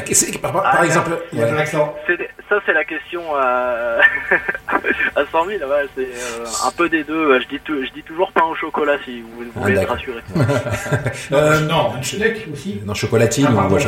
Par, 0.41 0.63
Ah, 0.65 0.85
exemple, 0.85 1.19
Il 1.33 1.39
y 1.39 1.43
a 1.43 1.47
ouais. 1.47 1.59
accent. 1.59 1.95
Des- 2.09 2.29
ça 2.49 2.59
c'est 2.67 2.73
la 2.75 2.85
question 2.85 3.23
à, 3.35 3.97
à 5.17 5.23
100 5.31 5.47
000. 5.47 5.49
Ouais, 5.71 5.87
c'est 5.97 6.03
euh, 6.03 6.45
un 6.67 6.71
peu 6.73 6.89
des 6.91 7.03
deux. 7.05 7.41
Je 7.41 7.49
dis 7.49 7.59
tou- 7.61 7.83
je 7.83 7.91
dis 7.93 8.03
toujours 8.03 8.31
pain 8.33 8.43
au 8.51 8.55
chocolat 8.55 8.97
si 9.05 9.23
vous, 9.23 9.29
vous 9.45 9.51
Ah, 9.57 9.61
voulez 9.61 9.79
être 9.79 9.89
rassuré. 9.89 10.21
Euh, 11.33 11.61
non, 11.61 11.93
un 11.99 12.03
steak 12.03 12.47
aussi. 12.53 12.81
Non, 12.85 12.95
chocolatine 12.95 13.47
Ah, 13.49 13.67
ou. 13.69 13.79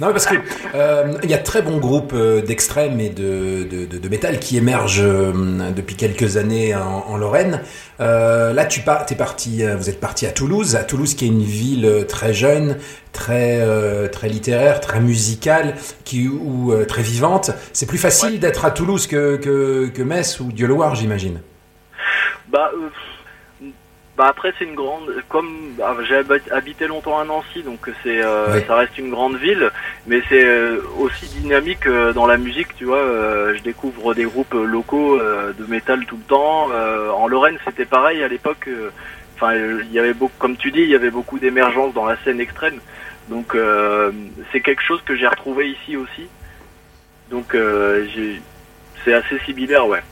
Non, 0.00 0.10
parce 0.12 0.26
que 0.26 0.34
euh, 0.74 1.14
y 1.24 1.32
a 1.34 1.38
de 1.38 1.42
très 1.42 1.62
bons 1.62 1.78
groupes 1.78 2.12
euh, 2.14 2.42
d'extrême 2.42 3.00
et 3.00 3.08
de, 3.08 3.64
de, 3.64 3.86
de, 3.86 3.98
de 3.98 4.08
métal 4.08 4.38
qui 4.38 4.56
émergent 4.58 5.02
depuis 5.02 5.96
quelques 5.96 6.36
années 6.36 6.74
en, 6.74 7.04
en 7.08 7.16
Lorraine. 7.16 7.62
Euh, 8.00 8.52
là, 8.52 8.64
tu 8.66 8.82
t'es 9.06 9.14
parti, 9.14 9.62
vous 9.76 9.88
êtes 9.88 10.00
parti 10.00 10.26
à 10.26 10.32
Toulouse, 10.32 10.61
à 10.76 10.84
Toulouse 10.84 11.14
qui 11.14 11.24
est 11.24 11.28
une 11.28 11.42
ville 11.42 11.84
euh, 11.84 12.04
très 12.04 12.32
jeune, 12.32 12.76
très 13.12 13.58
euh, 13.60 14.08
très 14.08 14.28
littéraire, 14.28 14.80
très 14.80 15.00
musicale, 15.00 15.74
qui 16.04 16.28
ou 16.28 16.72
euh, 16.72 16.84
très 16.84 17.02
vivante. 17.02 17.50
C'est 17.72 17.86
plus 17.86 17.98
facile 17.98 18.40
d'être 18.40 18.64
à 18.64 18.70
Toulouse 18.70 19.06
que, 19.06 19.36
que 19.36 19.88
que 19.96 20.02
Metz 20.02 20.40
ou 20.40 20.52
Dieu-le-Loir, 20.52 20.94
j'imagine. 20.94 21.40
Bah, 22.48 22.70
euh, 22.74 22.88
bah 24.16 24.26
après 24.28 24.52
c'est 24.58 24.66
une 24.66 24.74
grande, 24.74 25.08
comme 25.28 25.50
bah, 25.78 25.96
j'ai 26.06 26.16
hab- 26.16 26.50
habité 26.50 26.86
longtemps 26.86 27.18
à 27.18 27.24
Nancy, 27.24 27.62
donc 27.62 27.80
c'est 28.02 28.20
ça 28.66 28.74
reste 28.76 28.98
une 28.98 29.10
grande 29.10 29.36
ville, 29.36 29.70
mais 30.06 30.20
c'est 30.28 30.46
aussi 30.98 31.26
dynamique 31.40 31.88
dans 32.14 32.26
la 32.26 32.36
musique, 32.36 32.76
tu 32.76 32.84
vois. 32.84 33.02
je 33.56 33.62
découvre 33.62 34.14
des 34.14 34.24
groupes 34.24 34.52
locaux 34.54 35.18
de 35.18 35.66
métal 35.66 36.04
tout 36.06 36.18
le 36.18 36.28
temps. 36.28 36.68
En 37.22 37.26
Lorraine 37.26 37.58
c'était 37.64 37.86
pareil 37.86 38.22
à 38.22 38.28
l'époque. 38.28 38.68
Il 39.50 39.92
y 39.92 39.98
avait 39.98 40.14
beaucoup, 40.14 40.34
comme 40.38 40.56
tu 40.56 40.70
dis, 40.70 40.82
il 40.82 40.90
y 40.90 40.94
avait 40.94 41.10
beaucoup 41.10 41.38
d'émergence 41.38 41.94
dans 41.94 42.06
la 42.06 42.16
scène 42.24 42.40
extrême. 42.40 42.78
Donc 43.28 43.54
euh, 43.54 44.10
c'est 44.50 44.60
quelque 44.60 44.82
chose 44.82 45.00
que 45.04 45.16
j'ai 45.16 45.26
retrouvé 45.26 45.70
ici 45.70 45.96
aussi. 45.96 46.28
Donc 47.30 47.54
euh, 47.54 48.06
c'est 49.04 49.14
assez 49.14 49.38
similaire, 49.44 49.86
ouais. 49.86 50.02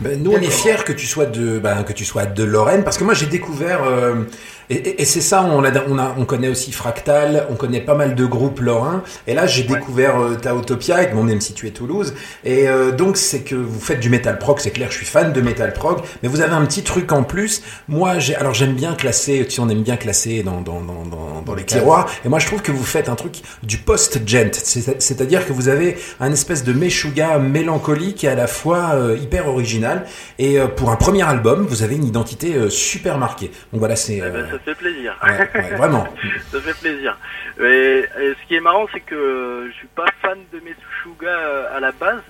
Ben, 0.00 0.22
nous, 0.22 0.32
on 0.32 0.40
est 0.40 0.50
fiers 0.50 0.84
que 0.84 0.92
tu 0.92 1.06
sois 1.06 1.26
de, 1.26 1.58
ben, 1.58 1.82
que 1.82 1.92
tu 1.92 2.04
sois 2.04 2.24
de 2.24 2.44
Lorraine, 2.44 2.84
parce 2.84 2.96
que 2.98 3.04
moi, 3.04 3.14
j'ai 3.14 3.26
découvert, 3.26 3.82
euh, 3.82 4.22
et, 4.70 4.74
et- 4.74 5.02
et 5.02 5.04
c'est 5.04 5.20
ça, 5.20 5.42
on, 5.42 5.62
a, 5.64 5.70
on, 5.88 5.98
a, 5.98 6.14
on 6.18 6.24
connaît 6.24 6.48
aussi 6.48 6.72
Fractal, 6.72 7.46
on 7.50 7.54
connaît 7.54 7.80
pas 7.80 7.94
mal 7.94 8.14
de 8.14 8.24
groupes 8.26 8.60
lorrains, 8.60 9.02
et 9.26 9.34
là, 9.34 9.46
j'ai 9.46 9.62
découvert 9.62 10.20
euh, 10.20 10.34
Taotopia, 10.36 10.96
avec 10.96 11.14
mon 11.14 11.22
même 11.24 11.40
situé 11.40 11.70
Toulouse, 11.70 12.14
et 12.44 12.68
euh, 12.68 12.92
donc, 12.92 13.16
c'est 13.16 13.40
que 13.40 13.54
vous 13.54 13.80
faites 13.80 14.00
du 14.00 14.10
metal 14.10 14.38
prog, 14.38 14.58
c'est 14.60 14.70
clair, 14.70 14.90
je 14.90 14.96
suis 14.96 15.06
fan 15.06 15.32
de 15.32 15.40
metal 15.40 15.72
prog, 15.72 15.98
mais 16.22 16.28
vous 16.28 16.40
avez 16.40 16.52
un 16.54 16.64
petit 16.66 16.82
truc 16.82 17.12
en 17.12 17.22
plus. 17.22 17.62
Moi, 17.88 18.18
j'ai, 18.18 18.34
alors 18.36 18.54
j'aime 18.54 18.74
bien 18.74 18.94
classer, 18.94 19.44
tu 19.48 19.56
sais, 19.56 19.60
on 19.60 19.68
aime 19.68 19.82
bien 19.82 19.96
classer 19.96 20.42
dans, 20.42 20.60
dans, 20.60 20.80
dans, 20.80 21.04
dans, 21.04 21.42
dans 21.44 21.54
les 21.54 21.64
tiroirs, 21.64 22.06
et 22.24 22.28
moi, 22.28 22.38
je 22.38 22.46
trouve 22.46 22.62
que 22.62 22.72
vous 22.72 22.84
faites 22.84 23.08
un 23.08 23.14
truc 23.14 23.40
du 23.62 23.78
post-gent, 23.78 24.50
c'est- 24.52 25.00
c'est-à-dire 25.00 25.46
que 25.46 25.52
vous 25.52 25.68
avez 25.68 25.96
un 26.20 26.32
espèce 26.32 26.64
de 26.64 26.72
meshuga 26.72 27.38
mélancolique 27.38 28.24
et 28.24 28.28
à 28.28 28.34
la 28.34 28.46
fois 28.46 28.90
euh, 28.94 29.16
hyper 29.20 29.48
original. 29.48 30.04
Et 30.38 30.58
euh, 30.58 30.66
pour 30.66 30.90
un 30.90 30.96
premier 30.96 31.22
album, 31.22 31.66
vous 31.68 31.82
avez 31.82 31.96
une 31.96 32.04
identité 32.04 32.54
euh, 32.54 32.70
super 32.70 33.18
marquée. 33.18 33.50
Donc 33.72 33.80
voilà, 33.80 33.96
c'est 33.96 34.16
Eh 34.16 34.20
ben, 34.20 34.34
euh, 34.36 34.57
ça 34.58 34.64
fait 34.64 34.74
plaisir. 34.74 35.16
ouais, 35.22 35.50
ouais, 35.54 35.70
vraiment. 35.76 36.06
ça 36.52 36.60
fait 36.60 36.74
plaisir. 36.78 37.16
Et, 37.60 38.04
et 38.20 38.34
ce 38.40 38.46
qui 38.48 38.54
est 38.56 38.60
marrant, 38.60 38.86
c'est 38.92 39.00
que 39.00 39.66
je 39.70 39.74
suis 39.76 39.88
pas 39.88 40.06
fan 40.22 40.38
de 40.52 40.60
Meshuga 40.60 41.26
euh, 41.28 41.76
à 41.76 41.80
la 41.80 41.92
base, 41.92 42.22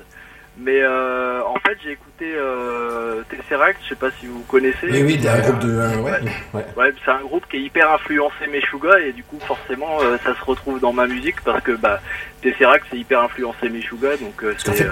mais 0.60 0.80
euh, 0.82 1.40
en 1.44 1.54
fait 1.60 1.76
j'ai 1.84 1.92
écouté 1.92 2.32
euh, 2.34 3.22
Tesseract, 3.30 3.78
je 3.84 3.90
sais 3.90 3.94
pas 3.94 4.10
si 4.18 4.26
vous 4.26 4.40
connaissez. 4.48 4.88
Oui, 4.90 5.02
oui, 5.04 5.28
un 5.28 5.38
groupe 5.38 5.58
de, 5.60 5.70
euh, 5.70 5.96
ouais, 5.98 6.64
Ouais. 6.76 6.92
c'est 7.04 7.10
un 7.12 7.20
groupe 7.20 7.44
qui 7.48 7.58
est 7.58 7.60
hyper 7.60 7.92
influencé 7.92 8.46
Meshuga 8.50 8.98
et 9.00 9.12
du 9.12 9.22
coup 9.22 9.38
forcément 9.46 9.98
euh, 10.02 10.16
ça 10.24 10.34
se 10.34 10.42
retrouve 10.44 10.80
dans 10.80 10.92
ma 10.92 11.06
musique 11.06 11.40
parce 11.42 11.62
que 11.62 11.72
bah 11.72 12.00
Tesseract 12.42 12.86
c'est 12.90 12.96
hyper 12.98 13.20
influencé 13.22 13.68
Meshuga 13.68 14.16
donc 14.16 14.42
c'est 14.58 14.70
ouais, 14.70 14.86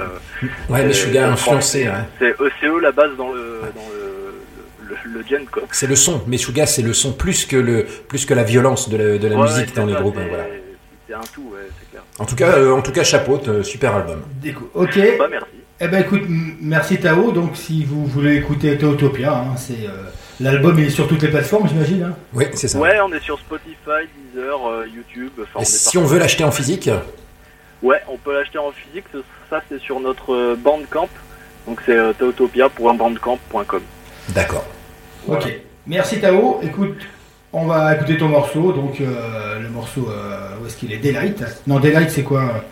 c'est- 0.69 0.85
Meshuga 0.87 1.31
influencé, 1.31 1.89
ouais. 1.89 1.95
C'est 2.21 2.35
c'est 2.61 2.67
eux 2.67 2.79
la 2.81 2.93
base 2.93 3.17
dans 3.17 3.33
le 3.33 3.63
dans 3.75 3.89
le, 3.93 4.26
le, 4.89 4.97
le 5.21 5.25
gen 5.29 5.45
quoi. 5.47 5.63
C'est 5.73 5.87
le 5.87 5.97
son. 5.97 6.23
Meshuga, 6.27 6.67
c'est 6.67 6.83
le 6.83 6.93
son 6.93 7.13
plus 7.13 7.45
que 7.47 7.57
le 7.57 7.85
plus 8.09 8.25
que 8.27 8.35
la 8.35 8.43
violence 8.45 8.89
de 8.89 8.97
la, 8.97 9.19
de 9.19 9.29
la 9.29 9.37
Ouais, 9.37 9.43
musique 9.43 9.75
dans 9.75 9.87
les 9.87 9.95
groupes. 9.95 10.15
c'est- 10.17 10.23
hein, 10.23 10.27
voilà. 10.29 10.45
C'est 11.09 11.15
un 11.15 11.21
tout, 11.33 11.51
ouais, 11.53 11.61
c'est 11.79 11.91
clair. 11.91 12.03
En 12.19 12.25
tout 12.25 12.35
cas, 12.35 12.53
euh, 12.59 12.73
en 12.73 12.83
tout 12.83 12.91
cas, 12.93 13.05
chapeau, 13.05 13.41
euh, 13.47 13.63
super 13.63 13.95
album. 13.95 14.23
Ok. 14.75 14.99
Bah 15.19 15.29
merci. 15.31 15.47
Eh 15.79 15.89
ben 15.89 16.01
écoute, 16.01 16.23
merci 16.29 16.99
Tao. 16.99 17.31
Donc 17.33 17.57
si 17.57 17.85
vous 17.85 18.07
voulez 18.07 18.37
écouter 18.37 18.77
Taotopia, 18.79 19.33
hein, 19.37 19.57
c'est 19.57 19.85
euh, 19.87 20.11
l'album 20.41 20.79
est 20.79 20.89
sur 20.91 21.07
toutes 21.07 21.23
les 21.23 21.29
plateformes, 21.29 21.69
j'imagine. 21.69 22.03
hein. 22.03 22.17
Oui, 22.33 22.47
c'est 22.55 22.67
ça. 22.69 22.79
Ouais, 22.79 22.99
on 23.01 23.13
est 23.13 23.21
sur 23.21 23.39
Spotify, 23.39 24.09
Deezer, 24.35 24.67
euh, 24.69 24.87
YouTube. 24.87 25.33
On 25.55 25.63
si 25.65 25.97
on 25.99 26.05
veut 26.05 26.19
l'acheter 26.19 26.45
en 26.45 26.51
physique, 26.51 26.89
Ouais, 27.83 28.01
on 28.09 28.17
peut 28.17 28.33
l'acheter 28.33 28.57
en 28.59 28.73
physique. 28.73 29.05
Ça, 29.51 29.63
c'est 29.69 29.79
sur 29.79 30.01
notre 30.01 30.55
Bandcamp. 30.57 31.11
Donc 31.69 31.81
c'est 31.85 31.93
euh, 31.97 32.13
tautopia.bandcamp.com. 32.15 33.83
d'accord. 34.31 34.65
Ok. 35.29 35.53
Merci 35.87 36.21
Tao. 36.21 36.61
Écoute, 36.63 36.99
on 37.53 37.67
va 37.67 37.95
écouter 37.95 38.17
ton 38.19 38.29
morceau. 38.29 38.73
Donc 38.73 39.01
euh, 39.01 39.61
le 39.61 39.69
morceau, 39.69 40.09
euh, 40.11 40.57
où 40.63 40.67
est-ce 40.67 40.77
qu'il 40.77 40.93
est? 40.93 40.99
Daylight. 40.99 41.43
Non, 41.67 41.79
Daylight 41.81 42.11
c'est 42.11 42.23
quoi? 42.23 42.65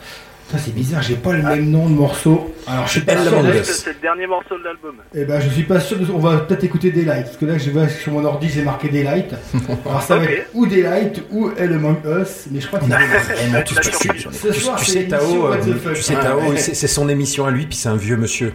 Ça 0.53 0.59
c'est 0.59 0.75
bizarre, 0.75 1.03
j'ai 1.03 1.17
pas 1.17 1.33
le 1.33 1.43
même 1.43 1.71
nom 1.71 1.89
de 1.89 1.95
morceau. 1.95 2.55
Alors 2.67 2.87
je 2.87 2.93
suis 2.93 3.01
pas 3.01 3.13
Elle 3.13 3.23
sûr. 3.23 3.39
Among 3.39 3.51
de- 3.53 3.59
Us. 3.59 3.65
C'est 3.83 3.95
le 3.95 4.01
dernier 4.01 4.27
morceau 4.27 4.57
de 4.59 4.63
l'album. 4.65 4.95
Eh 5.15 5.25
ben 5.25 5.41
je 5.41 5.49
suis 5.49 5.63
pas 5.65 5.81
sûr. 5.81 5.99
de- 5.99 6.07
On 6.13 6.19
va 6.19 6.37
peut-être 6.39 6.63
écouter 6.65 6.91
Daylight 6.91 7.25
parce 7.25 7.37
que 7.39 7.47
là 7.47 7.57
je 7.59 7.71
vois 7.71 7.89
sur 7.89 8.13
mon 8.13 8.25
ordi 8.25 8.49
c'est 8.51 8.63
marqué 8.63 8.89
Daylight. 8.89 9.35
Alors 9.87 10.03
ça 10.03 10.17
va 10.17 10.25
être 10.27 10.51
ou 10.55 10.67
Daylight 10.67 11.23
ou 11.33 11.51
Elle 11.59 11.73
Among 11.73 11.97
Us, 12.05 12.47
mais 12.51 12.61
je 12.61 12.67
crois 12.69 12.79
que 12.79 12.85
c'est 12.87 13.65
tous 13.65 13.75
dessus. 13.75 14.29
Ce 14.33 14.49
Tu, 14.49 14.61
soir, 14.61 14.77
tu 14.79 14.85
c'est 14.91 15.05
Tao, 15.09 15.47
euh, 15.47 15.57
tu 15.95 16.03
sais, 16.03 16.15
Tao, 16.15 16.41
c'est 16.57 16.87
son 16.87 17.09
émission 17.09 17.47
à 17.47 17.51
lui, 17.51 17.67
puis 17.67 17.77
c'est 17.77 17.89
un 17.89 17.97
vieux 17.97 18.17
monsieur. 18.17 18.53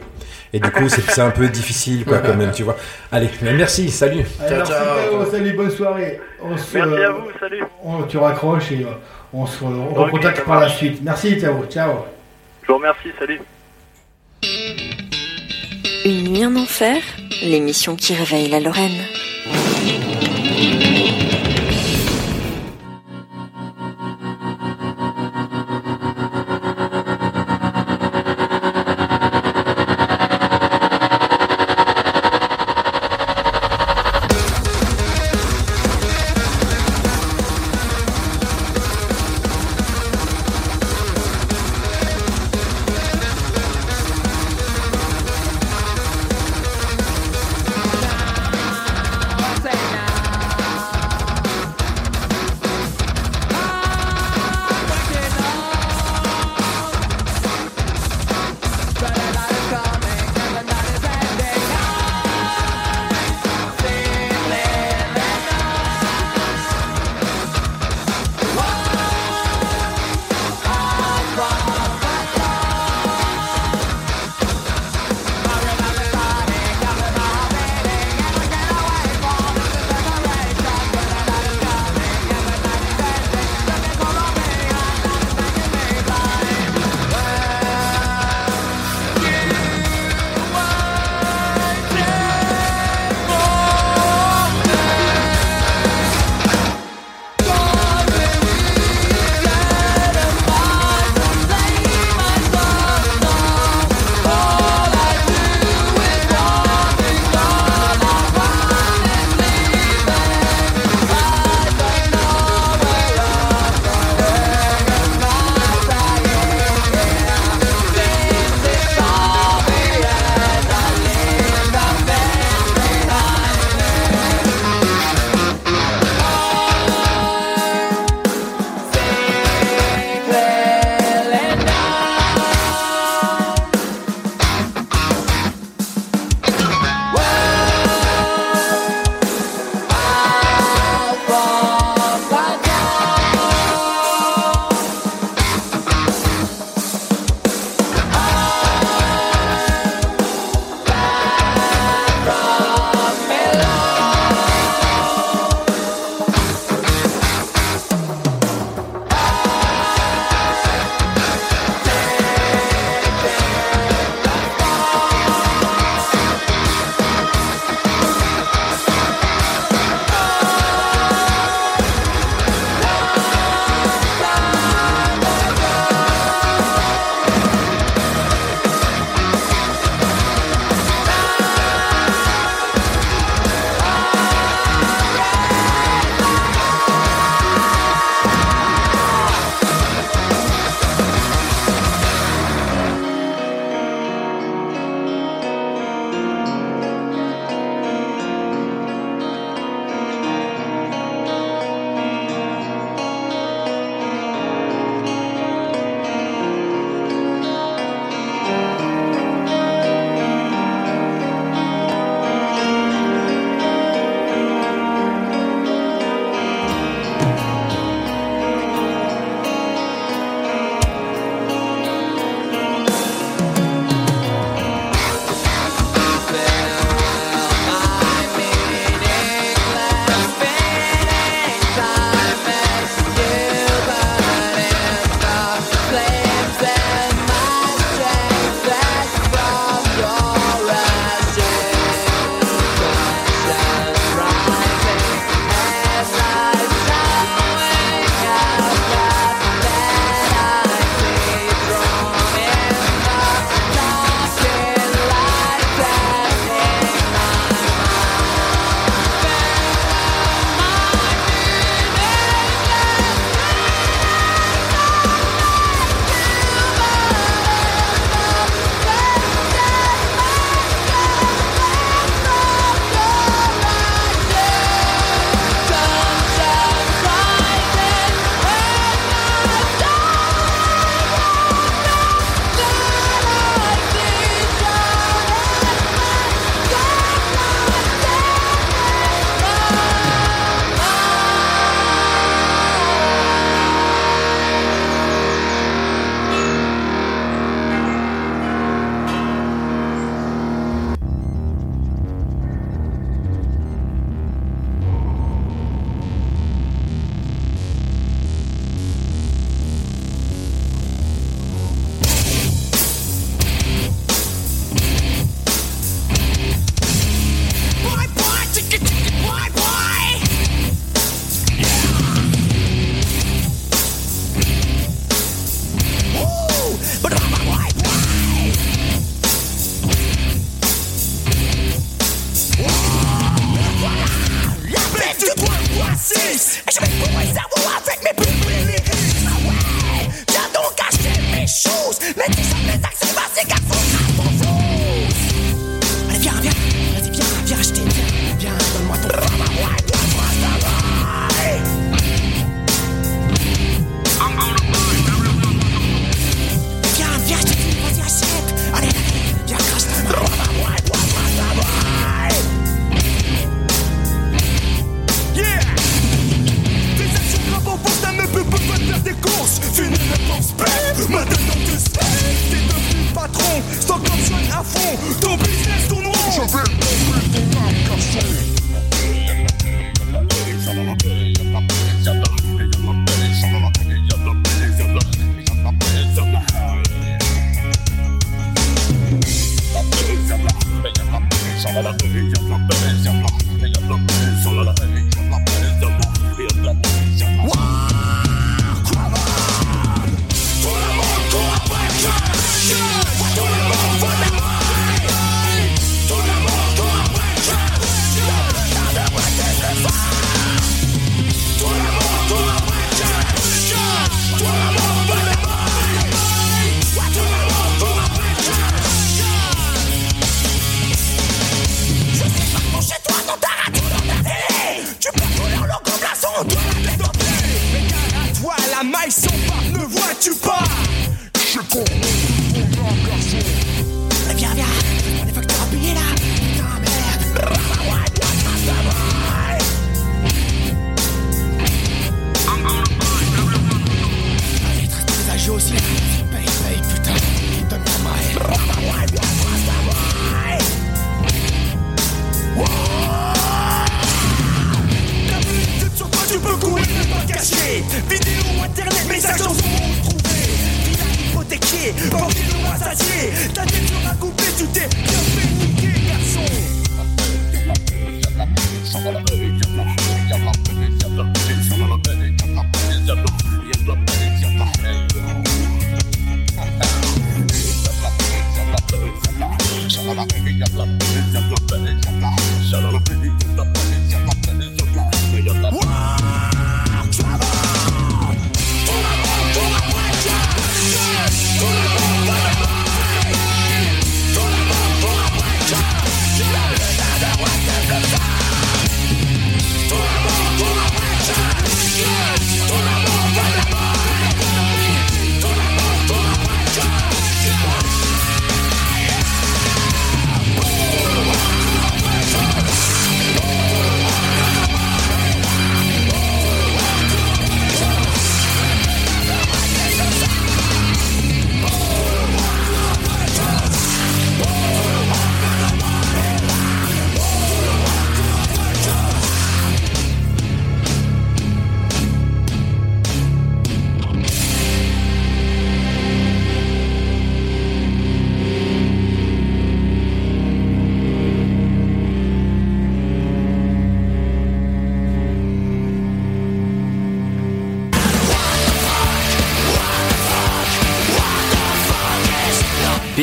Et 0.53 0.59
du 0.59 0.71
coup, 0.71 0.87
c'est 0.89 1.21
un 1.21 1.29
peu 1.31 1.47
difficile, 1.47 2.05
quoi, 2.05 2.19
quand 2.19 2.35
même, 2.35 2.51
tu 2.51 2.63
vois. 2.63 2.75
Allez, 3.11 3.29
mais 3.43 3.53
merci, 3.53 3.89
salut. 3.89 4.25
Allez, 4.39 4.55
merci 4.57 4.71
Tao, 4.71 5.25
salut, 5.29 5.53
bonne 5.53 5.69
soirée. 5.71 6.19
On 6.41 6.55
se, 6.57 6.77
Merci 6.77 6.77
euh, 7.01 7.07
à 7.09 7.11
vous, 7.11 7.27
salut. 7.39 7.63
on- 7.83 8.03
tu 8.03 8.17
raccroches 8.17 8.71
et 8.71 8.83
euh, 8.85 8.93
on 9.33 9.45
se 9.45 9.63
recontacte 9.63 10.45
par 10.45 10.59
la 10.59 10.69
suite. 10.69 11.01
Merci 11.03 11.37
Tao, 11.37 11.65
ciao. 11.69 12.05
Je 12.63 12.67
vous 12.67 12.75
remercie, 12.75 13.09
salut. 13.17 13.41
Une 16.05 16.29
nuit 16.29 16.45
en 16.45 16.55
enfer, 16.55 17.01
l'émission 17.43 17.95
qui 17.95 18.13
réveille 18.13 18.49
la 18.49 18.59
Lorraine. 18.59 19.05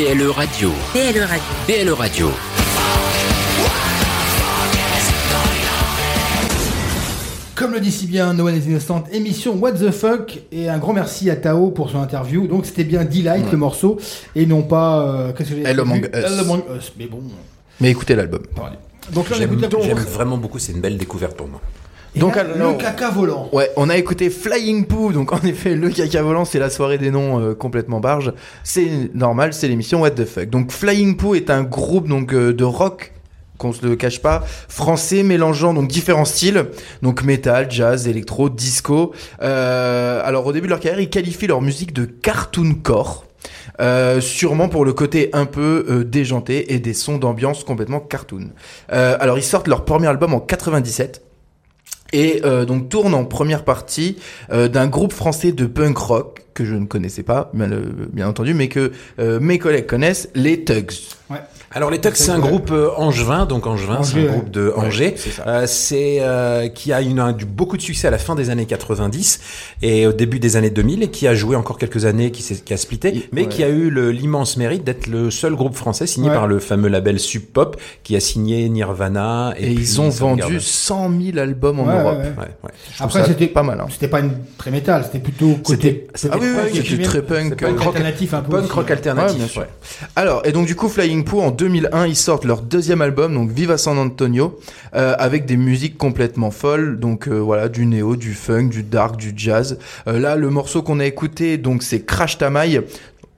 BLE 0.06 0.30
Radio. 0.30 0.70
BLE 0.94 1.24
Radio. 1.26 1.52
BLE 1.66 1.92
Radio. 1.92 2.30
Comme 7.56 7.72
le 7.72 7.80
dit 7.80 7.90
si 7.90 8.06
bien 8.06 8.32
Noël 8.34 8.56
is 8.56 8.66
Innocent, 8.68 9.02
émission 9.10 9.54
What 9.56 9.72
the 9.72 9.90
Fuck, 9.90 10.42
et 10.52 10.68
un 10.68 10.78
grand 10.78 10.92
merci 10.92 11.28
à 11.28 11.34
Tao 11.34 11.70
pour 11.72 11.90
son 11.90 11.98
interview. 12.00 12.46
Donc 12.46 12.66
c'était 12.66 12.84
bien 12.84 13.04
Delight 13.04 13.46
Ouais. 13.46 13.50
le 13.50 13.56
morceau, 13.56 13.98
et 14.36 14.46
non 14.46 14.62
pas. 14.62 15.00
euh, 15.08 15.32
Qu'est-ce 15.32 15.50
que 15.50 15.56
j'ai 15.56 15.62
Hell 15.62 15.80
Among 15.80 16.04
Us. 16.04 16.10
Hell 16.12 16.38
Among 16.38 16.62
Us, 16.78 16.92
mais 16.96 17.06
bon. 17.06 17.22
Mais 17.80 17.90
écoutez 17.90 18.14
l'album. 18.14 18.42
Donc 19.12 19.28
là 19.30 19.36
on 19.40 19.42
écoute 19.42 19.72
la 19.72 19.80
j'aime 19.82 19.98
vraiment 19.98 20.36
beaucoup, 20.36 20.60
c'est 20.60 20.70
une 20.72 20.80
belle 20.80 20.98
découverte 20.98 21.36
pour 21.36 21.48
moi. 21.48 21.60
Et 22.16 22.18
Donc, 22.18 22.34
là, 22.36 22.42
alors- 22.42 22.72
le 22.72 22.78
caca 22.78 23.10
volant. 23.10 23.48
Ouais, 23.52 23.70
on 23.76 23.90
a 23.90 23.96
écouté 23.96 24.30
Flying 24.30 24.86
Poo, 24.86 25.12
donc 25.12 25.32
en 25.32 25.40
effet, 25.44 25.74
le 25.74 25.90
caca 25.90 26.22
volant, 26.22 26.44
c'est 26.46 26.58
la 26.58 26.70
soirée 26.70 26.96
des 26.98 27.10
noms 27.10 27.38
euh, 27.40 27.54
complètement 27.54 28.00
barge. 28.00 28.32
C'est 28.64 28.88
normal, 29.14 29.52
c'est 29.52 29.68
l'émission 29.68 30.00
What 30.00 30.10
the 30.12 30.24
Fuck. 30.24 30.48
Donc 30.48 30.72
Flying 30.72 31.16
Poo 31.16 31.34
est 31.34 31.50
un 31.50 31.62
groupe 31.62 32.08
donc 32.08 32.32
euh, 32.32 32.52
de 32.54 32.64
rock 32.64 33.12
qu'on 33.58 33.72
se 33.72 33.86
le 33.86 33.96
cache 33.96 34.20
pas, 34.20 34.44
français 34.68 35.22
mélangeant 35.22 35.72
donc 35.72 35.88
différents 35.88 36.26
styles, 36.26 36.66
donc 37.00 37.22
métal, 37.22 37.70
jazz, 37.70 38.06
électro, 38.06 38.50
disco. 38.50 39.12
Euh, 39.42 40.20
alors 40.24 40.46
au 40.46 40.52
début 40.52 40.66
de 40.66 40.70
leur 40.70 40.80
carrière, 40.80 41.00
ils 41.00 41.08
qualifient 41.08 41.46
leur 41.46 41.62
musique 41.62 41.92
de 41.94 42.04
cartooncore. 42.04 43.24
Euh, 43.80 44.20
sûrement 44.20 44.68
pour 44.68 44.84
le 44.84 44.92
côté 44.92 45.28
un 45.34 45.44
peu 45.46 45.84
euh, 45.88 46.04
déjanté 46.04 46.72
et 46.74 46.78
des 46.78 46.94
sons 46.94 47.18
d'ambiance 47.18 47.62
complètement 47.64 48.00
cartoon. 48.00 48.50
Euh, 48.92 49.16
alors 49.20 49.38
ils 49.38 49.42
sortent 49.44 49.68
leur 49.68 49.84
premier 49.84 50.06
album 50.06 50.32
en 50.34 50.40
97 50.40 51.22
et 52.12 52.40
euh, 52.44 52.64
donc 52.64 52.88
tourne 52.88 53.14
en 53.14 53.24
première 53.24 53.64
partie 53.64 54.16
euh, 54.52 54.68
d'un 54.68 54.86
groupe 54.86 55.12
français 55.12 55.52
de 55.52 55.66
punk 55.66 55.96
rock 55.98 56.46
que 56.56 56.64
je 56.64 56.74
ne 56.74 56.86
connaissais 56.86 57.22
pas, 57.22 57.50
bien, 57.52 57.70
euh, 57.70 58.28
entendu, 58.28 58.54
mais 58.54 58.68
que 58.68 58.90
euh, 59.18 59.38
mes 59.38 59.58
collègues 59.58 59.86
connaissent, 59.86 60.30
les 60.34 60.64
Tugs. 60.64 60.90
Alors 61.76 61.90
les 61.90 62.00
Tugs, 62.00 62.14
c'est 62.14 62.30
un 62.30 62.38
groupe 62.38 62.70
euh, 62.72 62.88
angevin, 62.96 63.44
donc 63.44 63.66
angevin, 63.66 64.02
c'est 64.02 64.16
un 64.16 64.22
ouais. 64.22 64.28
groupe 64.28 64.50
de 64.50 64.68
Ouais, 64.74 64.86
Angers. 64.86 65.12
c'est 65.18 65.28
ça. 65.28 65.42
Euh, 65.46 65.66
c'est 65.66 66.20
euh, 66.22 66.68
qui 66.68 66.90
a 66.90 67.02
du, 67.02 67.44
beaucoup 67.44 67.76
de 67.76 67.82
succès 67.82 68.08
à 68.08 68.10
la 68.10 68.16
fin 68.16 68.34
des 68.34 68.48
années 68.48 68.64
90 68.64 69.40
et 69.82 70.06
au 70.06 70.14
début 70.14 70.38
des 70.38 70.56
années 70.56 70.70
2000 70.70 71.02
et 71.02 71.08
qui 71.08 71.28
a 71.28 71.34
joué 71.34 71.54
encore 71.54 71.76
quelques 71.76 72.06
années, 72.06 72.30
qui, 72.30 72.40
s'est- 72.42 72.64
qui 72.64 72.72
a 72.72 72.78
splitté, 72.78 73.28
mais 73.30 73.42
ouais. 73.42 73.48
qui 73.48 73.62
a 73.62 73.68
eu 73.68 73.90
l'immense 74.10 74.56
mérite 74.56 74.84
d'être 74.84 75.06
le 75.06 75.30
seul 75.30 75.54
groupe 75.54 75.74
français 75.74 76.06
signé 76.06 76.30
Ouais. 76.30 76.34
par 76.34 76.46
le 76.46 76.60
fameux 76.60 76.88
label 76.88 77.20
Sub 77.20 77.42
Pop 77.42 77.76
qui 78.02 78.16
a 78.16 78.20
signé 78.20 78.66
Nirvana 78.70 79.52
et, 79.58 79.70
Et, 79.70 79.74
puis 79.74 79.84
ils 79.84 80.00
ont 80.00 80.08
vendu 80.08 80.58
Soundgarden. 80.58 80.60
100 80.60 81.10
000 81.34 81.38
albums 81.38 81.80
en 81.80 81.84
Ouais, 81.88 81.92
Europe. 82.00 82.16
ouais, 82.20 82.22
ouais. 82.24 82.30
Ouais, 82.38 82.48
ouais. 82.64 82.70
Après 83.00 83.22
c'était 83.26 83.48
pas 83.48 83.62
mal. 83.62 83.78
Hein. 83.82 83.86
C'était 83.90 84.08
pas 84.08 84.20
une 84.20 84.32
très 84.56 84.70
métal, 84.70 85.04
c'était 85.04 85.18
plutôt 85.18 85.56
côté. 85.62 86.06
C'était- 86.14 86.34
Ah 86.34 86.38
oui, 86.40 86.46
oui, 86.72 87.02
très 87.02 87.20
punk. 87.20 87.56
punk 87.60 87.78
rock- 87.80 87.88
alternatif 87.96 88.32
un 88.32 88.40
peu. 88.40 88.52
Punk 88.52 88.64
aussi, 88.64 88.72
rock 88.72 88.86
ouais. 88.86 88.92
alternatif. 88.92 89.32
Ouais, 89.32 89.38
bien 89.40 89.46
sûr. 89.48 89.60
ouais. 89.60 89.68
Alors, 90.16 90.40
et 90.46 90.52
donc 90.52 90.66
du 90.66 90.74
coup, 90.74 90.88
Flying 90.88 91.22
Poo, 91.22 91.42
en 91.42 91.50
2001, 91.66 92.06
ils 92.06 92.14
sortent 92.14 92.44
leur 92.44 92.62
deuxième 92.62 93.02
album, 93.02 93.34
donc 93.34 93.50
Viva 93.50 93.76
San 93.76 93.98
Antonio, 93.98 94.60
euh, 94.94 95.16
avec 95.18 95.46
des 95.46 95.56
musiques 95.56 95.98
complètement 95.98 96.52
folles, 96.52 97.00
donc 97.00 97.26
euh, 97.26 97.38
voilà, 97.38 97.68
du 97.68 97.86
néo, 97.86 98.14
du 98.14 98.34
funk, 98.34 98.68
du 98.68 98.84
dark, 98.84 99.16
du 99.16 99.32
jazz. 99.36 99.76
Euh, 100.06 100.20
là, 100.20 100.36
le 100.36 100.48
morceau 100.48 100.84
qu'on 100.84 101.00
a 101.00 101.06
écouté, 101.06 101.58
donc 101.58 101.82
c'est 101.82 102.06
Crash 102.06 102.38
Ta 102.38 102.50
Maille. 102.50 102.82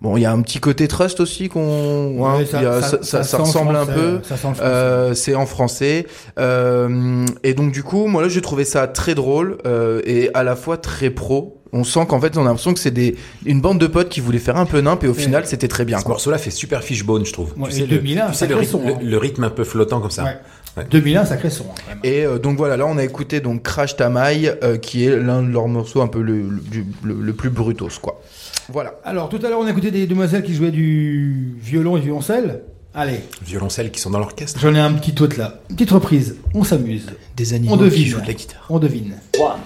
Bon, 0.01 0.17
il 0.17 0.21
y 0.23 0.27
a 0.27 0.33
un 0.33 0.41
petit 0.43 0.61
côté 0.61 0.87
trust 0.87 1.19
aussi 1.19 1.49
qu'on, 1.49 2.25
hein, 2.25 2.39
Ouais, 2.39 2.47
ça- 2.47 2.61
ça- 2.61 2.81
ça, 2.81 2.89
ça- 2.91 3.03
ça 3.03 3.23
ça 3.25 3.37
sent 3.39 3.43
ressemble 3.43 3.75
un 3.75 3.85
peu. 3.87 4.21
ça 4.23 4.37
sent 4.37 4.49
le 4.49 4.55
français. 4.55 4.63
Euh, 4.63 5.15
c'est 5.15 5.35
en 5.35 5.45
français. 5.47 6.07
Euh, 6.39 7.27
et 7.43 7.55
donc 7.55 7.73
du 7.73 7.83
coup, 7.83 8.07
moi 8.07 8.23
là, 8.23 8.29
j'ai 8.29 8.41
trouvé 8.41 8.65
ça 8.65 8.87
très 8.87 9.15
drôle 9.15 9.59
euh, 9.67 10.01
et 10.07 10.31
à 10.35 10.43
la 10.45 10.57
fois 10.57 10.77
très 10.77 11.11
pro. 11.11 11.55
On 11.73 11.85
sent 11.85 12.07
qu'en 12.09 12.19
fait, 12.19 12.39
on 12.39 12.43
a 12.43 12.45
l'impression 12.45 12.73
que 12.73 12.81
c'est 12.81 12.91
des 12.93 13.17
une 13.45 13.61
bande 13.61 13.79
de 13.79 13.87
potes 13.87 14.09
qui 14.09 14.21
voulaient 14.21 14.39
faire 14.39 14.57
un 14.57 14.65
peu 14.65 14.81
nimp 14.81 15.05
et 15.05 15.09
au 15.09 15.13
final, 15.15 15.45
c'était 15.47 15.69
très 15.69 15.85
bien. 15.85 15.99
Ce 15.99 16.09
morceau-là 16.09 16.39
fait 16.39 16.51
super 16.51 16.83
fishbone, 16.83 17.27
je 17.27 17.33
trouve. 17.33 17.53
Ouais, 17.59 17.69
tu 17.69 17.75
sais, 17.75 17.81
le, 17.83 17.89
2001, 17.89 18.29
tu 18.29 18.35
sais, 18.35 18.47
le, 18.47 18.55
rythme, 18.55 18.71
son, 18.73 18.87
hein. 18.89 18.95
le- 19.03 19.07
le 19.11 19.19
rythme 19.19 19.45
un 19.45 19.51
peu 19.51 19.65
flottant 19.65 20.01
comme 20.01 20.11
ça. 20.11 20.25
Ouais. 20.25 20.37
Ouais. 20.79 20.87
2001, 20.91 21.27
sacré 21.27 21.51
son. 21.51 21.65
hein, 21.65 21.75
quand 21.77 21.89
même. 21.91 21.99
Et 22.05 22.25
euh, 22.25 22.39
donc 22.39 22.57
voilà, 22.57 22.77
là, 22.79 22.87
on 22.87 22.97
a 22.97 23.05
écouté 23.05 23.41
donc 23.41 23.65
Crash 23.65 23.97
Tamai, 23.97 24.51
euh, 24.63 24.79
qui 24.79 25.05
est 25.05 25.17
l'un 25.19 25.43
de 25.43 25.49
leurs 25.51 25.69
morceaux 25.69 26.01
un 26.01 26.07
peu 26.07 26.23
le, 26.23 26.41
le, 26.43 26.85
le, 27.03 27.15
le 27.21 27.33
plus 27.35 27.51
brutos, 27.51 27.99
quoi. 28.01 28.23
Voilà. 28.71 28.95
Alors, 29.05 29.29
tout 29.29 29.39
à 29.45 29.49
l'heure, 29.49 29.61
on 29.61 29.67
a 29.67 29.71
écouté 29.71 29.91
des 29.91 30.07
demoiselles 30.07 30.43
qui 30.43 30.55
jouaient 30.55 30.71
du 30.71 31.55
violon 31.61 31.97
et 31.97 32.01
du 32.01 32.07
violoncelle. 32.07 32.63
Allez, 32.95 33.21
Violoncelles 33.43 33.91
qui 33.91 34.01
sont 34.01 34.11
dans 34.11 34.19
l'orchestre. 34.19 34.59
j'en 34.61 34.75
ai 34.75 34.81
un 34.81 34.93
petit 34.95 35.21
autre 35.23 35.39
là. 35.39 35.61
Une 35.71 35.77
petite 35.77 35.91
reprise. 35.93 36.37
On 36.55 36.65
s'amuse. 36.65 37.07
Des 37.37 37.53
On 37.53 37.57
animaux 37.57 37.77
devine. 37.77 38.05
qui 38.05 38.11
jouent 38.11 38.21
de 38.21 38.27
la 38.27 38.33
guitare. 38.33 38.65
On 38.69 38.79
devine. 38.79 39.15
One, 39.39 39.61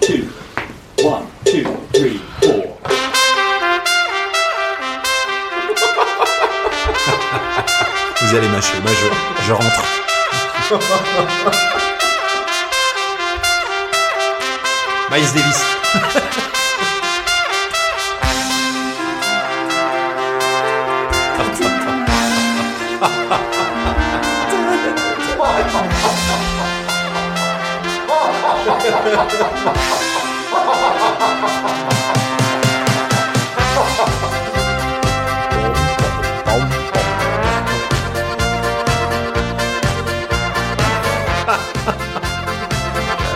two, 0.00 0.24
one, 1.04 1.22
two, 1.44 1.64
three, 1.92 2.20
four. 2.42 2.78
Vous 8.22 8.36
allez 8.36 8.48
mâcher. 8.48 8.74
Moi, 8.82 8.92
je, 8.92 9.44
je 9.46 9.52
rentre. 9.52 9.82
Miles 15.10 15.32
Davis. 15.34 15.60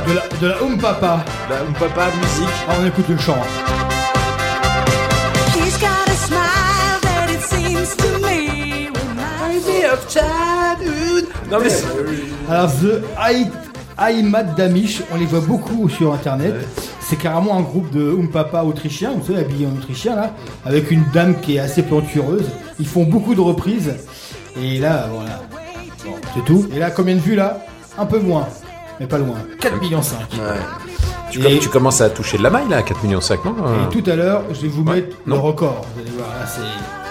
De 0.07 0.13
la, 0.15 0.23
de 0.41 0.47
la 0.49 0.63
Oum 0.63 0.77
Papa. 0.79 1.25
La 1.49 1.63
Oum 1.63 1.73
Papa, 1.75 2.07
musique. 2.21 2.49
Ah, 2.69 2.75
on 2.81 2.87
écoute 2.87 3.09
le 3.09 3.17
chant. 3.19 3.39
He's 5.57 5.79
got 5.79 6.07
a 6.07 6.17
smile 6.27 7.01
that 7.03 7.31
it 7.31 7.41
seems 7.41 7.97
to 7.97 8.19
me 8.21 8.91
of 9.95 10.07
childhood. 10.09 11.29
Non 11.51 11.59
mais 11.61 11.71
c'est- 11.71 11.87
Alors, 12.51 12.71
The 12.81 13.03
I- 13.19 13.51
Aïmad 13.97 14.55
Damish, 14.57 15.03
on 15.13 15.17
les 15.17 15.27
voit 15.27 15.41
beaucoup 15.41 15.89
sur 15.89 16.13
internet. 16.13 16.55
C'est 17.01 17.17
carrément 17.17 17.57
un 17.57 17.61
groupe 17.63 17.91
de 17.91 18.11
Oum 18.11 18.29
Papa 18.31 18.63
autrichien, 18.63 19.13
vous 19.17 19.25
savez, 19.27 19.41
habillé 19.41 19.67
en 19.67 19.77
autrichien 19.77 20.17
là, 20.17 20.33
avec 20.65 20.91
une 20.91 21.05
dame 21.13 21.41
qui 21.41 21.57
est 21.57 21.61
assez 21.61 21.83
plantureuse. 21.83 22.47
Ils 22.81 22.87
font 22.87 23.05
beaucoup 23.05 23.35
de 23.35 23.41
reprises. 23.41 23.95
Et 24.61 24.79
là, 24.79 25.09
voilà. 25.13 25.43
Bon, 26.05 26.13
c'est 26.35 26.45
tout. 26.45 26.67
Et 26.75 26.79
là, 26.79 26.91
combien 26.91 27.15
de 27.15 27.21
vues 27.21 27.35
là? 27.37 27.59
Un 27.99 28.07
peu 28.07 28.19
moins, 28.19 28.49
mais 28.99 29.07
pas 29.07 29.19
loin. 29.19 29.37
4 29.61 29.81
millions 29.81 30.03
5. 30.03 30.19
tu, 31.31 31.41
com- 31.41 31.53
tu 31.61 31.69
commences 31.69 32.01
à 32.01 32.11
toucher 32.11 32.39
de 32.39 32.43
la 32.43 32.51
maille 32.51 32.69
là, 32.69 32.79
à 32.79 32.83
4 32.83 33.05
millions 33.05 33.21
5, 33.21 33.45
non? 33.45 33.55
Et 33.89 33.89
tout 34.03 34.11
à 34.11 34.17
l'heure, 34.17 34.43
je 34.53 34.63
vais 34.63 34.69
vous 34.69 34.83
mettre 34.83 35.17
le 35.27 35.35
record. 35.35 35.85
Vous 35.95 36.01
allez 36.03 36.11
voir, 36.11 36.29
là, 36.31 36.47
c'est. 36.47 37.04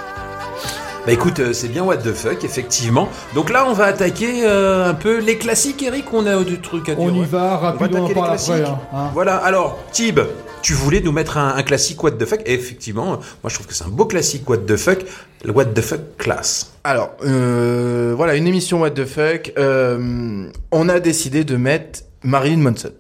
Bah 1.06 1.12
écoute, 1.12 1.40
euh, 1.42 1.52
c'est 1.52 1.68
bien 1.68 1.84
what 1.84 1.98
the 1.98 2.14
fuck, 2.14 2.46
effectivement. 2.46 3.10
Donc 3.36 3.50
là, 3.50 3.66
on 3.68 3.74
va 3.74 3.86
attaquer 3.86 4.46
euh, 4.48 4.90
un 4.90 4.94
peu 4.94 5.20
les 5.20 5.38
classiques, 5.38 5.84
Eric. 5.84 6.06
On 6.14 6.26
a 6.26 6.42
du 6.46 6.62
truc 6.62 6.88
à 6.88 6.96
dire. 6.96 7.04
On 7.04 7.14
y 7.14 7.26
va 7.26 7.58
rapidement, 7.58 8.04
on 8.04 8.06
attaquer 8.06 8.08
les 8.08 8.14
parle 8.14 8.38
après. 8.38 8.64
hein, 8.64 8.80
hein. 8.94 9.10
Voilà, 9.14 9.36
alors, 9.36 9.80
Tib, 9.92 10.22
tu 10.62 10.72
voulais 10.74 11.02
nous 11.02 11.12
mettre 11.12 11.38
un, 11.38 11.56
un 11.58 11.64
classique 11.64 12.02
What 12.02 12.12
the 12.12 12.26
fuck. 12.26 12.40
Et 12.46 12.54
effectivement, 12.54 13.06
moi 13.08 13.20
je 13.48 13.54
trouve 13.56 13.68
que 13.68 13.74
c'est 13.74 13.84
un 13.84 13.90
beau 13.90 14.06
classique 14.06 14.50
What 14.50 14.60
the 14.60 14.78
fuck, 14.78 15.00
le 15.44 15.52
What 15.52 15.66
the 15.66 15.82
fuck 15.82 16.16
class. 16.18 16.72
Alors, 16.86 17.12
euh, 17.26 18.14
voilà, 18.16 18.36
une 18.36 18.48
émission 18.48 18.80
What 18.80 18.92
the 18.92 19.04
fuck. 19.06 19.52
euh, 19.58 20.48
on 20.72 20.88
a 20.88 21.02
décidé 21.02 21.44
de 21.44 21.58
mettre 21.58 22.00
Marilyn 22.24 22.60
Manson. 22.62 22.92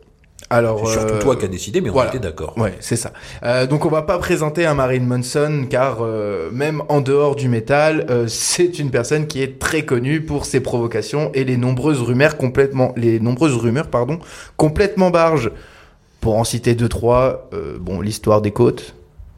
Alors, 0.54 0.88
C'est 0.88 1.00
surtout 1.00 1.16
euh, 1.16 1.20
toi 1.20 1.36
qui 1.36 1.46
as 1.46 1.48
décidé, 1.48 1.82
mais 1.82 1.90
on 1.90 2.04
était 2.04 2.20
d'accord. 2.20 2.56
Ouais, 2.60 2.76
c'est 2.80 2.96
ça. 2.96 3.12
Euh, 3.42 3.66
donc 3.66 3.88
on 3.88 3.90
va 3.90 4.04
pas 4.04 4.20
présenter 4.20 4.68
un 4.68 4.76
Marilyn 4.76 5.06
Manson 5.06 5.66
car 5.68 5.98
euh, 6.02 6.52
même 6.52 6.84
en 6.90 7.02
dehors 7.02 7.36
du 7.36 7.50
métal, 7.50 8.06
euh, 8.12 8.26
c'est 8.28 8.78
une 8.78 8.92
personne 8.92 9.26
qui 9.26 9.42
est 9.42 9.58
très 9.58 9.82
connue 9.82 10.22
pour 10.22 10.46
ses 10.46 10.60
provocations 10.60 11.32
et 11.34 11.44
les 11.44 11.58
nombreuses 11.58 12.02
rumeurs 12.02 12.38
complètement, 12.38 12.94
les 12.96 13.20
nombreuses 13.20 13.56
rumeurs 13.56 13.88
pardon, 13.88 14.20
complètement 14.56 15.10
barges. 15.10 15.50
Pour 16.22 16.38
en 16.38 16.44
citer 16.44 16.76
deux 16.76 16.88
trois, 16.88 17.50
euh, 17.54 17.78
bon 17.80 18.00
l'histoire 18.00 18.42
des 18.42 18.52
côtes 18.52 18.94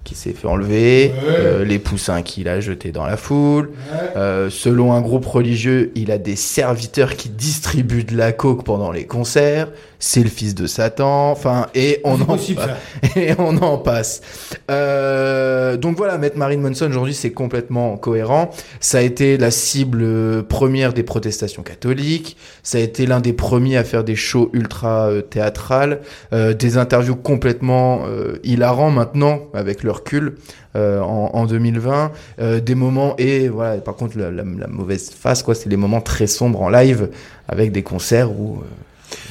qui 0.06 0.16
s'est 0.16 0.32
fait 0.32 0.48
enlever, 0.48 1.12
euh, 1.28 1.66
les 1.66 1.80
poussins 1.80 2.22
qu'il 2.22 2.48
a 2.48 2.62
jetés 2.62 2.92
dans 2.92 3.06
la 3.06 3.18
foule. 3.18 3.72
Euh, 4.16 4.50
selon 4.50 4.94
un 4.94 5.02
groupe 5.02 5.26
religieux, 5.26 5.92
il 5.96 6.12
a 6.12 6.18
des 6.18 6.38
serviteurs 6.38 7.16
qui 7.18 7.28
distribuent 7.28 8.06
de 8.06 8.16
la 8.16 8.32
coke 8.32 8.64
pendant 8.64 8.92
les 8.92 9.06
concerts. 9.06 9.70
C'est 10.07 10.22
le 10.22 10.30
fils 10.30 10.53
de 10.53 10.68
Satan. 10.68 11.32
Enfin, 11.32 11.65
et 11.73 11.99
on 12.03 12.22
en 12.22 12.26
possible, 12.26 12.61
et 13.15 13.32
on 13.40 13.57
en 13.57 13.80
passe. 13.80 14.22
Euh, 14.69 15.77
donc 15.77 15.98
voilà, 15.98 16.18
mettre 16.19 16.38
Marine 16.38 16.61
Manson 16.61 16.86
aujourd'hui, 16.88 17.15
c'est 17.15 17.32
complètement 17.32 17.98
cohérent. 17.98 18.52
Ça 18.80 18.99
a 18.99 19.02
été 19.02 19.38
la 19.38 19.49
cible 19.49 20.02
euh, 20.03 20.44
première 20.44 20.94
des 20.94 21.02
protestations 21.02 21.64
catholiques. 21.64 22.38
Ça 22.61 22.77
a 22.77 22.82
été 22.82 23.07
l'un 23.07 23.19
des 23.19 23.34
premiers 23.34 23.77
à 23.77 23.84
faire 23.84 24.03
des 24.03 24.15
shows 24.15 24.52
ultra 24.53 25.07
euh, 25.10 25.22
théâtrales, 25.22 26.02
euh, 26.34 26.53
des 26.53 26.77
interviews 26.77 27.15
complètement 27.15 28.02
euh, 28.06 28.36
hilarants 28.44 28.91
maintenant 28.91 29.40
avec 29.56 29.82
le 29.82 29.90
recul. 29.91 30.36
euh, 30.76 30.99
en, 31.02 31.32
en 31.34 31.45
2020, 31.45 32.11
euh, 32.41 32.60
des 32.60 32.76
moments 32.76 33.15
et 33.18 33.48
voilà. 33.48 33.77
Par 33.82 33.95
contre, 33.95 34.18
la, 34.19 34.30
la- 34.30 34.44
la 34.44 34.68
mauvaise 34.68 35.10
face, 35.10 35.41
quoi, 35.41 35.56
c'est 35.56 35.69
les 35.69 35.77
moments 35.77 36.02
très 36.02 36.27
sombres 36.27 36.61
en 36.61 36.69
live 36.69 37.10
avec 37.48 37.72
des 37.72 37.82
concerts 37.82 38.32
où 38.38 38.57
euh, 38.57 38.65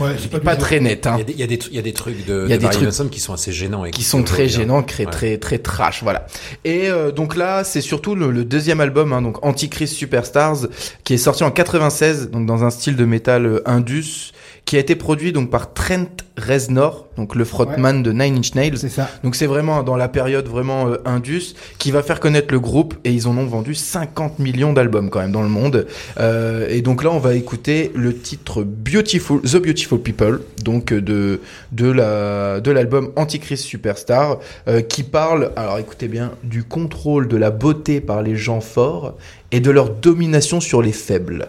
Ouais, 0.00 0.16
c'est 0.18 0.30
pas, 0.30 0.40
pas 0.40 0.56
très 0.56 0.80
net. 0.80 1.06
Hein 1.06 1.16
Il 1.28 1.38
y, 1.38 1.42
a 1.42 1.46
des, 1.46 1.58
il 1.70 1.74
y 1.74 1.78
a 1.78 1.92
trucs 1.92 2.24
de, 2.26 2.44
Il 2.46 2.50
y 2.50 2.52
a 2.52 2.56
de 2.56 2.62
des 2.62 2.70
trucs 2.70 3.10
qui 3.10 3.20
sont 3.20 3.32
assez 3.32 3.52
gênants. 3.52 3.84
et 3.84 3.90
qui 3.90 4.02
sont 4.02 4.22
très 4.22 4.48
gênants, 4.48 4.82
très, 4.82 5.06
très, 5.06 5.38
très 5.38 5.58
trash, 5.58 6.02
voilà. 6.02 6.26
Et 6.64 6.88
euh, 6.88 7.10
donc 7.10 7.36
là, 7.36 7.64
c'est 7.64 7.80
surtout 7.80 8.14
le, 8.14 8.30
le 8.30 8.44
deuxième 8.44 8.80
album, 8.80 9.12
hein, 9.12 9.22
donc 9.22 9.44
Antichrist 9.44 9.94
Superstars, 9.94 10.66
qui 11.04 11.14
est 11.14 11.18
sorti 11.18 11.44
en 11.44 11.50
96, 11.50 12.30
donc 12.30 12.46
dans 12.46 12.64
un 12.64 12.70
style 12.70 12.96
de 12.96 13.04
métal 13.04 13.46
euh, 13.46 13.62
indus, 13.68 14.32
qui 14.74 14.78
a 14.78 14.80
été 14.80 14.96
produit 14.96 15.30
donc 15.30 15.50
par 15.50 15.72
Trent 15.72 16.08
Reznor, 16.36 17.06
donc 17.16 17.36
le 17.36 17.44
frontman 17.44 18.02
de 18.02 18.10
Nine 18.10 18.38
Inch 18.38 18.56
Nails. 18.56 18.76
C'est 18.76 18.88
ça. 18.88 19.08
Donc 19.22 19.36
c'est 19.36 19.46
vraiment 19.46 19.84
dans 19.84 19.94
la 19.94 20.08
période 20.08 20.48
vraiment 20.48 20.88
euh, 20.88 20.96
indus 21.04 21.54
qui 21.78 21.92
va 21.92 22.02
faire 22.02 22.18
connaître 22.18 22.52
le 22.52 22.58
groupe 22.58 22.96
et 23.04 23.12
ils 23.12 23.28
en 23.28 23.38
ont 23.38 23.46
vendu 23.46 23.76
50 23.76 24.40
millions 24.40 24.72
d'albums 24.72 25.10
quand 25.10 25.20
même 25.20 25.30
dans 25.30 25.44
le 25.44 25.48
monde. 25.48 25.86
Euh, 26.18 26.66
et 26.68 26.82
donc 26.82 27.04
là 27.04 27.12
on 27.12 27.20
va 27.20 27.36
écouter 27.36 27.92
le 27.94 28.16
titre 28.16 28.64
Beautiful 28.64 29.42
The 29.42 29.58
Beautiful 29.58 30.00
People 30.00 30.40
donc 30.64 30.90
euh, 30.90 31.00
de 31.00 31.40
de 31.70 31.88
la 31.92 32.58
de 32.58 32.72
l'album 32.72 33.12
Antichrist 33.14 33.62
Superstar 33.62 34.40
euh, 34.66 34.80
qui 34.80 35.04
parle 35.04 35.52
alors 35.54 35.78
écoutez 35.78 36.08
bien 36.08 36.32
du 36.42 36.64
contrôle 36.64 37.28
de 37.28 37.36
la 37.36 37.52
beauté 37.52 38.00
par 38.00 38.22
les 38.22 38.34
gens 38.34 38.60
forts 38.60 39.14
et 39.52 39.60
de 39.60 39.70
leur 39.70 39.88
domination 39.90 40.58
sur 40.58 40.82
les 40.82 40.90
faibles. 40.90 41.46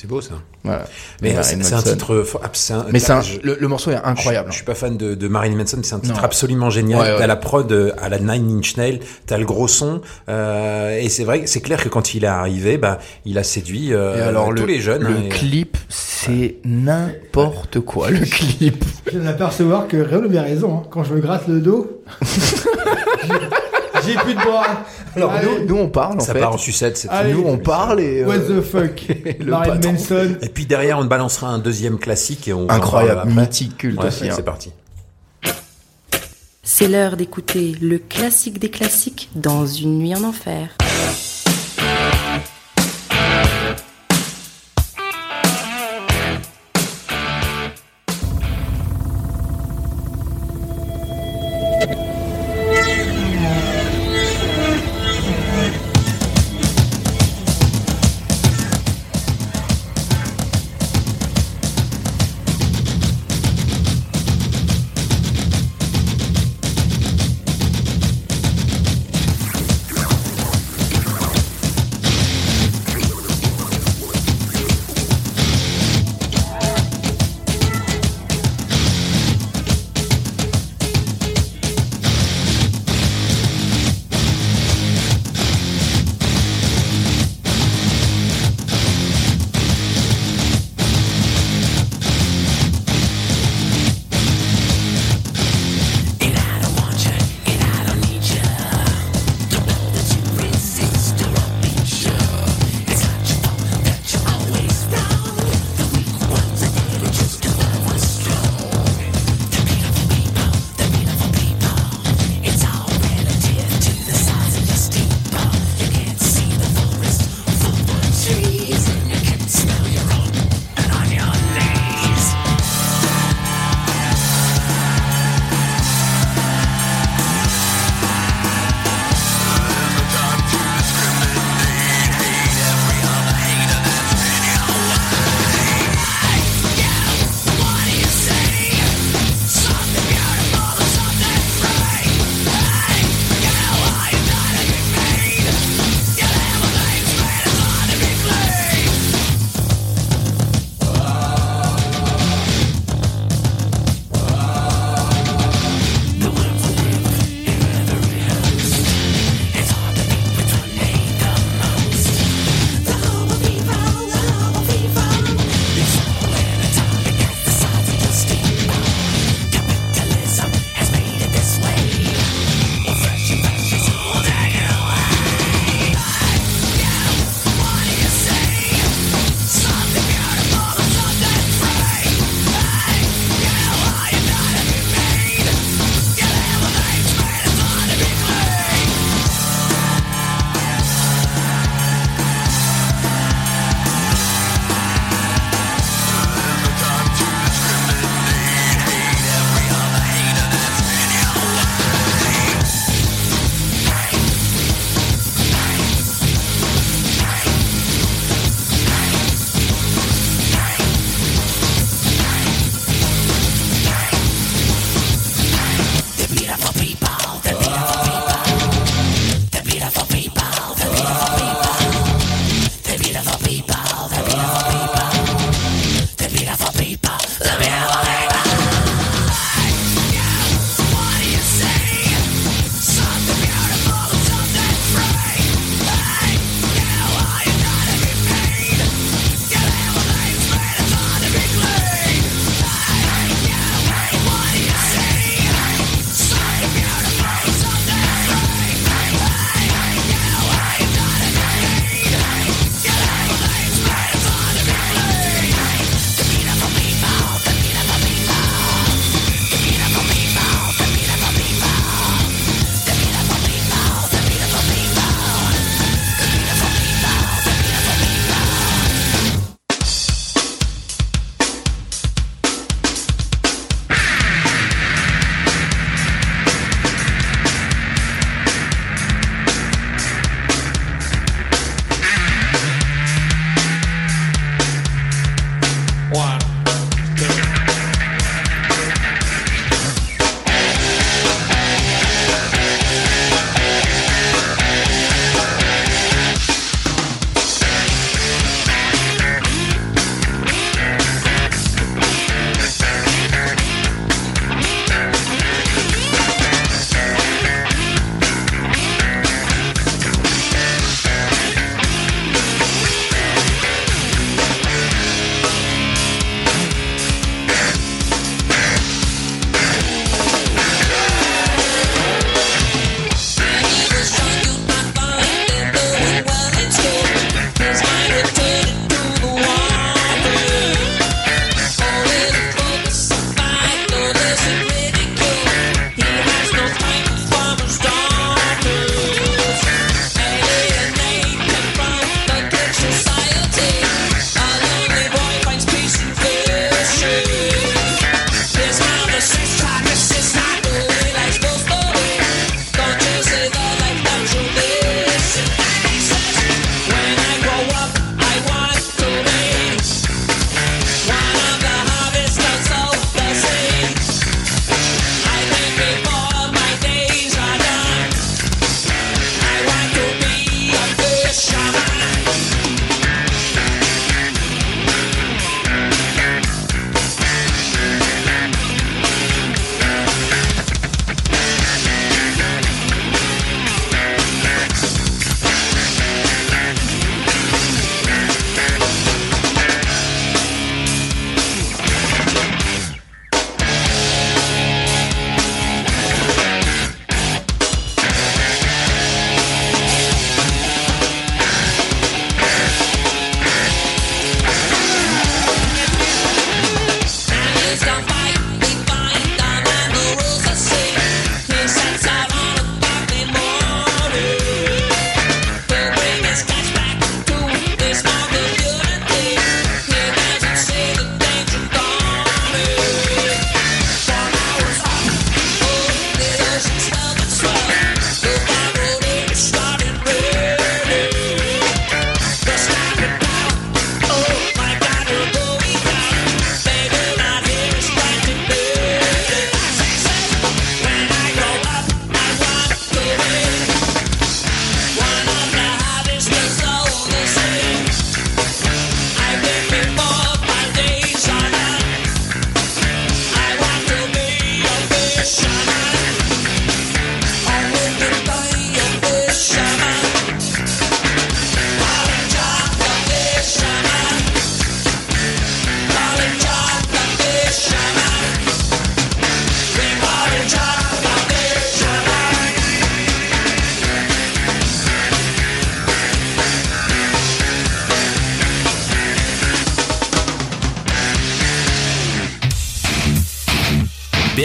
C'est 0.00 0.06
beau 0.06 0.20
ça. 0.20 0.34
Voilà. 0.62 0.84
Mais 1.22 1.32
Marilyn 1.34 1.60
c'est 1.64 1.74
un 1.74 1.82
titre. 1.82 2.24
un- 2.70 2.86
Mais 2.92 3.00
c'est 3.00 3.10
un- 3.12 3.20
je- 3.20 3.40
le, 3.42 3.56
le 3.60 3.66
morceau 3.66 3.90
est 3.90 3.96
incroyable. 3.96 4.46
Je, 4.46 4.52
je 4.52 4.56
suis 4.58 4.64
pas 4.64 4.76
fan 4.76 4.96
de, 4.96 5.16
de 5.16 5.26
Marilyn 5.26 5.56
Manson, 5.56 5.76
mais 5.78 5.82
c'est 5.82 5.96
un 5.96 5.98
titre 5.98 6.14
Non. 6.18 6.22
absolument 6.22 6.70
génial. 6.70 7.00
Ouais, 7.00 7.10
ouais. 7.14 7.18
T'as 7.18 7.26
la 7.26 7.34
prod 7.34 7.72
euh, 7.72 7.90
à 8.00 8.08
la 8.08 8.20
Nine 8.20 8.58
Inch 8.58 8.76
Nail, 8.76 9.00
t'as 9.26 9.38
le 9.38 9.44
gros 9.44 9.66
son, 9.66 10.00
euh, 10.28 10.96
et 11.00 11.08
c'est 11.08 11.24
vrai, 11.24 11.42
c'est 11.46 11.60
clair 11.62 11.82
que 11.82 11.88
quand 11.88 12.14
il 12.14 12.22
est 12.22 12.28
arrivé, 12.28 12.78
bah, 12.78 12.98
il 13.24 13.38
a 13.38 13.42
séduit 13.42 13.92
euh, 13.92 14.28
alors 14.28 14.50
tous 14.50 14.60
le, 14.60 14.66
les 14.66 14.80
jeunes. 14.80 15.02
le 15.02 15.08
hein, 15.16 15.22
et- 15.24 15.28
clip, 15.30 15.76
c'est 15.88 16.58
n'importe 16.64 17.80
quoi. 17.80 18.10
Le 18.10 18.20
clip. 18.24 18.84
Je 19.06 19.18
viens 19.18 19.24
d'apercevoir 19.28 19.88
que 19.88 19.96
Réo 19.96 20.22
avait 20.22 20.38
raison. 20.38 20.78
hein. 20.78 20.82
Quand 20.92 21.02
je 21.02 21.12
me 21.12 21.18
gratte 21.20 21.48
le 21.48 21.58
dos, 21.60 22.02
j'ai 24.12 24.18
plus 24.18 24.34
de 24.34 24.40
bras. 24.40 24.66
Alors 25.16 25.32
nous, 25.42 25.66
nous 25.66 25.76
on 25.76 25.88
parle 25.88 26.16
en 26.16 26.20
ça 26.20 26.32
fait. 26.32 26.40
part 26.40 26.54
en 26.54 26.58
sucette. 26.58 27.06
Allez. 27.10 27.32
Nous 27.32 27.44
on 27.46 27.58
parle 27.58 28.00
et 28.00 28.24
What 28.24 28.34
euh, 28.34 28.60
the 28.60 28.64
fuck 28.64 29.02
le 29.40 29.44
Marilyn 29.46 29.76
patron. 29.76 29.92
Manson. 29.92 30.36
Et 30.42 30.48
puis 30.48 30.66
derrière, 30.66 30.98
on 30.98 31.04
balancera 31.04 31.48
un 31.48 31.58
deuxième 31.58 31.98
classique 31.98 32.48
et 32.48 32.52
on. 32.52 32.68
Incroyable, 32.68 33.30
mythique, 33.30 33.76
culte 33.78 33.98
Ouais, 34.00 34.06
aussi, 34.06 34.28
hein. 34.28 34.32
C'est 34.34 34.44
parti. 34.44 34.72
C'est 36.62 36.88
l'heure 36.88 37.16
d'écouter 37.16 37.74
le 37.80 37.98
classique 37.98 38.58
des 38.58 38.70
classiques 38.70 39.30
dans 39.34 39.66
une 39.66 39.98
nuit 39.98 40.14
en 40.14 40.22
enfer. 40.24 40.68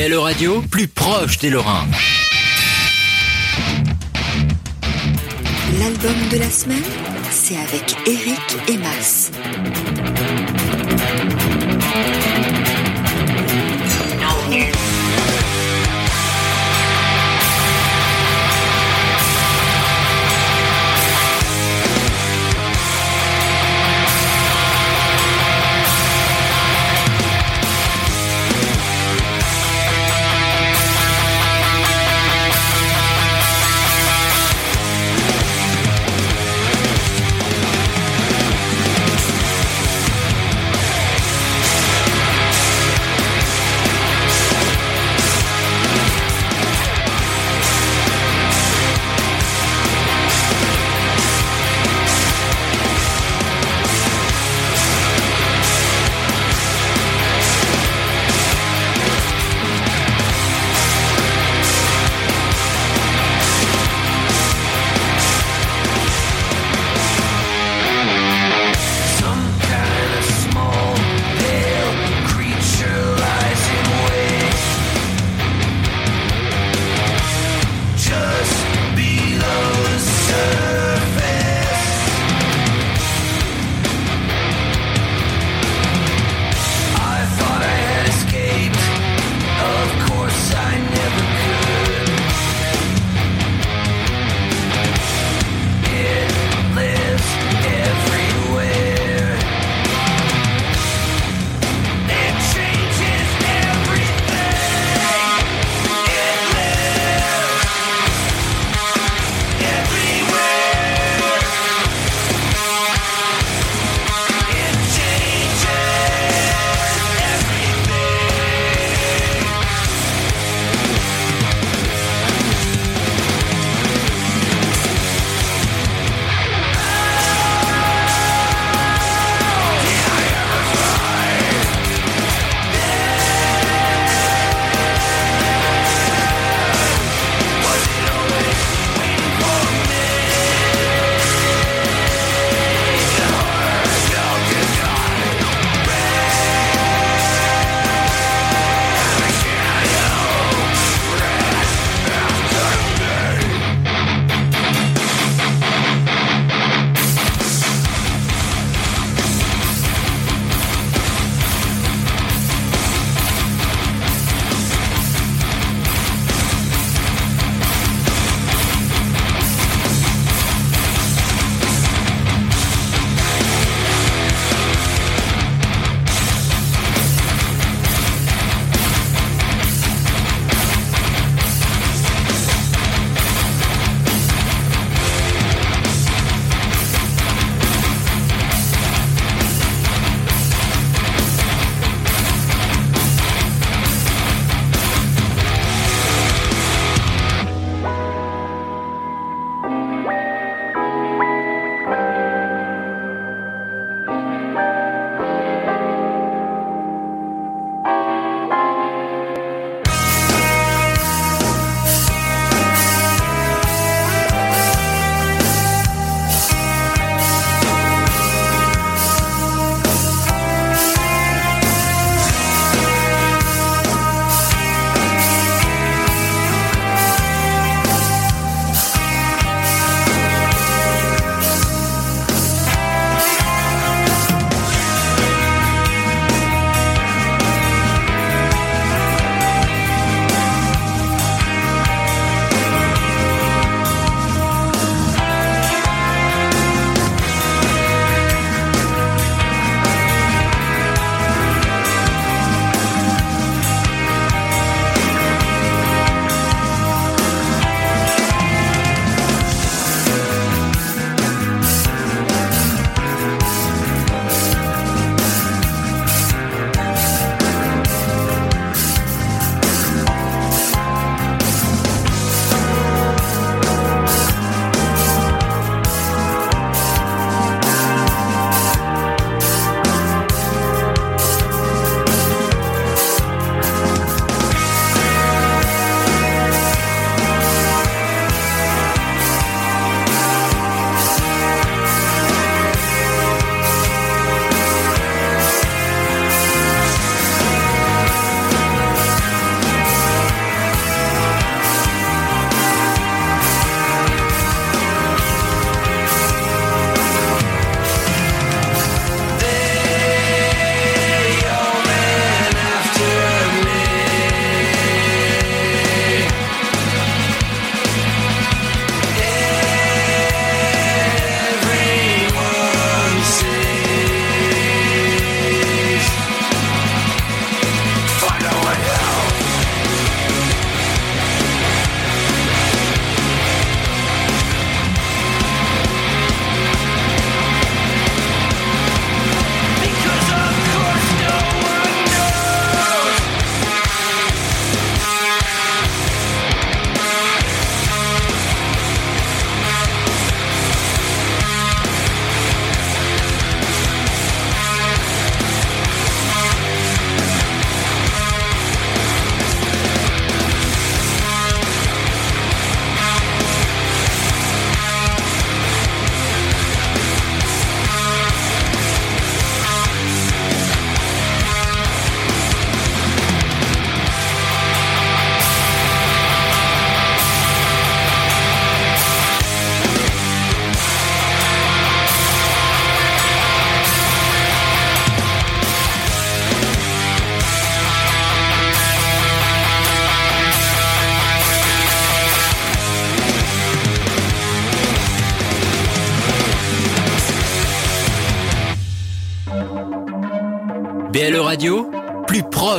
BLE 0.06 0.18
Radio, 0.18 0.62
plus 0.70 0.88
proche 0.88 1.38
des 1.38 1.50
Lorrains. 1.50 1.88
L'album 5.80 6.16
de 6.30 6.38
la 6.40 6.50
semaine, 6.50 6.84
c'est 7.32 7.56
avec 7.56 7.96
Eric 8.06 8.42
et 8.68 8.78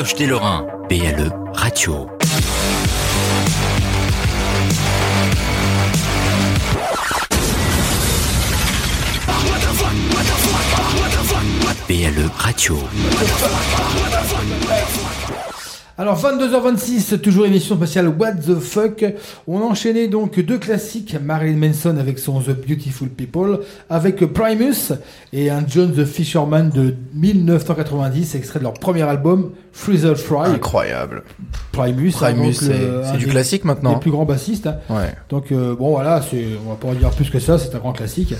plus 0.04 0.63
22h26, 16.58 17.18
toujours 17.18 17.46
émission 17.46 17.76
spéciale 17.76 18.08
What 18.08 18.34
the 18.46 18.58
fuck. 18.60 19.04
On 19.48 19.60
a 19.60 19.64
enchaîné 19.64 20.06
donc 20.08 20.38
deux 20.38 20.58
classiques, 20.58 21.16
Marilyn 21.20 21.56
Manson 21.56 21.96
avec 21.98 22.18
son 22.20 22.40
The 22.40 22.50
Beautiful 22.50 23.08
People, 23.08 23.60
avec 23.90 24.24
Primus 24.32 24.92
et 25.32 25.50
un 25.50 25.64
John 25.66 25.92
the 25.92 26.04
Fisherman 26.04 26.70
de 26.70 26.94
1990, 27.14 28.36
extrait 28.36 28.60
de 28.60 28.64
leur 28.64 28.74
premier 28.74 29.02
album 29.02 29.50
Frizzle 29.72 30.14
Fry. 30.16 30.50
Incroyable. 30.50 31.24
Primus, 31.72 32.12
hein, 32.22 32.32
Primus, 32.32 32.52
c'est 32.54 32.72
un 33.04 33.16
du 33.16 33.26
classique 33.26 33.64
maintenant. 33.64 33.94
Des 33.94 34.00
plus 34.00 34.12
grands 34.12 34.24
bassistes. 34.24 34.68
hein. 34.68 34.76
Ouais. 34.90 35.12
Donc 35.30 35.50
euh, 35.50 35.74
bon 35.74 35.90
voilà, 35.90 36.20
on 36.64 36.70
va 36.70 36.76
pas 36.76 36.88
en 36.88 36.94
dire 36.94 37.10
plus 37.10 37.30
que 37.30 37.40
ça, 37.40 37.58
c'est 37.58 37.74
un 37.74 37.78
grand 37.78 37.92
classique. 37.92 38.34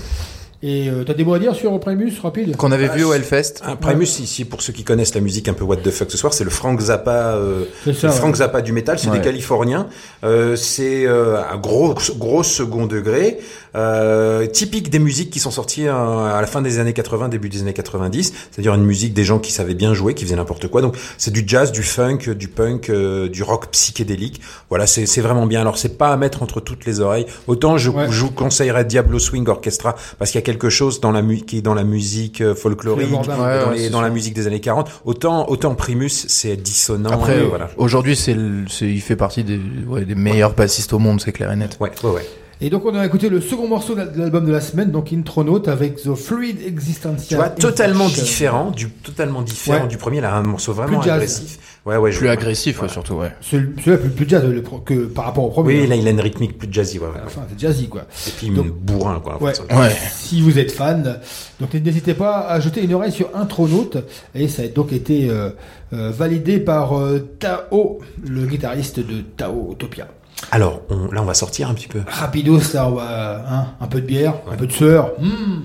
Et 0.67 0.89
euh, 0.89 1.03
t'as 1.03 1.13
des 1.13 1.23
mots 1.23 1.35
à 1.35 1.39
dire 1.39 1.53
sur 1.53 1.79
Primus 1.79 2.11
rapide? 2.23 2.55
Qu'on 2.57 2.71
avait 2.71 2.87
vu 2.87 3.03
au 3.03 3.13
Hellfest. 3.13 3.61
Un 3.63 3.75
Primus, 3.75 4.19
ici, 4.19 4.45
pour 4.45 4.63
ceux 4.63 4.73
qui 4.73 4.83
connaissent 4.83 5.13
la 5.13 5.21
musique 5.21 5.47
un 5.47 5.53
peu 5.53 5.63
what 5.63 5.75
the 5.77 5.91
fuck 5.91 6.09
ce 6.09 6.17
soir, 6.17 6.33
c'est 6.33 6.43
le 6.43 6.49
Frank 6.49 6.79
Zappa, 6.79 7.35
euh, 7.35 7.65
ça, 7.93 8.07
le 8.07 8.13
Frank 8.13 8.31
ouais. 8.31 8.39
Zappa 8.39 8.63
du 8.63 8.71
métal, 8.71 8.97
c'est 8.97 9.09
Ouais. 9.09 9.19
des 9.19 9.23
Californiens. 9.23 9.85
Euh, 10.23 10.55
c'est 10.55 11.05
euh, 11.05 11.37
un 11.39 11.57
gros, 11.57 11.93
gros 12.17 12.41
second 12.41 12.87
degré, 12.87 13.37
euh, 13.75 14.45
typique 14.47 14.89
des 14.89 14.99
musiques 14.99 15.29
qui 15.29 15.39
sont 15.39 15.51
sorties 15.51 15.87
euh, 15.87 15.93
à 15.93 16.39
la 16.41 16.47
fin 16.47 16.61
des 16.61 16.79
années 16.79 16.93
80, 16.93 17.29
début 17.29 17.49
des 17.49 17.61
années 17.61 17.73
90. 17.73 18.33
C'est-à-dire 18.51 18.73
une 18.73 18.85
musique 18.85 19.13
des 19.13 19.23
gens 19.23 19.39
qui 19.39 19.51
savaient 19.51 19.73
bien 19.73 19.93
jouer, 19.93 20.13
qui 20.13 20.23
faisaient 20.23 20.35
n'importe 20.35 20.67
quoi. 20.67 20.81
Donc 20.81 20.95
c'est 21.17 21.31
du 21.31 21.43
jazz, 21.45 21.71
du 21.71 21.83
funk, 21.83 22.19
du 22.35 22.47
punk, 22.47 22.89
euh, 22.89 23.27
du 23.29 23.43
rock 23.43 23.67
psychédélique. 23.71 24.41
Voilà, 24.69 24.87
c'est 24.87 25.21
vraiment 25.21 25.45
bien. 25.45 25.61
Alors 25.61 25.77
c'est 25.77 25.97
pas 25.97 26.09
à 26.09 26.17
mettre 26.17 26.41
entre 26.43 26.59
toutes 26.61 26.85
les 26.85 26.99
oreilles. 27.01 27.25
Autant 27.47 27.77
je, 27.77 27.89
Ouais. 27.89 28.07
je 28.09 28.21
vous 28.21 28.31
conseillerais 28.31 28.85
Diablo 28.85 29.19
Swing 29.19 29.47
Orchestra 29.47 29.95
parce 30.19 30.31
qu'il 30.31 30.39
y 30.39 30.43
a 30.43 30.45
quelque 30.45 30.69
chose 30.69 30.99
dans 31.01 31.11
la 31.11 31.21
mu- 31.21 31.41
qui 31.41 31.57
est 31.59 31.61
dans 31.61 31.73
la 31.73 31.83
musique 31.83 32.43
folklorique, 32.53 33.11
dans, 33.11 33.71
les- 33.71 33.89
la 33.89 34.09
musique 34.09 34.33
des 34.33 34.47
années 34.47 34.59
40. 34.61 34.89
Autant 35.05 35.47
autant 35.49 35.75
Primus 35.75 36.09
c'est 36.27 36.55
dissonant. 36.55 37.09
Après, 37.11 37.43
voilà. 37.43 37.69
aujourd'hui, 37.77 38.15
c'est, 38.15 38.35
il 38.81 39.01
fait 39.01 39.15
partie 39.15 39.43
des, 39.43 39.59
ouais, 39.87 40.05
des 40.05 40.15
meilleurs 40.15 40.53
bassistes 40.53 40.93
au 40.93 40.99
monde, 40.99 41.21
c'est 41.21 41.31
clair 41.31 41.51
et 41.51 41.55
net. 41.55 41.77
Ouais, 41.79 41.91
ouais, 42.03 42.09
ouais. 42.11 42.25
Et 42.61 42.69
donc 42.69 42.85
on 42.85 42.95
a 42.95 43.05
écouté 43.05 43.27
le 43.27 43.41
second 43.41 43.67
morceau 43.67 43.95
de 43.95 44.07
l'album 44.15 44.45
de 44.45 44.51
la 44.51 44.61
semaine, 44.61 44.89
donc 44.89 45.11
Intronaut 45.11 45.67
avec 45.67 45.97
The 46.01 46.15
Fluid 46.15 46.61
Existential. 46.65 47.25
Tu 47.27 47.35
vois, 47.35 47.49
totalement 47.49 48.05
Infection. 48.05 48.23
différent, 48.23 48.71
du 48.71 48.89
totalement 48.89 49.41
différent 49.41 49.81
Ouais. 49.83 49.87
du 49.89 49.97
premier. 49.97 50.21
Là, 50.21 50.35
un 50.35 50.43
morceau 50.43 50.71
vraiment 50.71 50.99
Plus 51.01 51.09
agressif. 51.11 51.59
Ouais, 51.85 51.97
ouais. 51.97 52.11
je 52.13 52.17
Plus 52.17 52.27
vois. 52.27 52.33
agressif, 52.33 52.77
Voilà. 52.77 52.91
surtout, 52.93 53.15
ouais. 53.15 53.31
Celui- 53.41 53.73
Celui-là 53.77 53.97
plus, 53.97 54.09
plus 54.09 54.29
jazz 54.29 54.43
le 54.45 54.61
pro- 54.63 54.79
que 54.79 55.05
par 55.05 55.25
rapport 55.25 55.43
au 55.43 55.49
premier. 55.49 55.79
Oui, 55.79 55.83
hein. 55.83 55.89
là, 55.89 55.95
il 55.97 56.07
a 56.07 56.11
une 56.11 56.19
rythmique 56.21 56.57
plus 56.57 56.69
jazzy, 56.71 56.97
ouais, 56.97 57.05
ouais. 57.07 57.21
Enfin, 57.25 57.41
c'est 57.49 57.59
jazzy 57.59 57.89
quoi. 57.89 58.03
Et 58.27 58.31
puis 58.31 58.49
Donc- 58.49 58.67
bourrin, 58.71 59.19
quoi. 59.19 59.37
Ouais. 59.43 59.51
Ouais. 59.75 59.91
Si 60.13 60.41
vous 60.41 60.57
êtes 60.57 60.71
fan, 60.71 61.19
donc 61.59 61.73
n'hésitez 61.73 62.13
pas 62.13 62.39
à 62.47 62.59
jeter 62.61 62.81
une 62.83 62.93
oreille 62.93 63.11
sur 63.11 63.29
Intronaute 63.35 63.97
et 64.33 64.47
ça 64.47 64.63
a 64.63 64.67
donc 64.67 64.93
été 64.93 65.29
euh, 65.29 65.49
euh, 65.93 66.09
validé 66.09 66.59
par 66.59 66.97
euh, 66.97 67.19
Tao, 67.37 67.99
le 68.25 68.45
guitariste 68.45 68.99
de 69.01 69.21
Tao 69.35 69.73
Utopia. 69.73 70.07
Alors, 70.51 70.81
on- 70.89 71.11
là, 71.11 71.21
on 71.21 71.25
va 71.25 71.33
sortir 71.33 71.69
un 71.69 71.73
petit 71.73 71.87
peu. 71.87 72.01
Rapidos, 72.07 72.73
là, 72.73 72.87
on 72.87 72.91
va, 72.95 73.45
hein, 73.49 73.65
un 73.81 73.87
peu 73.87 74.01
de 74.01 74.05
bière, 74.05 74.33
un 74.51 74.55
peu 74.55 74.67
de 74.67 74.71
sueur. 74.71 75.11
Hmm. 75.19 75.61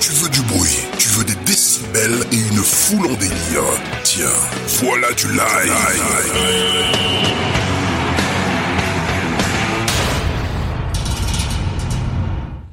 Tu 0.00 0.10
veux 0.12 0.28
du 0.30 0.40
bruit, 0.42 0.78
tu 0.98 1.08
veux 1.10 1.24
des 1.24 1.34
décibels 1.44 2.18
et 2.32 2.36
une 2.36 2.56
foule 2.62 3.06
en 3.06 3.14
délire. 3.14 3.64
Tiens, 4.04 4.26
voilà 4.82 5.08
du 5.12 5.26
live. 5.28 5.72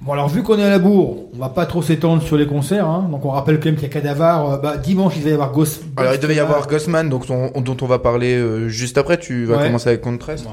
Bon 0.05 0.11
alors 0.11 0.27
vu 0.27 0.43
qu'on 0.43 0.59
est 0.59 0.63
à 0.63 0.69
la 0.69 0.79
bourre, 0.79 1.15
on 1.33 1.39
va 1.39 1.47
pas 1.47 1.65
trop 1.65 1.81
s'étendre 1.81 2.21
sur 2.21 2.35
les 2.35 2.45
concerts, 2.45 2.85
hein. 2.85 3.07
donc 3.09 3.23
on 3.23 3.29
rappelle 3.29 3.57
quand 3.59 3.67
même 3.67 3.75
qu'il 3.75 3.83
y 3.83 3.89
a 3.89 3.93
Cadavar, 3.93 4.51
euh, 4.51 4.57
bah, 4.57 4.75
dimanche 4.75 5.13
il 5.15 5.23
va 5.23 5.29
y 5.29 5.33
avoir 5.33 5.53
Ghost. 5.53 5.81
Alors, 5.95 6.13
il 6.13 6.19
devait 6.19 6.35
y 6.35 6.39
avoir 6.41 6.67
Ghostman, 6.67 7.07
donc, 7.07 7.23
on- 7.29 7.61
dont 7.61 7.77
on 7.81 7.85
va 7.85 7.99
parler 7.99 8.35
euh, 8.35 8.67
juste 8.67 8.97
après. 8.97 9.17
Tu 9.17 9.45
vas 9.45 9.57
Ouais. 9.57 9.65
commencer 9.67 9.87
avec 9.89 10.01
Contrast. 10.01 10.43
Ouais, 10.45 10.51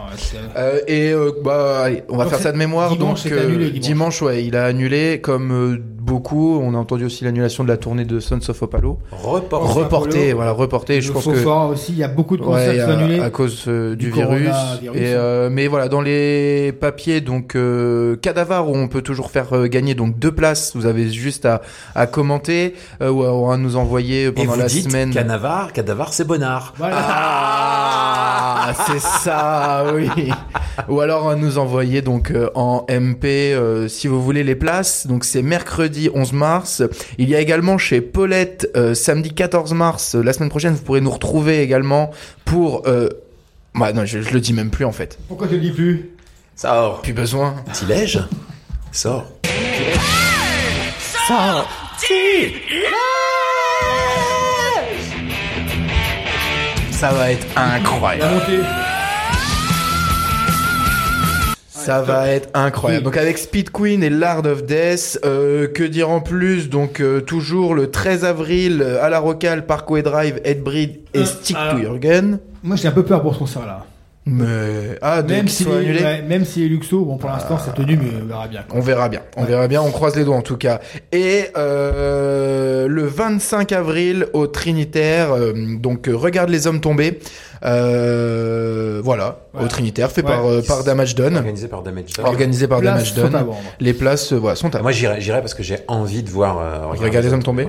Euh, 0.57 0.79
et 0.87 1.11
euh, 1.13 1.33
bah, 1.45 1.81
allez, 1.83 2.05
on 2.09 2.17
va 2.17 2.25
Donc 2.25 2.33
faire 2.33 2.41
ça 2.43 2.53
de 2.53 2.59
mémoire. 2.59 2.93
dimanche, 2.93 3.25
donc 3.25 3.33
annulé, 3.33 3.71
dimanche. 3.71 4.23
ouais, 4.23 4.45
il 4.45 4.55
a 4.55 4.67
annulé 4.67 5.21
comme 5.21 5.51
euh, 5.51 5.83
beaucoup. 6.11 6.59
On 6.63 6.75
a 6.75 6.77
entendu 6.77 7.05
aussi 7.05 7.25
l'annulation 7.25 7.63
de 7.65 7.69
la 7.69 7.77
tournée 7.77 8.05
de 8.05 8.19
Sons 8.21 8.39
of 8.49 8.63
Opalo. 8.63 8.99
Report. 9.13 9.73
Reporté, 9.75 10.19
Apollo. 10.19 10.37
voilà, 10.37 10.51
reporté. 10.53 11.01
Je 11.01 11.13
pense 11.13 11.25
que 11.25 11.35
fort 11.35 11.71
aussi, 11.71 11.93
il 11.93 11.99
y 11.99 12.05
a 12.05 12.09
beaucoup 12.09 12.37
de 12.37 12.43
concerts 12.43 12.75
Ouais, 12.89 12.93
annulés. 12.95 13.21
à 13.21 13.31
cause 13.31 13.65
euh, 13.69 13.95
du, 13.97 14.07
Du 14.07 14.11
virus. 14.13 14.49
Et, 14.95 15.13
euh, 15.15 15.49
mais 15.51 15.67
voilà, 15.69 15.89
dans 15.89 16.01
les 16.01 16.73
papiers, 16.73 17.21
donc 17.21 17.55
euh, 17.55 18.17
Cadavar 18.17 18.69
où 18.69 18.77
on 18.77 18.89
peut 18.89 19.03
toujours 19.03 19.31
faire 19.31 19.53
euh, 19.53 19.67
gagner 19.69 19.95
donc 19.95 20.19
deux 20.19 20.33
places. 20.33 20.73
Vous 20.75 20.87
avez 20.87 21.09
juste 21.11 21.47
à, 21.47 21.63
à 21.95 22.07
commenter 22.07 22.75
euh, 23.03 23.11
ou 23.11 23.47
à, 23.49 23.55
à 23.55 23.57
nous 23.57 23.77
envoyer 23.77 24.25
Et 24.25 24.33
pendant 24.33 24.53
vous 24.53 24.59
la 24.59 24.67
dites 24.67 24.91
semaine. 24.91 25.13
Canavar, 25.15 25.73
Cadavar, 25.73 26.13
c'est 26.13 26.25
Bonnard. 26.27 26.75
Voilà. 26.77 26.97
Ah, 26.99 28.40
c'est 28.87 29.01
ça, 29.01 29.85
oui. 29.95 30.09
Ou 30.89 31.01
alors 31.01 31.29
à 31.29 31.37
nous 31.37 31.59
envoyer 31.59 32.03
donc 32.03 32.31
euh, 32.31 32.49
en 32.55 32.85
MP 32.89 33.25
euh, 33.25 33.89
si 33.89 34.09
vous 34.09 34.23
voulez 34.23 34.45
les 34.45 34.55
places. 34.55 35.07
Donc 35.07 35.25
c'est 35.25 35.43
mercredi 35.43 36.11
11 36.15 36.33
mars. 36.33 36.83
Il 37.19 37.29
y 37.29 37.35
a 37.35 37.41
également 37.41 37.79
chez 37.79 38.01
Paulette 38.01 38.69
euh, 38.77 38.95
samedi 38.95 39.33
14 39.35 39.73
mars. 39.75 40.15
Euh, 40.15 40.23
La 40.23 40.33
semaine 40.33 40.49
prochaine, 40.51 40.75
vous 40.75 40.83
pourrez 40.83 41.01
nous 41.01 41.11
retrouver 41.11 41.61
également 41.63 42.11
pour. 42.45 42.83
Euh... 42.87 43.09
Bah 43.75 43.93
non, 43.93 44.05
je, 44.05 44.21
je 44.21 44.31
le 44.33 44.41
dis 44.41 44.53
même 44.53 44.71
plus 44.71 44.85
en 44.85 44.93
fait. 44.93 45.19
Pourquoi 45.29 45.47
tu 45.47 45.55
le 45.55 45.61
dis 45.61 45.71
plus? 45.71 46.11
Sors. 46.57 47.01
Plus 47.03 47.13
besoin. 47.13 47.55
Tilège. 47.73 48.21
Sors. 48.93 49.25
Ça 57.01 57.13
va 57.13 57.33
être 57.33 57.47
incroyable. 57.57 58.31
La 58.31 58.39
montée. 58.39 58.61
Ça 61.71 62.03
va 62.03 62.29
être 62.29 62.51
incroyable. 62.53 63.05
Donc 63.05 63.17
avec 63.17 63.39
Speed 63.39 63.71
Queen 63.71 64.03
et 64.03 64.11
Lard 64.11 64.45
of 64.45 64.65
Death, 64.65 65.19
euh, 65.25 65.67
que 65.67 65.83
dire 65.83 66.11
en 66.11 66.21
plus? 66.21 66.69
Donc 66.69 67.01
euh, 67.01 67.23
toujours 67.23 67.75
le 67.75 67.91
13 67.91 68.27
avril 68.27 68.83
euh, 68.83 69.03
à 69.03 69.09
la 69.09 69.19
Rocale, 69.19 69.65
Parkway 69.65 70.03
Drive, 70.03 70.43
Headbreed 70.45 71.01
et 71.15 71.25
Stick 71.25 71.57
to 71.71 71.79
Your 71.79 71.99
Gun. 71.99 72.39
Moi 72.63 72.77
j'ai 72.77 72.89
un 72.89 72.93
peu 72.93 73.03
peur 73.03 73.23
pour 73.23 73.33
ce 73.33 73.39
concert 73.39 73.65
là. 73.65 73.87
Mais 74.27 74.99
ah, 75.01 75.23
Même 75.23 75.49
si, 75.49 75.67
annulé. 75.67 76.03
ouais, 76.03 76.23
même 76.23 76.45
si 76.45 76.69
Luxo, 76.69 77.05
bon 77.05 77.17
pour 77.17 77.31
l'instant 77.31 77.59
c'est 77.59 77.75
tenu, 77.75 77.97
mais 77.97 78.11
on 78.23 78.27
verra 78.27 78.49
bien. 78.49 78.65
On 78.71 78.81
verra 78.81 79.09
bien, 79.09 79.23
on 79.37 79.45
verra 79.45 79.67
bien, 79.67 79.81
on 79.81 79.91
croise 79.91 80.15
les 80.15 80.25
doigts 80.25 80.37
en 80.37 80.43
tout 80.43 80.59
cas. 80.59 80.81
Et 81.11 81.47
euh, 81.57 82.87
le 82.87 83.05
25 83.07 83.73
avril 83.73 84.27
au 84.35 84.47
Trinitaire, 84.47 85.33
euh, 85.33 85.55
donc 85.57 86.07
euh, 86.09 86.15
regarde 86.15 86.51
les 86.51 86.67
hommes 86.67 86.81
tomber. 86.81 87.19
Euh, 87.65 89.01
voilà, 89.03 89.39
Ouais. 89.55 89.65
au 89.65 89.67
Trinitaire, 89.69 90.11
fait 90.11 90.23
Ouais. 90.23 90.29
par, 90.31 90.47
euh, 90.47 90.63
par 90.63 90.85
Damage 90.85 91.15
Done. 91.15 91.37
Organisé 91.37 91.69
par 91.69 91.83
Damage 91.83 92.13
Done. 92.17 92.27
Organisé 92.27 92.67
par 92.69 92.81
Places 92.81 92.93
Damage 92.95 93.13
sont 93.15 93.29
Done. 93.39 93.47
Les 93.81 93.93
places 93.93 94.33
euh, 94.33 94.37
voilà, 94.37 94.57
sont 94.57 94.75
à 94.75 94.81
Moi, 94.83 94.93
j'irai, 94.93 95.21
j'irai 95.21 95.41
parce 95.41 95.55
que 95.55 95.63
j'ai 95.63 95.79
envie 95.89 96.23
de 96.23 96.31
voir. 96.31 96.59
euh, 96.59 96.87
Regarde 96.97 97.25
les 97.27 97.33
hommes 97.33 97.43
ouais. 97.47 97.67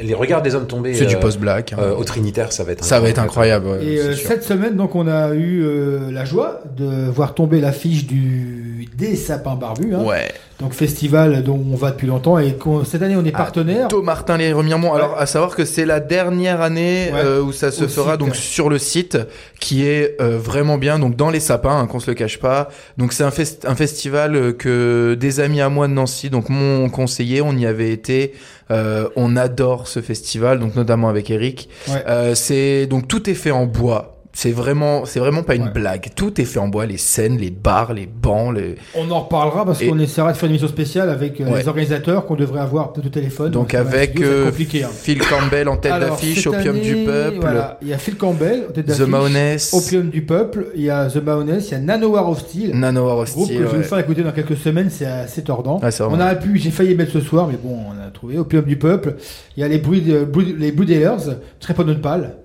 Les 0.00 0.14
regards 0.14 0.42
des 0.42 0.54
hommes 0.54 0.66
tombés. 0.66 0.94
C'est 0.94 1.06
du 1.06 1.16
post-black. 1.16 1.72
hein. 1.72 1.76
euh, 1.80 1.94
au 1.96 2.04
Trinitaire, 2.04 2.52
ça 2.52 2.64
va 2.64 2.72
être. 2.72 2.84
Ça 2.84 3.00
va 3.00 3.08
être 3.08 3.18
incroyable. 3.18 3.66
ouais, 3.66 3.84
Et 3.84 3.98
euh, 3.98 4.14
cette 4.16 4.44
semaine, 4.44 4.76
donc, 4.76 4.94
on 4.94 5.06
a 5.06 5.34
eu 5.34 5.62
euh, 5.64 6.10
la 6.10 6.24
joie 6.24 6.60
de 6.76 7.08
voir 7.10 7.34
tomber 7.34 7.60
l'affiche 7.60 8.06
du 8.06 8.61
des 8.96 9.16
sapins 9.16 9.54
barbus. 9.54 9.94
Hein. 9.94 10.02
Ouais. 10.04 10.30
Donc 10.60 10.74
festival 10.74 11.42
dont 11.42 11.60
on 11.72 11.74
va 11.74 11.90
depuis 11.90 12.06
longtemps 12.06 12.38
et 12.38 12.52
qu'on- 12.54 12.84
cette 12.84 13.02
année 13.02 13.16
on 13.16 13.24
est 13.24 13.32
partenaire. 13.32 13.88
Tôt 13.88 14.02
Martin 14.02 14.36
les 14.36 14.52
Remiremont. 14.52 14.94
Alors 14.94 15.18
à 15.18 15.26
savoir 15.26 15.56
que 15.56 15.64
c'est 15.64 15.84
la 15.84 15.98
dernière 15.98 16.60
année 16.60 17.10
Ouais. 17.12 17.18
euh, 17.24 17.42
où 17.42 17.50
ça 17.52 17.72
se 17.72 17.84
Au 17.84 17.88
fera 17.88 18.12
site. 18.12 18.20
donc 18.20 18.36
sur 18.36 18.68
le 18.68 18.78
site 18.78 19.18
qui 19.58 19.84
est 19.86 20.16
euh, 20.20 20.38
vraiment 20.38 20.78
bien 20.78 21.00
donc 21.00 21.16
dans 21.16 21.30
les 21.30 21.40
sapins 21.40 21.76
hein, 21.80 21.86
qu'on 21.86 21.98
se 21.98 22.10
le 22.10 22.14
cache 22.14 22.38
pas. 22.38 22.68
Donc 22.96 23.12
c'est 23.12 23.24
un, 23.24 23.32
fest- 23.32 23.64
un 23.66 23.74
festival 23.74 24.36
euh, 24.36 24.52
que 24.52 25.16
des 25.18 25.40
amis 25.40 25.60
à 25.60 25.68
moi 25.68 25.88
de 25.88 25.94
Nancy 25.94 26.30
donc 26.30 26.48
m'ont 26.48 26.88
conseillé. 26.90 27.40
On 27.42 27.56
y 27.56 27.66
avait 27.66 27.90
été. 27.90 28.32
Euh, 28.70 29.08
on 29.16 29.36
adore 29.36 29.88
ce 29.88 30.00
festival 30.00 30.60
donc 30.60 30.76
notamment 30.76 31.08
avec 31.08 31.28
Eric. 31.30 31.68
Ouais. 31.88 32.04
Euh, 32.06 32.34
c'est 32.36 32.86
donc 32.86 33.08
tout 33.08 33.28
est 33.28 33.34
fait 33.34 33.50
en 33.50 33.66
bois. 33.66 34.21
C'est 34.34 34.50
vraiment, 34.50 35.04
c'est 35.04 35.20
vraiment 35.20 35.42
pas 35.42 35.54
une 35.54 35.68
blague. 35.68 36.08
Tout 36.16 36.40
est 36.40 36.44
fait 36.46 36.58
en 36.58 36.68
bois, 36.68 36.86
les 36.86 36.96
scènes, 36.96 37.36
les 37.36 37.50
bars, 37.50 37.92
les 37.92 38.06
bancs, 38.06 38.54
les. 38.56 38.76
On 38.94 39.10
en 39.10 39.20
reparlera 39.20 39.66
parce 39.66 39.82
Et- 39.82 39.88
qu'on 39.88 39.98
essaiera 39.98 40.32
de 40.32 40.36
faire 40.38 40.46
une 40.46 40.52
émission 40.52 40.68
spéciale 40.68 41.10
avec 41.10 41.38
euh, 41.40 41.44
Ouais. 41.50 41.60
les 41.60 41.68
organisateurs 41.68 42.24
qu'on 42.24 42.34
devrait 42.36 42.60
avoir 42.62 42.92
peut-être 42.94 43.08
au 43.08 43.10
téléphone. 43.10 43.50
Donc 43.50 43.74
avec 43.74 44.20
euh, 44.22 44.48
hein. 44.48 44.88
Phil 44.90 45.18
Campbell 45.20 45.68
en 45.68 45.76
tête 45.76 46.00
d'affiche, 46.00 46.46
Opium 46.46 46.78
du 46.80 47.04
peuple. 47.04 47.38
voilà, 47.42 47.78
il 47.82 47.88
y 47.88 47.92
a 47.92 47.98
Phil 47.98 48.16
Campbell, 48.16 48.64
en 48.70 48.72
tête 48.72 48.86
The 48.86 48.88
d'affiche, 48.88 49.06
Maoness. 49.06 49.74
Opium 49.74 50.08
du 50.08 50.22
peuple, 50.22 50.68
il 50.76 50.82
y 50.82 50.90
a 50.90 51.08
The 51.10 51.16
Maoness, 51.22 51.68
il 51.68 51.72
y 51.72 51.74
a 51.74 51.80
Nanowar 51.80 52.28
of 52.30 52.40
Steel. 52.40 52.70
Nanowar 52.74 53.18
of 53.18 53.32
Groupe 53.32 53.44
Steel, 53.44 53.58
que 53.58 53.66
je 53.66 53.70
vais 53.70 53.76
vous 53.78 53.82
faire 53.84 53.98
écouter 53.98 54.22
dans 54.22 54.32
quelques 54.32 54.56
semaines, 54.56 54.88
c'est 54.90 55.04
assez 55.06 55.42
tordant. 55.44 55.78
C'est 55.90 56.02
on 56.04 56.14
aurait 56.14 56.38
pu, 56.38 56.56
j'ai 56.58 56.70
failli 56.70 56.94
mettre 56.94 57.12
ce 57.12 57.20
soir, 57.20 57.48
mais 57.48 57.58
bon, 57.62 57.76
on 57.88 58.02
a 58.02 58.10
trouvé 58.10 58.38
Opium 58.38 58.64
du 58.64 58.76
peuple. 58.76 59.16
Il 59.58 59.60
y 59.60 59.64
a 59.64 59.68
les 59.68 59.78
Bruit, 59.78 60.00
de- 60.00 60.24
Bruit- 60.24 60.56
les 60.58 60.72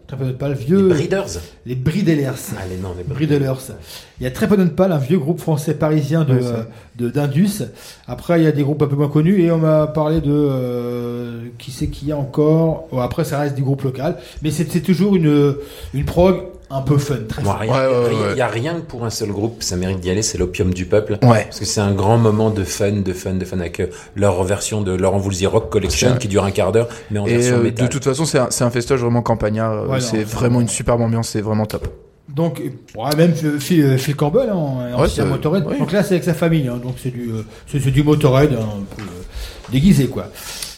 Brudelers, 0.07 0.37
Trepononpal, 0.37 0.53
Trepononpal, 0.53 0.53
vieux. 0.53 0.87
Les 0.87 0.93
Breeders 0.93 1.39
Les 1.65 1.75
Bridelers. 1.75 2.55
Ah, 2.57 2.67
les 2.69 2.77
noms, 2.77 2.93
les 2.97 3.03
Bridelers. 3.03 3.73
Il 4.19 4.23
y 4.23 4.27
a 4.27 4.31
Trepononpal, 4.31 4.91
un 4.91 4.97
vieux 4.97 5.19
groupe 5.19 5.39
français 5.39 5.73
parisien 5.73 6.23
de, 6.23 6.33
Ouais, 6.33 6.45
euh, 6.45 6.63
de 6.97 7.09
d'Indus. 7.09 7.63
Après, 8.07 8.39
il 8.39 8.43
y 8.43 8.47
a 8.47 8.51
des 8.51 8.63
groupes 8.63 8.81
un 8.81 8.87
peu 8.87 8.95
moins 8.95 9.09
connus 9.09 9.41
et 9.41 9.51
on 9.51 9.57
m'a 9.57 9.87
parlé 9.87 10.21
de 10.21 10.31
euh, 10.31 11.47
qui 11.57 11.71
c'est 11.71 11.87
qu'il 11.87 12.07
y 12.07 12.11
a 12.11 12.17
encore. 12.17 12.87
Bon, 12.91 12.99
après, 12.99 13.23
ça 13.23 13.39
reste 13.39 13.55
du 13.55 13.63
groupe 13.63 13.81
local, 13.83 14.17
mais 14.41 14.51
c'est 14.51 14.69
c'est 14.71 14.81
toujours 14.81 15.15
une 15.15 15.55
une 15.93 16.05
prog 16.05 16.43
un 16.69 16.81
peu 16.81 16.97
fun, 16.97 17.15
très 17.29 17.41
fun. 17.43 17.53
rien, 17.59 17.89
Il 18.33 18.37
y 18.37 18.41
a 18.41 18.47
rien 18.47 18.75
que 18.75 18.81
pour 18.81 19.05
un 19.05 19.09
seul 19.09 19.29
groupe, 19.31 19.63
ça 19.63 19.75
mérite 19.77 19.99
d'y 19.99 20.09
aller, 20.09 20.21
c'est 20.21 20.37
l'opium 20.37 20.73
du 20.73 20.85
peuple. 20.85 21.17
Ouais. 21.23 21.43
Parce 21.45 21.59
que 21.59 21.65
c'est 21.65 21.79
un 21.81 21.93
grand 21.93 22.17
moment 22.17 22.49
de 22.49 22.63
fun, 22.63 22.91
de 22.91 23.13
fun, 23.13 23.33
de 23.35 23.45
fun 23.45 23.59
avec 23.59 23.79
euh, 23.79 23.87
leur 24.15 24.43
version 24.43 24.81
de 24.81 24.91
Laurent 24.93 25.17
Voulzy 25.19 25.45
Rock 25.45 25.69
Collection 25.69 26.17
qui 26.17 26.27
dure 26.27 26.43
un 26.43 26.51
quart 26.51 26.71
d'heure, 26.71 26.89
mais 27.11 27.19
en 27.19 27.25
Et 27.25 27.37
version 27.37 27.55
euh, 27.63 27.71
de 27.71 27.87
toute 27.87 28.03
façon, 28.03 28.25
c'est 28.25 28.39
un, 28.39 28.47
c'est 28.49 28.63
un 28.63 28.69
festoche 28.69 28.99
vraiment 28.99 29.21
campagnard. 29.21 29.71
euh, 29.91 29.99
c'est 29.99 30.23
vraiment 30.23 30.59
une 30.61 30.67
superbe 30.67 31.01
ambiance, 31.01 31.29
c'est 31.29 31.41
vraiment 31.41 31.65
top. 31.65 31.87
Donc, 32.27 32.61
ouais, 32.95 33.15
même 33.17 33.33
Phil, 33.59 33.97
Phil 33.97 34.15
Campbell, 34.17 34.49
hein, 34.49 34.53
en 34.55 34.79
Ouais, 34.99 35.05
ancien 35.05 35.23
c'est- 35.23 35.29
Motorhead. 35.29 35.63
oui. 35.65 35.79
Donc 35.79 35.93
là, 35.93 36.03
c'est 36.03 36.15
avec 36.15 36.25
sa 36.25 36.33
famille, 36.33 36.67
hein, 36.67 36.77
donc 36.83 36.95
c'est 37.01 37.09
du, 37.09 37.29
euh, 37.31 37.43
c'est 37.67 37.79
du 37.89 38.03
Motorhead 38.03 38.51
hein, 38.53 38.57
un 38.81 38.95
peu 38.95 39.01
euh, 39.01 39.71
déguisé, 39.71 40.07
quoi. 40.07 40.27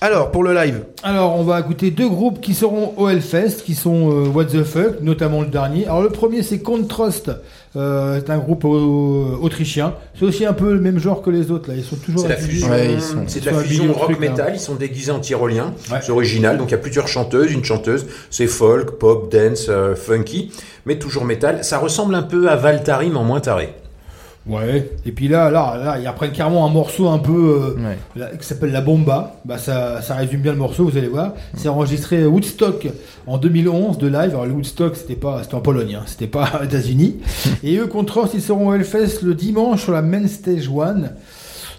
Alors, 0.02 0.32
pour 0.32 0.44
le 0.46 0.54
live. 0.54 0.86
Alors, 1.04 1.36
on 1.38 1.44
va 1.44 1.60
écouter 1.60 1.92
deux 1.92 2.08
groupes 2.08 2.40
qui 2.40 2.54
seront 2.54 2.94
au 2.96 3.10
Hellfest, 3.10 3.64
qui 3.66 3.76
sont 3.76 4.10
euh, 4.10 4.28
What 4.30 4.46
the 4.46 4.64
Fuck, 4.64 5.02
notamment 5.02 5.42
le 5.42 5.48
dernier. 5.48 5.86
Alors, 5.88 6.02
le 6.04 6.10
premier, 6.10 6.42
c'est 6.42 6.60
Contrast. 6.60 7.30
Euh, 7.76 8.22
c'est 8.26 8.32
un 8.32 8.38
groupe 8.38 8.64
euh, 8.64 9.36
autrichien. 9.42 9.94
C'est 10.18 10.24
aussi 10.24 10.46
un 10.46 10.54
peu 10.54 10.74
le 10.74 10.80
même 10.80 11.00
genre 11.00 11.22
que 11.22 11.30
les 11.30 11.52
autres, 11.52 11.70
là. 11.70 11.76
Ils 11.76 11.84
sont 11.84 11.98
toujours 11.98 12.22
C'est 12.22 12.30
la 12.30 12.38
fusion, 12.38 12.70
Ouais, 12.70 12.94
ils 12.94 13.02
sont- 13.02 13.18
c'est 13.28 13.44
la 13.44 13.52
fusion 13.54 13.84
habillés 13.84 13.90
au 13.90 13.94
rock 13.94 14.04
truc, 14.14 14.22
là. 14.24 14.30
metal. 14.30 14.52
Ils 14.56 14.60
sont 14.60 14.76
déguisés 14.76 15.12
en 15.12 15.20
tyrolien. 15.20 15.74
C'est 16.02 16.12
original. 16.14 16.58
Donc 16.58 16.70
il 16.70 16.72
y 16.72 16.76
a 16.76 16.80
plusieurs 16.80 17.10
chanteuses, 17.10 17.52
une 17.52 17.66
chanteuse. 17.66 18.06
C'est 18.30 18.48
folk, 18.48 18.92
pop, 18.92 19.30
dance, 19.30 19.66
euh, 19.68 19.96
funky, 19.96 20.50
mais 20.86 20.98
toujours 20.98 21.26
métal. 21.26 21.64
Ça 21.66 21.78
ressemble 21.78 22.16
un 22.16 22.24
peu 22.24 22.50
à 22.50 22.56
Valtari, 22.56 23.10
mais 23.10 23.18
en 23.18 23.24
moins 23.26 23.42
taré. 23.42 23.76
Ouais. 24.50 24.92
Et 25.06 25.12
puis 25.12 25.28
là, 25.28 25.52
là, 25.52 25.78
là, 25.78 26.00
ils 26.00 26.08
reprennent 26.08 26.32
carrément 26.32 26.66
un 26.66 26.72
morceau 26.72 27.08
un 27.08 27.20
peu 27.20 27.76
euh, 27.78 27.96
là, 28.16 28.30
qui 28.40 28.46
s'appelle 28.46 28.72
La 28.72 28.82
Bomba. 28.82 29.40
Bah 29.46 29.58
ça, 29.58 30.02
ça 30.02 30.16
résume 30.16 30.42
bien 30.42 30.54
le 30.54 30.58
morceau, 30.58 30.86
vous 30.86 30.98
allez 30.98 31.08
voir. 31.08 31.34
C'est 31.56 31.70
enregistré 31.70 32.26
Woodstock 32.26 32.88
en 33.28 33.38
2011 33.38 34.00
de 34.00 34.08
live. 34.08 34.32
Alors 34.32 34.46
le 34.46 34.54
Woodstock, 34.54 34.96
c'était 34.96 35.16
pas, 35.16 35.44
c'était 35.44 35.56
en 35.56 35.62
Pologne, 35.62 35.96
hein, 35.96 36.04
c'était 36.08 36.28
pas 36.28 36.50
aux 36.62 36.66
États-Unis. 36.66 37.18
Et 37.64 37.78
eux, 37.78 37.88
Contrast, 37.88 38.34
ils 38.34 38.42
seront 38.42 38.70
au 38.70 38.74
Hellfest 38.74 39.22
le 39.22 39.36
dimanche 39.36 39.84
sur 39.84 39.94
la 39.94 40.02
Main 40.02 40.28
Stage 40.28 40.68
One. 40.68 41.12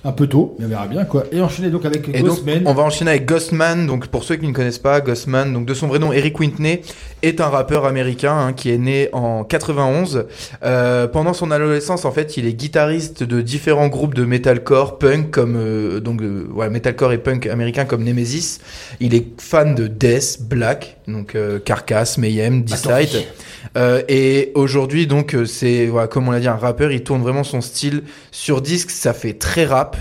Un 0.02 0.12
peu 0.12 0.26
tôt, 0.26 0.56
mais 0.58 0.64
on 0.64 0.68
verra 0.68 0.86
bien 0.86 1.04
quoi. 1.04 1.24
Et 1.30 1.42
enchaîner 1.42 1.68
donc 1.68 1.84
avec 1.84 2.08
Et 2.08 2.20
donc, 2.20 2.28
Ghostman. 2.28 2.62
on 2.64 2.72
va 2.72 2.82
enchaîner 2.84 3.10
avec 3.10 3.26
Ghostman. 3.26 3.86
Donc, 3.86 4.06
pour 4.06 4.24
ceux 4.24 4.36
qui 4.36 4.46
ne 4.46 4.52
connaissent 4.52 4.78
pas, 4.78 5.02
Ghostman, 5.02 5.52
donc 5.52 5.66
de 5.66 5.74
son 5.74 5.88
vrai 5.88 5.98
nom, 5.98 6.10
Eric 6.10 6.40
Whitney, 6.40 6.80
est 7.20 7.40
un 7.42 7.48
rappeur 7.48 7.84
américain 7.84 8.34
hein, 8.34 8.52
qui 8.54 8.70
est 8.70 8.78
né 8.78 9.10
en 9.12 9.44
91. 9.44 10.24
Euh, 10.62 11.06
pendant 11.06 11.34
son 11.34 11.50
adolescence, 11.50 12.06
en 12.06 12.12
fait, 12.12 12.38
il 12.38 12.46
est 12.46 12.54
guitariste 12.54 13.24
de 13.24 13.42
différents 13.42 13.88
groupes 13.88 14.14
de 14.14 14.24
metalcore, 14.24 14.98
punk 14.98 15.30
comme 15.30 15.56
euh, 15.56 16.00
donc 16.00 16.22
euh, 16.22 16.46
ouais, 16.54 16.70
metalcore 16.70 17.12
et 17.12 17.18
punk 17.18 17.46
américain 17.46 17.84
comme 17.84 18.02
Nemesis. 18.02 18.58
Il 19.00 19.14
est 19.14 19.26
fan 19.38 19.74
de 19.74 19.86
death, 19.86 20.38
black, 20.40 20.96
donc 21.08 21.34
euh, 21.34 21.58
Carcass, 21.58 22.16
Mayhem, 22.16 22.64
Decide. 22.64 23.26
Euh, 23.76 24.02
et 24.08 24.52
aujourd'hui, 24.54 25.06
donc, 25.06 25.34
euh, 25.34 25.44
c'est, 25.44 25.86
voilà, 25.86 26.08
comme 26.08 26.28
on 26.28 26.30
l'a 26.30 26.40
dit, 26.40 26.48
un 26.48 26.56
rappeur, 26.56 26.90
il 26.90 27.02
tourne 27.02 27.22
vraiment 27.22 27.44
son 27.44 27.60
style 27.60 28.02
sur 28.30 28.62
disque, 28.62 28.90
ça 28.90 29.12
fait 29.12 29.34
très 29.34 29.64
rap. 29.64 29.96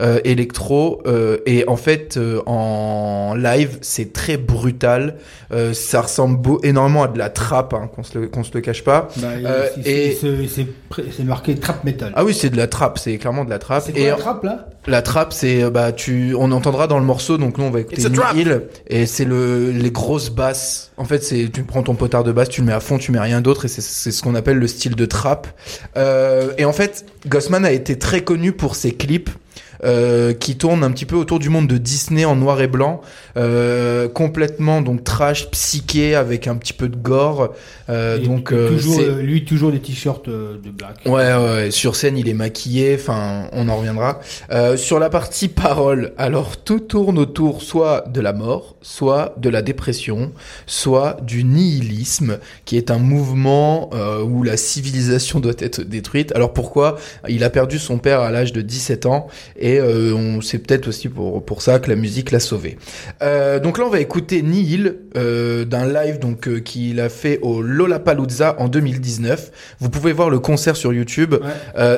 Euh, 0.00 0.18
électro 0.24 1.02
euh, 1.06 1.38
et 1.46 1.68
en 1.68 1.76
fait 1.76 2.16
euh, 2.16 2.40
en 2.46 3.34
live 3.36 3.78
c'est 3.82 4.12
très 4.12 4.36
brutal 4.36 5.16
Euh, 5.52 5.72
ça 5.74 6.02
ressemble 6.02 6.36
beau, 6.36 6.60
énormément 6.62 7.02
à 7.02 7.08
de 7.08 7.18
la 7.18 7.28
trappe 7.28 7.74
hein, 7.74 7.90
qu'on 7.92 8.04
se 8.04 8.16
le 8.16 8.28
qu'on 8.28 8.44
se 8.44 8.52
le 8.54 8.60
cache 8.60 8.84
pas 8.84 9.08
Bah, 9.16 9.28
il- 9.36 9.46
Euh, 9.46 9.66
il- 9.78 9.88
et 9.88 10.12
il 10.12 10.48
se- 10.48 10.64
c'est 11.16 11.24
marqué 11.24 11.56
trap 11.56 11.82
metal. 11.82 12.12
ah 12.14 12.24
oui 12.24 12.34
c'est 12.34 12.50
de 12.50 12.56
la 12.56 12.68
trappe 12.68 12.98
c'est 13.00 13.18
clairement 13.18 13.44
de 13.44 13.50
la 13.50 13.58
quoi 13.58 13.80
et 13.94 14.06
la 14.06 14.14
trappe 14.14 14.44
là? 14.44 14.68
La 14.86 15.02
trappe, 15.02 15.32
c'est 15.34 15.62
euh, 15.62 15.68
bah 15.70 15.92
tu, 15.92 16.34
on 16.38 16.52
entendra 16.52 16.86
dans 16.86 16.98
le 16.98 17.04
morceau. 17.04 17.36
Donc 17.36 17.58
nous 17.58 17.64
on 17.64 17.70
va 17.70 17.80
écouter 17.80 17.96
It's 18.00 18.06
a 18.06 18.08
New 18.08 18.16
trap. 18.20 18.34
Hill 18.34 18.62
et 18.86 19.04
c'est 19.04 19.26
le 19.26 19.70
les 19.72 19.90
grosses 19.90 20.30
basses. 20.30 20.90
En 20.96 21.04
fait, 21.04 21.22
c'est 21.22 21.50
tu 21.52 21.64
prends 21.64 21.82
ton 21.82 21.94
potard 21.94 22.24
de 22.24 22.32
basse, 22.32 22.48
tu 22.48 22.62
le 22.62 22.66
mets 22.68 22.72
à 22.72 22.80
fond, 22.80 22.96
tu 22.96 23.12
mets 23.12 23.20
rien 23.20 23.42
d'autre 23.42 23.66
et 23.66 23.68
c'est 23.68 23.82
c'est 23.82 24.10
ce 24.10 24.22
qu'on 24.22 24.34
appelle 24.34 24.56
le 24.56 24.66
style 24.66 24.96
de 24.96 25.04
trap. 25.04 25.48
Euh, 25.98 26.52
et 26.56 26.64
en 26.64 26.72
fait, 26.72 27.04
Gossman 27.28 27.64
a 27.66 27.72
été 27.72 27.98
très 27.98 28.22
connu 28.22 28.52
pour 28.52 28.74
ses 28.74 28.92
clips. 28.92 29.28
Euh, 29.84 30.32
qui 30.34 30.56
tournent 30.56 30.84
un 30.84 30.90
petit 30.90 31.06
peu 31.06 31.16
autour 31.16 31.38
du 31.38 31.48
monde 31.48 31.66
de 31.66 31.78
Disney 31.78 32.24
en 32.24 32.36
noir 32.36 32.60
et 32.60 32.66
blanc, 32.66 33.00
euh, 33.36 34.08
complètement 34.08 34.82
donc 34.82 35.04
trash, 35.04 35.50
psyché 35.50 36.14
avec 36.14 36.46
un 36.46 36.56
petit 36.56 36.72
peu 36.72 36.88
de 36.88 36.96
gore. 36.96 37.54
Euh, 37.88 38.18
donc 38.18 38.52
euh, 38.52 38.68
toujours, 38.68 39.00
euh, 39.00 39.22
lui 39.22 39.44
toujours 39.44 39.72
des 39.72 39.80
t-shirts 39.80 40.28
de 40.28 40.70
black. 40.70 41.00
Ouais, 41.06 41.34
ouais, 41.34 41.70
sur 41.70 41.96
scène 41.96 42.16
il 42.18 42.28
est 42.28 42.34
maquillé, 42.34 42.96
enfin 42.98 43.48
on 43.52 43.68
en 43.68 43.76
reviendra. 43.76 44.20
Euh, 44.50 44.76
sur 44.76 44.98
la 44.98 45.10
partie 45.10 45.48
parole, 45.60 46.12
alors 46.18 46.56
tout 46.56 46.80
tourne 46.80 47.18
autour 47.18 47.62
soit 47.62 48.04
de 48.08 48.20
la 48.20 48.32
mort, 48.32 48.76
soit 48.82 49.34
de 49.38 49.48
la 49.48 49.62
dépression, 49.62 50.32
soit 50.66 51.16
du 51.22 51.44
nihilisme, 51.44 52.38
qui 52.64 52.76
est 52.76 52.90
un 52.90 52.98
mouvement 52.98 53.90
où 54.24 54.42
la 54.42 54.56
civilisation 54.56 55.40
doit 55.40 55.52
être 55.58 55.82
détruite. 55.82 56.32
Alors 56.34 56.52
pourquoi? 56.52 56.98
Il 57.28 57.44
a 57.44 57.50
perdu 57.50 57.78
son 57.78 57.98
père 57.98 58.20
à 58.20 58.30
l'âge 58.30 58.52
de 58.52 58.60
17 58.60 59.06
ans 59.06 59.28
et 59.56 59.69
euh, 59.78 60.12
on 60.14 60.40
c'est 60.40 60.58
peut-être 60.58 60.88
aussi 60.88 61.08
pour 61.08 61.44
pour 61.44 61.62
ça 61.62 61.78
que 61.78 61.88
la 61.88 61.96
musique 61.96 62.30
l'a 62.30 62.40
sauvé. 62.40 62.78
Euh, 63.22 63.60
donc 63.60 63.78
là 63.78 63.84
on 63.86 63.90
va 63.90 64.00
écouter 64.00 64.42
Nihil 64.42 64.96
euh, 65.16 65.64
d'un 65.64 65.86
live 65.86 66.18
donc 66.18 66.62
qu'il 66.62 66.98
a 67.00 67.08
fait 67.08 67.38
au 67.42 67.62
Lollapalooza 67.62 68.56
en 68.58 68.68
2019. 68.68 69.50
Vous 69.80 69.90
pouvez 69.90 70.12
voir 70.12 70.30
le 70.30 70.38
concert 70.38 70.76
sur 70.76 70.92
YouTube. 70.92 71.34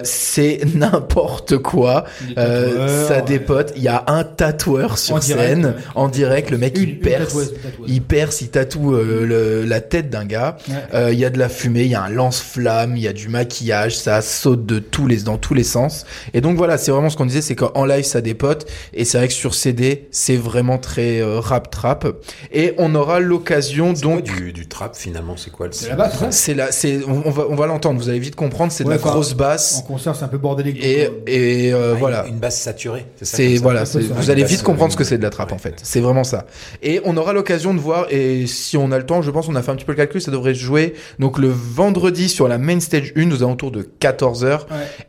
C'est 0.05 0.61
n'importe 0.75 1.59
quoi. 1.59 2.05
Ça 2.37 3.21
dépote. 3.21 3.73
Il 3.77 3.83
y 3.83 3.89
a 3.89 4.05
un 4.07 4.25
tatoueur 4.25 4.99
sur 4.99 5.17
En 5.17 5.19
direct, 5.19 5.49
scène 5.49 5.67
ouais. 5.67 5.73
en 5.95 6.09
direct. 6.09 6.51
Le 6.51 6.59
mec 6.59 6.77
Une- 6.79 6.89
il 6.89 6.99
perce, 6.99 7.27
tatoueuse, 7.29 7.53
une 7.55 7.59
tatoueuse. 7.71 7.91
il 7.91 8.03
perce, 8.03 8.41
il 8.41 8.49
tatoue 8.49 8.93
le- 8.93 9.65
la 9.65 9.81
tête 9.81 10.11
d'un 10.11 10.25
gars. 10.25 10.57
Ouais. 10.69 10.75
Euh, 10.95 11.09
Il 11.13 11.19
y 11.19 11.25
a 11.25 11.31
de 11.31 11.39
la 11.39 11.49
fumée, 11.49 11.83
il 11.83 11.91
y 11.91 11.95
a 11.95 12.03
un 12.03 12.09
lance-flamme, 12.09 12.97
il 12.97 13.03
y 13.03 13.09
a 13.09 13.13
du 13.13 13.29
maquillage, 13.29 13.97
ça 13.97 14.21
saute 14.23 14.67
de 14.67 14.79
tous 14.79 15.07
les 15.07 15.19
dans 15.23 15.37
tous 15.37 15.55
les 15.55 15.63
sens. 15.65 16.05
Et 16.35 16.41
donc 16.41 16.57
voilà, 16.57 16.79
c'est 16.79 16.91
vraiment 16.91 17.11
ce 17.11 17.17
qu'on 17.17 17.27
disait, 17.27 17.43
c'est 17.43 17.55
qu'en 17.71 17.85
live 17.85 18.05
ça 18.05 18.21
dépote 18.21 18.67
et 18.95 19.05
c'est 19.05 19.19
vrai 19.19 19.29
que 19.29 19.35
sur 19.35 19.55
CD 19.55 20.09
c'est 20.11 20.37
vraiment 20.37 20.79
très 20.79 21.21
euh, 21.21 21.41
rap 21.41 21.71
trap. 21.71 22.07
Et 22.53 22.75
on 22.79 22.95
aura 22.95 23.21
l'occasion 23.21 23.93
donc 23.93 24.23
du, 24.23 24.53
du 24.53 24.67
trap 24.69 24.97
finalement, 24.97 25.37
c'est 25.37 25.51
quoi 25.51 25.67
le 25.67 25.73
C'est 25.73 25.89
la 25.89 25.97
basse, 25.97 26.19
ça 26.19 26.31
C'est 26.31 26.55
la, 26.55 26.73
c'est 26.73 27.01
on, 27.07 27.23
on 27.27 27.31
va 27.31 27.45
on 27.49 27.55
va 27.55 27.67
l'entendre. 27.67 28.01
Vous 28.01 28.09
allez 28.09 28.19
vite 28.19 28.35
comprendre, 28.37 28.73
c'est 28.73 28.85
de 28.85 28.89
Ouais, 28.89 28.97
la 28.97 29.01
enfin, 29.01 29.11
grosse 29.13 29.35
basse. 29.35 29.79
En 29.79 29.83
concert, 29.83 30.15
c'est 30.17 30.25
un 30.25 30.29
peu 30.29 30.39
bordélique. 30.39 30.79
Et, 30.83 31.05
euh, 31.07 31.11
euh, 31.29 31.95
voilà. 31.99 32.27
Une 32.27 32.39
basse 32.39 32.61
saturée. 32.61 33.07
C'est 33.21 33.57
voilà, 33.57 33.81
Ouais, 33.81 33.87
ça. 33.87 33.99
vous 33.99 34.25
Une 34.25 34.31
allez 34.31 34.45
vite 34.45 34.63
comprendre 34.63 34.93
ce 34.93 34.97
que 34.97 35.05
c'est 35.05 35.19
de 35.19 35.23
la 35.23 35.31
trappe 35.31 35.53
en 35.53 35.59
fait. 35.59 35.75
C'est 35.83 36.01
vraiment 36.01 36.25
ça. 36.25 36.47
Et 36.83 37.01
on 37.05 37.17
aura 37.17 37.33
l'occasion 37.33 37.75
de 37.75 37.81
voir 37.81 38.07
et 38.11 38.47
si 38.47 38.77
on 38.77 38.91
a 38.93 38.99
le 38.99 39.07
temps, 39.07 39.23
je 39.23 39.31
pense 39.31 39.49
on 39.49 39.55
a 39.55 39.63
fait 39.63 39.71
un 39.71 39.77
petit 39.77 39.85
peu 39.85 39.93
le 39.93 39.97
calcul, 39.99 40.21
ça 40.21 40.31
devrait 40.31 40.55
se 40.55 40.61
jouer 40.61 40.95
donc 41.19 41.39
le 41.39 41.49
vendredi 41.49 42.29
sur 42.29 42.49
la 42.49 42.59
main 42.59 42.81
stage 42.81 43.13
1 43.17 43.31
aux 43.31 43.43
alentours 43.43 43.71
de 43.71 43.89
14h. 44.01 44.51
Ouais. 44.51 44.59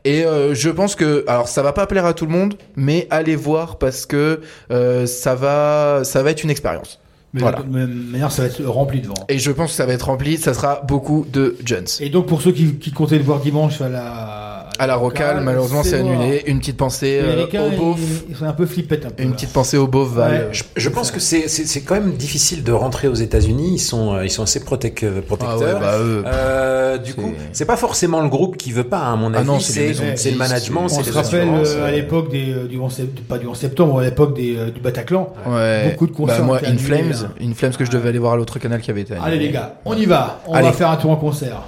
Et 0.06 0.26
euh, 0.26 0.54
je 0.54 0.70
pense 0.70 0.96
que 0.96 1.24
alors 1.28 1.48
ça 1.48 1.62
va 1.62 1.72
pas 1.74 1.86
plaire 1.88 2.06
à 2.06 2.14
tout 2.14 2.26
le 2.26 2.32
monde, 2.32 2.43
mais 2.76 3.08
allez 3.10 3.36
voir 3.36 3.78
parce 3.78 4.06
que 4.06 4.42
euh, 4.72 5.06
ça 5.06 5.36
va 5.36 6.02
ça 6.04 6.24
va 6.24 6.32
être 6.32 6.44
une 6.44 6.50
expérience. 6.50 7.00
mais 7.34 7.42
voilà. 7.42 7.58
de 7.58 7.64
toute 7.64 7.72
manière, 7.72 8.32
ça 8.32 8.44
va 8.44 8.48
être 8.50 8.64
rempli 8.66 9.02
devant. 9.02 9.16
Et 9.30 9.40
je 9.40 9.52
pense 9.52 9.72
que 9.72 9.76
ça 9.76 9.86
va 9.86 9.94
être 9.94 10.08
rempli, 10.08 10.38
ça 10.38 10.54
sera 10.54 10.82
beaucoup 10.88 11.26
de 11.32 11.56
Jones. 11.64 11.88
Et 12.00 12.10
donc 12.10 12.28
pour 12.28 12.42
ceux 12.42 12.52
qui, 12.52 12.76
qui 12.76 12.92
comptaient 12.92 13.18
le 13.18 13.24
voir 13.24 13.40
dimanche 13.40 13.82
à 13.82 13.90
la, 13.90 14.63
À 14.80 14.88
la 14.88 14.96
rocale, 14.96 15.42
malheureusement, 15.42 15.84
c'est 15.84 16.00
annulé. 16.00 16.44
Une 16.48 16.60
petite 16.60 16.78
pensée 16.78 17.20
euh, 17.24 17.46
au 17.46 17.70
beauf. 17.72 18.00
ils, 18.30 18.36
sont 18.36 18.46
un 18.46 18.54
peu 18.54 18.66
flippettes 18.66 19.06
un 19.06 19.10
peu. 19.10 19.22
Une 19.24 19.30
là. 19.30 19.36
petite 19.36 19.54
pensée 19.54 19.78
au 19.78 19.88
beauf 19.88 20.10
Val. 20.14 20.32
Ouais. 20.32 20.48
Je, 20.52 20.64
je 20.76 20.90
pense 20.90 21.12
que 21.12 21.20
c'est 21.20 21.48
c'est 21.48 21.66
c'est 21.66 21.82
quand 21.82 21.94
même 21.94 22.14
difficile 22.14 22.64
de 22.64 22.72
rentrer 22.72 23.08
aux 23.08 23.14
États-Unis. 23.14 23.74
Ils 23.76 23.80
sont 23.80 24.16
euh, 24.16 24.26
ils 24.26 24.32
sont 24.32 24.44
assez 24.44 24.60
protec- 24.60 25.04
euh, 25.04 25.22
protecteurs. 25.22 25.60
Ah 25.62 25.76
ouais, 25.76 25.80
bah, 25.80 25.98
eux, 26.00 26.24
Euh, 26.26 26.98
du 26.98 27.14
coup, 27.14 27.34
c'est 27.52 27.66
pas 27.66 27.78
forcément 27.78 28.22
le 28.22 28.30
groupe 28.30 28.58
qui 28.58 28.72
veut 28.72 28.84
pas. 28.84 29.00
À 29.12 29.16
mon 29.16 29.34
Ah 29.34 29.38
avis, 29.40 29.48
non, 29.48 29.60
c'est 29.60 29.80
les 29.88 29.94
c'est 29.94 30.02
maisons 30.04 30.14
c'est 30.16 30.32
le 30.32 30.38
management, 30.38 30.84
On 30.86 30.90
c'est 30.90 31.04
se 31.04 31.12
rappelle 31.14 31.48
euh, 31.50 31.86
à 31.86 31.88
euh, 31.90 31.92
l'époque 31.92 32.30
des, 32.32 32.52
euh, 32.54 32.68
du 32.68 32.80
11 32.80 32.92
sept- 32.94 33.24
pas 33.28 33.38
du 33.38 33.48
11 33.48 33.58
septembre, 33.58 34.00
à 34.00 34.04
l'époque 34.04 34.36
des, 34.36 34.56
euh, 34.58 34.72
du 34.72 34.80
Bataclan. 34.82 35.34
Ouais. 35.48 35.90
Beaucoup 35.92 36.08
de 36.08 36.12
concerts. 36.14 36.40
Bah, 36.40 36.44
moi, 36.46 36.60
In 36.66 36.78
Flames. 36.78 37.30
In 37.42 37.54
Flames 37.54 37.74
que 37.74 37.86
je 37.86 37.92
devais 37.92 38.10
aller 38.10 38.20
voir 38.20 38.34
à 38.34 38.36
l'autre 38.38 38.58
canal 38.60 38.82
qui 38.82 38.90
avait 38.92 39.02
été 39.02 39.14
annulé. 39.14 39.28
Allez 39.28 39.40
les 39.40 39.52
gars, 39.52 39.76
on 39.86 39.96
y 39.96 40.06
va. 40.06 40.42
On 40.48 40.54
Allez. 40.54 40.68
va 40.68 40.74
faire 40.74 40.90
un 40.90 40.96
tour 40.98 41.12
en 41.12 41.16
concert. 41.16 41.62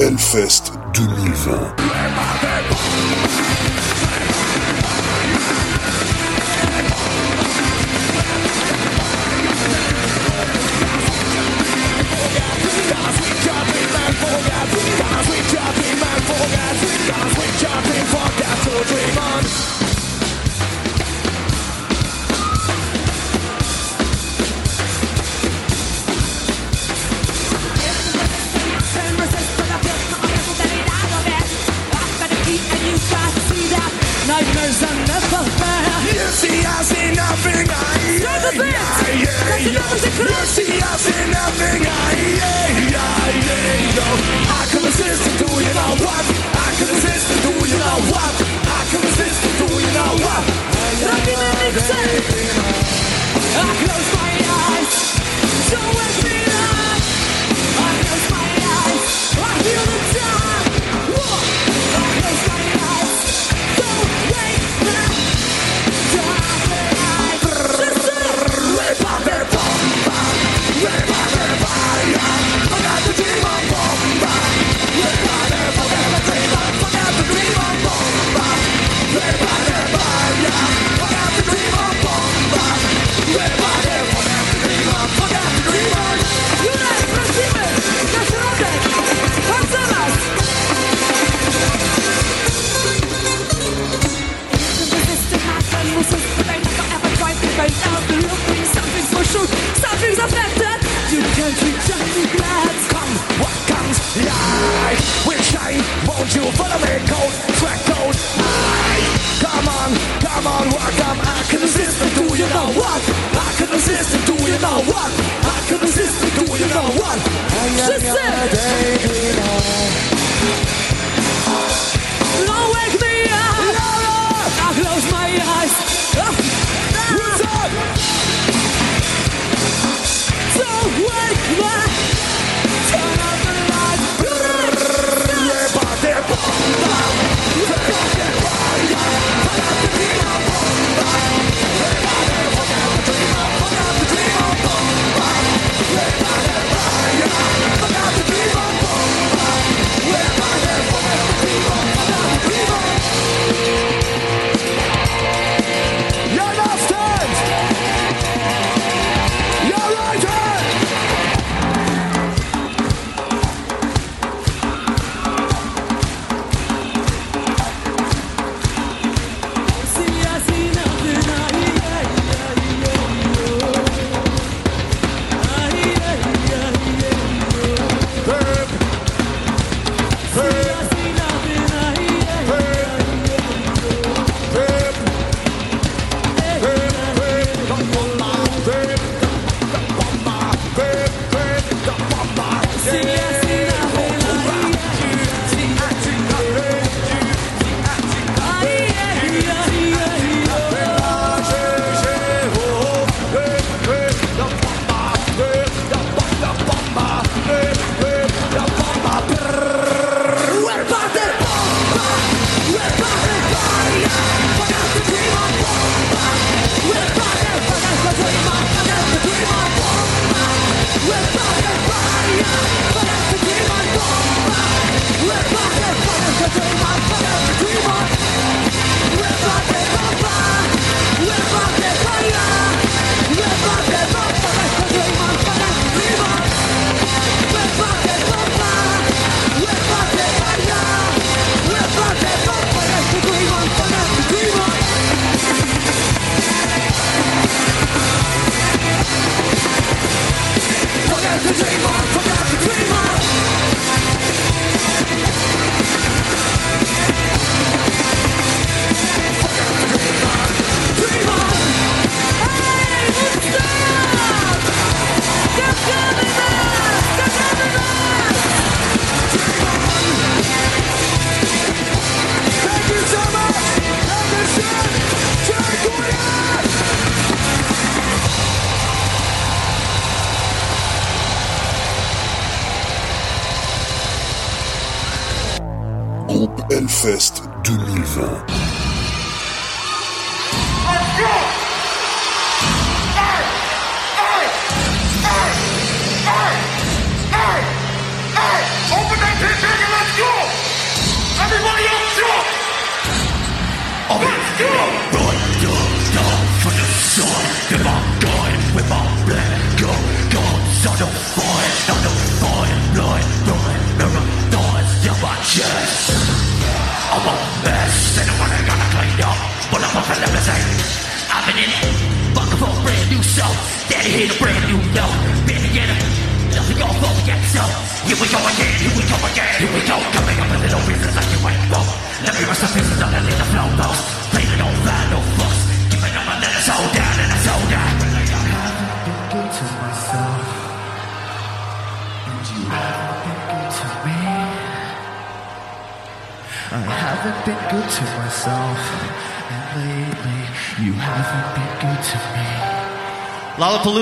Hellfest 0.00 0.72
2020. 0.92 1.83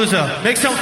Lollapalooza, 0.03 0.43
make 0.43 0.57
some 0.57 0.82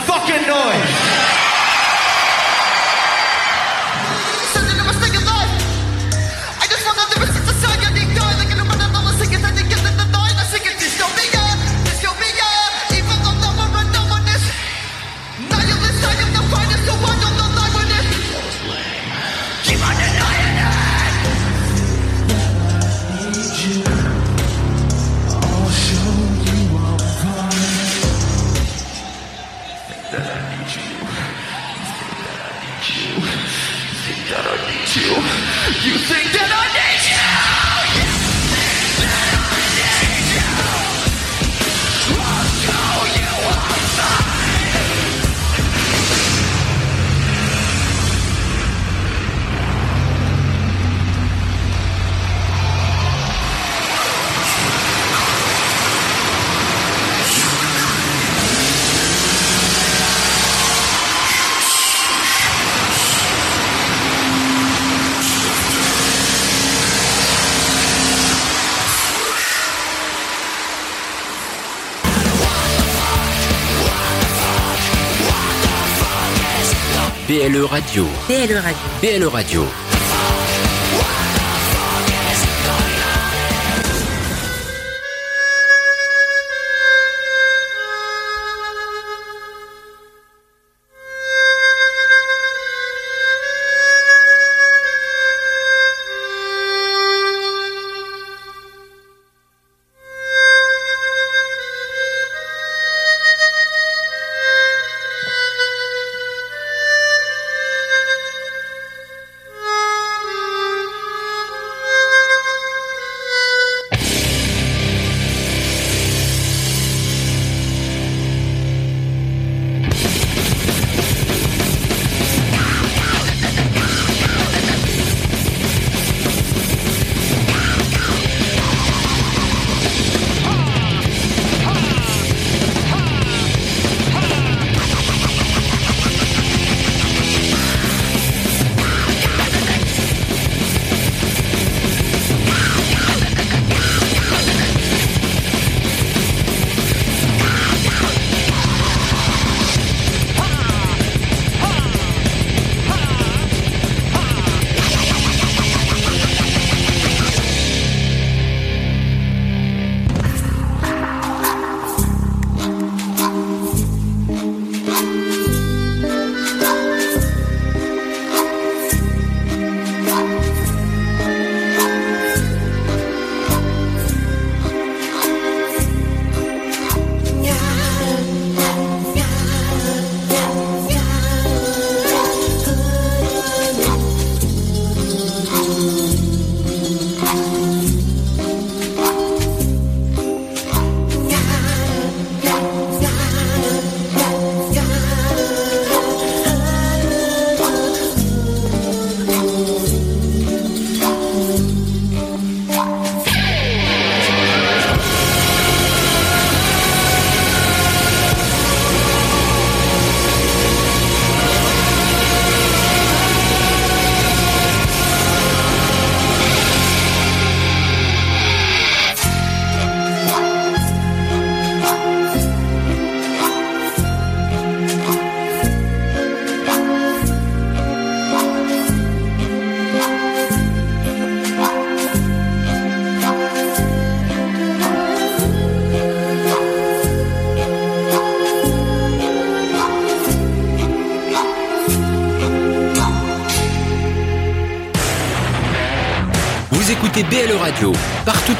BLE 77.41 77.67
Radio. 77.69 78.05
BLE 78.29 78.61
Radio. 78.61 78.77
BLE 79.01 79.31
Radio. 79.31 79.90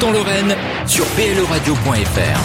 Partout 0.01 0.05
en 0.05 0.11
Lorraine 0.11 0.55
sur 0.87 1.05
E 1.05 1.33
bleradio.fr. 1.33 2.39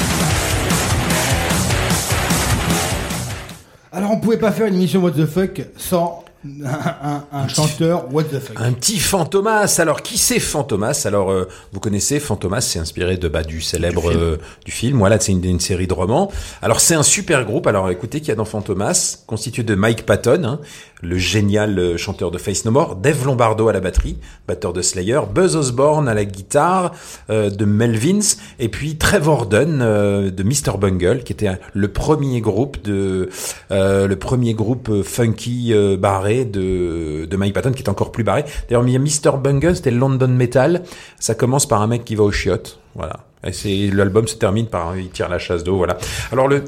Alors 3.93 4.11
on 4.13 4.21
pouvait 4.21 4.37
pas 4.37 4.53
faire 4.53 4.67
une 4.67 4.75
émission 4.75 5.01
What 5.01 5.13
the 5.13 5.27
fuck 5.27 5.63
sans 5.77 6.26
un, 6.65 7.09
un- 7.09 7.25
un 7.33 7.49
chanteur 7.49 8.13
What 8.13 8.25
the 8.25 8.39
fuck. 8.39 8.57
Un 8.61 8.73
petit 8.73 8.99
Fantomas. 8.99 9.77
Alors, 9.79 10.03
qui 10.03 10.19
c'est 10.19 10.39
Fantomas? 10.41 11.03
Alors, 11.07 11.31
euh, 11.31 11.49
vous 11.73 11.81
connaissez 11.81 12.21
Fantomas, 12.21 12.61
c'est 12.61 12.79
inspiré 12.79 13.17
de 13.17 13.29
bah, 13.29 13.43
du 13.43 13.61
célèbre 13.61 14.03
Du 14.03 14.09
film. 14.11 14.23
euh, 14.23 14.37
du 14.65 14.71
film. 14.73 14.99
Voilà, 14.99 15.19
c'est 15.21 15.33
une, 15.33 15.45
une 15.45 15.61
série 15.61 15.87
de 15.87 15.95
romans. 15.95 16.31
Alors, 16.63 16.81
c'est 16.81 16.95
un 16.95 17.03
super 17.03 17.45
groupe. 17.45 17.67
Alors, 17.67 17.91
écoutez, 17.91 18.21
qu'il 18.21 18.29
y 18.29 18.33
a 18.33 18.37
dans 18.37 18.45
Fantomas, 18.45 19.19
constitué 19.27 19.63
de 19.63 19.75
Mike 19.75 20.07
Patton, 20.07 20.43
hein, 20.45 20.61
le 21.03 21.19
génial 21.19 21.79
euh, 21.79 21.97
chanteur 21.97 22.31
de 22.31 22.39
Face 22.39 22.65
No 22.65 22.71
More, 22.71 22.97
Dave 22.97 23.25
Lombardo 23.25 23.69
à 23.69 23.73
la 23.73 23.81
batterie, 23.81 24.19
batteur 24.49 24.73
de 24.73 24.83
Slayer, 24.83 25.21
Buzz 25.35 25.55
Osborne 25.57 26.09
à 26.09 26.15
la 26.15 26.25
guitare, 26.25 26.93
euh, 27.31 27.51
de 27.51 27.65
Melvins, 27.65 28.37
et 28.59 28.69
puis 28.69 28.97
Trevor 28.97 29.47
Dunn 29.47 29.81
euh, 29.83 30.31
de 30.31 30.43
Mr 30.43 30.79
Bungle, 30.79 31.23
qui 31.23 31.33
était 31.33 31.51
le 31.75 31.89
premier 31.89 32.41
groupe 32.41 32.83
de 32.83 33.29
euh, 33.71 34.07
le 34.07 34.17
premier 34.17 34.55
groupe 34.55 35.03
funky 35.03 35.73
euh, 35.73 35.97
de, 36.45 37.25
de 37.25 37.37
Mike 37.37 37.55
Patton, 37.55 37.73
qui 37.73 37.83
est 37.83 37.89
encore 37.89 38.13
plus 38.13 38.25
barré. 38.25 38.45
D'ailleurs, 38.69 38.87
il 38.87 38.93
y 38.93 38.97
a 38.97 38.99
Mr 38.99 39.39
Bungle, 39.39 39.77
c'était 39.77 39.91
London 39.91 40.29
Metal. 40.29 40.83
Ça 41.19 41.35
commence 41.35 41.67
par 41.67 41.83
un 41.83 41.87
mec 41.87 42.05
qui 42.05 42.15
va 42.15 42.25
au 42.25 42.33
chiottes, 42.33 42.79
voilà. 42.95 43.25
Et 43.45 43.53
c'est 43.53 43.91
l'album 43.93 44.27
se 44.27 44.37
termine 44.37 44.67
par 44.67 44.97
il 44.97 45.11
tire 45.11 45.29
la 45.29 45.39
chasse 45.39 45.63
d'eau, 45.65 45.77
voilà. 45.77 45.97
Alors 46.33 46.49
le 46.49 46.65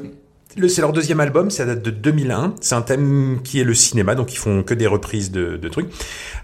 le, 0.57 0.67
c'est 0.67 0.81
leur 0.81 0.93
deuxième 0.93 1.19
album, 1.19 1.51
ça 1.51 1.65
date 1.65 1.81
de 1.83 1.91
2001. 1.91 2.55
C'est 2.59 2.75
un 2.75 2.81
thème 2.81 3.39
qui 3.43 3.59
est 3.61 3.63
le 3.63 3.73
cinéma, 3.75 4.15
donc 4.15 4.33
ils 4.33 4.37
font 4.37 4.63
que 4.63 4.73
des 4.73 4.87
reprises 4.87 5.29
de, 5.31 5.57
de 5.57 5.69
trucs. 5.69 5.89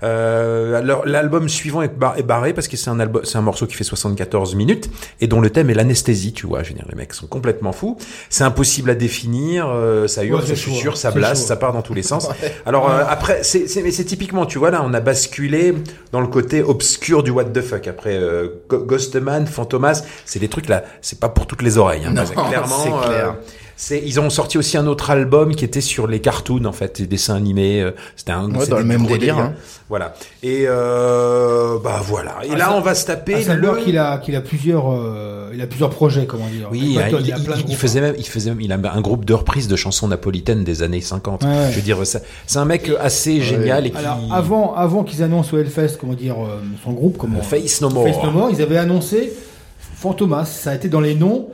Euh, 0.04 0.76
alors, 0.80 1.06
l'album 1.06 1.50
suivant 1.50 1.82
est, 1.82 1.88
bar- 1.98 2.18
est 2.18 2.24
barré 2.24 2.54
parce 2.54 2.68
que 2.68 2.78
c'est 2.78 2.90
un 2.92 3.00
album, 3.00 3.24
c'est 3.26 3.38
un 3.38 3.42
morceau 3.42 3.66
qui 3.66 3.74
fait 3.74 3.84
74 3.84 4.54
minutes 4.56 4.90
et 5.22 5.28
dont 5.28 5.42
le 5.42 5.50
thème 5.50 5.70
est 5.70 5.74
l'anesthésie. 5.74 6.34
Tu 6.34 6.46
vois, 6.46 6.62
je 6.62 6.70
veux 6.70 6.76
dire, 6.76 6.86
les 6.90 6.96
mecs 6.96 7.14
sont 7.14 7.26
complètement 7.28 7.72
fous. 7.72 7.98
C'est 8.30 8.44
impossible 8.44 8.92
à 8.92 8.96
définir. 8.96 9.68
euh, 9.70 10.08
ça 10.08 10.24
hurle, 10.24 10.42
Ouais, 10.42 10.48
ça 10.48 10.56
susurre, 10.56 10.98
ça 10.98 11.10
c'est 11.12 11.18
blasse, 11.18 11.40
chaud. 11.42 11.48
ça 11.48 11.56
part 11.56 11.74
dans 11.74 11.82
tous 11.82 11.94
les 11.96 12.04
sens. 12.04 12.30
Ouais. 12.42 12.54
Alors 12.66 12.90
euh, 12.92 13.04
après, 13.08 13.40
c'est, 13.44 13.68
c'est, 13.68 13.82
mais 13.82 13.92
c'est 13.92 14.04
typiquement, 14.06 14.46
tu 14.46 14.60
vois 14.60 14.70
là, 14.70 14.82
on 14.84 14.94
a 14.94 15.00
basculé 15.00 15.74
dans 16.12 16.22
le 16.22 16.28
côté 16.28 16.62
obscur 16.62 17.24
du 17.24 17.32
what 17.32 17.46
the 17.46 17.62
fuck. 17.62 17.88
Après 17.88 18.16
euh, 18.16 18.50
Ghostman, 18.70 19.48
Fantomas, 19.48 20.04
c'est 20.26 20.40
des 20.40 20.48
trucs 20.50 20.68
là, 20.68 20.84
c'est 21.02 21.20
pas 21.20 21.30
pour 21.30 21.48
toutes 21.48 21.62
les 21.62 21.78
oreilles. 21.78 22.04
Hein, 22.06 22.12
Non, 22.14 22.24
clairement, 22.26 22.78
c'est 22.84 23.08
clair. 23.10 23.36
C'est, 23.78 24.02
ils 24.06 24.20
ont 24.20 24.30
sorti 24.30 24.58
aussi 24.58 24.78
un 24.78 24.88
autre 24.88 25.10
album 25.10 25.54
qui 25.56 25.66
était 25.66 25.82
sur 25.82 26.08
les 26.08 26.22
cartoons 26.22 26.66
en 26.66 26.72
fait, 26.72 27.00
les 27.00 27.08
dessins 27.08 27.36
animés. 27.36 27.82
euh, 27.82 27.92
C'était 28.16 28.32
un 28.32 28.50
Ouais, 28.54 28.68
dans 28.68 28.78
le 28.78 28.84
même 28.86 29.06
délire, 29.06 29.38
hein. 29.38 29.54
Voilà. 29.90 30.14
Et 30.44 30.66
euh, 30.68 31.78
bah 31.84 32.02
voilà. 32.04 32.38
Et 32.44 32.50
Ah, 32.54 32.58
là, 32.58 32.66
ça- 32.66 32.74
on 32.74 32.82
va 32.82 32.96
se 32.96 33.06
taper 33.06 33.36
À 33.36 33.42
savoir 33.42 33.76
le. 33.76 33.82
qu'il 33.82 33.98
a, 33.98 34.18
qu'il 34.18 34.36
a 34.36 34.42
plusieurs, 34.42 34.92
euh, 34.92 35.52
il 35.54 35.62
a 35.62 35.68
plusieurs 35.68 35.90
projets, 35.92 36.26
comment 36.26 36.48
dire. 36.48 36.70
Oui, 36.72 36.80
il, 36.84 36.92
il- 36.92 37.00
a 37.00 37.04
plein 37.08 37.20
de 37.20 37.62
il- 37.62 37.70
il 37.70 37.76
faisait 37.76 38.02
même, 38.02 38.16
il 38.18 38.26
faisait 38.26 38.50
même, 38.52 38.62
il 38.62 38.72
a 38.72 38.80
un 38.94 39.02
groupe 39.02 39.26
de 39.26 39.34
reprises 39.34 39.68
de 39.68 39.76
chansons 39.76 40.08
napolitaines 40.08 40.64
des 40.64 40.82
années 40.82 41.02
50. 41.02 41.44
Ouais, 41.44 41.50
ouais. 41.50 41.68
Je 41.72 41.76
veux 41.76 41.82
dire, 41.82 41.98
c'est 42.04 42.58
un 42.58 42.66
mec 42.66 42.90
assez 43.00 43.42
génial 43.42 43.86
et 43.86 43.92
qui. 43.92 43.98
Alors 43.98 44.20
avant, 44.32 44.74
avant 44.76 45.04
qu'ils 45.04 45.22
annoncent 45.22 45.56
au 45.56 45.60
Hellfest, 45.60 45.98
comment 46.00 46.14
dire, 46.14 46.36
euh, 46.44 46.60
son 46.84 46.94
groupe, 46.94 47.18
comment 47.18 47.42
Face 47.42 47.82
No 47.82 47.90
More. 47.90 48.08
Face 48.08 48.24
No 48.24 48.32
More, 48.32 48.50
ils 48.52 48.62
avaient 48.62 48.78
annoncé 48.78 49.34
Fantomas. 49.80 50.46
Ça 50.46 50.72
a 50.72 50.76
été 50.76 50.90
dans 50.90 51.02
les 51.02 51.16
noms. 51.16 51.50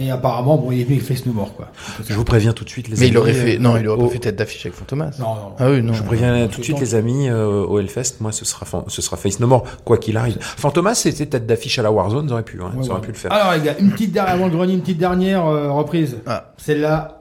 Et 0.00 0.10
apparemment, 0.10 0.56
bon, 0.56 0.72
il 0.72 0.80
est 0.80 0.84
venu 0.84 0.94
avec 0.96 1.06
Face 1.06 1.26
No 1.26 1.32
More, 1.32 1.54
quoi. 1.54 1.68
Je 2.08 2.14
vous 2.14 2.24
préviens 2.24 2.52
tout 2.52 2.64
de 2.64 2.70
suite, 2.70 2.88
les 2.88 2.94
Mais 2.94 3.02
amis. 3.02 3.10
il 3.10 3.18
aurait 3.18 3.32
fait, 3.34 3.58
non, 3.58 3.76
il 3.76 3.86
aurait 3.88 4.02
pas 4.06 4.08
fait 4.12 4.18
tête 4.20 4.36
d'affiche 4.36 4.64
avec 4.66 4.78
Fantomas. 4.78 5.10
Non, 5.18 5.34
non. 5.34 5.52
Ah 5.58 5.70
oui, 5.70 5.82
non. 5.82 5.92
Je 5.92 5.98
vous 5.98 6.04
préviens 6.06 6.46
tout 6.48 6.60
de 6.60 6.64
suite, 6.64 6.76
le 6.78 6.84
les 6.84 6.94
amis, 6.94 7.28
euh, 7.28 7.64
au 7.66 7.78
Hellfest, 7.80 8.14
moi, 8.20 8.32
ce 8.32 8.44
sera, 8.44 8.64
fan- 8.66 8.84
ce 8.88 9.02
sera 9.02 9.16
Face 9.16 9.40
No 9.40 9.46
More, 9.46 9.64
quoi 9.84 9.98
qu'il 9.98 10.16
arrive. 10.16 10.36
Fantomas, 10.40 10.94
c'était 10.94 11.26
tête 11.26 11.46
d'affiche 11.46 11.78
à 11.78 11.82
la 11.82 11.90
Warzone, 11.92 12.26
ils 12.28 12.32
auraient 12.32 12.42
pu, 12.44 12.60
hein, 12.62 12.72
Ouais, 12.74 12.84
ils 12.84 12.90
auraient 12.90 13.00
ouais. 13.00 13.06
pu 13.06 13.12
le 13.12 13.18
faire. 13.18 13.32
Alors 13.32 13.52
les 13.52 13.60
gars, 13.60 13.74
une 13.78 13.90
petite 13.90 14.12
dernière 14.12 14.34
avant 14.34 14.46
le 14.46 14.52
grenier, 14.52 14.74
une 14.74 14.80
petite 14.80 14.98
dernière 14.98 15.44
euh, 15.46 15.70
reprise. 15.72 16.16
Ah. 16.26 16.52
Celle-là, 16.56 17.20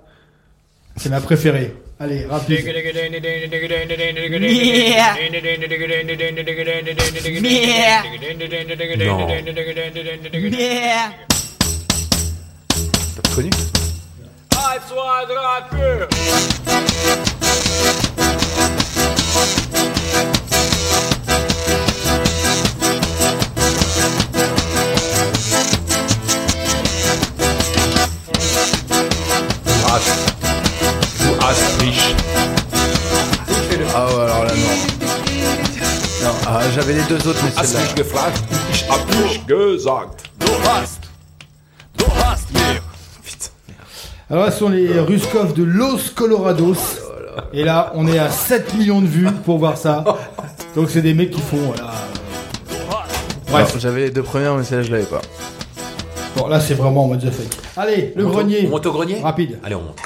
c'est 0.96 1.10
ma 1.10 1.20
préférée. 1.22 1.76
Allez, 2.00 2.26
rapide. 2.26 2.60
T'as 13.15 13.35
connu 13.35 13.49
Ah 33.95 34.07
ouais, 34.07 34.23
alors 34.23 34.44
là, 34.45 34.52
non. 34.56 36.23
Non, 36.23 36.35
ah, 36.48 36.61
j'avais 36.73 36.94
les 36.94 37.03
deux 37.03 37.27
autres, 37.27 37.40
mais 37.44 37.52
Hast 37.56 37.73
celle-là. 37.73 37.85
mich 37.85 37.95
gefragt? 37.95 38.44
Ich 38.72 38.90
hab 38.90 39.07
nicht 39.23 39.48
gesagt. 39.48 40.23
Du 40.40 40.48
hast. 40.68 41.02
Du 41.95 42.06
hast 42.06 42.52
mir. 42.52 42.82
Alors 44.34 44.45
là, 44.45 44.51
ce 44.51 44.57
sont 44.57 44.69
les 44.69 44.99
Ruskov 44.99 45.53
de 45.53 45.61
Los 45.64 46.10
Colorados. 46.15 46.99
Et 47.53 47.64
là, 47.64 47.91
on 47.93 48.07
est 48.07 48.18
à 48.18 48.31
7 48.31 48.73
millions 48.73 48.99
de 48.99 49.05
vues 49.05 49.30
pour 49.45 49.60
voir 49.60 49.77
ça. 49.77 50.03
Donc 50.73 50.89
c'est 50.89 51.03
des 51.03 51.14
mecs 51.14 51.30
qui 51.30 51.39
font, 51.39 51.57
voilà. 51.57 51.91
Bref, 53.51 53.76
j'avais 53.77 54.05
les 54.05 54.10
deux 54.10 54.23
premières, 54.23 54.55
mais 54.55 54.64
celle-là, 54.64 54.84
je 54.85 54.91
l'avais 54.91 55.05
pas. 55.05 55.22
Bon, 56.35 56.47
là, 56.47 56.60
c'est 56.60 56.73
vraiment 56.73 57.05
what 57.05 57.18
the 57.18 57.30
fuck. 57.30 57.45
Allez, 57.77 58.11
le 58.15 58.26
grenier. 58.26 58.64
On 58.65 58.72
monte 58.72 58.88
au 58.88 58.91
grenier? 58.91 59.22
Rapide. 59.22 59.60
Allez, 59.64 59.76
on 59.76 59.84
monte. 59.84 59.99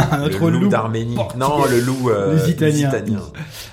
Notre 0.20 0.44
le 0.44 0.50
loup, 0.50 0.60
loup 0.60 0.68
d'Arménie. 0.68 1.16
Non, 1.38 1.64
le 1.70 1.80
loup 1.80 2.10
euh, 2.10 2.34
les 2.36 2.50
Italiens. 2.50 2.88
Italiens. 2.88 3.20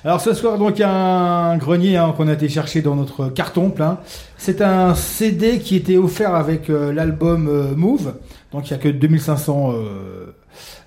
Alors 0.04 0.22
ce 0.22 0.34
soir 0.34 0.58
donc 0.58 0.78
il 0.78 0.82
y 0.82 0.84
a 0.84 0.92
un 0.92 1.58
grenier 1.58 1.98
hein, 1.98 2.14
qu'on 2.16 2.28
a 2.28 2.34
été 2.34 2.50
chercher 2.50 2.82
dans 2.82 2.96
notre 2.96 3.28
carton 3.30 3.70
plein. 3.70 4.00
C'est 4.38 4.62
un 4.62 4.94
CD 4.96 5.60
qui 5.60 5.76
était 5.76 5.98
offert 5.98 6.36
avec 6.36 6.70
euh, 6.70 6.92
l'album 6.94 7.48
euh, 7.48 7.76
Move. 7.76 8.14
Donc 8.52 8.68
il 8.70 8.72
y 8.72 8.74
a 8.74 8.78
que 8.78 8.90
2500 8.90 9.72
euh, 9.74 10.26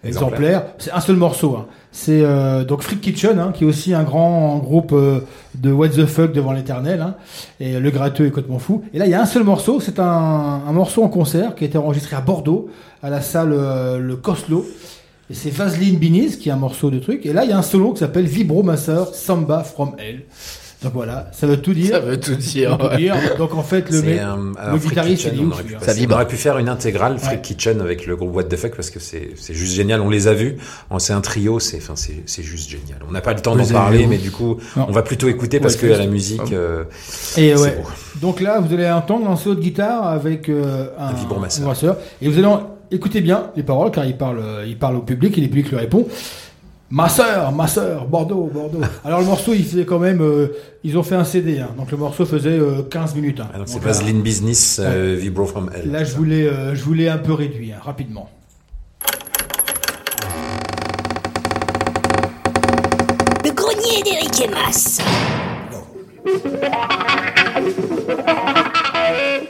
exemplaires. 0.04 0.64
C'est 0.78 0.92
un 0.92 1.00
seul 1.00 1.16
morceau. 1.16 1.56
hein. 1.56 1.66
C'est 1.90 2.20
euh, 2.22 2.62
donc 2.64 2.82
Freak 2.82 3.00
Kitchen 3.00 3.38
hein, 3.38 3.52
qui 3.54 3.64
est 3.64 3.66
aussi 3.66 3.94
un 3.94 4.02
grand 4.02 4.58
groupe 4.58 4.92
euh, 4.92 5.20
de 5.54 5.72
What 5.72 5.88
the 5.90 6.04
fuck 6.06 6.32
devant 6.32 6.52
l'éternel. 6.52 7.00
hein. 7.00 7.14
Et 7.58 7.80
le 7.80 7.90
gratteux 7.90 8.26
est 8.26 8.30
complètement 8.30 8.58
fou. 8.58 8.84
Et 8.92 8.98
là 8.98 9.06
il 9.06 9.10
y 9.10 9.14
a 9.14 9.20
un 9.22 9.26
seul 9.26 9.44
morceau. 9.44 9.80
C'est 9.80 9.98
un, 9.98 10.04
un 10.04 10.72
morceau 10.72 11.02
en 11.02 11.08
concert 11.08 11.54
qui 11.54 11.64
a 11.64 11.66
été 11.66 11.78
enregistré 11.78 12.14
à 12.14 12.20
Bordeaux 12.20 12.68
à 13.02 13.08
la 13.10 13.20
salle 13.22 13.52
euh, 13.52 13.98
le 13.98 14.16
Coslo. 14.16 14.66
Et 15.30 15.34
c'est 15.34 15.50
Vaseline 15.50 15.96
Biniz 15.96 16.36
qui 16.36 16.48
est 16.48 16.52
un 16.52 16.56
morceau 16.56 16.90
de 16.90 16.98
truc. 16.98 17.26
Et 17.26 17.32
là, 17.32 17.44
il 17.44 17.50
y 17.50 17.52
a 17.52 17.58
un 17.58 17.62
solo 17.62 17.92
qui 17.92 18.00
s'appelle 18.00 18.26
Vibromasseur 18.26 19.14
Samba 19.14 19.64
from 19.64 19.94
Hell. 19.98 20.22
Donc 20.82 20.92
voilà, 20.92 21.30
ça 21.32 21.46
veut 21.46 21.56
tout 21.56 21.72
dire. 21.72 21.92
Ça 21.94 22.00
veut 22.00 22.20
tout 22.20 22.34
dire, 22.34 22.70
Ça 22.70 22.76
veut 22.76 22.82
tout 22.84 22.90
ouais. 22.90 22.96
dire. 22.98 23.16
Donc 23.38 23.54
en 23.54 23.62
fait, 23.62 23.90
le, 23.90 24.02
mec, 24.02 24.20
un- 24.20 24.52
alors, 24.58 24.74
le 24.74 24.78
guitariste, 24.78 25.22
Kitchen, 25.24 25.40
on 25.40 25.50
aurait 25.50 25.62
pu 25.62 25.68
lui, 25.70 25.74
hein. 25.74 25.78
passer- 25.84 26.06
on 26.08 26.12
aurait 26.12 26.28
pu 26.28 26.36
faire 26.36 26.58
une 26.58 26.68
intégrale 26.68 27.18
Freak 27.18 27.32
Ouais. 27.36 27.40
Kitchen 27.40 27.80
avec 27.80 28.06
le 28.06 28.14
groupe 28.14 28.36
What 28.36 28.44
the 28.44 28.56
Fuck 28.56 28.76
parce 28.76 28.90
que 28.90 29.00
c'est 29.00 29.30
c'est 29.36 29.54
juste 29.54 29.72
génial. 29.74 30.02
On 30.02 30.10
les 30.10 30.28
a 30.28 30.34
vus. 30.34 30.58
C'est 30.98 31.14
un 31.14 31.22
trio. 31.22 31.58
C'est 31.60 31.78
enfin 31.78 31.94
c'est 31.96 32.22
c'est 32.26 32.42
juste 32.42 32.68
génial. 32.68 32.98
On 33.08 33.10
n'a 33.12 33.22
pas 33.22 33.32
le 33.32 33.40
temps 33.40 33.56
d'en 33.56 33.66
parler, 33.66 34.06
mais 34.06 34.18
du 34.18 34.30
coup, 34.30 34.58
Non. 34.76 34.84
on 34.88 34.92
va 34.92 35.02
plutôt 35.02 35.28
écouter 35.28 35.60
parce 35.60 35.74
Ouais, 35.76 35.80
que 35.80 35.86
juste. 35.88 35.98
la 36.00 36.06
musique. 36.06 36.52
Euh, 36.52 36.84
Et 37.38 37.54
ouais. 37.56 37.70
beau. 37.82 37.88
Donc 38.20 38.40
là, 38.42 38.60
vous 38.60 38.72
allez 38.72 38.88
entendre 38.90 39.28
un 39.30 39.36
solo 39.36 39.54
de 39.56 39.62
guitare 39.62 40.06
avec 40.06 40.50
euh, 40.50 40.88
un, 40.98 41.14
vibromasseur. 41.14 41.56
vibromasseur. 41.60 41.96
Et 42.20 42.28
vous 42.28 42.36
allez 42.36 42.46
en- 42.46 42.75
écouter 42.90 43.20
bien 43.20 43.50
les 43.56 43.62
paroles 43.62 43.90
car 43.90 44.04
il 44.04 44.16
parle, 44.16 44.38
euh, 44.40 44.64
il 44.66 44.78
parle 44.78 44.96
au 44.96 45.00
public 45.02 45.36
et 45.38 45.40
le 45.40 45.46
public 45.48 45.70
lui 45.70 45.76
répond. 45.76 46.06
Ma 46.88 47.08
sœur, 47.08 47.50
ma 47.50 47.66
sœur, 47.66 48.06
Bordeaux, 48.06 48.48
Bordeaux. 48.52 48.78
Alors 49.04 49.18
le 49.18 49.26
morceau, 49.26 49.52
il 49.54 49.64
faisait 49.64 49.84
quand 49.84 49.98
même, 49.98 50.20
euh, 50.22 50.48
ils 50.84 50.96
ont 50.96 51.02
fait 51.02 51.16
un 51.16 51.24
CD, 51.24 51.58
hein. 51.58 51.70
donc 51.76 51.90
le 51.90 51.96
morceau 51.96 52.24
faisait 52.24 52.50
euh, 52.60 52.82
15 52.88 53.16
minutes. 53.16 53.40
hein. 53.40 53.48
Ah, 53.52 53.58
donc 53.58 53.68
c'est 53.68 53.80
Vaseline 53.82 54.22
Business 54.22 54.80
euh, 54.80 55.16
Vibro 55.18 55.46
from 55.46 55.68
Hell. 55.74 55.90
Là, 55.90 56.04
je 56.04 56.14
voulais, 56.14 56.46
euh, 56.46 56.76
je 56.76 56.84
voulais 56.84 57.08
un 57.08 57.18
peu 57.18 57.32
réduire, 57.32 57.78
rapidement. 57.84 58.30
Le 63.44 63.50
grenier 63.50 64.02
d'Eric 64.04 64.42
et 64.42 64.48
Mas. 64.48 64.98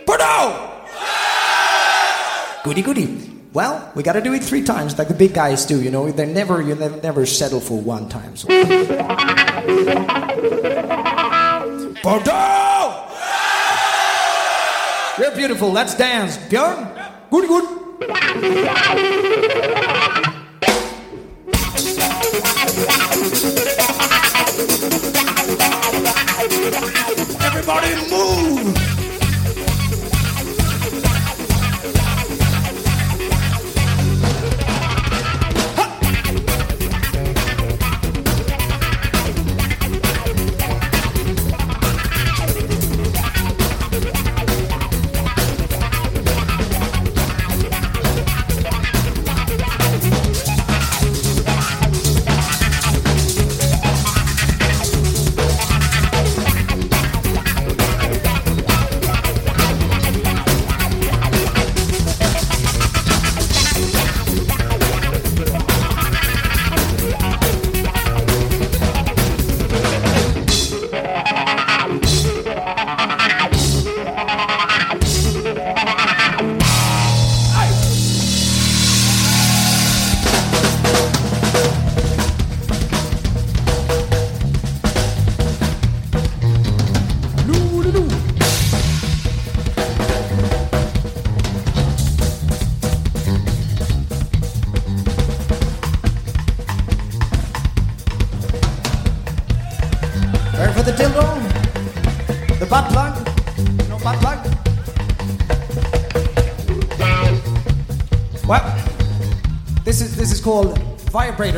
Bordeaux! 0.06 0.75
Goody 2.66 2.82
goody. 2.82 3.30
Well, 3.52 3.93
we 3.94 4.02
gotta 4.02 4.20
do 4.20 4.34
it 4.34 4.43
three 4.43 4.64
times 4.64 4.98
like 4.98 5.06
the 5.06 5.14
big 5.14 5.32
guys 5.32 5.64
do, 5.64 5.80
you 5.80 5.88
know. 5.88 6.10
They 6.10 6.26
never, 6.26 6.60
you 6.60 6.74
never, 6.74 7.01
never 7.01 7.24
settle 7.24 7.60
for 7.60 7.80
one 7.80 8.09
time. 8.09 8.34
So. 8.34 8.48
Bordeaux! 12.02 13.06
You're 15.16 15.36
beautiful. 15.36 15.70
Let's 15.70 15.94
dance. 15.94 16.38
Björn? 16.38 16.90
Good, 17.30 17.47
good. 17.47 17.64
Everybody 27.44 27.94
move! 28.10 28.95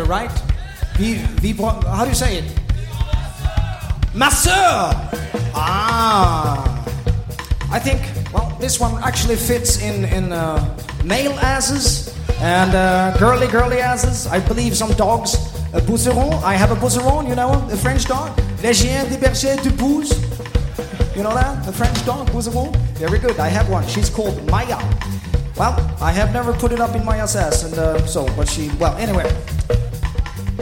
Right? 0.09 0.32
V, 0.97 1.16
vibro, 1.43 1.85
how 1.85 2.05
do 2.05 2.09
you 2.09 2.16
say 2.16 2.39
it? 2.39 2.44
Masseur! 4.14 4.90
Ah! 5.55 6.85
I 7.70 7.78
think, 7.78 8.01
well, 8.32 8.56
this 8.59 8.80
one 8.80 9.01
actually 9.05 9.36
fits 9.36 9.82
in, 9.82 10.06
in 10.06 10.32
uh, 10.32 10.59
male 11.05 11.32
asses 11.40 12.16
and 12.40 12.74
uh, 12.74 13.16
girly, 13.18 13.47
girly 13.47 13.78
asses. 13.78 14.26
I 14.26 14.40
believe 14.40 14.76
some 14.76 14.93
dogs. 14.93 15.35
A 15.74 15.80
bouzeron. 15.82 16.43
I 16.43 16.55
have 16.55 16.70
a 16.70 16.76
bouzeron, 16.76 17.28
you 17.28 17.35
know, 17.35 17.52
a 17.70 17.76
French 17.76 18.06
dog. 18.06 18.30
Les 18.62 18.72
chiens 18.72 19.05
des 19.10 19.18
bergers 19.18 19.62
du 19.62 19.70
pouce. 19.70 20.16
You 21.14 21.22
know 21.22 21.35
that? 21.35 21.66
The 21.66 21.72
French 21.72 22.06
dog, 22.06 22.30
bouzeron? 22.30 22.74
Very 22.97 23.18
good. 23.18 23.39
I 23.39 23.48
have 23.48 23.68
one. 23.68 23.86
She's 23.86 24.09
called 24.09 24.43
Maya. 24.51 24.78
Well, 25.56 25.76
I 26.01 26.12
have 26.12 26.32
never 26.32 26.55
put 26.55 26.72
it 26.72 26.80
up 26.80 26.94
in 26.97 27.05
Maya's 27.05 27.36
ass, 27.36 27.64
and 27.64 27.74
uh, 27.74 28.06
so, 28.06 28.24
but 28.35 28.48
she, 28.48 28.70
well, 28.78 28.97
anyway. 28.97 29.28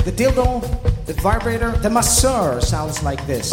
The 0.07 0.13
dildo, 0.13 0.63
the 1.07 1.15
vibrator, 1.15 1.73
the 1.79 1.91
masseur 1.91 2.61
sounds 2.61 3.03
like 3.03 3.27
this. 3.27 3.53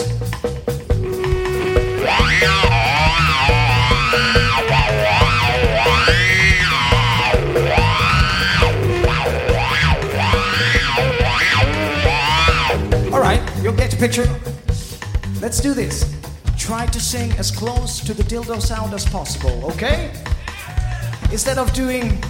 All 13.11 13.19
right, 13.19 13.41
you'll 13.63 13.73
get 13.73 13.89
the 13.89 13.97
picture. 13.97 14.29
Let's 15.41 15.59
do 15.59 15.73
this. 15.73 16.05
Try 16.55 16.85
to 16.85 16.99
sing 16.99 17.31
as 17.39 17.49
close 17.49 17.99
to 18.01 18.13
the 18.13 18.21
dildo 18.21 18.61
sound 18.61 18.93
as 18.93 19.05
possible, 19.05 19.71
okay? 19.71 20.13
Instead 21.31 21.57
of 21.57 21.73
doing. 21.73 22.23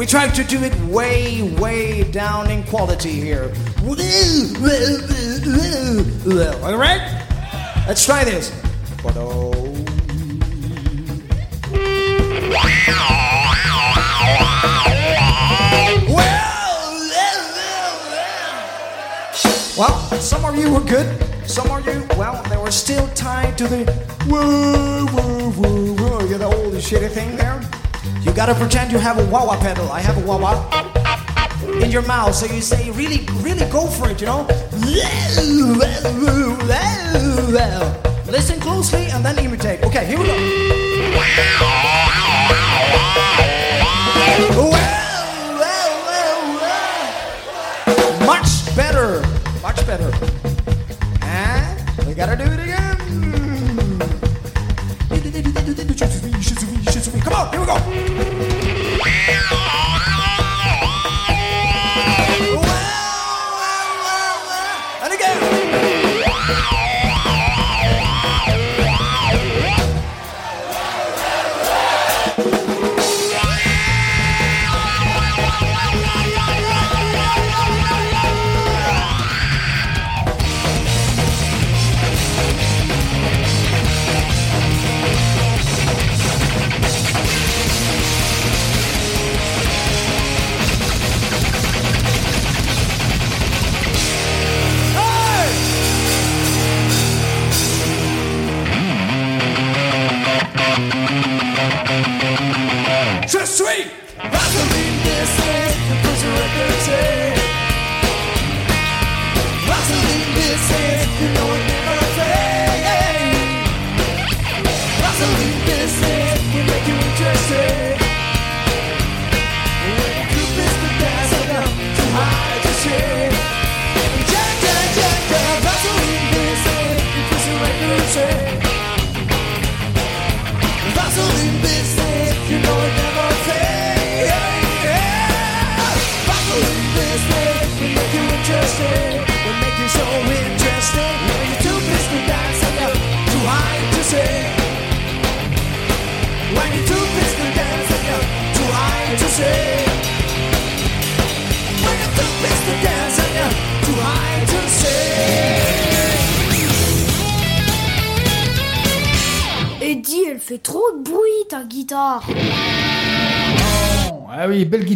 We 0.00 0.06
try 0.06 0.28
to 0.28 0.44
do 0.44 0.64
it 0.64 0.74
way, 0.84 1.42
way 1.58 2.10
down 2.10 2.50
in 2.50 2.64
quality 2.64 3.10
here. 3.10 3.52
All 3.84 3.94
right? 6.78 7.02
Let's 7.86 8.06
try 8.06 8.24
this. 8.24 8.50
Well, 19.76 19.98
some 20.18 20.46
of 20.46 20.56
you 20.56 20.72
were 20.72 20.80
good. 20.80 21.06
Some 21.46 21.70
of 21.70 21.84
you, 21.84 22.06
well, 22.16 22.42
they 22.44 22.56
were 22.56 22.70
still 22.70 23.06
tied 23.08 23.58
to 23.58 23.68
the 23.68 23.84
woo, 24.26 25.04
woo, 25.14 25.50
woo, 25.50 26.26
you 26.26 26.38
know, 26.38 26.50
all 26.50 26.70
the 26.70 26.78
shitty 26.78 27.10
thing 27.10 27.36
there. 27.36 27.60
You 28.22 28.32
gotta 28.32 28.54
pretend 28.54 28.92
you 28.92 28.98
have 28.98 29.18
a 29.18 29.24
wah 29.26 29.46
wah 29.46 29.58
pedal. 29.60 29.90
I 29.90 30.00
have 30.00 30.16
a 30.16 30.26
wah 30.26 30.38
wah 30.38 30.56
in 31.82 31.90
your 31.90 32.02
mouth, 32.02 32.34
so 32.34 32.46
you 32.46 32.60
say, 32.60 32.90
really, 32.90 33.26
really 33.40 33.68
go 33.70 33.86
for 33.86 34.10
it, 34.10 34.20
you 34.20 34.26
know. 34.26 34.46
Listen 38.26 38.60
closely 38.60 39.06
and 39.06 39.24
then 39.24 39.38
imitate. 39.38 39.82
Okay, 39.82 40.06
here 40.06 40.18
we 40.18 40.26
go. 40.26 40.36
Much 48.26 48.76
better. 48.76 49.22
Much 49.62 49.86
better. 49.86 50.10
And 51.22 52.06
we 52.06 52.14
gotta 52.14 52.36
do 52.36 52.44
it 52.44 52.60
again. 52.60 52.69
Here 57.48 57.60
we 57.60 57.66
go. 57.66 58.19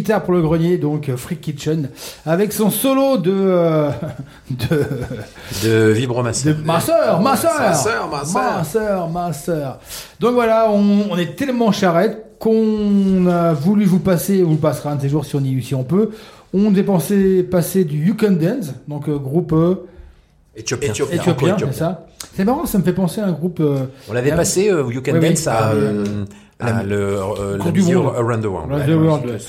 Guitare 0.05 0.21
pour 0.23 0.33
le 0.35 0.41
grenier, 0.43 0.77
donc 0.77 1.09
euh, 1.09 1.17
Freak 1.17 1.41
Kitchen, 1.41 1.89
avec 2.27 2.53
son 2.53 2.69
solo 2.69 3.17
de... 3.17 3.31
euh, 3.33 3.89
de... 4.51 4.85
De 5.67 5.91
vibromasseur. 5.91 6.55
De 6.55 6.61
ma 6.61 6.73
ma 6.73 6.79
sœur, 6.79 7.21
Ma 7.21 7.35
sœur, 7.35 8.07
ma 8.11 8.23
sœur. 8.23 8.43
ma 8.57 8.63
sœur, 8.63 9.09
ma 9.09 9.33
sœur. 9.33 9.79
Donc 10.19 10.33
voilà, 10.35 10.69
on, 10.71 11.07
on 11.09 11.17
est 11.17 11.35
tellement 11.35 11.71
charrette 11.71 12.37
qu'on 12.39 13.25
a 13.27 13.53
voulu 13.53 13.85
vous 13.85 13.97
passer, 13.99 14.43
on 14.43 14.49
vous 14.49 14.55
passera 14.57 14.91
un 14.91 14.95
de 14.97 15.01
ces 15.01 15.09
jours 15.09 15.25
si 15.25 15.35
on, 15.35 15.39
y, 15.43 15.63
si 15.63 15.73
on 15.73 15.83
peut. 15.83 16.11
On 16.53 16.73
est 16.75 16.83
pensé 16.83 17.41
passer 17.41 17.83
du 17.83 18.05
You 18.07 18.15
Can 18.19 18.33
Dance, 18.33 18.73
donc 18.87 19.09
euh, 19.09 19.17
groupe 19.17 19.53
euh, 19.53 19.87
Éthiopien. 20.55 20.91
éthiopien, 20.91 21.17
Éthiopien. 21.17 21.57
c'est 21.59 21.73
ça. 21.79 22.05
C'est 22.35 22.45
marrant, 22.45 22.65
ça 22.65 22.77
me 22.77 22.83
fait 22.83 22.93
penser 22.93 23.21
à 23.21 23.25
un 23.25 23.31
groupe. 23.31 23.59
euh, 23.59 23.85
On 24.09 24.13
l'avait 24.13 24.35
passé, 24.35 24.65
You 24.67 25.01
Can 25.03 25.13
oui, 25.13 25.29
Dance, 25.29 25.47
à, 25.47 25.71
ah, 25.71 25.73
la- 26.59 26.77
à 26.77 26.83
le, 26.83 26.95
euh, 26.95 27.57
Cour 27.57 27.65
la 27.65 27.71
du 27.71 27.79
musique 27.79 27.95
monde. 27.95 28.13
Around 28.15 28.41
the 28.41 28.45
World. 28.45 28.71
Around 28.71 28.85
the 28.87 28.95
World. 28.95 29.39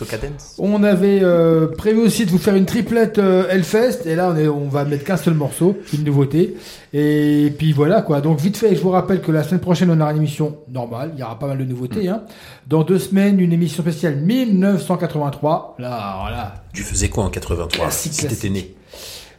On 0.58 0.82
avait 0.82 1.20
euh, 1.22 1.68
prévu 1.68 2.00
aussi 2.00 2.26
de 2.26 2.30
vous 2.30 2.38
faire 2.38 2.54
une 2.56 2.66
triplette 2.66 3.18
euh, 3.18 3.48
Hellfest 3.48 4.06
et 4.06 4.16
là 4.16 4.32
on, 4.32 4.36
est, 4.36 4.48
on 4.48 4.68
va 4.68 4.84
mettre 4.84 5.04
qu'un 5.04 5.16
seul 5.16 5.34
morceau, 5.34 5.76
une 5.94 6.04
nouveauté. 6.04 6.56
Et 6.92 7.52
puis 7.56 7.72
voilà 7.72 8.02
quoi. 8.02 8.20
Donc 8.20 8.40
vite 8.40 8.56
fait, 8.56 8.74
je 8.74 8.80
vous 8.80 8.90
rappelle 8.90 9.20
que 9.20 9.30
la 9.30 9.42
semaine 9.44 9.60
prochaine 9.60 9.90
on 9.90 10.00
aura 10.00 10.10
une 10.10 10.16
émission 10.18 10.56
normale, 10.72 11.10
il 11.14 11.20
y 11.20 11.22
aura 11.22 11.38
pas 11.38 11.46
mal 11.46 11.58
de 11.58 11.64
nouveautés. 11.64 12.08
Hein. 12.08 12.22
Dans 12.66 12.82
deux 12.82 12.98
semaines, 12.98 13.38
une 13.38 13.52
émission 13.52 13.82
spéciale 13.84 14.16
1983. 14.16 15.76
Là, 15.78 16.16
voilà. 16.22 16.54
Tu 16.72 16.82
faisais 16.82 17.08
quoi 17.08 17.24
en 17.24 17.30
83 17.30 17.84
Classique, 17.84 18.12
si 18.14 18.26
t'étais 18.26 18.48
né? 18.50 18.74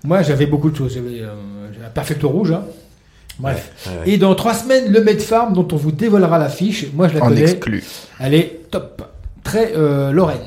Moi 0.04 0.22
j'avais 0.22 0.46
beaucoup 0.46 0.70
de 0.70 0.76
choses. 0.78 0.94
J'avais 0.94 1.22
euh, 1.22 1.34
j'avais 1.74 1.86
un 1.86 1.90
Perfecto 1.90 2.30
Rouge. 2.30 2.52
Hein. 2.52 2.64
Bref. 3.40 3.72
Ouais, 3.86 3.92
ouais, 3.92 3.98
ouais. 4.00 4.10
Et 4.14 4.18
dans 4.18 4.34
trois 4.36 4.54
semaines, 4.54 4.92
le 4.92 5.02
Med 5.04 5.22
Farm 5.22 5.54
dont 5.54 5.68
on 5.72 5.76
vous 5.76 5.92
dévoilera 5.92 6.38
l'affiche. 6.40 6.88
Moi 6.94 7.08
je 7.08 7.18
la 7.18 7.24
En 7.24 7.28
connais. 7.30 7.42
exclu. 7.42 7.84
Elle 8.20 8.34
est 8.34 8.62
top. 8.72 9.04
Très 9.44 9.74
euh, 9.76 10.12
Lorraine. 10.12 10.40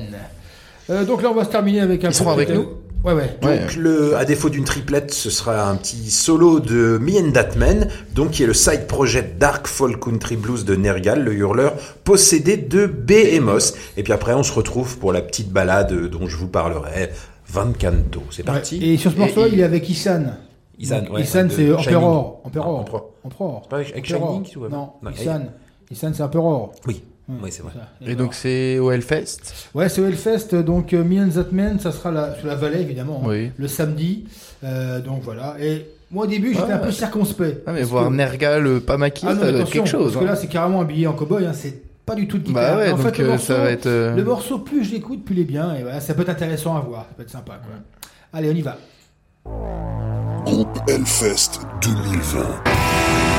Euh, 0.91 1.05
donc 1.05 1.23
là 1.23 1.31
on 1.31 1.35
va 1.35 1.45
se 1.45 1.51
terminer 1.51 1.81
avec 1.81 2.05
un 2.05 2.09
Ils 2.09 2.15
seront 2.15 2.35
petit- 2.35 2.51
avec 2.51 2.55
nous 2.55 2.69
Ouais 3.03 3.15
ouais. 3.15 3.35
Donc, 3.41 3.77
le, 3.77 4.15
à 4.19 4.27
défaut 4.27 4.51
d'une 4.51 4.65
triplette, 4.65 5.15
ce 5.15 5.31
sera 5.31 5.71
un 5.71 5.77
petit 5.77 6.11
solo 6.11 6.61
de 6.61 6.99
Me 7.01 7.19
and 7.19 7.31
That 7.33 7.57
Man, 7.57 7.89
donc 8.15 8.33
qui 8.33 8.43
est 8.43 8.47
le 8.47 8.53
side 8.53 8.87
project 8.87 9.39
Dark 9.39 9.67
Folk 9.69 10.05
Country 10.05 10.37
Blues 10.37 10.67
de 10.67 10.75
Nergal, 10.77 11.25
le 11.25 11.33
hurleur, 11.33 11.73
possédé 12.05 12.59
de 12.59 12.85
Behemoth. 12.85 13.73
Et 13.97 14.03
puis 14.03 14.12
après, 14.12 14.35
on 14.35 14.43
se 14.43 14.53
retrouve 14.53 14.99
pour 14.99 15.15
la 15.15 15.23
petite 15.23 15.49
balade 15.51 15.95
dont 16.11 16.27
je 16.29 16.37
vous 16.37 16.49
parlerai, 16.49 17.09
Van 17.49 17.73
Canto. 17.73 18.23
C'est 18.31 18.43
parti. 18.43 18.79
Ouais. 18.79 18.87
Et 18.89 18.97
sur 18.99 19.12
ce 19.12 19.17
morceau, 19.17 19.47
il 19.51 19.61
est 19.61 19.65
avec 19.65 19.89
Issan. 19.89 20.37
Isan, 20.81 21.02
ouais, 21.11 21.24
c'est. 21.24 21.39
Emperor. 21.73 22.40
Emperor. 22.44 22.77
Ah, 22.78 22.81
Emperor. 22.81 23.11
Emperor. 23.23 23.69
Pas 23.69 23.77
avec-. 23.77 24.05
Shining, 24.07 24.44
vois 24.57 24.69
Non, 24.70 24.93
Non, 25.02 25.11
Issan. 25.11 25.47
Issan, 25.90 26.12
c'est 26.15 26.23
Emperor. 26.23 26.73
Oui, 26.86 27.02
oui 27.28 27.51
c'est 27.52 27.62
vrai. 27.62 27.73
Et 28.01 28.15
donc 28.15 28.32
c'est 28.32 28.78
au 28.78 28.90
Hellfest. 28.90 29.39
Ouais, 29.74 29.89
c'est 29.90 30.01
au 30.01 30.07
Hellfest, 30.07 30.55
donc 30.55 30.94
euh, 30.94 31.05
Me 31.05 31.20
and 31.23 31.28
That 31.31 31.48
Man, 31.52 31.78
ça 31.78 31.93
sera 31.93 32.11
la, 32.11 32.35
sur 32.36 32.47
la 32.47 32.55
vallée 32.55 32.81
évidemment, 32.81 33.20
hein, 33.24 33.28
Oui. 33.28 33.51
le 33.57 33.69
samedi. 33.69 34.24
Euh, 34.65 35.01
donc 35.01 35.20
voilà. 35.23 35.57
Et 35.61 35.86
moi 36.11 36.24
au 36.24 36.27
début, 36.27 36.55
j'étais 36.55 36.65
Ouais. 36.65 36.73
un 36.73 36.78
peu 36.78 36.90
circonspect. 36.93 37.62
Ah 37.66 37.73
mais 37.73 37.82
voir 37.82 38.09
que- 38.09 38.15
Nergal, 38.15 38.66
euh, 38.66 38.81
pas 38.81 38.97
maquillé, 38.97 39.32
Ah 39.32 39.39
ça 39.39 39.51
doit 39.52 39.61
être 39.61 39.70
quelque 39.70 39.86
chose. 39.89 40.12
Parce 40.12 40.24
que 40.24 40.28
hein. 40.28 40.32
là, 40.32 40.36
c'est 40.36 40.48
carrément 40.48 40.81
habillé 40.81 41.07
en 41.07 41.12
cowboy, 41.12 41.44
hein, 41.44 41.52
c'est 41.52 41.82
pas 42.07 42.15
du 42.15 42.27
tout 42.27 42.39
de 42.39 42.44
guitare. 42.44 42.77
Bah 42.77 42.77
ouais, 42.78 42.90
en 42.90 42.97
donc, 42.97 43.07
fait, 43.07 43.19
le 43.19 43.24
euh, 43.27 43.28
morceau, 43.32 43.47
ça 43.52 43.59
va 43.59 43.70
être, 43.70 43.86
le 43.86 44.24
morceau, 44.24 44.59
plus 44.61 44.85
je 44.85 44.93
l'écoute, 44.93 45.24
plus 45.24 45.35
il 45.35 45.40
est 45.43 45.44
bien. 45.44 45.74
Et 45.74 45.82
voilà, 45.82 46.01
ça 46.01 46.15
peut 46.15 46.23
être 46.23 46.31
intéressant 46.31 46.74
à 46.77 46.81
voir, 46.81 47.02
ça 47.02 47.15
peut 47.16 47.23
être 47.23 47.31
sympa. 47.31 47.61
Quoi. 47.62 47.74
Allez, 48.32 48.51
on 48.51 48.55
y 48.55 48.62
va. 48.62 48.78
Groupe 50.51 50.81
Hellfest 50.89 51.61
2020. 51.81 53.30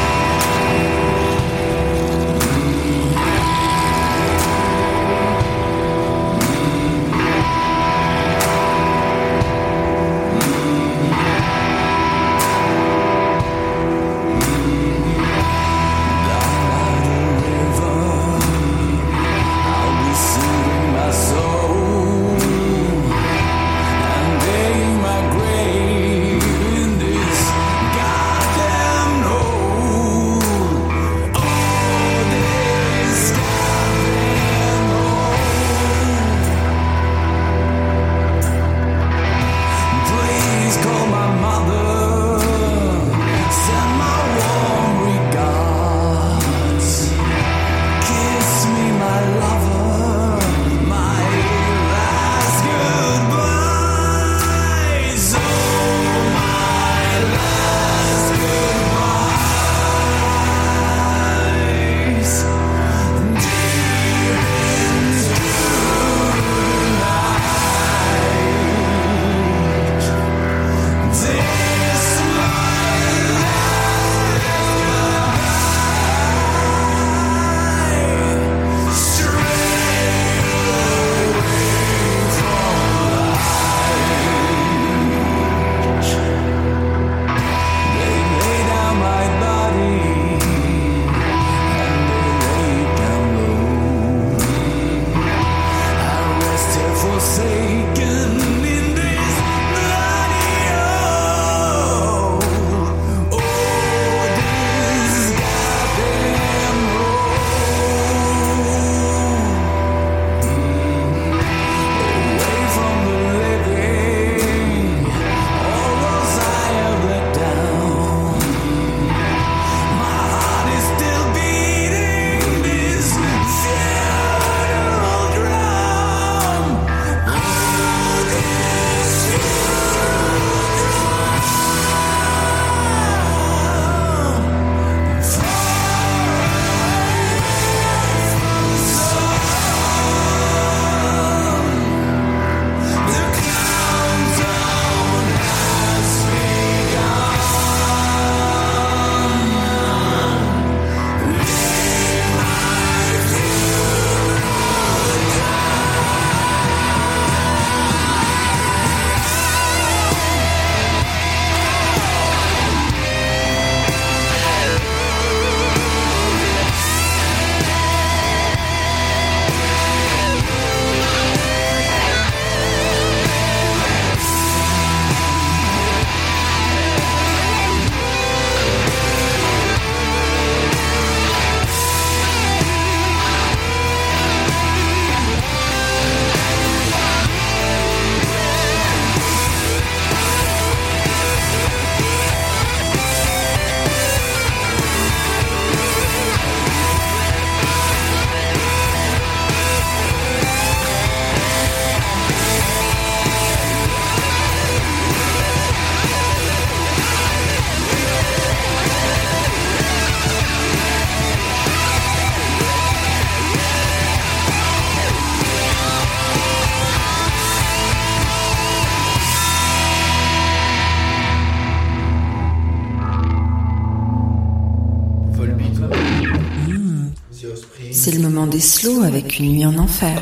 C'est 228.60 228.88
le 228.88 228.94
moment 228.94 229.04
des 229.04 229.04
slows 229.04 229.04
avec 229.04 229.40
une 229.40 229.52
nuit 229.52 229.66
en 229.66 229.78
enfer. 229.78 230.22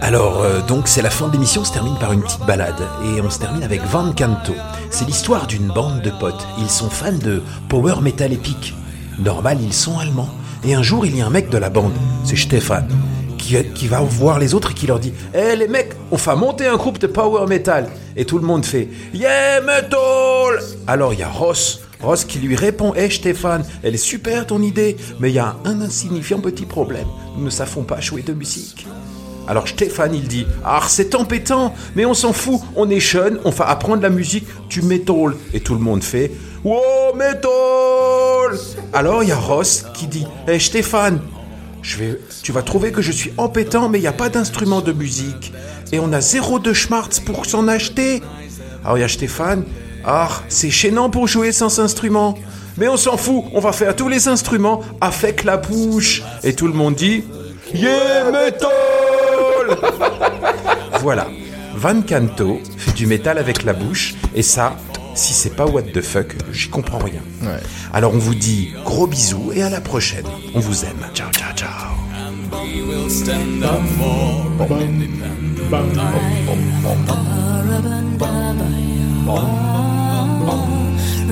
Alors, 0.00 0.42
euh, 0.42 0.60
donc, 0.66 0.88
c'est 0.88 1.02
la 1.02 1.10
fin 1.10 1.28
de 1.28 1.32
l'émission, 1.32 1.62
on 1.62 1.64
se 1.64 1.72
termine 1.72 1.96
par 1.98 2.12
une 2.12 2.22
petite 2.22 2.44
balade. 2.46 2.80
Et 3.04 3.20
on 3.20 3.30
se 3.30 3.38
termine 3.38 3.62
avec 3.62 3.82
Van 3.84 4.12
Canto. 4.12 4.54
C'est 4.90 5.06
l'histoire 5.06 5.46
d'une 5.46 5.68
bande 5.68 6.02
de 6.02 6.10
potes. 6.10 6.46
Ils 6.58 6.70
sont 6.70 6.90
fans 6.90 7.12
de 7.12 7.42
power 7.68 8.00
metal 8.02 8.32
épique. 8.32 8.74
Normal, 9.18 9.58
ils 9.62 9.72
sont 9.72 9.98
allemands. 9.98 10.30
Et 10.64 10.74
un 10.74 10.82
jour, 10.82 11.06
il 11.06 11.16
y 11.16 11.20
a 11.20 11.26
un 11.26 11.30
mec 11.30 11.48
de 11.50 11.58
la 11.58 11.70
bande, 11.70 11.92
c'est 12.24 12.36
Stéphane, 12.36 12.88
qui, 13.38 13.56
qui 13.74 13.86
va 13.86 14.00
voir 14.00 14.38
les 14.38 14.54
autres 14.54 14.72
et 14.72 14.74
qui 14.74 14.86
leur 14.86 14.98
dit 14.98 15.12
Eh 15.34 15.54
les 15.54 15.68
mecs, 15.68 15.92
on 16.10 16.16
va 16.16 16.34
monter 16.34 16.66
un 16.66 16.76
groupe 16.76 16.98
de 16.98 17.06
power 17.06 17.46
metal. 17.46 17.88
Et 18.16 18.24
tout 18.24 18.38
le 18.38 18.46
monde 18.46 18.64
fait 18.64 18.88
Yeah, 19.12 19.60
metal 19.60 20.60
Alors 20.86 21.12
il 21.12 21.20
y 21.20 21.22
a 21.22 21.28
Ross. 21.28 21.85
Ross 22.00 22.24
qui 22.24 22.38
lui 22.38 22.56
répond 22.56 22.92
Eh 22.96 23.10
Stéphane, 23.10 23.64
elle 23.82 23.94
est 23.94 23.98
super 23.98 24.46
ton 24.46 24.62
idée, 24.62 24.96
mais 25.18 25.30
il 25.30 25.34
y 25.34 25.38
a 25.38 25.56
un 25.64 25.80
insignifiant 25.80 26.40
petit 26.40 26.66
problème. 26.66 27.06
Nous 27.36 27.44
ne 27.44 27.50
savons 27.50 27.82
pas 27.82 28.00
jouer 28.00 28.22
de 28.22 28.32
musique. 28.32 28.86
Alors 29.48 29.68
Stéphane, 29.68 30.14
il 30.14 30.26
dit 30.26 30.46
Ah, 30.64 30.82
c'est 30.88 31.14
embêtant, 31.14 31.74
mais 31.94 32.04
on 32.04 32.14
s'en 32.14 32.32
fout, 32.32 32.60
on 32.74 32.90
est 32.90 33.00
jeune, 33.00 33.38
on 33.44 33.50
va 33.50 33.68
apprendre 33.68 34.02
la 34.02 34.10
musique 34.10 34.46
du 34.68 34.82
metal. 34.82 35.34
Et 35.54 35.60
tout 35.60 35.74
le 35.74 35.80
monde 35.80 36.02
fait 36.02 36.32
Wow, 36.64 37.14
metal 37.14 38.58
Alors 38.92 39.22
il 39.22 39.28
y 39.28 39.32
a 39.32 39.36
Ross 39.36 39.86
qui 39.94 40.06
dit 40.06 40.26
Hé 40.48 40.58
Stéphane, 40.58 41.20
je 41.82 41.96
vais, 41.98 42.20
tu 42.42 42.50
vas 42.50 42.62
trouver 42.62 42.90
que 42.90 43.02
je 43.02 43.12
suis 43.12 43.32
embêtant, 43.36 43.88
mais 43.88 43.98
il 43.98 44.02
n'y 44.02 44.08
a 44.08 44.12
pas 44.12 44.28
d'instrument 44.28 44.80
de 44.80 44.92
musique. 44.92 45.52
Et 45.92 46.00
on 46.00 46.12
a 46.12 46.20
zéro 46.20 46.58
de 46.58 46.72
schmartz 46.72 47.20
pour 47.20 47.46
s'en 47.46 47.68
acheter. 47.68 48.22
Alors 48.84 48.98
il 48.98 49.02
y 49.02 49.04
a 49.04 49.08
Stéphane 49.08 49.64
Ah, 50.06 50.28
c'est 50.48 50.70
gênant 50.70 51.10
pour 51.10 51.26
jouer 51.26 51.52
sans 51.52 51.80
instrument. 51.80 52.38
Mais 52.78 52.88
on 52.88 52.96
s'en 52.96 53.16
fout, 53.16 53.44
on 53.54 53.60
va 53.60 53.72
faire 53.72 53.96
tous 53.96 54.08
les 54.08 54.28
instruments 54.28 54.82
avec 55.00 55.44
la 55.44 55.56
bouche. 55.56 56.22
Et 56.44 56.54
tout 56.54 56.66
le 56.66 56.74
monde 56.74 56.94
dit 56.94 57.24
Yeah, 57.74 58.30
metal 58.30 58.70
voilà. 61.00 61.26
Van 61.76 62.00
Canto 62.02 62.60
fait 62.76 62.92
du 62.92 63.06
métal 63.06 63.38
avec 63.38 63.62
la 63.64 63.72
bouche, 63.72 64.14
et 64.34 64.42
ça, 64.42 64.76
si 65.14 65.32
c'est 65.34 65.54
pas 65.54 65.66
what 65.66 65.82
the 65.82 66.00
fuck, 66.00 66.34
j'y 66.52 66.68
comprends 66.68 66.98
rien. 66.98 67.20
Alors 67.92 68.14
on 68.14 68.18
vous 68.18 68.34
dit 68.34 68.72
gros 68.84 69.06
bisous 69.06 69.52
et 69.54 69.62
à 69.62 69.70
la 69.70 69.80
prochaine. 69.80 70.26
On 70.54 70.60
vous 70.60 70.84
aime. 70.84 71.06
Ciao, 71.14 71.30
ciao, 71.32 71.52
ciao. 71.54 71.92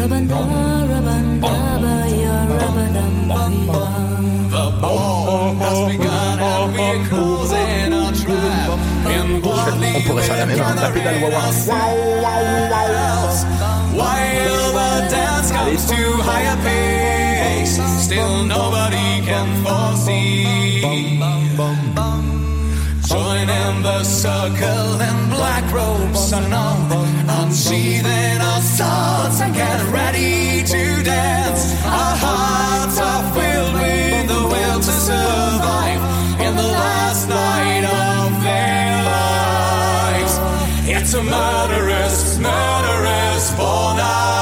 On 0.06 0.10
pourrait 10.06 10.22
faire 10.22 10.36
la 10.36 10.46
même, 10.46 10.60
hein, 10.60 10.74
taper 10.78 11.00
dans 11.00 11.10
le 11.10 11.18
wah-wah. 11.22 11.40
While 13.94 14.72
the 14.74 15.08
dance 15.10 15.50
comes 15.52 15.86
to 15.86 15.96
higher 16.22 16.56
pace, 16.62 17.80
still 18.02 18.44
nobody 18.44 19.22
can 19.24 19.46
foresee. 19.64 20.84
Join 23.14 23.48
in 23.48 23.82
the 23.82 24.02
circle 24.02 25.00
in 25.08 25.16
black 25.30 25.64
robes 25.72 26.32
unknown, 26.32 26.90
unsheathing 27.28 28.40
our 28.40 28.60
swords 28.60 29.40
and 29.40 29.54
get 29.54 29.78
ready 29.92 30.64
to 30.64 30.82
dance. 31.04 31.62
Our 31.84 32.16
hearts 32.26 32.98
are 32.98 33.24
filled 33.36 33.74
with 33.74 34.26
the 34.34 34.42
will 34.52 34.80
to 34.88 34.94
survive 35.08 36.02
in 36.40 36.56
the 36.56 36.68
last 36.82 37.28
night 37.28 37.84
of 37.84 38.30
their 38.48 38.96
lives. 39.14 40.34
It's 40.88 41.14
a 41.14 41.22
murderous, 41.22 42.36
murderous 42.38 43.52
night. 43.58 44.33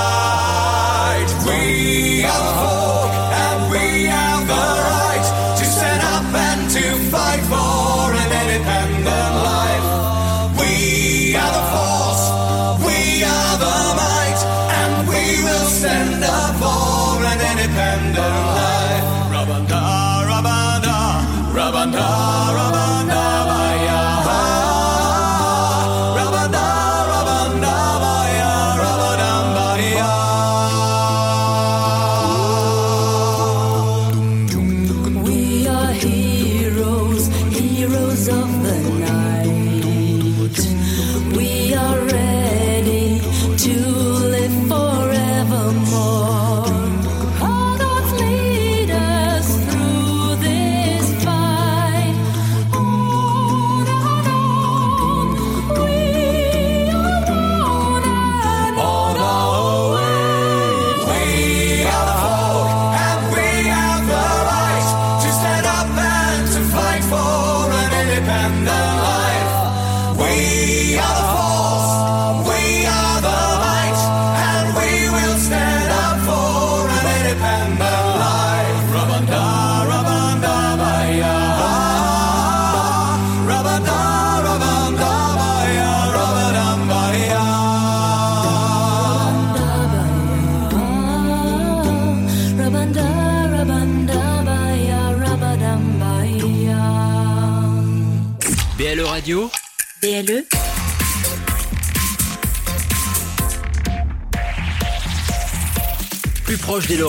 Proche 106.83 106.89
des. 106.89 107.05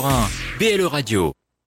BLE 0.59 0.85
Radio. 0.87 1.42